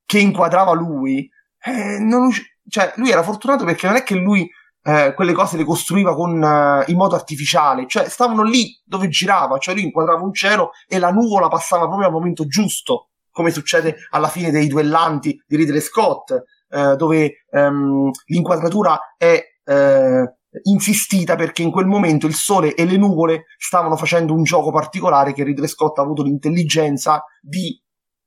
che 0.05 0.19
inquadrava 0.19 0.71
lui. 0.71 1.29
Eh, 1.59 1.99
non, 1.99 2.31
cioè, 2.69 2.93
lui 2.95 3.11
era 3.11 3.21
fortunato 3.21 3.65
perché 3.65 3.85
non 3.85 3.97
è 3.97 4.03
che 4.03 4.15
lui 4.15 4.49
eh, 4.83 5.13
quelle 5.15 5.33
cose 5.33 5.57
le 5.57 5.63
costruiva 5.63 6.13
con, 6.13 6.41
uh, 6.41 6.89
in 6.89 6.97
modo 6.97 7.15
artificiale, 7.15 7.85
cioè 7.87 8.09
stavano 8.09 8.43
lì 8.43 8.77
dove 8.83 9.07
girava, 9.07 9.57
cioè 9.57 9.73
lui 9.73 9.83
inquadrava 9.83 10.21
un 10.21 10.33
cielo 10.33 10.71
e 10.87 10.99
la 10.99 11.11
nuvola 11.11 11.47
passava 11.47 11.87
proprio 11.87 12.07
al 12.07 12.13
momento 12.13 12.45
giusto, 12.45 13.09
come 13.31 13.49
succede 13.51 13.95
alla 14.09 14.27
fine 14.27 14.51
dei 14.51 14.67
duellanti 14.67 15.41
di 15.47 15.55
Ridley 15.55 15.79
Scott, 15.79 16.31
eh, 16.69 16.95
dove 16.97 17.45
ehm, 17.49 18.11
l'inquadratura 18.25 19.15
è 19.17 19.41
eh, 19.65 20.35
insistita 20.63 21.35
perché 21.35 21.63
in 21.63 21.71
quel 21.71 21.87
momento 21.87 22.27
il 22.27 22.35
sole 22.35 22.75
e 22.75 22.85
le 22.85 22.97
nuvole 22.97 23.45
stavano 23.57 23.95
facendo 23.95 24.33
un 24.33 24.43
gioco 24.43 24.71
particolare 24.71 25.33
che 25.33 25.43
Ridley 25.43 25.67
Scott 25.67 25.97
ha 25.97 26.01
avuto 26.01 26.23
l'intelligenza 26.23 27.23
di 27.41 27.79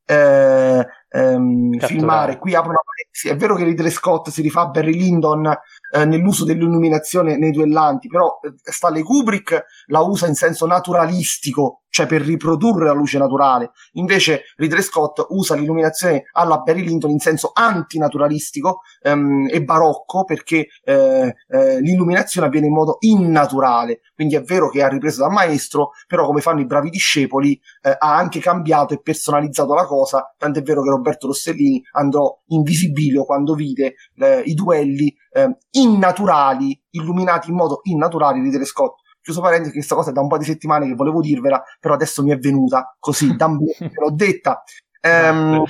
eh, 0.07 0.87
ehm, 1.17 1.79
filmare. 1.79 2.39
Qui 2.39 2.55
apro 2.55 2.71
una 2.71 2.81
parentesi. 2.85 3.29
È 3.29 3.37
vero 3.37 3.55
che 3.55 3.65
Ridley 3.65 3.91
Scott 3.91 4.29
si 4.29 4.43
rifà 4.43 4.63
a 4.63 4.69
Barry 4.69 4.95
Lyndon 4.95 5.47
eh, 5.93 6.05
nell'uso 6.05 6.45
dell'illuminazione 6.45 7.37
nei 7.37 7.51
duellanti, 7.51 8.09
però 8.09 8.39
eh, 8.43 8.53
Stanley 8.63 9.03
Kubrick 9.03 9.65
la 9.87 10.01
usa 10.01 10.27
in 10.27 10.35
senso 10.35 10.67
naturalistico, 10.67 11.83
cioè 11.89 12.07
per 12.07 12.23
riprodurre 12.23 12.85
la 12.85 12.93
luce 12.93 13.19
naturale. 13.19 13.71
Invece 13.93 14.43
Ridley 14.57 14.83
Scott 14.83 15.25
usa 15.31 15.55
l'illuminazione 15.55 16.25
alla 16.33 16.59
Barry 16.59 16.83
Lyndon 16.83 17.11
in 17.11 17.19
senso 17.19 17.53
antinaturalistico 17.55 18.81
ehm, 19.03 19.49
e 19.51 19.63
barocco 19.63 20.25
perché 20.25 20.67
eh, 20.85 21.35
eh, 21.49 21.81
l'illuminazione 21.81 22.47
avviene 22.49 22.67
in 22.67 22.75
modo 22.75 22.97
innaturale. 23.01 24.01
Quindi 24.15 24.35
è 24.35 24.43
vero 24.43 24.69
che 24.69 24.83
ha 24.83 24.89
ripreso 24.89 25.23
dal 25.23 25.33
maestro, 25.33 25.93
però 26.07 26.27
come 26.27 26.41
fanno 26.41 26.61
i 26.61 26.67
bravi 26.67 26.91
discepoli 26.91 27.59
eh, 27.83 27.97
ha 27.99 28.17
anche 28.17 28.41
cambiato 28.41 28.95
e 28.95 29.01
personalizzato 29.01 29.75
la 29.75 29.87
cosa, 29.87 30.35
tant'è 30.37 30.63
vero 30.63 30.83
che 30.83 30.91
Roberto 31.07 31.29
Rossellini 31.29 31.83
andò 31.93 32.43
in 32.49 32.63
visibilio 32.63 33.25
quando 33.25 33.55
vide 33.55 33.95
eh, 34.17 34.41
i 34.41 34.55
duelli 34.55 35.15
eh, 35.33 35.57
innaturali, 35.73 36.81
illuminati 36.91 37.51
in 37.51 37.57
modo 37.57 37.81
innaturale 37.85 38.41
di 38.41 38.65
Scott. 38.65 39.01
Chiuso 39.21 39.41
parentesi, 39.41 39.73
questa 39.73 39.95
cosa 39.95 40.11
è 40.11 40.13
da 40.13 40.21
un 40.21 40.29
po' 40.29 40.39
di 40.39 40.45
settimane 40.45 40.87
che 40.87 40.95
volevo 40.95 41.21
dirvela, 41.21 41.63
però 41.81 41.95
adesso 41.95 42.23
mi 42.23 42.31
è 42.31 42.39
venuta 42.39 42.97
così, 42.99 43.35
da 43.37 43.47
l'ho 43.49 44.11
detta. 44.13 44.63
Ehm, 45.01 45.65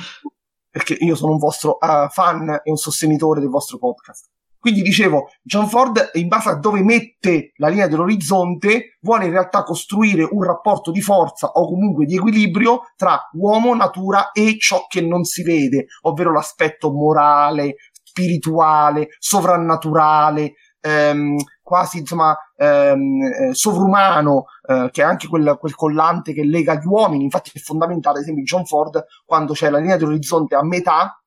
perché 0.70 0.94
io 0.94 1.14
sono 1.14 1.32
un 1.32 1.38
vostro 1.38 1.78
uh, 1.80 2.08
fan 2.10 2.60
e 2.62 2.70
un 2.70 2.76
sostenitore 2.76 3.40
del 3.40 3.48
vostro 3.48 3.78
podcast. 3.78 4.28
Quindi 4.58 4.82
dicevo, 4.82 5.28
John 5.42 5.68
Ford, 5.68 6.10
in 6.14 6.28
base 6.28 6.48
a 6.48 6.56
dove 6.56 6.82
mette 6.82 7.52
la 7.56 7.68
linea 7.68 7.86
dell'orizzonte, 7.86 8.96
vuole 9.00 9.26
in 9.26 9.30
realtà 9.30 9.62
costruire 9.62 10.26
un 10.28 10.42
rapporto 10.42 10.90
di 10.90 11.00
forza 11.00 11.48
o 11.48 11.68
comunque 11.68 12.04
di 12.04 12.16
equilibrio 12.16 12.80
tra 12.96 13.28
uomo, 13.34 13.74
natura 13.74 14.32
e 14.32 14.56
ciò 14.58 14.86
che 14.88 15.00
non 15.00 15.24
si 15.24 15.42
vede, 15.42 15.86
ovvero 16.02 16.32
l'aspetto 16.32 16.90
morale, 16.90 17.76
spirituale, 18.16 19.08
sovrannaturale, 19.18 20.54
ehm, 20.80 21.36
quasi 21.62 21.98
insomma 21.98 22.36
ehm, 22.56 23.22
eh, 23.22 23.54
sovrumano, 23.54 24.44
eh, 24.66 24.88
che 24.90 25.02
è 25.02 25.04
anche 25.04 25.28
quel, 25.28 25.56
quel, 25.58 25.74
collante 25.74 26.32
che 26.32 26.44
lega 26.44 26.74
gli 26.74 26.86
uomini. 26.86 27.24
Infatti 27.24 27.50
è 27.54 27.58
fondamentale, 27.58 28.18
ad 28.18 28.22
esempio, 28.22 28.44
John 28.44 28.64
Ford, 28.64 29.04
quando 29.24 29.52
c'è 29.52 29.68
la 29.68 29.78
linea 29.78 29.96
dell'orizzonte 29.96 30.54
a 30.54 30.64
metà 30.64 31.20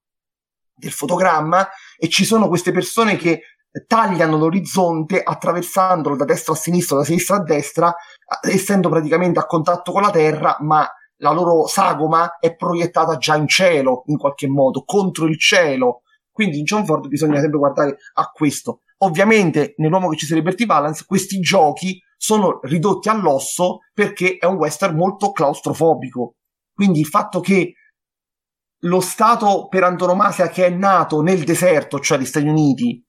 del 0.79 0.91
fotogramma 0.91 1.67
e 1.97 2.09
ci 2.09 2.25
sono 2.25 2.47
queste 2.47 2.71
persone 2.71 3.17
che 3.17 3.41
tagliano 3.85 4.37
l'orizzonte 4.37 5.21
attraversandolo 5.21 6.15
da 6.15 6.25
destra 6.25 6.53
a 6.53 6.55
sinistra, 6.55 6.97
da 6.97 7.03
sinistra 7.03 7.35
a 7.35 7.43
destra, 7.43 7.95
essendo 8.41 8.89
praticamente 8.89 9.39
a 9.39 9.45
contatto 9.45 9.91
con 9.91 10.01
la 10.01 10.09
terra, 10.09 10.57
ma 10.61 10.89
la 11.17 11.31
loro 11.31 11.67
sagoma 11.67 12.37
è 12.39 12.55
proiettata 12.55 13.17
già 13.17 13.35
in 13.35 13.47
cielo, 13.47 14.03
in 14.07 14.17
qualche 14.17 14.47
modo, 14.47 14.83
contro 14.85 15.27
il 15.27 15.37
cielo. 15.37 16.01
Quindi 16.31 16.59
in 16.59 16.63
John 16.63 16.85
Ford 16.85 17.07
bisogna 17.07 17.39
sempre 17.39 17.59
guardare 17.59 17.97
a 18.13 18.29
questo. 18.31 18.81
Ovviamente 18.99 19.73
nell'uomo 19.77 20.09
che 20.09 20.17
ci 20.17 20.25
sia 20.25 20.35
Liberty 20.35 20.65
Balance 20.65 21.03
questi 21.05 21.39
giochi 21.39 22.01
sono 22.17 22.59
ridotti 22.63 23.07
all'osso 23.09 23.79
perché 23.93 24.37
è 24.37 24.45
un 24.45 24.55
western 24.55 24.95
molto 24.95 25.31
claustrofobico. 25.31 26.35
Quindi 26.73 26.99
il 26.99 27.07
fatto 27.07 27.39
che 27.39 27.73
lo 28.83 28.99
stato 28.99 29.67
per 29.67 29.83
antonomasia 29.83 30.47
che 30.49 30.65
è 30.65 30.69
nato 30.69 31.21
nel 31.21 31.43
deserto, 31.43 31.99
cioè 31.99 32.17
gli 32.17 32.25
Stati 32.25 32.47
Uniti, 32.47 33.03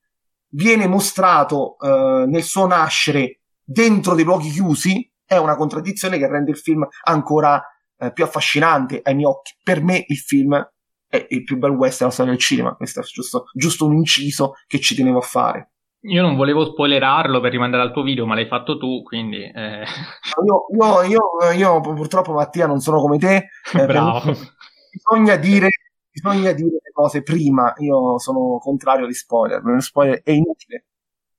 viene 0.53 0.87
mostrato 0.87 1.77
eh, 1.79 2.25
nel 2.27 2.43
suo 2.43 2.67
nascere 2.67 3.41
dentro 3.63 4.15
dei 4.15 4.25
luoghi 4.25 4.51
chiusi, 4.51 5.09
è 5.25 5.37
una 5.37 5.55
contraddizione 5.55 6.19
che 6.19 6.27
rende 6.27 6.51
il 6.51 6.59
film 6.59 6.87
ancora 7.05 7.63
eh, 7.99 8.13
più 8.13 8.25
affascinante 8.25 9.01
ai 9.03 9.15
miei 9.15 9.29
occhi. 9.29 9.55
Per 9.63 9.83
me 9.83 10.05
il 10.07 10.17
film 10.17 10.55
è 11.07 11.27
il 11.29 11.45
più 11.45 11.57
bel 11.57 11.71
western 11.71 11.99
della 11.99 12.11
storia 12.11 12.33
del 12.33 12.41
cinema. 12.41 12.75
Questo 12.75 13.01
è 13.01 13.03
giusto, 13.05 13.45
giusto 13.53 13.87
un 13.87 13.95
inciso 13.95 14.55
che 14.67 14.81
ci 14.81 14.95
tenevo 14.95 15.19
a 15.19 15.23
fare. 15.23 15.73
Io 16.05 16.23
non 16.23 16.35
volevo 16.35 16.65
spoilerarlo 16.65 17.41
per 17.41 17.51
rimandare 17.51 17.83
al 17.83 17.93
tuo 17.93 18.03
video, 18.03 18.25
ma 18.25 18.35
l'hai 18.35 18.47
fatto 18.47 18.79
tu, 18.79 19.03
quindi... 19.03 19.43
Eh... 19.43 19.85
Io, 20.47 20.67
io, 20.79 21.03
io, 21.05 21.51
io, 21.51 21.81
purtroppo 21.81 22.33
Mattia 22.33 22.67
non 22.67 22.81
sono 22.81 23.01
come 23.01 23.19
te. 23.19 23.51
Eh, 23.75 23.85
Bravo. 23.85 24.23
Bisogna 24.91 25.37
dire, 25.37 25.69
bisogna 26.11 26.53
dire 26.53 26.79
le 26.83 26.91
cose 26.93 27.23
prima. 27.23 27.73
Io 27.79 28.19
sono 28.19 28.59
contrario 28.59 29.07
agli 29.07 29.13
spoiler. 29.13 29.63
Lo 29.63 29.81
spoiler 29.81 30.23
è 30.23 30.33
inutile. 30.33 30.85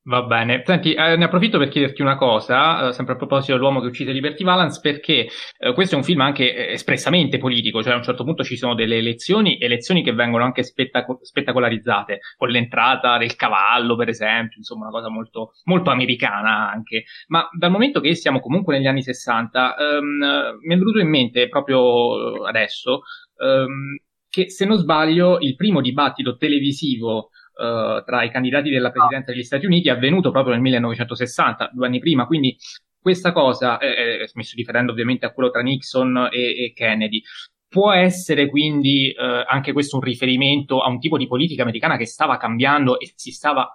Va 0.04 0.24
bene, 0.24 0.64
senti, 0.66 0.94
eh, 0.96 1.16
ne 1.16 1.26
approfitto 1.26 1.60
per 1.60 1.68
chiederti 1.68 2.02
una 2.02 2.16
cosa, 2.18 2.88
eh, 2.88 2.92
sempre 2.92 3.14
a 3.14 3.18
proposito 3.18 3.54
dell'uomo 3.54 3.80
che 3.82 3.86
uccise 3.86 4.12
Liberty 4.12 4.44
Valance, 4.44 4.80
perché 4.82 5.28
eh, 5.60 5.74
questo 5.74 5.94
è 5.94 5.98
un 6.00 6.04
film 6.04 6.22
anche 6.22 6.56
eh, 6.56 6.74
espressamente 6.74 7.38
politico, 7.38 7.84
cioè 7.84 7.94
a 7.94 7.98
un 7.98 8.04
certo 8.04 8.24
punto 8.24 8.44
ci 8.44 8.58
sono 8.58 8.74
delle 8.74 8.98
elezioni, 8.98 9.60
elezioni 9.60 10.02
che 10.02 10.12
vengono 10.12 10.44
anche 10.44 10.64
spettaco- 10.64 11.20
spettacolarizzate, 11.22 12.20
con 12.36 12.50
l'entrata 12.50 13.20
del 13.20 13.36
cavallo, 13.36 13.96
per 13.96 14.10
esempio, 14.10 14.58
insomma, 14.58 14.88
una 14.88 14.92
cosa 14.92 15.10
molto, 15.10 15.52
molto 15.66 15.92
americana 15.92 16.72
anche. 16.72 17.04
Ma 17.28 17.48
dal 17.56 17.70
momento 17.70 18.00
che 18.00 18.16
siamo 18.16 18.40
comunque 18.40 18.76
negli 18.76 18.88
anni 18.88 19.04
60, 19.04 19.76
ehm, 19.78 20.58
mi 20.64 20.74
è 20.74 20.78
venuto 20.78 20.98
in 20.98 21.10
mente 21.10 21.48
proprio 21.48 22.44
adesso 22.44 23.02
ehm, 23.42 23.98
che, 24.30 24.50
se 24.50 24.66
non 24.66 24.78
sbaglio, 24.78 25.40
il 25.40 25.56
primo 25.56 25.82
dibattito 25.82 26.38
televisivo 26.38 27.32
uh, 27.56 28.04
tra 28.06 28.24
i 28.24 28.32
candidati 28.32 28.70
della 28.70 28.92
presidenza 28.92 29.32
degli 29.32 29.44
Stati 29.44 29.66
Uniti 29.66 29.90
è 29.90 29.92
avvenuto 29.92 30.32
proprio 30.32 30.54
nel 30.54 30.62
1960, 30.62 31.72
due 31.74 31.88
anni 31.88 32.00
prima, 32.00 32.26
quindi 32.26 32.56
questa 33.02 33.32
cosa, 33.32 33.80
eh, 33.80 34.30
mi 34.36 34.44
sto 34.44 34.56
riferendo 34.56 34.92
ovviamente 34.92 35.26
a 35.26 35.34
quello 35.34 35.50
tra 35.50 35.62
Nixon 35.62 36.30
e, 36.32 36.66
e 36.66 36.74
Kennedy, 36.74 37.22
può 37.68 37.92
essere 37.92 38.48
quindi 38.48 39.12
eh, 39.12 39.46
anche 39.48 39.72
questo 39.72 39.96
un 39.96 40.04
riferimento 40.04 40.82
a 40.82 40.90
un 40.90 41.00
tipo 41.00 41.18
di 41.18 41.26
politica 41.26 41.64
americana 41.64 41.98
che 41.98 42.06
stava 42.06 42.38
cambiando 42.38 43.00
e 43.00 43.14
si 43.16 43.32
stava, 43.32 43.74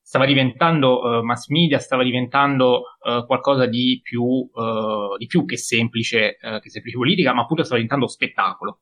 stava 0.00 0.26
diventando 0.26 1.00
uh, 1.00 1.22
mass 1.22 1.48
media, 1.48 1.78
stava 1.78 2.02
diventando 2.02 2.82
uh, 3.00 3.24
qualcosa 3.24 3.66
di 3.66 4.00
più, 4.02 4.22
uh, 4.22 5.16
di 5.16 5.26
più 5.26 5.44
che 5.44 5.56
semplice, 5.56 6.36
che 6.60 6.70
semplice 6.70 6.96
politica, 6.96 7.32
ma 7.32 7.42
appunto 7.42 7.62
stava 7.62 7.80
diventando 7.80 8.08
spettacolo. 8.08 8.80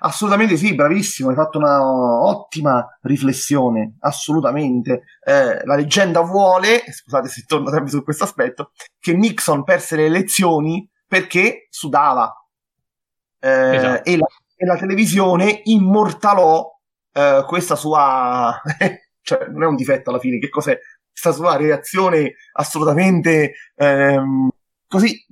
Assolutamente 0.00 0.56
sì, 0.56 0.74
bravissimo, 0.74 1.30
hai 1.30 1.34
fatto 1.34 1.58
una 1.58 1.84
ottima 1.84 2.84
riflessione, 3.02 3.96
assolutamente. 4.00 5.02
Eh, 5.24 5.64
la 5.64 5.74
leggenda 5.74 6.20
vuole, 6.20 6.82
scusate 6.90 7.28
se 7.28 7.44
torno 7.46 7.70
sempre 7.70 7.90
su 7.90 8.02
questo 8.02 8.24
aspetto, 8.24 8.72
che 8.98 9.12
Nixon 9.12 9.64
perse 9.64 9.96
le 9.96 10.06
elezioni 10.06 10.88
perché 11.06 11.66
sudava. 11.70 12.32
Eh, 13.40 13.76
esatto. 13.76 14.08
e, 14.08 14.16
la, 14.16 14.26
e, 14.56 14.66
la, 14.66 14.76
televisione 14.76 15.60
immortalò 15.64 16.68
eh, 17.12 17.44
questa 17.46 17.76
sua... 17.76 18.60
cioè, 19.22 19.46
non 19.48 19.62
è 19.62 19.66
un 19.66 19.76
difetto 19.76 20.10
alla 20.10 20.18
fine, 20.18 20.38
che 20.38 20.48
cos'è? 20.48 20.78
Questa 21.10 21.32
sua 21.32 21.56
reazione 21.56 22.34
assolutamente 22.52 23.54
ehm, 23.74 24.48
così 24.86 25.24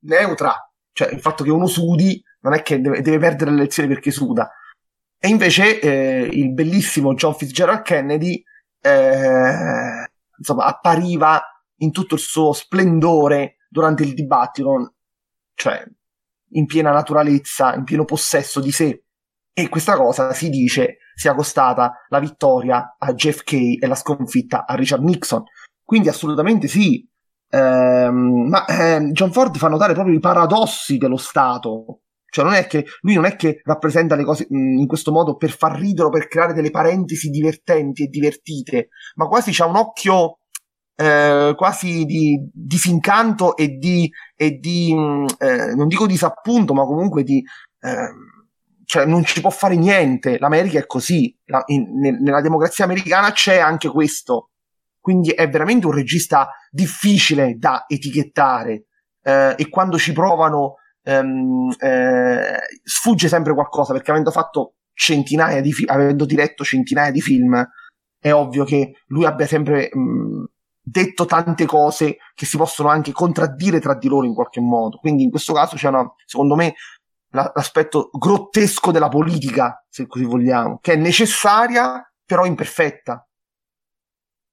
neutra. 0.00 0.54
Cioè, 0.92 1.12
il 1.12 1.20
fatto 1.20 1.44
che 1.44 1.50
uno 1.50 1.66
sudi 1.66 2.22
non 2.40 2.54
è 2.54 2.62
che 2.62 2.80
deve, 2.80 3.00
deve 3.00 3.18
perdere 3.18 3.50
le 3.50 3.58
elezioni 3.58 3.88
perché 3.88 4.10
suda. 4.10 4.50
E 5.18 5.28
invece 5.28 5.80
eh, 5.80 6.28
il 6.30 6.52
bellissimo 6.52 7.14
John 7.14 7.34
Fitzgerald 7.34 7.82
Kennedy 7.82 8.42
eh, 8.80 10.10
insomma, 10.36 10.64
appariva 10.64 11.40
in 11.76 11.92
tutto 11.92 12.14
il 12.14 12.20
suo 12.20 12.52
splendore 12.52 13.58
durante 13.68 14.02
il 14.02 14.14
dibattito, 14.14 14.94
cioè 15.54 15.84
in 16.54 16.66
piena 16.66 16.90
naturalezza, 16.90 17.74
in 17.74 17.84
pieno 17.84 18.04
possesso 18.04 18.60
di 18.60 18.72
sé. 18.72 19.04
E 19.52 19.68
questa 19.68 19.96
cosa 19.96 20.32
si 20.32 20.50
dice 20.50 20.98
sia 21.14 21.34
costata 21.34 22.04
la 22.08 22.18
vittoria 22.18 22.96
a 22.98 23.12
JFK 23.12 23.52
e 23.80 23.86
la 23.86 23.94
sconfitta 23.94 24.66
a 24.66 24.74
Richard 24.74 25.02
Nixon. 25.02 25.44
Quindi 25.84 26.08
assolutamente 26.08 26.68
sì. 26.68 27.08
Ehm, 27.54 28.48
ma 28.48 28.64
eh, 28.64 29.10
John 29.12 29.32
Ford 29.32 29.56
fa 29.56 29.68
notare 29.68 29.92
proprio 29.92 30.14
i 30.14 30.20
paradossi 30.20 30.96
dello 30.96 31.18
Stato 31.18 32.02
cioè, 32.32 32.46
non 32.46 32.54
è 32.54 32.66
che 32.66 32.86
lui 33.02 33.12
non 33.12 33.26
è 33.26 33.36
che 33.36 33.60
rappresenta 33.62 34.16
le 34.16 34.24
cose 34.24 34.46
in 34.48 34.86
questo 34.86 35.12
modo 35.12 35.36
per 35.36 35.50
far 35.50 35.78
ridere 35.78 36.06
o 36.06 36.10
per 36.10 36.28
creare 36.28 36.54
delle 36.54 36.70
parentesi 36.70 37.28
divertenti 37.28 38.04
e 38.04 38.06
divertite, 38.06 38.88
ma 39.16 39.26
quasi 39.26 39.52
c'ha 39.52 39.66
un 39.66 39.76
occhio 39.76 40.38
eh, 40.96 41.52
quasi 41.54 42.06
di 42.06 42.38
disincanto 42.50 43.54
e 43.54 43.76
di, 43.76 44.10
e 44.34 44.52
di 44.52 44.94
mh, 44.94 45.26
eh, 45.38 45.74
non 45.74 45.88
dico 45.88 46.06
disappunto, 46.06 46.72
ma 46.72 46.86
comunque 46.86 47.22
di. 47.22 47.44
Eh, 47.80 48.08
cioè, 48.86 49.04
non 49.04 49.24
ci 49.24 49.42
può 49.42 49.50
fare 49.50 49.76
niente. 49.76 50.38
L'America 50.38 50.78
è 50.78 50.86
così. 50.86 51.36
La, 51.46 51.62
in, 51.66 51.98
ne, 51.98 52.18
nella 52.18 52.40
democrazia 52.40 52.86
americana 52.86 53.30
c'è 53.32 53.58
anche 53.58 53.90
questo. 53.90 54.51
Quindi 55.02 55.30
è 55.30 55.48
veramente 55.48 55.86
un 55.86 55.92
regista 55.92 56.48
difficile 56.70 57.56
da 57.58 57.86
etichettare. 57.88 58.86
Eh, 59.20 59.54
e 59.58 59.68
quando 59.68 59.98
ci 59.98 60.12
provano 60.12 60.76
ehm, 61.02 61.74
eh, 61.76 62.58
sfugge 62.84 63.26
sempre 63.26 63.52
qualcosa 63.52 63.92
perché 63.92 64.12
avendo 64.12 64.30
fatto 64.30 64.76
centinaia 64.94 65.60
di 65.60 65.72
film, 65.72 65.90
avendo 65.90 66.24
diretto 66.24 66.62
centinaia 66.62 67.10
di 67.10 67.20
film, 67.20 67.68
è 68.20 68.32
ovvio 68.32 68.62
che 68.62 68.92
lui 69.06 69.24
abbia 69.24 69.46
sempre 69.48 69.90
mh, 69.92 70.44
detto 70.80 71.26
tante 71.26 71.66
cose 71.66 72.18
che 72.32 72.46
si 72.46 72.56
possono 72.56 72.88
anche 72.88 73.10
contraddire 73.10 73.80
tra 73.80 73.96
di 73.96 74.06
loro 74.06 74.24
in 74.24 74.34
qualche 74.34 74.60
modo. 74.60 74.98
Quindi 74.98 75.24
in 75.24 75.30
questo 75.30 75.52
caso 75.52 75.74
c'è 75.74 75.88
una, 75.88 76.08
secondo 76.24 76.54
me, 76.54 76.74
la, 77.30 77.50
l'aspetto 77.52 78.08
grottesco 78.12 78.92
della 78.92 79.08
politica, 79.08 79.84
se 79.88 80.06
così 80.06 80.24
vogliamo, 80.24 80.78
che 80.80 80.92
è 80.92 80.96
necessaria 80.96 82.00
però 82.24 82.44
imperfetta. 82.44 83.26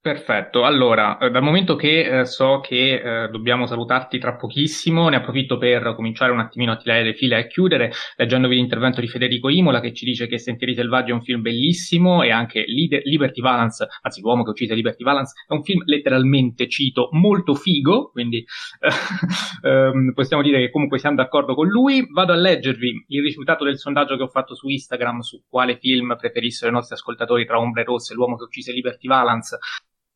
Perfetto, 0.01 0.63
allora, 0.63 1.17
eh, 1.17 1.29
dal 1.29 1.43
momento 1.43 1.75
che 1.75 2.21
eh, 2.21 2.25
so 2.25 2.61
che 2.61 3.25
eh, 3.25 3.27
dobbiamo 3.27 3.65
salutarti 3.65 4.17
tra 4.17 4.37
pochissimo, 4.37 5.09
ne 5.09 5.17
approfitto 5.17 5.57
per 5.57 5.93
cominciare 5.93 6.31
un 6.31 6.39
attimino 6.39 6.71
a 6.71 6.77
tirare 6.77 7.03
le 7.03 7.13
file 7.13 7.35
e 7.35 7.39
a 7.39 7.47
chiudere, 7.47 7.91
leggendovi 8.15 8.55
l'intervento 8.55 9.01
di 9.01 9.09
Federico 9.09 9.49
Imola 9.49 9.81
che 9.81 9.91
ci 9.93 10.05
dice 10.05 10.27
che 10.27 10.39
Sentieri 10.39 10.73
Selvaggi 10.73 11.11
è 11.11 11.13
un 11.13 11.21
film 11.21 11.41
bellissimo 11.41 12.23
e 12.23 12.31
anche 12.31 12.63
Lider- 12.65 13.03
Liberty 13.03 13.41
Valance, 13.41 13.87
anzi 14.01 14.21
l'uomo 14.21 14.43
che 14.43 14.51
uccise 14.51 14.73
Liberty 14.73 15.03
Valance, 15.03 15.33
è 15.45 15.51
un 15.51 15.63
film 15.63 15.81
letteralmente, 15.83 16.69
cito, 16.69 17.09
molto 17.11 17.53
figo, 17.53 18.09
quindi 18.11 18.41
ehm, 19.63 20.13
possiamo 20.13 20.41
dire 20.41 20.59
che 20.59 20.71
comunque 20.71 20.97
siamo 20.97 21.17
d'accordo 21.17 21.53
con 21.55 21.67
lui. 21.67 22.07
Vado 22.09 22.31
a 22.31 22.37
leggervi 22.37 23.03
il 23.09 23.21
risultato 23.21 23.65
del 23.65 23.77
sondaggio 23.77 24.15
che 24.15 24.23
ho 24.23 24.29
fatto 24.29 24.55
su 24.55 24.69
Instagram 24.69 25.19
su 25.19 25.43
quale 25.49 25.75
film 25.77 26.15
preferissero 26.17 26.71
i 26.71 26.73
nostri 26.73 26.95
ascoltatori 26.95 27.45
tra 27.45 27.59
Ombre 27.59 27.83
Rosse 27.83 28.13
e 28.13 28.15
l'uomo 28.15 28.37
che 28.37 28.43
uccise 28.45 28.71
Liberty 28.71 29.05
Valance 29.05 29.57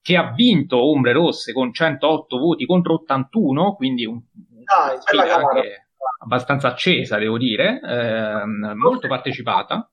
che 0.04 0.18
ha 0.18 0.34
vinto 0.34 0.84
Ombre 0.84 1.14
Rosse 1.14 1.54
con 1.54 1.74
108 1.74 2.38
voti 2.38 2.66
contro 2.66 2.96
81, 2.96 3.74
quindi 3.76 4.06
un, 4.06 4.22
Dai, 4.66 4.98
sfida 5.00 5.36
anche 5.36 5.88
abbastanza 6.22 6.68
accesa, 6.68 7.18
devo 7.18 7.38
dire, 7.38 7.80
eh, 7.82 8.46
molto 8.76 9.08
partecipata. 9.08 9.90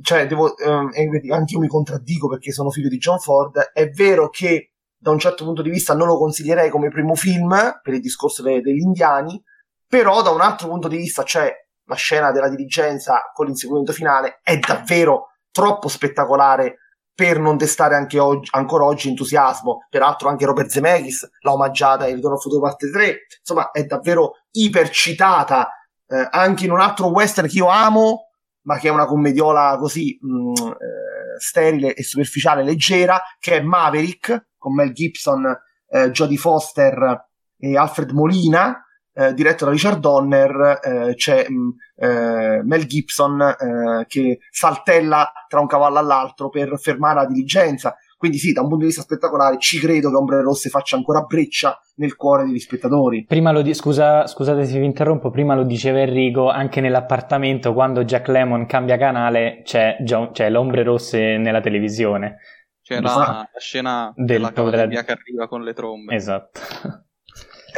Cioè, 0.00 0.26
devo, 0.26 0.56
eh, 0.56 1.30
anche 1.30 1.52
io 1.52 1.58
mi 1.58 1.68
contraddico 1.68 2.28
perché 2.28 2.52
sono 2.52 2.70
figlio 2.70 2.88
di 2.88 2.96
John 2.96 3.18
Ford. 3.18 3.70
È 3.74 3.86
vero 3.90 4.30
che 4.30 4.72
da 4.96 5.10
un 5.10 5.18
certo 5.18 5.44
punto 5.44 5.60
di 5.60 5.70
vista 5.70 5.94
non 5.94 6.06
lo 6.06 6.16
consiglierei 6.16 6.70
come 6.70 6.88
primo 6.88 7.14
film 7.14 7.80
per 7.82 7.94
il 7.94 8.00
discorso 8.00 8.42
de- 8.42 8.62
degli 8.62 8.80
indiani, 8.80 9.40
però 9.86 10.22
da 10.22 10.30
un 10.30 10.40
altro 10.40 10.68
punto 10.68 10.88
di 10.88 10.96
vista, 10.96 11.22
cioè 11.22 11.52
la 11.84 11.94
scena 11.96 12.32
della 12.32 12.48
dirigenza 12.48 13.30
con 13.34 13.44
l'inseguimento 13.44 13.92
finale, 13.92 14.40
è 14.42 14.56
davvero 14.56 15.34
troppo 15.50 15.88
spettacolare 15.88 16.78
per 17.18 17.40
non 17.40 17.56
destare 17.56 17.96
anche 17.96 18.20
oggi, 18.20 18.48
ancora 18.52 18.84
oggi 18.84 19.08
entusiasmo. 19.08 19.88
Peraltro 19.90 20.28
anche 20.28 20.46
Robert 20.46 20.68
Zemeckis 20.68 21.28
l'ha 21.40 21.52
omaggiata 21.52 22.06
in 22.06 22.14
Ritorno 22.14 22.36
al 22.36 22.40
futuro 22.40 22.62
parte 22.62 22.92
3. 22.92 23.18
Insomma, 23.40 23.72
è 23.72 23.82
davvero 23.82 24.34
ipercitata 24.52 25.68
eh, 26.06 26.28
anche 26.30 26.66
in 26.66 26.70
un 26.70 26.78
altro 26.78 27.08
western 27.08 27.48
che 27.48 27.56
io 27.56 27.66
amo, 27.66 28.28
ma 28.66 28.78
che 28.78 28.86
è 28.86 28.92
una 28.92 29.04
commediola 29.04 29.76
così 29.80 30.16
mh, 30.20 30.30
mm, 30.30 30.52
eh, 30.68 31.40
sterile 31.40 31.94
e 31.94 32.04
superficiale, 32.04 32.62
leggera, 32.62 33.20
che 33.40 33.56
è 33.56 33.62
Maverick, 33.62 34.50
con 34.56 34.74
Mel 34.74 34.92
Gibson, 34.92 35.44
eh, 35.88 36.12
Jodie 36.12 36.38
Foster 36.38 37.26
e 37.58 37.76
Alfred 37.76 38.12
Molina, 38.12 38.80
eh, 39.18 39.34
diretto 39.34 39.64
da 39.64 39.72
Richard 39.72 39.98
Donner, 39.98 40.78
eh, 40.80 41.14
c'è 41.16 41.48
mh, 41.48 41.54
mm, 41.54 41.70
eh, 41.96 42.62
Mel 42.62 42.86
Gibson 42.86 43.40
eh, 43.40 44.04
che 44.06 44.38
saltella 44.48 45.32
tra 45.48 45.58
un 45.58 45.66
cavallo 45.66 45.98
all'altro 45.98 46.50
per 46.50 46.78
fermare 46.78 47.16
la 47.16 47.26
diligenza. 47.26 47.96
Quindi 48.16 48.38
sì, 48.38 48.52
da 48.52 48.60
un 48.60 48.68
punto 48.68 48.82
di 48.82 48.90
vista 48.90 49.02
spettacolare 49.02 49.58
ci 49.58 49.80
credo 49.80 50.10
che 50.10 50.16
Ombre 50.16 50.42
Rosse 50.42 50.68
faccia 50.68 50.94
ancora 50.94 51.22
breccia 51.22 51.80
nel 51.96 52.14
cuore 52.14 52.44
degli 52.44 52.60
spettatori. 52.60 53.24
Prima 53.24 53.50
lo 53.50 53.62
di- 53.62 53.74
scusa, 53.74 54.26
scusate 54.26 54.64
se 54.64 54.78
vi 54.78 54.84
interrompo, 54.84 55.30
prima 55.30 55.56
lo 55.56 55.64
diceva 55.64 55.98
Enrico, 55.98 56.48
anche 56.48 56.80
nell'appartamento 56.80 57.72
quando 57.72 58.04
Jack 58.04 58.28
Lemon 58.28 58.66
cambia 58.66 58.96
canale 58.96 59.62
c'è, 59.64 59.96
John, 60.00 60.30
c'è 60.30 60.48
l'Ombre 60.48 60.84
Rosse 60.84 61.38
nella 61.38 61.60
televisione. 61.60 62.38
C'è 62.82 63.00
la, 63.00 63.48
la 63.52 63.58
scena 63.58 64.12
del 64.14 64.26
della 64.26 64.52
cavalleria 64.52 65.02
che 65.02 65.12
arriva 65.12 65.48
con 65.48 65.62
le 65.62 65.72
trombe. 65.72 66.14
Esatto. 66.14 66.60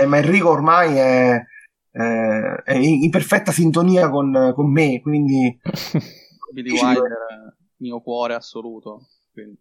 Eh, 0.00 0.06
ma 0.06 0.16
Enrico 0.16 0.48
ormai 0.48 0.96
è, 0.96 1.40
eh, 1.92 2.54
è 2.64 2.74
in 2.74 3.10
perfetta 3.10 3.52
sintonia 3.52 4.08
con, 4.08 4.52
con 4.54 4.70
me, 4.70 5.00
quindi... 5.00 5.58
Billy 6.52 6.70
Wilder, 6.72 7.54
mio 7.76 8.00
cuore 8.00 8.34
assoluto. 8.34 9.06
Quindi. 9.32 9.58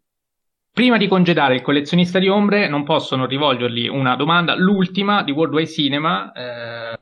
Prima 0.72 0.98
di 0.98 1.08
congedare 1.08 1.56
il 1.56 1.62
collezionista 1.62 2.20
di 2.20 2.30
ombre, 2.30 2.70
non 2.70 2.84
posso 2.84 3.16
non 3.16 3.28
rivolgergli 3.28 3.88
una 3.88 4.16
domanda, 4.16 4.56
l'ultima 4.56 5.24
di 5.24 5.32
Worldwide 5.32 5.70
Cinema, 5.70 6.32
eh, 6.32 7.00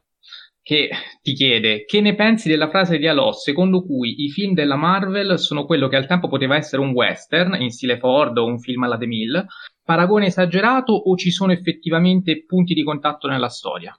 che 0.68 0.90
ti 1.22 1.32
chiede 1.32 1.86
che 1.86 2.02
ne 2.02 2.14
pensi 2.14 2.50
della 2.50 2.68
frase 2.68 2.98
di 2.98 3.08
Alò 3.08 3.32
secondo 3.32 3.86
cui 3.86 4.26
i 4.26 4.30
film 4.30 4.54
della 4.54 4.76
Marvel 4.76 5.40
sono 5.40 5.66
quello 5.66 5.88
che 5.88 5.96
al 5.96 6.08
tempo 6.08 6.28
poteva 6.28 6.58
essere 6.58 6.82
un 6.82 6.90
western 6.90 7.56
in 7.62 7.70
stile 7.70 7.98
Ford 7.98 8.38
o 8.38 8.44
un 8.44 8.60
film 8.60 8.84
alla 8.84 8.98
The 8.98 9.08
Mill, 9.08 9.46
paragone 9.82 10.26
esagerato 10.26 10.92
o 10.92 11.16
ci 11.16 11.32
sono 11.32 11.54
effettivamente 11.54 12.44
punti 12.46 12.74
di 12.74 12.84
contatto 12.84 13.30
nella 13.30 13.48
storia? 13.48 13.96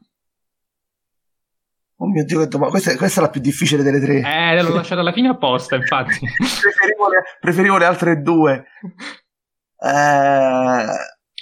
Oh 2.01 2.07
mio 2.07 2.27
Dio, 2.27 2.47
ma 2.59 2.69
questa, 2.69 2.95
questa, 2.97 3.21
è 3.21 3.25
la 3.25 3.31
più 3.31 3.41
difficile 3.41 3.83
delle 3.83 3.99
tre. 3.99 4.21
Eh, 4.21 4.63
l'ho 4.63 4.75
lasciata 4.75 5.01
alla 5.01 5.13
fine 5.13 5.29
apposta, 5.29 5.75
infatti. 5.75 6.19
preferivo, 6.37 7.09
le, 7.09 7.23
preferivo, 7.41 7.79
le, 7.79 7.85
altre 7.87 8.21
due. 8.21 8.65
Eh, 9.81 10.87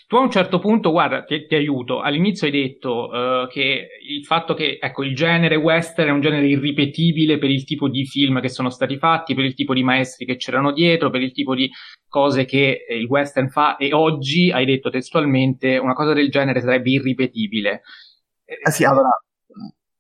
tu 0.07 0.17
a 0.17 0.21
un 0.21 0.31
certo 0.31 0.61
punto, 0.61 0.93
guarda, 0.93 1.25
ti, 1.25 1.47
ti 1.47 1.57
aiuto, 1.57 2.01
all'inizio 2.01 2.47
hai 2.47 2.53
detto 2.53 3.09
uh, 3.09 3.49
che 3.49 3.89
il 4.09 4.25
fatto 4.25 4.55
che, 4.55 4.79
ecco, 4.81 5.03
il 5.03 5.17
genere 5.17 5.57
western 5.57 6.09
è 6.09 6.13
un 6.13 6.21
genere 6.21 6.47
irripetibile 6.47 7.39
per 7.39 7.51
il 7.51 7.65
tipo 7.65 7.89
di 7.89 8.07
film 8.07 8.41
che 8.41 8.49
sono 8.49 8.71
stati 8.71 8.99
fatti, 8.99 9.35
per 9.35 9.45
il 9.45 9.55
tipo 9.55 9.75
di 9.75 9.83
maestri 9.83 10.25
che 10.25 10.37
c'erano 10.37 10.73
dietro, 10.73 11.11
per 11.11 11.23
il 11.23 11.33
tipo 11.33 11.57
di 11.57 11.69
cose 12.09 12.45
che 12.45 12.87
il 12.89 13.07
western 13.07 13.51
fa 13.51 13.77
e 13.77 13.93
oggi, 13.93 14.53
hai 14.53 14.65
detto 14.65 14.91
testualmente, 14.91 15.77
una 15.77 15.95
cosa 15.95 16.13
del 16.13 16.31
genere 16.31 16.61
sarebbe 16.61 16.91
irripetibile. 16.91 17.83
Eh 18.45 18.71
sì, 18.71 18.85
allora, 18.85 19.11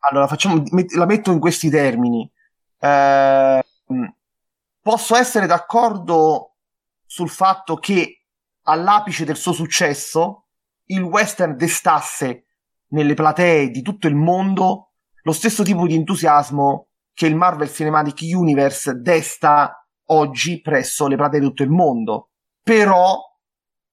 allora 0.08 0.28
facciamo, 0.28 0.62
la 0.96 1.06
metto 1.06 1.32
in 1.32 1.40
questi 1.40 1.68
termini. 1.68 2.30
Eh, 2.78 3.64
posso 4.80 5.16
essere 5.16 5.46
d'accordo 5.46 6.54
sul 7.04 7.28
fatto 7.28 7.74
che 7.74 8.15
all'apice 8.68 9.24
del 9.24 9.36
suo 9.36 9.52
successo, 9.52 10.46
il 10.86 11.02
western 11.02 11.56
destasse 11.56 12.44
nelle 12.88 13.14
platee 13.14 13.70
di 13.70 13.82
tutto 13.82 14.06
il 14.06 14.14
mondo 14.14 14.92
lo 15.22 15.32
stesso 15.32 15.64
tipo 15.64 15.86
di 15.86 15.94
entusiasmo 15.94 16.90
che 17.12 17.26
il 17.26 17.34
Marvel 17.34 17.68
Cinematic 17.68 18.20
Universe 18.32 19.00
desta 19.00 19.84
oggi 20.10 20.60
presso 20.60 21.08
le 21.08 21.16
platee 21.16 21.40
di 21.40 21.46
tutto 21.46 21.64
il 21.64 21.70
mondo. 21.70 22.30
Però 22.62 23.18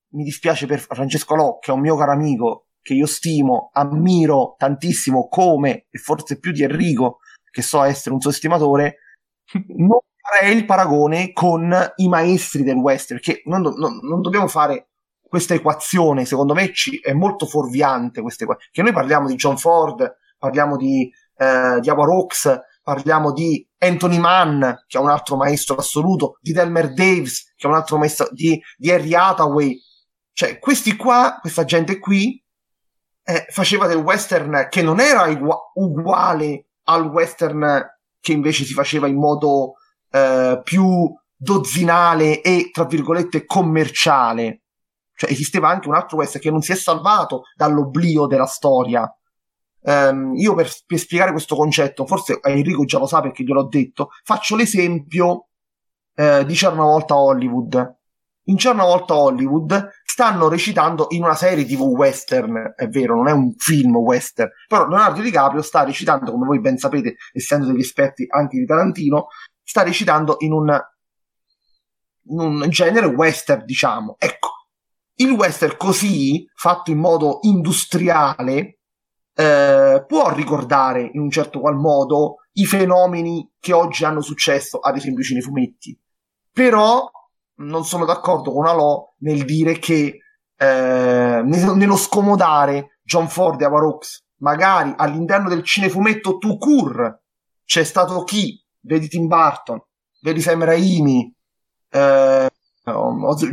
mi 0.10 0.24
dispiace 0.24 0.68
per 0.68 0.80
Francesco 0.80 1.36
Lò, 1.36 1.58
che 1.58 1.72
è 1.72 1.74
un 1.74 1.82
mio 1.82 1.96
caro 1.96 2.12
amico, 2.12 2.68
che 2.82 2.94
io 2.94 3.08
stimo, 3.08 3.70
ammiro 3.74 4.54
tantissimo 4.58 5.28
come, 5.28 5.88
e 5.90 5.98
forse 5.98 6.38
più 6.38 6.52
di 6.52 6.62
Enrico, 6.62 7.20
che 7.50 7.64
so 7.64 7.82
essere 7.82 8.14
un 8.14 8.22
suo 8.22 8.32
stimatore, 8.32 8.98
non 9.76 10.00
farei 10.24 10.56
il 10.56 10.66
paragone 10.66 11.34
con 11.34 11.76
i 11.98 12.08
maestri 12.08 12.64
del 12.64 12.78
western, 12.78 13.20
perché 13.20 13.42
non, 13.46 13.62
non, 13.62 14.00
non 14.02 14.22
dobbiamo 14.22 14.48
fare 14.48 14.88
questa 15.28 15.54
equazione, 15.54 16.26
secondo 16.26 16.54
me 16.54 16.72
ci, 16.74 16.98
è 17.00 17.12
molto 17.12 17.46
fuorviante 17.46 18.22
questa 18.22 18.44
equazione, 18.46 18.72
che 18.72 18.82
noi 18.82 18.94
parliamo 18.94 19.28
di 19.28 19.36
John 19.36 19.58
Ford, 19.58 20.16
parliamo 20.38 20.78
di, 20.78 21.12
eh, 21.38 21.80
di 21.82 21.90
Howard 21.90 22.12
Hawks, 22.12 22.60
parliamo 22.82 23.34
di 23.34 23.68
Anthony 23.80 24.18
Mann, 24.18 24.62
che 24.88 24.98
è 24.98 25.02
un 25.02 25.10
altro 25.10 25.36
maestro 25.36 25.76
assoluto, 25.76 26.38
di 26.40 26.54
Delmer 26.54 26.94
Daves, 26.94 27.54
che 27.56 27.68
è 27.68 27.70
un 27.70 27.76
altro 27.76 27.98
maestro, 27.98 28.30
di, 28.32 28.62
di 28.78 28.92
Harry 28.92 29.14
Hathaway, 29.14 29.78
cioè 30.32 30.58
questi 30.58 30.96
qua, 30.96 31.38
questa 31.42 31.66
gente 31.66 32.00
qui, 32.00 32.42
eh, 33.26 33.46
faceva 33.50 33.88
del 33.88 33.98
western 33.98 34.68
che 34.70 34.82
non 34.82 35.00
era 35.00 35.28
igua- 35.28 35.72
uguale 35.74 36.68
al 36.84 37.08
western 37.08 37.92
che 38.20 38.32
invece 38.32 38.66
si 38.66 38.74
faceva 38.74 39.08
in 39.08 39.16
modo 39.16 39.76
eh, 40.14 40.62
più 40.64 41.12
dozzinale 41.36 42.42
e, 42.42 42.70
tra 42.72 42.86
virgolette, 42.86 43.46
commerciale. 43.46 44.62
Cioè 45.16 45.32
esisteva 45.32 45.70
anche 45.70 45.88
un 45.88 45.96
altro 45.96 46.18
western 46.18 46.44
che 46.44 46.52
non 46.52 46.62
si 46.62 46.72
è 46.72 46.76
salvato 46.76 47.44
dall'oblio 47.56 48.28
della 48.28 48.46
storia. 48.46 49.12
Um, 49.86 50.36
io 50.36 50.54
per, 50.54 50.72
per, 50.86 51.00
spiegare 51.00 51.32
questo 51.32 51.56
concetto, 51.56 52.06
forse 52.06 52.40
Enrico 52.42 52.86
già 52.86 53.00
lo 53.00 53.08
sa 53.08 53.22
perché 53.22 53.44
gliel'ho 53.44 53.68
detto, 53.68 54.10
faccio 54.24 54.56
l'esempio 54.56 55.48
eh, 56.16 56.46
di 56.46 56.54
C'era 56.54 56.74
una 56.74 56.84
volta 56.84 57.18
Hollywood. 57.18 57.96
In 58.46 58.56
C'era 58.56 58.76
una 58.76 58.86
volta 58.86 59.16
Hollywood 59.16 59.90
stanno 60.06 60.48
recitando 60.48 61.08
in 61.10 61.24
una 61.24 61.36
serie 61.36 61.66
tv 61.66 61.82
western, 61.82 62.74
è 62.76 62.88
vero, 62.88 63.16
non 63.16 63.28
è 63.28 63.32
un 63.32 63.54
film 63.58 63.96
western, 63.98 64.50
però 64.68 64.88
Leonardo 64.88 65.22
DiCaprio 65.22 65.62
sta 65.62 65.84
recitando, 65.84 66.32
come 66.32 66.46
voi 66.46 66.60
ben 66.60 66.78
sapete, 66.78 67.16
essendo 67.34 67.68
degli 67.68 67.80
esperti 67.80 68.26
anche 68.30 68.58
di 68.58 68.66
Tarantino, 68.66 69.28
sta 69.64 69.84
recitando 69.84 70.36
in 70.40 70.52
un, 70.52 70.80
in 72.30 72.40
un 72.40 72.66
genere 72.70 73.08
western, 73.08 73.66
diciamo. 73.66 74.16
Ecco, 74.20 74.50
il 75.16 75.32
western 75.32 75.78
così, 75.78 76.46
fatto 76.54 76.92
in 76.92 77.00
modo 77.00 77.40
industriale, 77.42 78.80
eh, 79.36 80.04
può 80.08 80.34
ricordare 80.34 81.10
in 81.14 81.20
un 81.20 81.30
certo 81.30 81.60
qual 81.60 81.76
modo 81.76 82.36
i 82.54 82.66
fenomeni 82.66 83.52
che 83.60 83.74
oggi 83.74 84.06
hanno 84.06 84.22
successo, 84.22 84.80
ad 84.80 84.96
esempio 84.96 85.22
i 85.22 85.26
cinefumetti. 85.26 86.00
Però 86.52 87.10
non 87.56 87.86
sono 87.86 88.06
d'accordo 88.06 88.52
con 88.52 88.66
Alò 88.66 89.14
nel 89.20 89.46
dire 89.46 89.80
che 89.80 90.20
eh, 90.56 91.42
nello 91.44 91.98
scomodare 91.98 93.00
John 93.04 93.28
Ford 93.28 93.60
e 93.62 93.66
Avarox 93.66 94.24
magari 94.38 94.94
all'interno 94.96 95.50
del 95.50 95.64
cinefumetto 95.64 96.38
to 96.38 96.58
cure 96.58 97.24
c'è 97.66 97.84
stato 97.84 98.24
chi 98.24 98.63
vedi 98.84 99.08
Tim 99.08 99.28
Burton, 99.28 99.82
vedi 100.22 100.42
Sam 100.42 100.64
Raimi, 100.64 101.34
eh, 101.90 102.50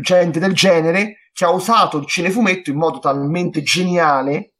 gente 0.00 0.38
del 0.38 0.54
genere, 0.54 1.14
che 1.32 1.44
ha 1.44 1.50
usato 1.50 1.98
il 1.98 2.06
cinefumetto 2.06 2.70
in 2.70 2.76
modo 2.76 2.98
talmente 2.98 3.62
geniale 3.62 4.54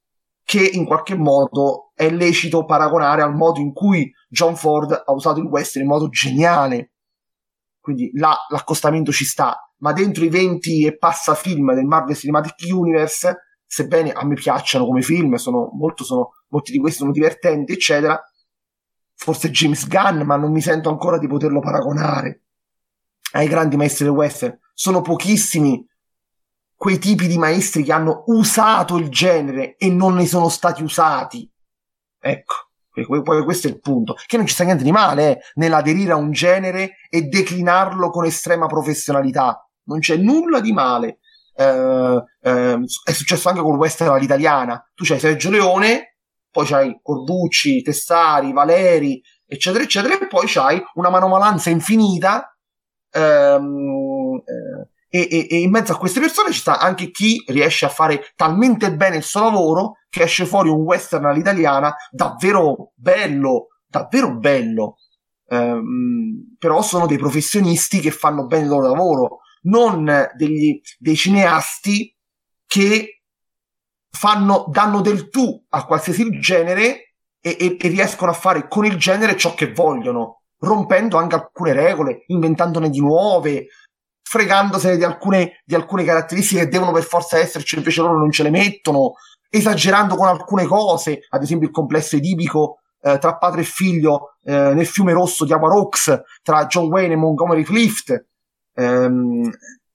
che 0.45 0.65
in 0.65 0.85
qualche 0.85 1.15
modo 1.15 1.93
è 1.95 2.11
lecito 2.11 2.65
paragonare 2.65 3.23
al 3.23 3.35
modo 3.35 3.61
in 3.61 3.73
cui 3.73 4.11
John 4.29 4.57
Ford 4.57 4.91
ha 5.07 5.13
usato 5.13 5.39
il 5.39 5.47
western 5.47 5.85
in 5.85 5.91
modo 5.91 6.09
geniale. 6.09 6.93
Quindi 7.79 8.11
là 8.15 8.37
l'accostamento 8.49 9.13
ci 9.13 9.25
sta, 9.25 9.57
ma 9.79 9.93
dentro 9.93 10.25
i 10.25 10.29
20 10.29 10.87
e 10.87 10.97
passa 10.97 11.35
film 11.35 11.73
del 11.75 11.85
Marvel 11.85 12.17
Cinematic 12.17 12.57
Universe, 12.69 13.37
sebbene 13.65 14.11
a 14.11 14.25
me 14.25 14.35
piacciono 14.35 14.87
come 14.87 15.03
film, 15.03 15.37
sono, 15.37 15.71
molto, 15.73 16.03
sono, 16.03 16.31
molti 16.49 16.73
di 16.73 16.79
questi 16.79 16.99
sono 16.99 17.13
divertenti, 17.13 17.73
eccetera, 17.73 18.21
forse 19.23 19.51
James 19.51 19.87
Gunn, 19.87 20.23
ma 20.23 20.37
non 20.37 20.51
mi 20.51 20.63
sento 20.63 20.89
ancora 20.89 21.19
di 21.19 21.27
poterlo 21.27 21.61
paragonare 21.61 22.45
ai 23.33 23.49
grandi 23.49 23.77
maestri 23.77 24.07
del 24.07 24.15
western. 24.15 24.59
Sono 24.73 25.03
pochissimi 25.03 25.87
quei 26.75 26.99
tipi 26.99 27.27
di 27.27 27.37
maestri 27.37 27.83
che 27.83 27.93
hanno 27.93 28.25
usato 28.29 28.97
il 28.97 29.11
genere 29.11 29.77
e 29.77 29.91
non 29.91 30.15
ne 30.15 30.25
sono 30.25 30.49
stati 30.49 30.83
usati. 30.83 31.49
Ecco, 32.19 32.55
questo 33.45 33.67
è 33.67 33.71
il 33.71 33.81
punto. 33.81 34.15
Che 34.15 34.39
non 34.39 34.47
ci 34.47 34.55
sta 34.55 34.65
niente 34.65 34.85
di 34.85 34.91
male 34.91 35.37
eh, 35.37 35.41
nell'aderire 35.57 36.13
a 36.13 36.17
un 36.17 36.33
genere 36.33 36.97
e 37.11 37.25
declinarlo 37.25 38.09
con 38.09 38.25
estrema 38.25 38.69
professionalità. 38.69 39.69
Non 39.85 39.99
c'è 39.99 40.17
nulla 40.17 40.61
di 40.61 40.73
male. 40.73 41.19
Eh, 41.55 42.25
eh, 42.41 42.79
è 43.05 43.13
successo 43.13 43.51
anche 43.51 43.61
con 43.61 43.75
il 43.75 43.79
western 43.79 44.13
all'italiana. 44.13 44.83
Tu 44.95 45.05
c'hai 45.05 45.19
Sergio 45.19 45.51
Leone 45.51 46.10
poi 46.51 46.67
c'hai 46.67 46.99
Corbucci, 47.03 47.83
Tessari, 47.83 48.53
Valeri, 48.53 49.23
eccetera, 49.47 49.85
eccetera, 49.85 50.19
e 50.19 50.27
poi 50.27 50.47
c'hai 50.47 50.83
una 50.95 51.11
manomalanza 51.11 51.71
infinita. 51.71 52.55
Ehm, 53.13 54.43
eh, 54.45 54.89
e, 55.13 55.27
e, 55.29 55.47
e, 55.51 55.61
in 55.61 55.71
mezzo 55.71 55.93
a 55.93 55.99
queste 55.99 56.21
persone 56.21 56.53
ci 56.53 56.61
sta 56.61 56.79
anche 56.79 57.11
chi 57.11 57.43
riesce 57.49 57.85
a 57.85 57.89
fare 57.89 58.33
talmente 58.37 58.95
bene 58.95 59.17
il 59.17 59.25
suo 59.25 59.41
lavoro 59.41 59.95
che 60.09 60.23
esce 60.23 60.47
fuori 60.47 60.69
un 60.69 60.83
western 60.83 61.25
all'italiana 61.25 61.93
davvero 62.11 62.93
bello, 62.95 63.69
davvero 63.87 64.37
bello. 64.37 64.97
Ehm, 65.49 66.55
però 66.59 66.81
sono 66.83 67.07
dei 67.07 67.19
professionisti 67.19 67.99
che 67.99 68.13
fanno 68.13 68.47
bene 68.47 68.65
il 68.65 68.69
loro 68.69 68.89
lavoro, 68.89 69.39
non 69.63 70.29
degli, 70.37 70.81
dei 70.99 71.17
cineasti 71.17 72.17
che 72.67 73.20
fanno, 74.11 74.67
danno 74.69 75.01
del 75.01 75.29
tu 75.29 75.63
a 75.71 75.85
qualsiasi 75.87 76.39
genere 76.39 77.15
e, 77.41 77.57
e, 77.59 77.77
e 77.81 77.89
riescono 77.89 78.31
a 78.31 78.35
fare 78.35 78.69
con 78.69 78.85
il 78.85 78.97
genere 78.97 79.37
ciò 79.37 79.55
che 79.55 79.73
vogliono, 79.73 80.43
rompendo 80.59 81.17
anche 81.17 81.37
alcune 81.37 81.73
regole, 81.73 82.25
inventandone 82.27 82.91
di 82.91 83.01
nuove, 83.01 83.67
fregandosene 84.23 84.97
di 84.97 85.05
alcune, 85.05 85.63
di 85.65 85.75
alcune 85.75 86.05
caratteristiche 86.05 86.63
che 86.63 86.69
devono 86.69 86.93
per 86.93 87.03
forza 87.03 87.39
esserci, 87.39 87.77
invece 87.77 88.03
loro 88.03 88.19
non 88.19 88.31
ce 88.31 88.43
le 88.43 88.51
mettono, 88.51 89.15
esagerando 89.49 90.15
con 90.15 90.29
alcune 90.29 90.67
cose, 90.67 91.27
ad 91.31 91.43
esempio 91.43 91.67
il 91.67 91.75
complesso 91.75 92.17
edipico 92.17 92.79
eh, 93.03 93.19
tra 93.19 93.37
padre 93.37 93.63
e 93.63 93.65
figlio 93.65 94.37
eh, 94.45 94.73
nel 94.75 94.87
fiume 94.87 95.13
rosso 95.13 95.45
di 95.45 95.53
Awarox, 95.53 96.21
tra 96.43 96.67
John 96.67 96.87
Wayne 96.87 97.15
e 97.15 97.17
Montgomery 97.17 97.65
Clift, 97.65 98.27
ehm, 98.75 99.51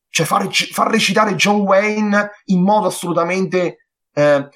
cioè 0.09 0.25
far, 0.25 0.47
far 0.51 0.89
recitare 0.89 1.35
John 1.35 1.61
Wayne 1.61 2.31
in 2.45 2.61
modo 2.61 2.87
assolutamente 2.87 3.84
eh, 4.15 4.49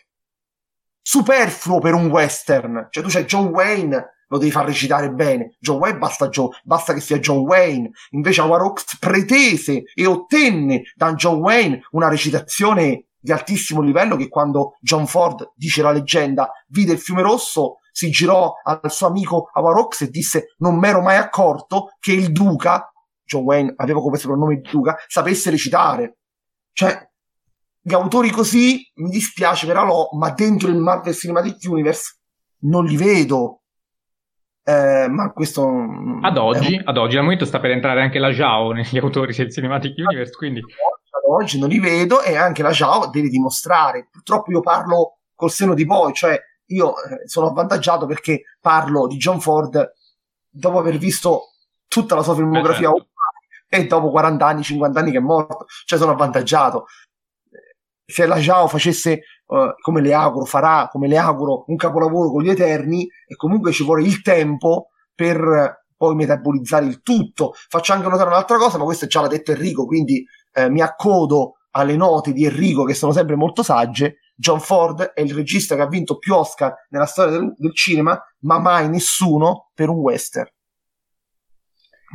superfluo 1.01 1.79
per 1.79 1.93
un 1.93 2.07
western. 2.07 2.87
Cioè, 2.89 3.03
tu 3.03 3.09
c'hai 3.09 3.25
John 3.25 3.47
Wayne, 3.47 4.23
lo 4.27 4.37
devi 4.37 4.51
far 4.51 4.65
recitare 4.65 5.11
bene. 5.11 5.57
John 5.59 5.77
Wayne 5.77 5.97
basta, 5.97 6.29
Joe, 6.29 6.49
basta 6.63 6.93
che 6.93 7.01
sia 7.01 7.19
John 7.19 7.39
Wayne. 7.39 7.91
Invece 8.11 8.41
Hawks 8.41 8.97
pretese 8.97 9.83
e 9.93 10.05
ottenne 10.05 10.83
da 10.95 11.13
John 11.13 11.39
Wayne 11.39 11.81
una 11.91 12.09
recitazione 12.09 13.05
di 13.19 13.31
altissimo 13.31 13.81
livello 13.81 14.15
che 14.15 14.29
quando 14.29 14.77
John 14.79 15.05
Ford, 15.05 15.51
dice 15.55 15.81
la 15.81 15.91
leggenda, 15.91 16.49
vide 16.67 16.93
il 16.93 16.99
fiume 16.99 17.21
rosso, 17.21 17.79
si 17.91 18.09
girò 18.11 18.53
al 18.63 18.89
suo 18.91 19.07
amico 19.07 19.49
Avarox 19.51 20.01
e 20.01 20.09
disse 20.09 20.55
non 20.59 20.77
mi 20.77 20.87
ero 20.87 21.01
mai 21.01 21.17
accorto 21.17 21.95
che 21.99 22.13
il 22.13 22.31
Duca, 22.31 22.89
John 23.25 23.43
Wayne 23.43 23.73
aveva 23.75 23.99
come 23.99 24.17
soprannome 24.17 24.53
il 24.53 24.61
Duca, 24.61 24.95
sapesse 25.07 25.49
recitare. 25.49 26.19
Cioè, 26.71 27.08
gli 27.81 27.93
autori 27.93 28.29
così, 28.29 28.81
mi 28.95 29.09
dispiace 29.09 29.65
per 29.65 29.77
Alò, 29.77 30.09
ma 30.13 30.31
dentro 30.31 30.69
il 30.69 30.77
Marvel 30.77 31.13
Cinematic 31.13 31.57
Universe 31.69 32.17
non 32.61 32.85
li 32.85 32.97
vedo. 32.97 33.61
Eh, 34.63 35.07
ma 35.09 35.31
questo 35.31 35.67
ad 36.21 36.37
oggi, 36.37 36.75
un... 36.75 36.81
ad 36.85 36.97
oggi, 36.97 37.15
al 37.15 37.23
momento 37.23 37.45
sta 37.45 37.59
per 37.59 37.71
entrare 37.71 38.01
anche 38.01 38.19
la 38.19 38.29
Jao 38.29 38.71
negli 38.71 38.97
autori 38.99 39.33
del 39.33 39.51
Cinematic 39.51 39.95
Universe, 39.97 40.35
quindi 40.35 40.59
ad 40.59 41.23
oggi 41.27 41.57
non 41.57 41.69
li 41.69 41.79
vedo 41.79 42.21
e 42.21 42.35
anche 42.35 42.61
la 42.61 42.71
Jao 42.71 43.09
deve 43.09 43.29
dimostrare. 43.29 44.07
Purtroppo 44.11 44.51
io 44.51 44.59
parlo 44.59 45.19
col 45.33 45.49
seno 45.49 45.73
di 45.73 45.85
poi, 45.85 46.13
cioè 46.13 46.39
io 46.67 46.91
eh, 46.91 47.27
sono 47.27 47.47
avvantaggiato 47.47 48.05
perché 48.05 48.43
parlo 48.59 49.07
di 49.07 49.17
John 49.17 49.39
Ford 49.39 49.93
dopo 50.47 50.77
aver 50.77 50.97
visto 50.97 51.53
tutta 51.87 52.13
la 52.13 52.21
sua 52.21 52.35
filmografia 52.35 52.89
eh, 52.89 52.93
certo. 52.93 53.75
e 53.75 53.87
dopo 53.87 54.11
40 54.11 54.45
anni, 54.45 54.61
50 54.61 54.99
anni 54.99 55.11
che 55.11 55.17
è 55.17 55.21
morto, 55.21 55.65
cioè 55.85 55.97
sono 55.97 56.11
avvantaggiato 56.11 56.85
se 58.09 58.25
la 58.25 58.37
Jao 58.37 58.67
facesse 58.67 59.21
uh, 59.45 59.75
come 59.81 60.01
le 60.01 60.13
auguro, 60.13 60.45
farà 60.45 60.87
come 60.91 61.07
le 61.07 61.17
auguro 61.17 61.63
un 61.67 61.75
capolavoro 61.75 62.31
con 62.31 62.41
gli 62.41 62.49
Eterni 62.49 63.07
e 63.27 63.35
comunque 63.35 63.71
ci 63.71 63.83
vuole 63.83 64.03
il 64.03 64.21
tempo 64.21 64.87
per 65.13 65.85
poi 65.95 66.15
metabolizzare 66.15 66.85
il 66.85 67.01
tutto. 67.01 67.53
Faccio 67.67 67.93
anche 67.93 68.07
notare 68.07 68.29
un'altra 68.29 68.57
cosa, 68.57 68.77
ma 68.77 68.85
questo 68.85 69.05
già 69.05 69.21
l'ha 69.21 69.27
detto 69.27 69.51
Enrico, 69.51 69.85
quindi 69.85 70.25
eh, 70.53 70.69
mi 70.69 70.81
accodo 70.81 71.57
alle 71.71 71.95
note 71.95 72.33
di 72.33 72.45
Enrico 72.45 72.83
che 72.83 72.93
sono 72.95 73.11
sempre 73.11 73.35
molto 73.35 73.61
sagge. 73.61 74.15
John 74.35 74.59
Ford 74.59 75.01
è 75.01 75.21
il 75.21 75.33
regista 75.33 75.75
che 75.75 75.81
ha 75.81 75.87
vinto 75.87 76.17
più 76.17 76.33
Oscar 76.33 76.73
nella 76.89 77.05
storia 77.05 77.37
del, 77.37 77.53
del 77.55 77.75
cinema, 77.75 78.19
ma 78.39 78.59
mai 78.59 78.89
nessuno 78.89 79.69
per 79.75 79.89
un 79.89 79.97
western. 79.97 80.49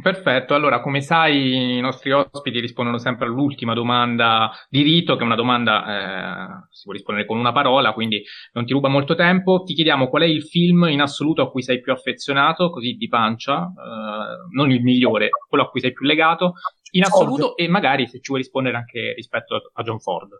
Perfetto, 0.02 0.54
allora 0.54 0.80
come 0.80 1.00
sai 1.00 1.76
i 1.76 1.80
nostri 1.80 2.10
ospiti 2.10 2.58
rispondono 2.58 2.98
sempre 2.98 3.26
all'ultima 3.26 3.74
domanda 3.74 4.50
di 4.68 4.82
rito, 4.82 5.14
che 5.14 5.22
è 5.22 5.24
una 5.24 5.36
domanda, 5.36 5.84
eh, 5.86 6.66
si 6.70 6.82
può 6.82 6.92
rispondere 6.92 7.26
con 7.26 7.38
una 7.38 7.52
parola, 7.52 7.92
quindi 7.92 8.20
non 8.54 8.64
ti 8.64 8.72
ruba 8.72 8.88
molto 8.88 9.14
tempo. 9.14 9.62
Ti 9.62 9.72
chiediamo 9.72 10.08
qual 10.08 10.22
è 10.22 10.26
il 10.26 10.42
film 10.42 10.88
in 10.90 11.00
assoluto 11.00 11.42
a 11.42 11.50
cui 11.50 11.62
sei 11.62 11.80
più 11.80 11.92
affezionato, 11.92 12.70
così 12.70 12.94
di 12.94 13.06
pancia, 13.06 13.66
eh, 13.66 14.54
non 14.56 14.72
il 14.72 14.82
migliore, 14.82 15.28
quello 15.48 15.64
a 15.64 15.68
cui 15.68 15.80
sei 15.80 15.92
più 15.92 16.06
legato, 16.06 16.54
in 16.90 17.04
assoluto 17.04 17.56
e 17.56 17.68
magari 17.68 18.08
se 18.08 18.18
ci 18.18 18.28
vuoi 18.28 18.40
rispondere 18.40 18.76
anche 18.76 19.12
rispetto 19.14 19.70
a 19.72 19.82
John 19.82 20.00
Ford. 20.00 20.30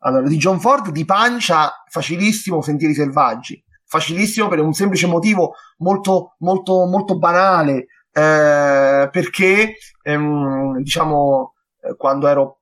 Allora, 0.00 0.26
di 0.26 0.36
John 0.38 0.58
Ford 0.58 0.90
di 0.90 1.04
pancia, 1.04 1.84
facilissimo, 1.86 2.62
Sentieri 2.62 2.94
Selvaggi. 2.94 3.62
Facilissimo 3.84 4.48
per 4.48 4.60
un 4.60 4.72
semplice 4.72 5.06
motivo 5.06 5.54
molto, 5.78 6.36
molto, 6.38 6.84
molto 6.86 7.18
banale 7.18 7.86
eh, 8.12 9.08
perché 9.10 9.76
ehm, 10.02 10.78
diciamo 10.82 11.54
eh, 11.82 11.96
quando 11.96 12.28
ero 12.28 12.60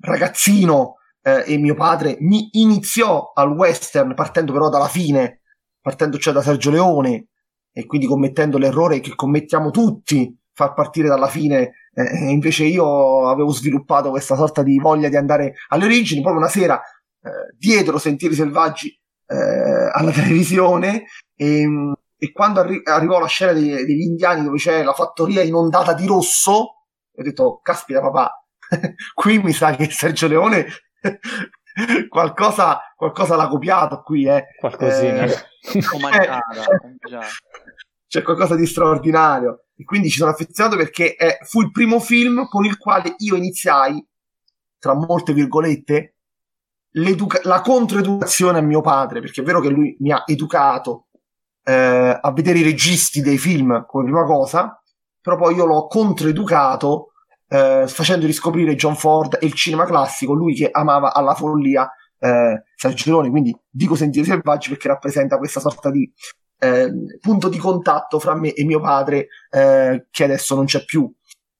ragazzino 0.00 0.96
eh, 1.22 1.44
e 1.46 1.58
mio 1.58 1.74
padre 1.74 2.16
mi 2.20 2.48
iniziò 2.52 3.32
al 3.34 3.50
western 3.52 4.14
partendo 4.14 4.52
però 4.52 4.68
dalla 4.68 4.88
fine 4.88 5.40
partendo 5.80 6.18
cioè 6.18 6.32
da 6.32 6.42
Sergio 6.42 6.70
Leone 6.70 7.26
e 7.72 7.86
quindi 7.86 8.06
commettendo 8.06 8.58
l'errore 8.58 9.00
che 9.00 9.14
commettiamo 9.14 9.70
tutti 9.70 10.36
far 10.52 10.74
partire 10.74 11.08
dalla 11.08 11.28
fine. 11.28 11.72
Eh, 11.94 12.30
invece 12.30 12.64
io 12.64 13.28
avevo 13.28 13.50
sviluppato 13.50 14.10
questa 14.10 14.36
sorta 14.36 14.62
di 14.62 14.78
voglia 14.78 15.08
di 15.08 15.16
andare 15.16 15.54
alle 15.68 15.86
origini. 15.86 16.20
Proprio 16.20 16.42
una 16.42 16.50
sera 16.50 16.80
eh, 16.80 17.56
dietro 17.58 17.98
Sentieri 17.98 18.34
Selvaggi 18.34 18.88
eh, 19.26 19.90
alla 19.92 20.12
televisione 20.12 21.04
e, 21.34 21.66
e 22.22 22.30
quando 22.30 22.60
arri- 22.60 22.82
arrivò 22.84 23.18
la 23.18 23.26
scena 23.26 23.52
dei, 23.52 23.84
degli 23.84 24.02
indiani 24.02 24.44
dove 24.44 24.56
c'è 24.56 24.84
la 24.84 24.92
fattoria 24.92 25.42
inondata 25.42 25.92
di 25.92 26.06
rosso, 26.06 26.52
ho 26.52 27.22
detto, 27.22 27.58
caspita 27.60 28.00
papà, 28.00 28.44
qui 29.12 29.38
mi 29.40 29.50
sa 29.52 29.74
che 29.74 29.90
Sergio 29.90 30.28
Leone 30.28 30.66
qualcosa, 32.08 32.78
qualcosa 32.94 33.34
l'ha 33.34 33.48
copiato 33.48 34.02
qui, 34.02 34.28
eh. 34.28 34.44
Qualcosina. 34.56 35.24
Eh, 35.24 35.34
c'è, 37.00 37.18
c'è 38.06 38.22
qualcosa 38.22 38.54
di 38.54 38.66
straordinario. 38.66 39.64
E 39.74 39.82
quindi 39.82 40.08
ci 40.08 40.18
sono 40.18 40.30
affezionato 40.30 40.76
perché 40.76 41.16
eh, 41.16 41.38
fu 41.42 41.60
il 41.60 41.72
primo 41.72 41.98
film 41.98 42.46
con 42.46 42.64
il 42.64 42.78
quale 42.78 43.16
io 43.18 43.34
iniziai, 43.34 44.00
tra 44.78 44.94
molte 44.94 45.32
virgolette, 45.32 46.18
la 47.42 47.60
controeducazione 47.62 48.58
a 48.58 48.62
mio 48.62 48.80
padre, 48.80 49.18
perché 49.18 49.40
è 49.40 49.44
vero 49.44 49.58
che 49.58 49.70
lui 49.70 49.96
mi 49.98 50.12
ha 50.12 50.22
educato 50.24 51.08
eh, 51.64 52.18
a 52.20 52.32
vedere 52.32 52.58
i 52.58 52.62
registi 52.62 53.20
dei 53.20 53.38
film 53.38 53.84
come 53.86 54.04
prima 54.04 54.24
cosa, 54.24 54.80
però 55.20 55.36
poi 55.36 55.54
io 55.54 55.66
l'ho 55.66 55.86
controeducato 55.86 57.12
eh, 57.48 57.84
facendo 57.86 58.26
riscoprire 58.26 58.74
John 58.74 58.96
Ford 58.96 59.38
e 59.40 59.46
il 59.46 59.54
cinema 59.54 59.84
classico, 59.84 60.32
lui 60.32 60.54
che 60.54 60.68
amava 60.70 61.12
alla 61.12 61.34
follia 61.34 61.90
eh, 62.18 62.62
Sergio 62.74 63.10
Leone, 63.10 63.30
quindi 63.30 63.56
dico 63.68 63.94
Sentieri 63.94 64.28
Selvaggi 64.28 64.68
perché 64.68 64.88
rappresenta 64.88 65.38
questa 65.38 65.60
sorta 65.60 65.90
di 65.90 66.10
eh, 66.58 66.92
punto 67.20 67.48
di 67.48 67.58
contatto 67.58 68.20
fra 68.20 68.34
me 68.34 68.52
e 68.52 68.64
mio 68.64 68.80
padre 68.80 69.26
eh, 69.50 70.06
che 70.10 70.24
adesso 70.24 70.54
non 70.54 70.64
c'è 70.64 70.84
più 70.84 71.12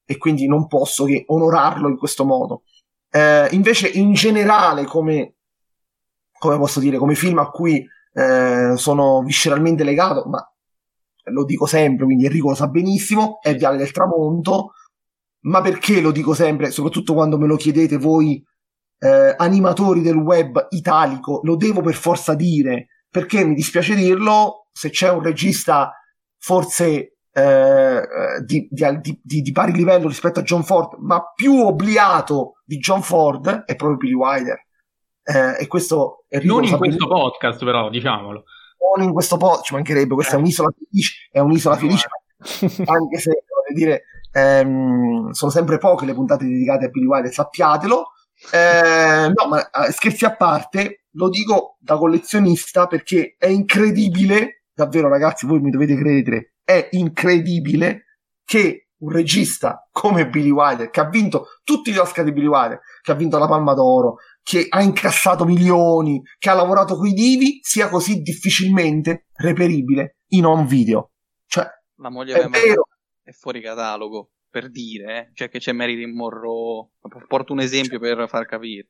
e 0.04 0.16
quindi 0.16 0.46
non 0.46 0.68
posso 0.68 1.04
che 1.04 1.24
onorarlo 1.26 1.88
in 1.88 1.96
questo 1.96 2.24
modo. 2.24 2.62
Eh, 3.10 3.48
invece 3.50 3.88
in 3.88 4.12
generale 4.14 4.84
come, 4.84 5.34
come 6.38 6.56
posso 6.56 6.80
dire, 6.80 6.98
come 6.98 7.14
film 7.14 7.38
a 7.38 7.50
cui 7.50 7.86
eh, 8.12 8.72
sono 8.76 9.22
visceralmente 9.22 9.84
legato, 9.84 10.24
ma 10.28 10.46
lo 11.24 11.44
dico 11.44 11.66
sempre, 11.66 12.04
quindi 12.04 12.26
Enrico 12.26 12.50
lo 12.50 12.54
sa 12.54 12.68
benissimo, 12.68 13.38
è 13.40 13.54
Viale 13.54 13.76
del 13.76 13.92
Tramonto, 13.92 14.72
ma 15.44 15.60
perché 15.60 16.00
lo 16.00 16.10
dico 16.10 16.34
sempre, 16.34 16.70
soprattutto 16.70 17.14
quando 17.14 17.38
me 17.38 17.46
lo 17.46 17.56
chiedete 17.56 17.96
voi 17.96 18.44
eh, 18.98 19.34
animatori 19.36 20.00
del 20.00 20.16
web 20.16 20.66
italico, 20.70 21.40
lo 21.44 21.56
devo 21.56 21.80
per 21.80 21.94
forza 21.94 22.34
dire, 22.34 22.88
perché 23.08 23.44
mi 23.44 23.54
dispiace 23.54 23.94
dirlo, 23.94 24.68
se 24.72 24.90
c'è 24.90 25.10
un 25.10 25.22
regista 25.22 25.92
forse 26.38 27.16
eh, 27.32 28.02
di, 28.44 28.68
di, 28.70 29.20
di, 29.22 29.42
di, 29.42 29.52
pari 29.52 29.72
livello 29.72 30.08
rispetto 30.08 30.40
a 30.40 30.42
John 30.42 30.62
Ford, 30.64 30.98
ma 30.98 31.22
più 31.34 31.54
obliato 31.54 32.54
di 32.64 32.78
John 32.78 33.02
Ford, 33.02 33.64
è 33.64 33.74
proprio 33.74 33.96
Billy 33.96 34.14
Wilder. 34.14 34.66
Eh, 35.24 35.62
e 35.62 35.66
questo 35.66 36.24
Enrico 36.28 36.54
non 36.54 36.64
in 36.64 36.76
questo 36.76 37.06
podcast, 37.06 37.64
però, 37.64 37.88
diciamolo. 37.90 38.44
Non 38.96 39.06
in 39.06 39.12
questo 39.12 39.36
podcast, 39.36 39.64
ci 39.64 39.74
mancherebbe, 39.74 40.14
questa 40.14 40.34
eh. 40.34 40.36
è 40.36 40.40
un'isola 40.40 40.72
felice, 40.76 41.28
è 41.30 41.38
un'isola 41.38 41.76
felice, 41.76 42.08
anche 42.86 43.18
se, 43.18 43.30
voglio 43.30 43.74
dire, 43.74 44.02
ehm, 44.32 45.30
sono 45.30 45.50
sempre 45.50 45.78
poche 45.78 46.04
le 46.04 46.14
puntate 46.14 46.44
dedicate 46.44 46.86
a 46.86 46.88
Billy 46.88 47.06
Wilder, 47.06 47.32
sappiatelo. 47.32 48.06
Eh, 48.52 49.32
no, 49.32 49.48
ma 49.48 49.70
eh, 49.70 49.92
scherzi 49.92 50.24
a 50.24 50.34
parte, 50.34 51.04
lo 51.12 51.28
dico 51.28 51.76
da 51.78 51.96
collezionista 51.96 52.86
perché 52.86 53.36
è 53.38 53.46
incredibile, 53.46 54.64
davvero 54.74 55.08
ragazzi, 55.08 55.46
voi 55.46 55.60
mi 55.60 55.70
dovete 55.70 55.94
credere, 55.96 56.54
è 56.64 56.88
incredibile 56.92 58.04
che 58.44 58.88
un 59.02 59.10
regista 59.10 59.88
come 59.90 60.28
Billy 60.28 60.50
Wilder, 60.50 60.90
che 60.90 61.00
ha 61.00 61.08
vinto 61.08 61.46
tutti 61.64 61.92
gli 61.92 61.98
Oscar 61.98 62.24
di 62.24 62.32
Billy 62.32 62.46
Wilder, 62.46 62.80
che 63.02 63.12
ha 63.12 63.14
vinto 63.14 63.38
la 63.38 63.48
Palma 63.48 63.74
d'Oro, 63.74 64.16
che 64.42 64.66
ha 64.68 64.82
incassato 64.82 65.44
milioni, 65.44 66.20
che 66.38 66.50
ha 66.50 66.54
lavorato 66.54 66.96
coi 66.96 67.12
divi, 67.12 67.60
sia 67.62 67.88
così 67.88 68.20
difficilmente 68.20 69.26
reperibile 69.34 70.18
in 70.28 70.44
home 70.46 70.66
video. 70.66 71.12
Cioè, 71.46 71.66
la 71.96 72.10
moglie 72.10 72.34
è, 72.34 72.48
vero. 72.48 72.86
è 73.22 73.30
fuori 73.30 73.60
catalogo, 73.60 74.30
per 74.50 74.70
dire, 74.70 75.18
eh? 75.18 75.30
cioè 75.34 75.48
che 75.48 75.58
c'è 75.58 75.72
Marilyn 75.72 76.14
Monroe. 76.14 76.88
Porto 77.26 77.52
un 77.52 77.60
esempio 77.60 77.98
per 77.98 78.28
far 78.28 78.46
capire. 78.46 78.88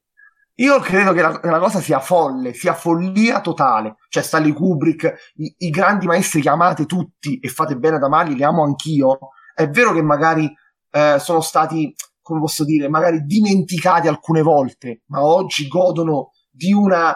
Io 0.56 0.80
credo 0.80 1.12
che 1.12 1.22
la, 1.22 1.40
che 1.40 1.48
la, 1.48 1.58
cosa 1.58 1.80
sia 1.80 1.98
folle, 1.98 2.52
sia 2.52 2.74
follia 2.74 3.40
totale. 3.40 3.96
Cioè, 4.08 4.22
Stanley 4.22 4.52
Kubrick, 4.52 5.32
i, 5.36 5.54
i, 5.58 5.70
grandi 5.70 6.06
maestri 6.06 6.42
che 6.42 6.50
amate 6.50 6.84
tutti 6.84 7.38
e 7.38 7.48
fate 7.48 7.76
bene 7.76 7.96
ad 7.96 8.02
amarli, 8.02 8.34
li 8.34 8.44
amo 8.44 8.62
anch'io. 8.62 9.18
È 9.54 9.68
vero 9.68 9.92
che 9.92 10.02
magari 10.02 10.52
eh, 10.90 11.16
sono 11.18 11.40
stati 11.40 11.94
come 12.22 12.40
posso 12.40 12.64
dire, 12.64 12.88
magari 12.88 13.24
dimenticati 13.24 14.08
alcune 14.08 14.42
volte, 14.42 15.02
ma 15.06 15.24
oggi 15.24 15.68
godono 15.68 16.30
di 16.50 16.72
una 16.72 17.14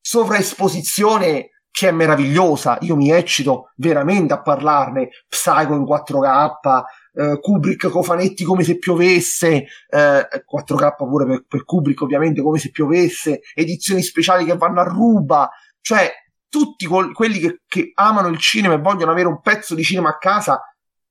sovraesposizione 0.00 1.50
che 1.70 1.88
è 1.88 1.92
meravigliosa. 1.92 2.78
Io 2.80 2.96
mi 2.96 3.10
eccito 3.10 3.70
veramente 3.76 4.32
a 4.32 4.42
parlarne. 4.42 5.10
Psycho 5.28 5.74
in 5.74 5.84
4K, 5.84 6.82
eh, 7.12 7.38
Kubrick 7.40 7.88
cofanetti 7.88 8.44
come 8.44 8.64
se 8.64 8.78
piovesse, 8.78 9.66
eh, 9.88 10.28
4K 10.44 10.96
pure 10.96 11.26
per, 11.26 11.44
per, 11.46 11.64
Kubrick 11.64 12.00
ovviamente 12.02 12.42
come 12.42 12.58
se 12.58 12.70
piovesse, 12.70 13.40
edizioni 13.54 14.02
speciali 14.02 14.44
che 14.44 14.56
vanno 14.56 14.80
a 14.80 14.84
ruba, 14.84 15.48
cioè 15.80 16.10
tutti 16.48 16.86
col- 16.86 17.12
quelli 17.12 17.38
che, 17.38 17.60
che 17.66 17.92
amano 17.94 18.28
il 18.28 18.38
cinema 18.38 18.74
e 18.74 18.80
vogliono 18.80 19.12
avere 19.12 19.28
un 19.28 19.40
pezzo 19.40 19.74
di 19.74 19.84
cinema 19.84 20.08
a 20.08 20.18
casa 20.18 20.60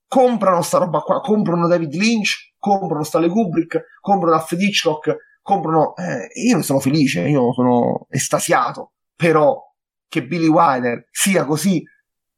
comprano 0.09 0.63
sta 0.63 0.79
roba 0.79 0.99
qua, 0.99 1.21
comprano 1.21 1.67
David 1.67 1.93
Lynch, 1.93 2.48
comprano 2.77 3.03
Stanley 3.03 3.29
Kubrick, 3.29 3.97
comprano 3.99 4.35
Alfred 4.35 4.61
Hitchcock, 4.61 5.15
comprano... 5.41 5.95
Eh, 5.95 6.27
io 6.47 6.57
ne 6.57 6.63
sono 6.63 6.79
felice, 6.79 7.27
io 7.27 7.53
sono 7.53 8.05
estasiato, 8.09 8.93
però 9.15 9.61
che 10.07 10.25
Billy 10.25 10.47
Wilder 10.47 11.07
sia 11.11 11.45
così 11.45 11.83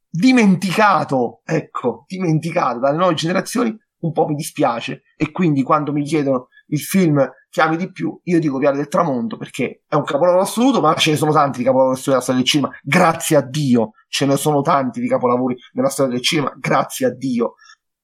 dimenticato, 0.09 1.41
ecco, 1.45 2.03
dimenticato 2.07 2.79
dalle 2.79 2.97
nuove 2.97 3.13
generazioni, 3.13 3.75
un 3.99 4.11
po' 4.11 4.27
mi 4.27 4.35
dispiace. 4.35 5.03
E 5.15 5.31
quindi 5.31 5.63
quando 5.63 5.91
mi 5.91 6.03
chiedono 6.03 6.47
il 6.67 6.79
film 6.79 7.29
che 7.49 7.61
ami 7.61 7.77
di 7.77 7.91
più, 7.91 8.19
io 8.23 8.39
dico 8.39 8.57
Viale 8.57 8.77
del 8.77 8.87
Tramonto 8.87 9.37
perché 9.37 9.83
è 9.87 9.95
un 9.95 10.03
capolavoro 10.03 10.43
assoluto, 10.43 10.81
ma 10.81 10.93
ce 10.95 11.11
ne 11.11 11.17
sono 11.17 11.31
tanti 11.31 11.59
di 11.59 11.63
capolavori 11.63 11.99
nella 12.03 12.19
storia 12.19 12.41
del 12.41 12.49
cinema. 12.49 12.69
Grazie 12.81 13.37
a 13.37 13.41
Dio, 13.41 13.91
ce 14.07 14.25
ne 14.25 14.37
sono 14.37 14.61
tanti 14.61 14.99
di 14.99 15.07
capolavori 15.07 15.55
nella 15.73 15.89
storia 15.89 16.13
del 16.13 16.21
cinema, 16.21 16.53
grazie 16.57 17.05
a 17.07 17.13
Dio. 17.13 17.55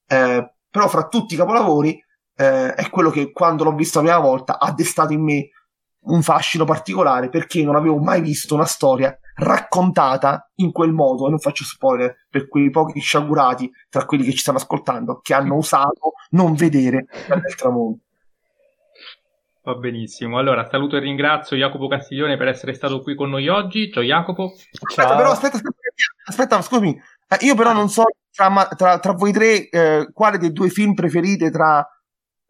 Eh, 0.06 0.54
però 0.70 0.88
fra 0.88 1.08
tutti 1.08 1.34
i 1.34 1.36
capolavori 1.36 1.98
eh, 2.38 2.74
è 2.74 2.88
quello 2.88 3.10
che 3.10 3.32
quando 3.32 3.64
l'ho 3.64 3.74
visto 3.74 4.00
la 4.00 4.04
prima 4.04 4.20
volta 4.20 4.60
ha 4.60 4.72
destato 4.72 5.12
in 5.12 5.22
me 5.22 5.48
un 6.00 6.22
fascino 6.22 6.64
particolare 6.64 7.28
perché 7.28 7.64
non 7.64 7.74
avevo 7.74 7.98
mai 7.98 8.20
visto 8.20 8.54
una 8.54 8.64
storia 8.64 9.16
raccontata 9.34 10.48
in 10.56 10.70
quel 10.70 10.92
modo 10.92 11.26
e 11.26 11.30
non 11.30 11.40
faccio 11.40 11.64
spoiler 11.64 12.26
per 12.30 12.48
quei 12.48 12.70
pochi 12.70 13.00
sciagurati 13.00 13.70
tra 13.88 14.04
quelli 14.04 14.22
che 14.22 14.30
ci 14.30 14.38
stanno 14.38 14.58
ascoltando 14.58 15.18
che 15.20 15.34
hanno 15.34 15.56
osato 15.56 16.12
non 16.30 16.54
vedere 16.54 17.06
il 17.28 17.54
tramonto 17.56 18.02
Va 19.64 19.74
benissimo. 19.74 20.38
Allora, 20.38 20.66
saluto 20.70 20.96
e 20.96 21.00
ringrazio 21.00 21.54
Jacopo 21.54 21.88
Castiglione 21.88 22.38
per 22.38 22.48
essere 22.48 22.72
stato 22.72 23.02
qui 23.02 23.14
con 23.14 23.28
noi 23.28 23.48
oggi. 23.48 23.92
Ciao 23.92 24.02
Jacopo. 24.02 24.54
Aspetta, 24.80 25.14
però, 25.14 25.32
aspetta, 25.32 25.56
aspetta, 25.56 25.74
aspetta 26.24 26.62
scusami. 26.62 26.98
Eh, 27.28 27.44
io 27.44 27.54
però 27.54 27.74
non 27.74 27.90
so 27.90 28.04
tra, 28.32 28.66
tra, 28.74 28.98
tra 28.98 29.12
voi 29.12 29.30
tre 29.30 29.68
eh, 29.68 30.08
quale 30.14 30.38
dei 30.38 30.52
due 30.52 30.70
film 30.70 30.94
preferite 30.94 31.50
tra 31.50 31.86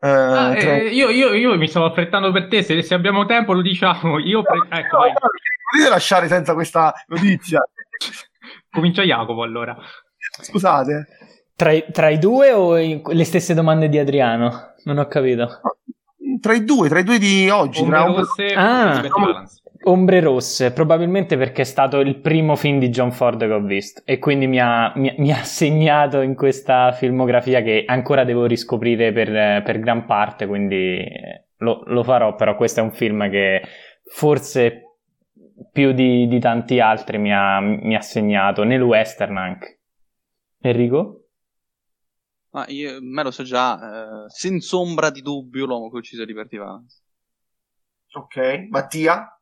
Uh, 0.00 0.06
ah, 0.06 0.56
eh, 0.56 0.88
io, 0.88 1.08
io, 1.08 1.32
io, 1.34 1.56
mi 1.56 1.66
stavo 1.66 1.86
affrettando 1.86 2.30
per 2.30 2.46
te, 2.46 2.62
se, 2.62 2.82
se 2.82 2.94
abbiamo 2.94 3.26
tempo 3.26 3.52
lo 3.52 3.62
diciamo. 3.62 4.18
Io 4.18 4.42
pre- 4.42 4.68
no, 4.68 4.76
ecco, 4.76 4.96
no, 4.98 5.12
potete 5.70 5.88
lasciare 5.88 6.28
senza 6.28 6.54
questa 6.54 6.94
notizia. 7.08 7.60
Comincia 8.70 9.02
Jacopo 9.02 9.42
allora. 9.42 9.76
Scusate. 10.40 11.06
Tra 11.56 11.72
i, 11.72 11.84
tra 11.90 12.08
i 12.08 12.18
due 12.18 12.52
o 12.52 12.76
le 12.76 13.24
stesse 13.24 13.54
domande 13.54 13.88
di 13.88 13.98
Adriano? 13.98 14.74
Non 14.84 14.98
ho 14.98 15.06
capito. 15.06 15.60
Tra 16.40 16.52
i 16.54 16.64
due, 16.64 16.88
tra 16.88 17.00
i 17.00 17.04
due 17.04 17.18
di 17.18 17.50
oggi. 17.50 17.82
Ombre 17.82 18.06
rosse 18.06 18.46
ah, 18.54 19.02
Ombre 19.80 20.20
rosse, 20.20 20.72
probabilmente 20.72 21.36
perché 21.36 21.62
è 21.62 21.64
stato 21.64 22.00
il 22.00 22.18
primo 22.18 22.56
film 22.56 22.78
di 22.78 22.88
John 22.88 23.12
Ford 23.12 23.38
che 23.38 23.52
ho 23.52 23.62
visto 23.62 24.02
e 24.04 24.18
quindi 24.18 24.46
mi 24.46 24.60
ha, 24.60 24.92
mi, 24.96 25.14
mi 25.18 25.32
ha 25.32 25.42
segnato 25.44 26.20
in 26.20 26.34
questa 26.34 26.92
filmografia 26.92 27.62
che 27.62 27.84
ancora 27.86 28.24
devo 28.24 28.46
riscoprire 28.46 29.12
per, 29.12 29.62
per 29.62 29.78
gran 29.78 30.04
parte, 30.04 30.46
quindi 30.46 31.04
lo, 31.58 31.82
lo, 31.86 32.02
farò, 32.02 32.34
però 32.34 32.56
questo 32.56 32.80
è 32.80 32.82
un 32.82 32.92
film 32.92 33.30
che 33.30 33.62
forse 34.04 34.82
più 35.70 35.92
di, 35.92 36.26
di 36.26 36.40
tanti 36.40 36.80
altri 36.80 37.18
mi 37.18 37.32
ha, 37.32 37.60
mi 37.60 37.94
ha 37.94 38.00
segnato, 38.00 38.64
nel 38.64 38.82
western 38.82 39.36
anche. 39.36 39.80
Enrico? 40.60 41.28
Ma 42.50 42.64
io, 42.68 42.98
me 43.00 43.22
lo 43.22 43.30
so 43.30 43.42
già, 43.42 44.24
eh, 44.24 44.28
senza 44.28 44.76
ombra 44.76 45.10
di 45.10 45.22
dubbio 45.22 45.66
l'uomo 45.66 45.90
che 45.90 45.98
ucciso 45.98 46.24
Liberty 46.24 46.56
Valance. 46.56 47.02
Ok, 48.12 48.66
Mattia? 48.70 49.37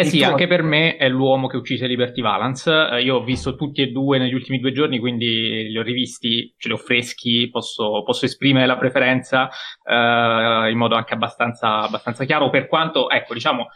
Eh 0.00 0.04
sì, 0.04 0.22
anche 0.22 0.46
per 0.46 0.62
me 0.62 0.94
è 0.94 1.08
l'uomo 1.08 1.48
che 1.48 1.56
uccise 1.56 1.88
Liberty 1.88 2.22
Valance. 2.22 2.70
Eh, 2.70 3.02
io 3.02 3.16
ho 3.16 3.24
visto 3.24 3.56
tutti 3.56 3.82
e 3.82 3.88
due 3.88 4.18
negli 4.18 4.32
ultimi 4.32 4.60
due 4.60 4.70
giorni, 4.70 5.00
quindi 5.00 5.66
li 5.68 5.76
ho 5.76 5.82
rivisti, 5.82 6.54
ce 6.56 6.68
li 6.68 6.74
ho 6.74 6.76
freschi, 6.76 7.48
posso, 7.50 8.04
posso 8.04 8.24
esprimere 8.24 8.66
la 8.66 8.78
preferenza 8.78 9.48
eh, 9.82 10.70
in 10.70 10.76
modo 10.78 10.94
anche 10.94 11.14
abbastanza, 11.14 11.80
abbastanza, 11.80 12.24
chiaro. 12.24 12.48
Per 12.48 12.68
quanto, 12.68 13.10
ecco, 13.10 13.34
diciamo, 13.34 13.66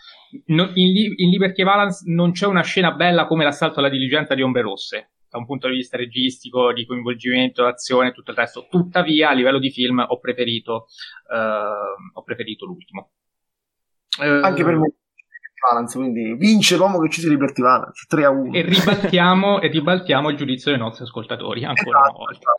no, 0.46 0.70
in, 0.74 1.12
in, 1.16 1.28
Liberty 1.28 1.64
Valance 1.64 2.04
non 2.06 2.30
c'è 2.30 2.46
una 2.46 2.62
scena 2.62 2.92
bella 2.92 3.26
come 3.26 3.42
l'assalto 3.42 3.80
alla 3.80 3.88
diligenza 3.88 4.36
di 4.36 4.42
Ombre 4.42 4.62
Rosse, 4.62 5.10
da 5.28 5.38
un 5.38 5.44
punto 5.44 5.66
di 5.66 5.74
vista 5.74 5.96
registico, 5.96 6.72
di 6.72 6.86
coinvolgimento, 6.86 7.66
azione 7.66 8.10
e 8.10 8.12
tutto 8.12 8.30
il 8.30 8.36
resto. 8.36 8.68
Tuttavia, 8.70 9.30
a 9.30 9.32
livello 9.32 9.58
di 9.58 9.72
film, 9.72 10.04
ho 10.06 10.20
preferito, 10.20 10.86
eh, 11.34 12.14
ho 12.14 12.22
preferito 12.22 12.64
l'ultimo. 12.64 13.10
Anche 14.20 14.62
per 14.62 14.76
me 14.76 14.92
Valance, 15.70 15.98
quindi 15.98 16.34
vince 16.34 16.76
l'uomo 16.76 16.98
che 16.98 17.06
uccise 17.06 17.28
Liberty 17.28 17.62
Valance 17.62 18.04
3 18.08 18.24
a 18.24 18.30
1. 18.30 18.52
E 18.52 18.62
ribaltiamo, 18.62 19.60
e 19.60 19.68
ribaltiamo 19.68 20.30
il 20.30 20.36
giudizio 20.36 20.70
dei 20.70 20.80
nostri 20.80 21.04
ascoltatori 21.04 21.64
ancora 21.64 22.00
esatto, 22.00 22.16
una 22.16 22.26
volta. 22.26 22.54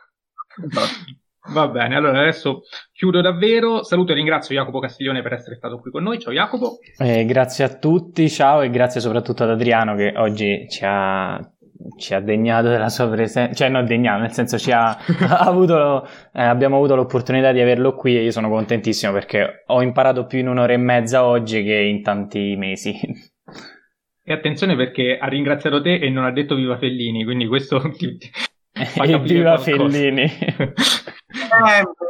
Esatto. 0.66 1.22
Va 1.46 1.68
bene, 1.68 1.98
allora 1.98 2.22
adesso 2.22 2.62
chiudo 2.94 3.20
davvero. 3.20 3.84
Saluto 3.84 4.14
e 4.14 4.16
ringrazio 4.16 4.56
Jacopo 4.56 4.80
Castiglione 4.80 5.22
per 5.22 5.34
essere 5.34 5.56
stato 5.56 5.78
qui 5.80 5.92
con 5.92 6.02
noi. 6.02 6.18
Ciao 6.18 6.32
Jacopo. 6.32 6.78
Eh, 6.98 7.26
grazie 7.26 7.66
a 7.66 7.78
tutti, 7.78 8.30
ciao 8.30 8.62
e 8.62 8.70
grazie 8.70 9.02
soprattutto 9.02 9.44
ad 9.44 9.50
Adriano 9.50 9.94
che 9.96 10.14
oggi 10.16 10.68
ci 10.70 10.84
ha 10.86 11.38
ci 11.98 12.14
ha 12.14 12.20
degnato 12.20 12.70
della 12.70 12.90
sua 12.90 13.10
presenza, 13.10 13.54
cioè 13.54 13.70
non 13.70 13.86
degnato, 13.86 14.22
nel 14.22 14.32
senso 14.32 14.58
ci 14.58 14.72
ha, 14.72 14.90
ha 14.90 14.98
avuto, 15.40 16.06
eh, 16.34 16.42
abbiamo 16.44 16.78
avuto 16.78 16.96
l'opportunità 16.96 17.52
di 17.52 17.60
averlo 17.60 17.94
qui 17.96 18.18
e 18.18 18.24
io 18.24 18.32
sono 18.32 18.50
contentissimo 18.50 19.12
perché 19.12 19.64
ho 19.68 19.82
imparato 19.82 20.26
più 20.26 20.40
in 20.40 20.48
un'ora 20.48 20.74
e 20.74 20.78
mezza 20.78 21.26
oggi 21.26 21.64
che 21.64 21.76
in 21.76 22.02
tanti 22.02 22.56
mesi. 22.56 22.98
E 24.26 24.32
attenzione 24.32 24.76
perché 24.76 25.18
ha 25.18 25.28
ringraziato 25.28 25.82
te 25.82 25.96
e 25.96 26.10
non 26.10 26.24
ha 26.24 26.32
detto 26.32 26.56
viva 26.56 26.78
Fellini, 26.78 27.26
quindi 27.26 27.46
questo 27.48 27.80
ti, 27.92 28.16
ti 28.18 28.32
fa 28.86 29.18
Viva 29.18 29.58
Fellini. 29.58 30.28
sempre, 30.30 31.06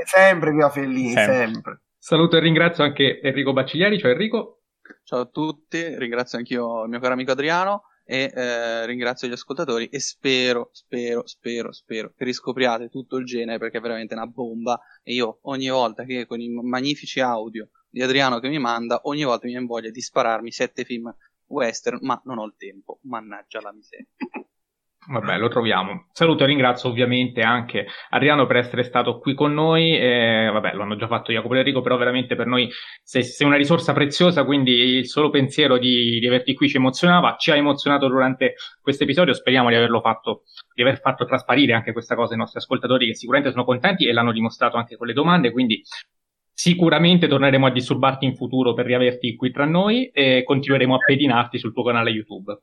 sempre 0.05 0.51
viva 0.51 0.69
Fellini, 0.69 1.11
sempre. 1.11 1.35
sempre. 1.35 1.81
Saluto 1.97 2.37
e 2.37 2.39
ringrazio 2.41 2.83
anche 2.83 3.19
Enrico 3.21 3.53
Bacciglieri, 3.53 3.97
ciao 3.97 4.11
Enrico. 4.11 4.59
Ciao 5.03 5.21
a 5.21 5.25
tutti, 5.25 5.97
ringrazio 5.97 6.37
anch'io 6.37 6.83
il 6.83 6.89
mio 6.89 6.99
caro 6.99 7.13
amico 7.13 7.31
Adriano 7.31 7.83
e 8.05 8.31
eh, 8.33 8.85
ringrazio 8.85 9.27
gli 9.27 9.31
ascoltatori 9.31 9.87
e 9.87 9.99
spero, 9.99 10.69
spero, 10.73 11.25
spero, 11.25 11.71
spero 11.71 12.13
che 12.15 12.25
riscopriate 12.25 12.89
tutto 12.89 13.17
il 13.17 13.25
genere 13.25 13.57
perché 13.57 13.77
è 13.77 13.81
veramente 13.81 14.13
una 14.13 14.27
bomba 14.27 14.79
e 15.01 15.13
io 15.13 15.39
ogni 15.43 15.69
volta 15.69 16.03
che 16.03 16.25
con 16.25 16.41
i 16.41 16.49
magnifici 16.49 17.19
audio 17.21 17.69
di 17.89 18.01
Adriano 18.01 18.39
che 18.39 18.49
mi 18.49 18.59
manda, 18.59 19.01
ogni 19.03 19.23
volta 19.23 19.45
mi 19.45 19.51
viene 19.51 19.67
voglia 19.67 19.89
di 19.89 20.01
spararmi 20.01 20.51
sette 20.51 20.83
film 20.83 21.15
western, 21.45 21.99
ma 22.01 22.19
non 22.25 22.39
ho 22.39 22.45
il 22.45 22.55
tempo, 22.57 22.99
mannaggia 23.03 23.61
la 23.61 23.71
miseria. 23.71 24.07
Vabbè, 25.05 25.37
lo 25.37 25.49
troviamo. 25.49 26.07
Saluto 26.13 26.43
e 26.43 26.47
ringrazio 26.47 26.89
ovviamente 26.89 27.41
anche 27.41 27.87
Adriano 28.09 28.45
per 28.45 28.55
essere 28.57 28.83
stato 28.83 29.19
qui 29.19 29.33
con 29.33 29.53
noi. 29.53 29.97
Eh, 29.97 30.49
vabbè, 30.51 30.73
lo 30.75 30.83
hanno 30.83 30.95
già 30.95 31.07
fatto 31.07 31.33
Jacopo 31.33 31.55
e 31.55 31.57
Enrico, 31.57 31.81
però 31.81 31.97
veramente 31.97 32.35
per 32.35 32.47
noi 32.47 32.69
sei, 33.01 33.23
sei, 33.23 33.45
una 33.45 33.57
risorsa 33.57 33.91
preziosa, 33.91 34.45
quindi 34.45 34.71
il 34.71 35.07
solo 35.07 35.29
pensiero 35.29 35.77
di, 35.77 36.19
di, 36.19 36.27
averti 36.27 36.53
qui 36.53 36.69
ci 36.69 36.77
emozionava, 36.77 37.35
ci 37.37 37.51
ha 37.51 37.55
emozionato 37.55 38.07
durante 38.07 38.55
questo 38.81 39.03
episodio. 39.03 39.33
Speriamo 39.33 39.67
di 39.69 39.75
averlo 39.75 39.99
fatto, 39.99 40.43
di 40.73 40.81
aver 40.81 40.99
fatto 41.01 41.25
trasparire 41.25 41.73
anche 41.73 41.91
questa 41.91 42.15
cosa 42.15 42.31
ai 42.31 42.39
nostri 42.39 42.59
ascoltatori 42.59 43.07
che 43.07 43.15
sicuramente 43.15 43.51
sono 43.51 43.65
contenti 43.65 44.07
e 44.07 44.13
l'hanno 44.13 44.31
dimostrato 44.31 44.77
anche 44.77 44.95
con 44.95 45.07
le 45.07 45.13
domande, 45.13 45.51
quindi 45.51 45.81
sicuramente 46.53 47.27
torneremo 47.27 47.65
a 47.65 47.71
disturbarti 47.71 48.25
in 48.25 48.35
futuro 48.35 48.73
per 48.73 48.85
riaverti 48.85 49.35
qui 49.35 49.51
tra 49.51 49.65
noi 49.65 50.09
e 50.11 50.43
continueremo 50.45 50.95
a 50.95 50.99
pedinarti 50.99 51.57
sul 51.57 51.73
tuo 51.73 51.83
canale 51.83 52.11
YouTube 52.11 52.57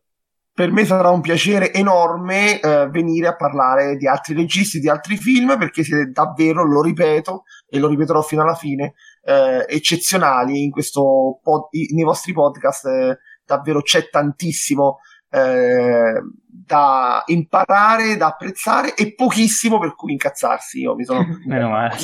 per 0.52 0.72
me 0.72 0.84
sarà 0.84 1.10
un 1.10 1.20
piacere 1.20 1.72
enorme 1.72 2.60
eh, 2.60 2.88
venire 2.90 3.28
a 3.28 3.36
parlare 3.36 3.96
di 3.96 4.06
altri 4.06 4.34
registi, 4.34 4.80
di 4.80 4.88
altri 4.88 5.16
film, 5.16 5.56
perché 5.58 5.82
siete 5.82 6.10
davvero, 6.10 6.64
lo 6.64 6.82
ripeto 6.82 7.44
e 7.68 7.78
lo 7.78 7.88
ripeterò 7.88 8.20
fino 8.20 8.42
alla 8.42 8.54
fine, 8.54 8.94
eh, 9.24 9.64
eccezionali 9.68 10.64
in 10.64 10.70
questo 10.70 11.38
pod- 11.42 11.68
nei 11.70 12.04
vostri 12.04 12.32
podcast. 12.32 12.86
Eh, 12.86 13.18
davvero 13.44 13.80
c'è 13.82 14.08
tantissimo 14.10 14.98
eh, 15.30 16.20
da 16.42 17.22
imparare, 17.26 18.16
da 18.16 18.26
apprezzare 18.28 18.94
e 18.94 19.14
pochissimo 19.14 19.78
per 19.78 19.94
cui 19.94 20.12
incazzarsi. 20.12 20.80
Io 20.80 20.94
mi 20.94 21.04
sono 21.04 21.24
Meno 21.46 21.68
male. 21.68 21.96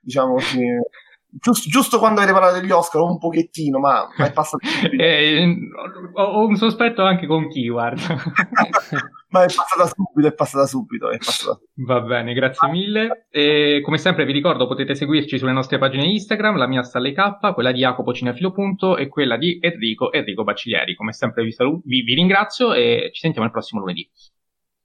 diciamo 0.00 0.38
sì, 0.38 0.60
Giusto, 1.38 1.68
giusto, 1.68 1.98
quando 1.98 2.20
avete 2.20 2.32
parlato 2.32 2.60
degli 2.60 2.70
Oscar, 2.70 3.02
un 3.02 3.18
pochettino, 3.18 3.78
ma, 3.78 4.08
ma 4.16 4.26
è 4.26 4.32
passato. 4.32 4.64
eh, 4.98 5.58
ho 6.14 6.46
un 6.46 6.56
sospetto 6.56 7.02
anche 7.02 7.26
con 7.26 7.48
chi, 7.48 7.68
guarda. 7.68 8.02
ma 9.28 9.42
è 9.42 9.46
passata 9.46 9.86
subito, 9.86 10.26
è 10.26 10.32
passata 10.32 10.66
subito, 10.66 11.10
è 11.10 11.18
passata. 11.18 11.60
Va 11.74 12.00
bene, 12.00 12.32
grazie 12.32 12.68
mille. 12.70 13.26
E 13.30 13.80
come 13.84 13.98
sempre 13.98 14.24
vi 14.24 14.32
ricordo, 14.32 14.66
potete 14.66 14.94
seguirci 14.94 15.38
sulle 15.38 15.52
nostre 15.52 15.78
pagine 15.78 16.06
Instagram, 16.06 16.56
la 16.56 16.66
mia 16.66 16.82
Stalle 16.82 17.12
K, 17.12 17.52
quella 17.52 17.72
di 17.72 17.80
Jacopo 17.80 18.14
Cinefilo 18.14 18.52
Punto 18.52 18.96
e 18.96 19.08
quella 19.08 19.36
di 19.36 19.58
Enrico 19.60 20.12
Enrico 20.12 20.44
Baciglieri. 20.44 20.94
Come 20.94 21.12
sempre 21.12 21.42
vi, 21.42 21.52
saluto, 21.52 21.82
vi, 21.84 22.02
vi 22.02 22.14
ringrazio 22.14 22.72
e 22.72 23.10
ci 23.12 23.20
sentiamo 23.20 23.46
il 23.46 23.52
prossimo 23.52 23.80
lunedì. 23.80 24.08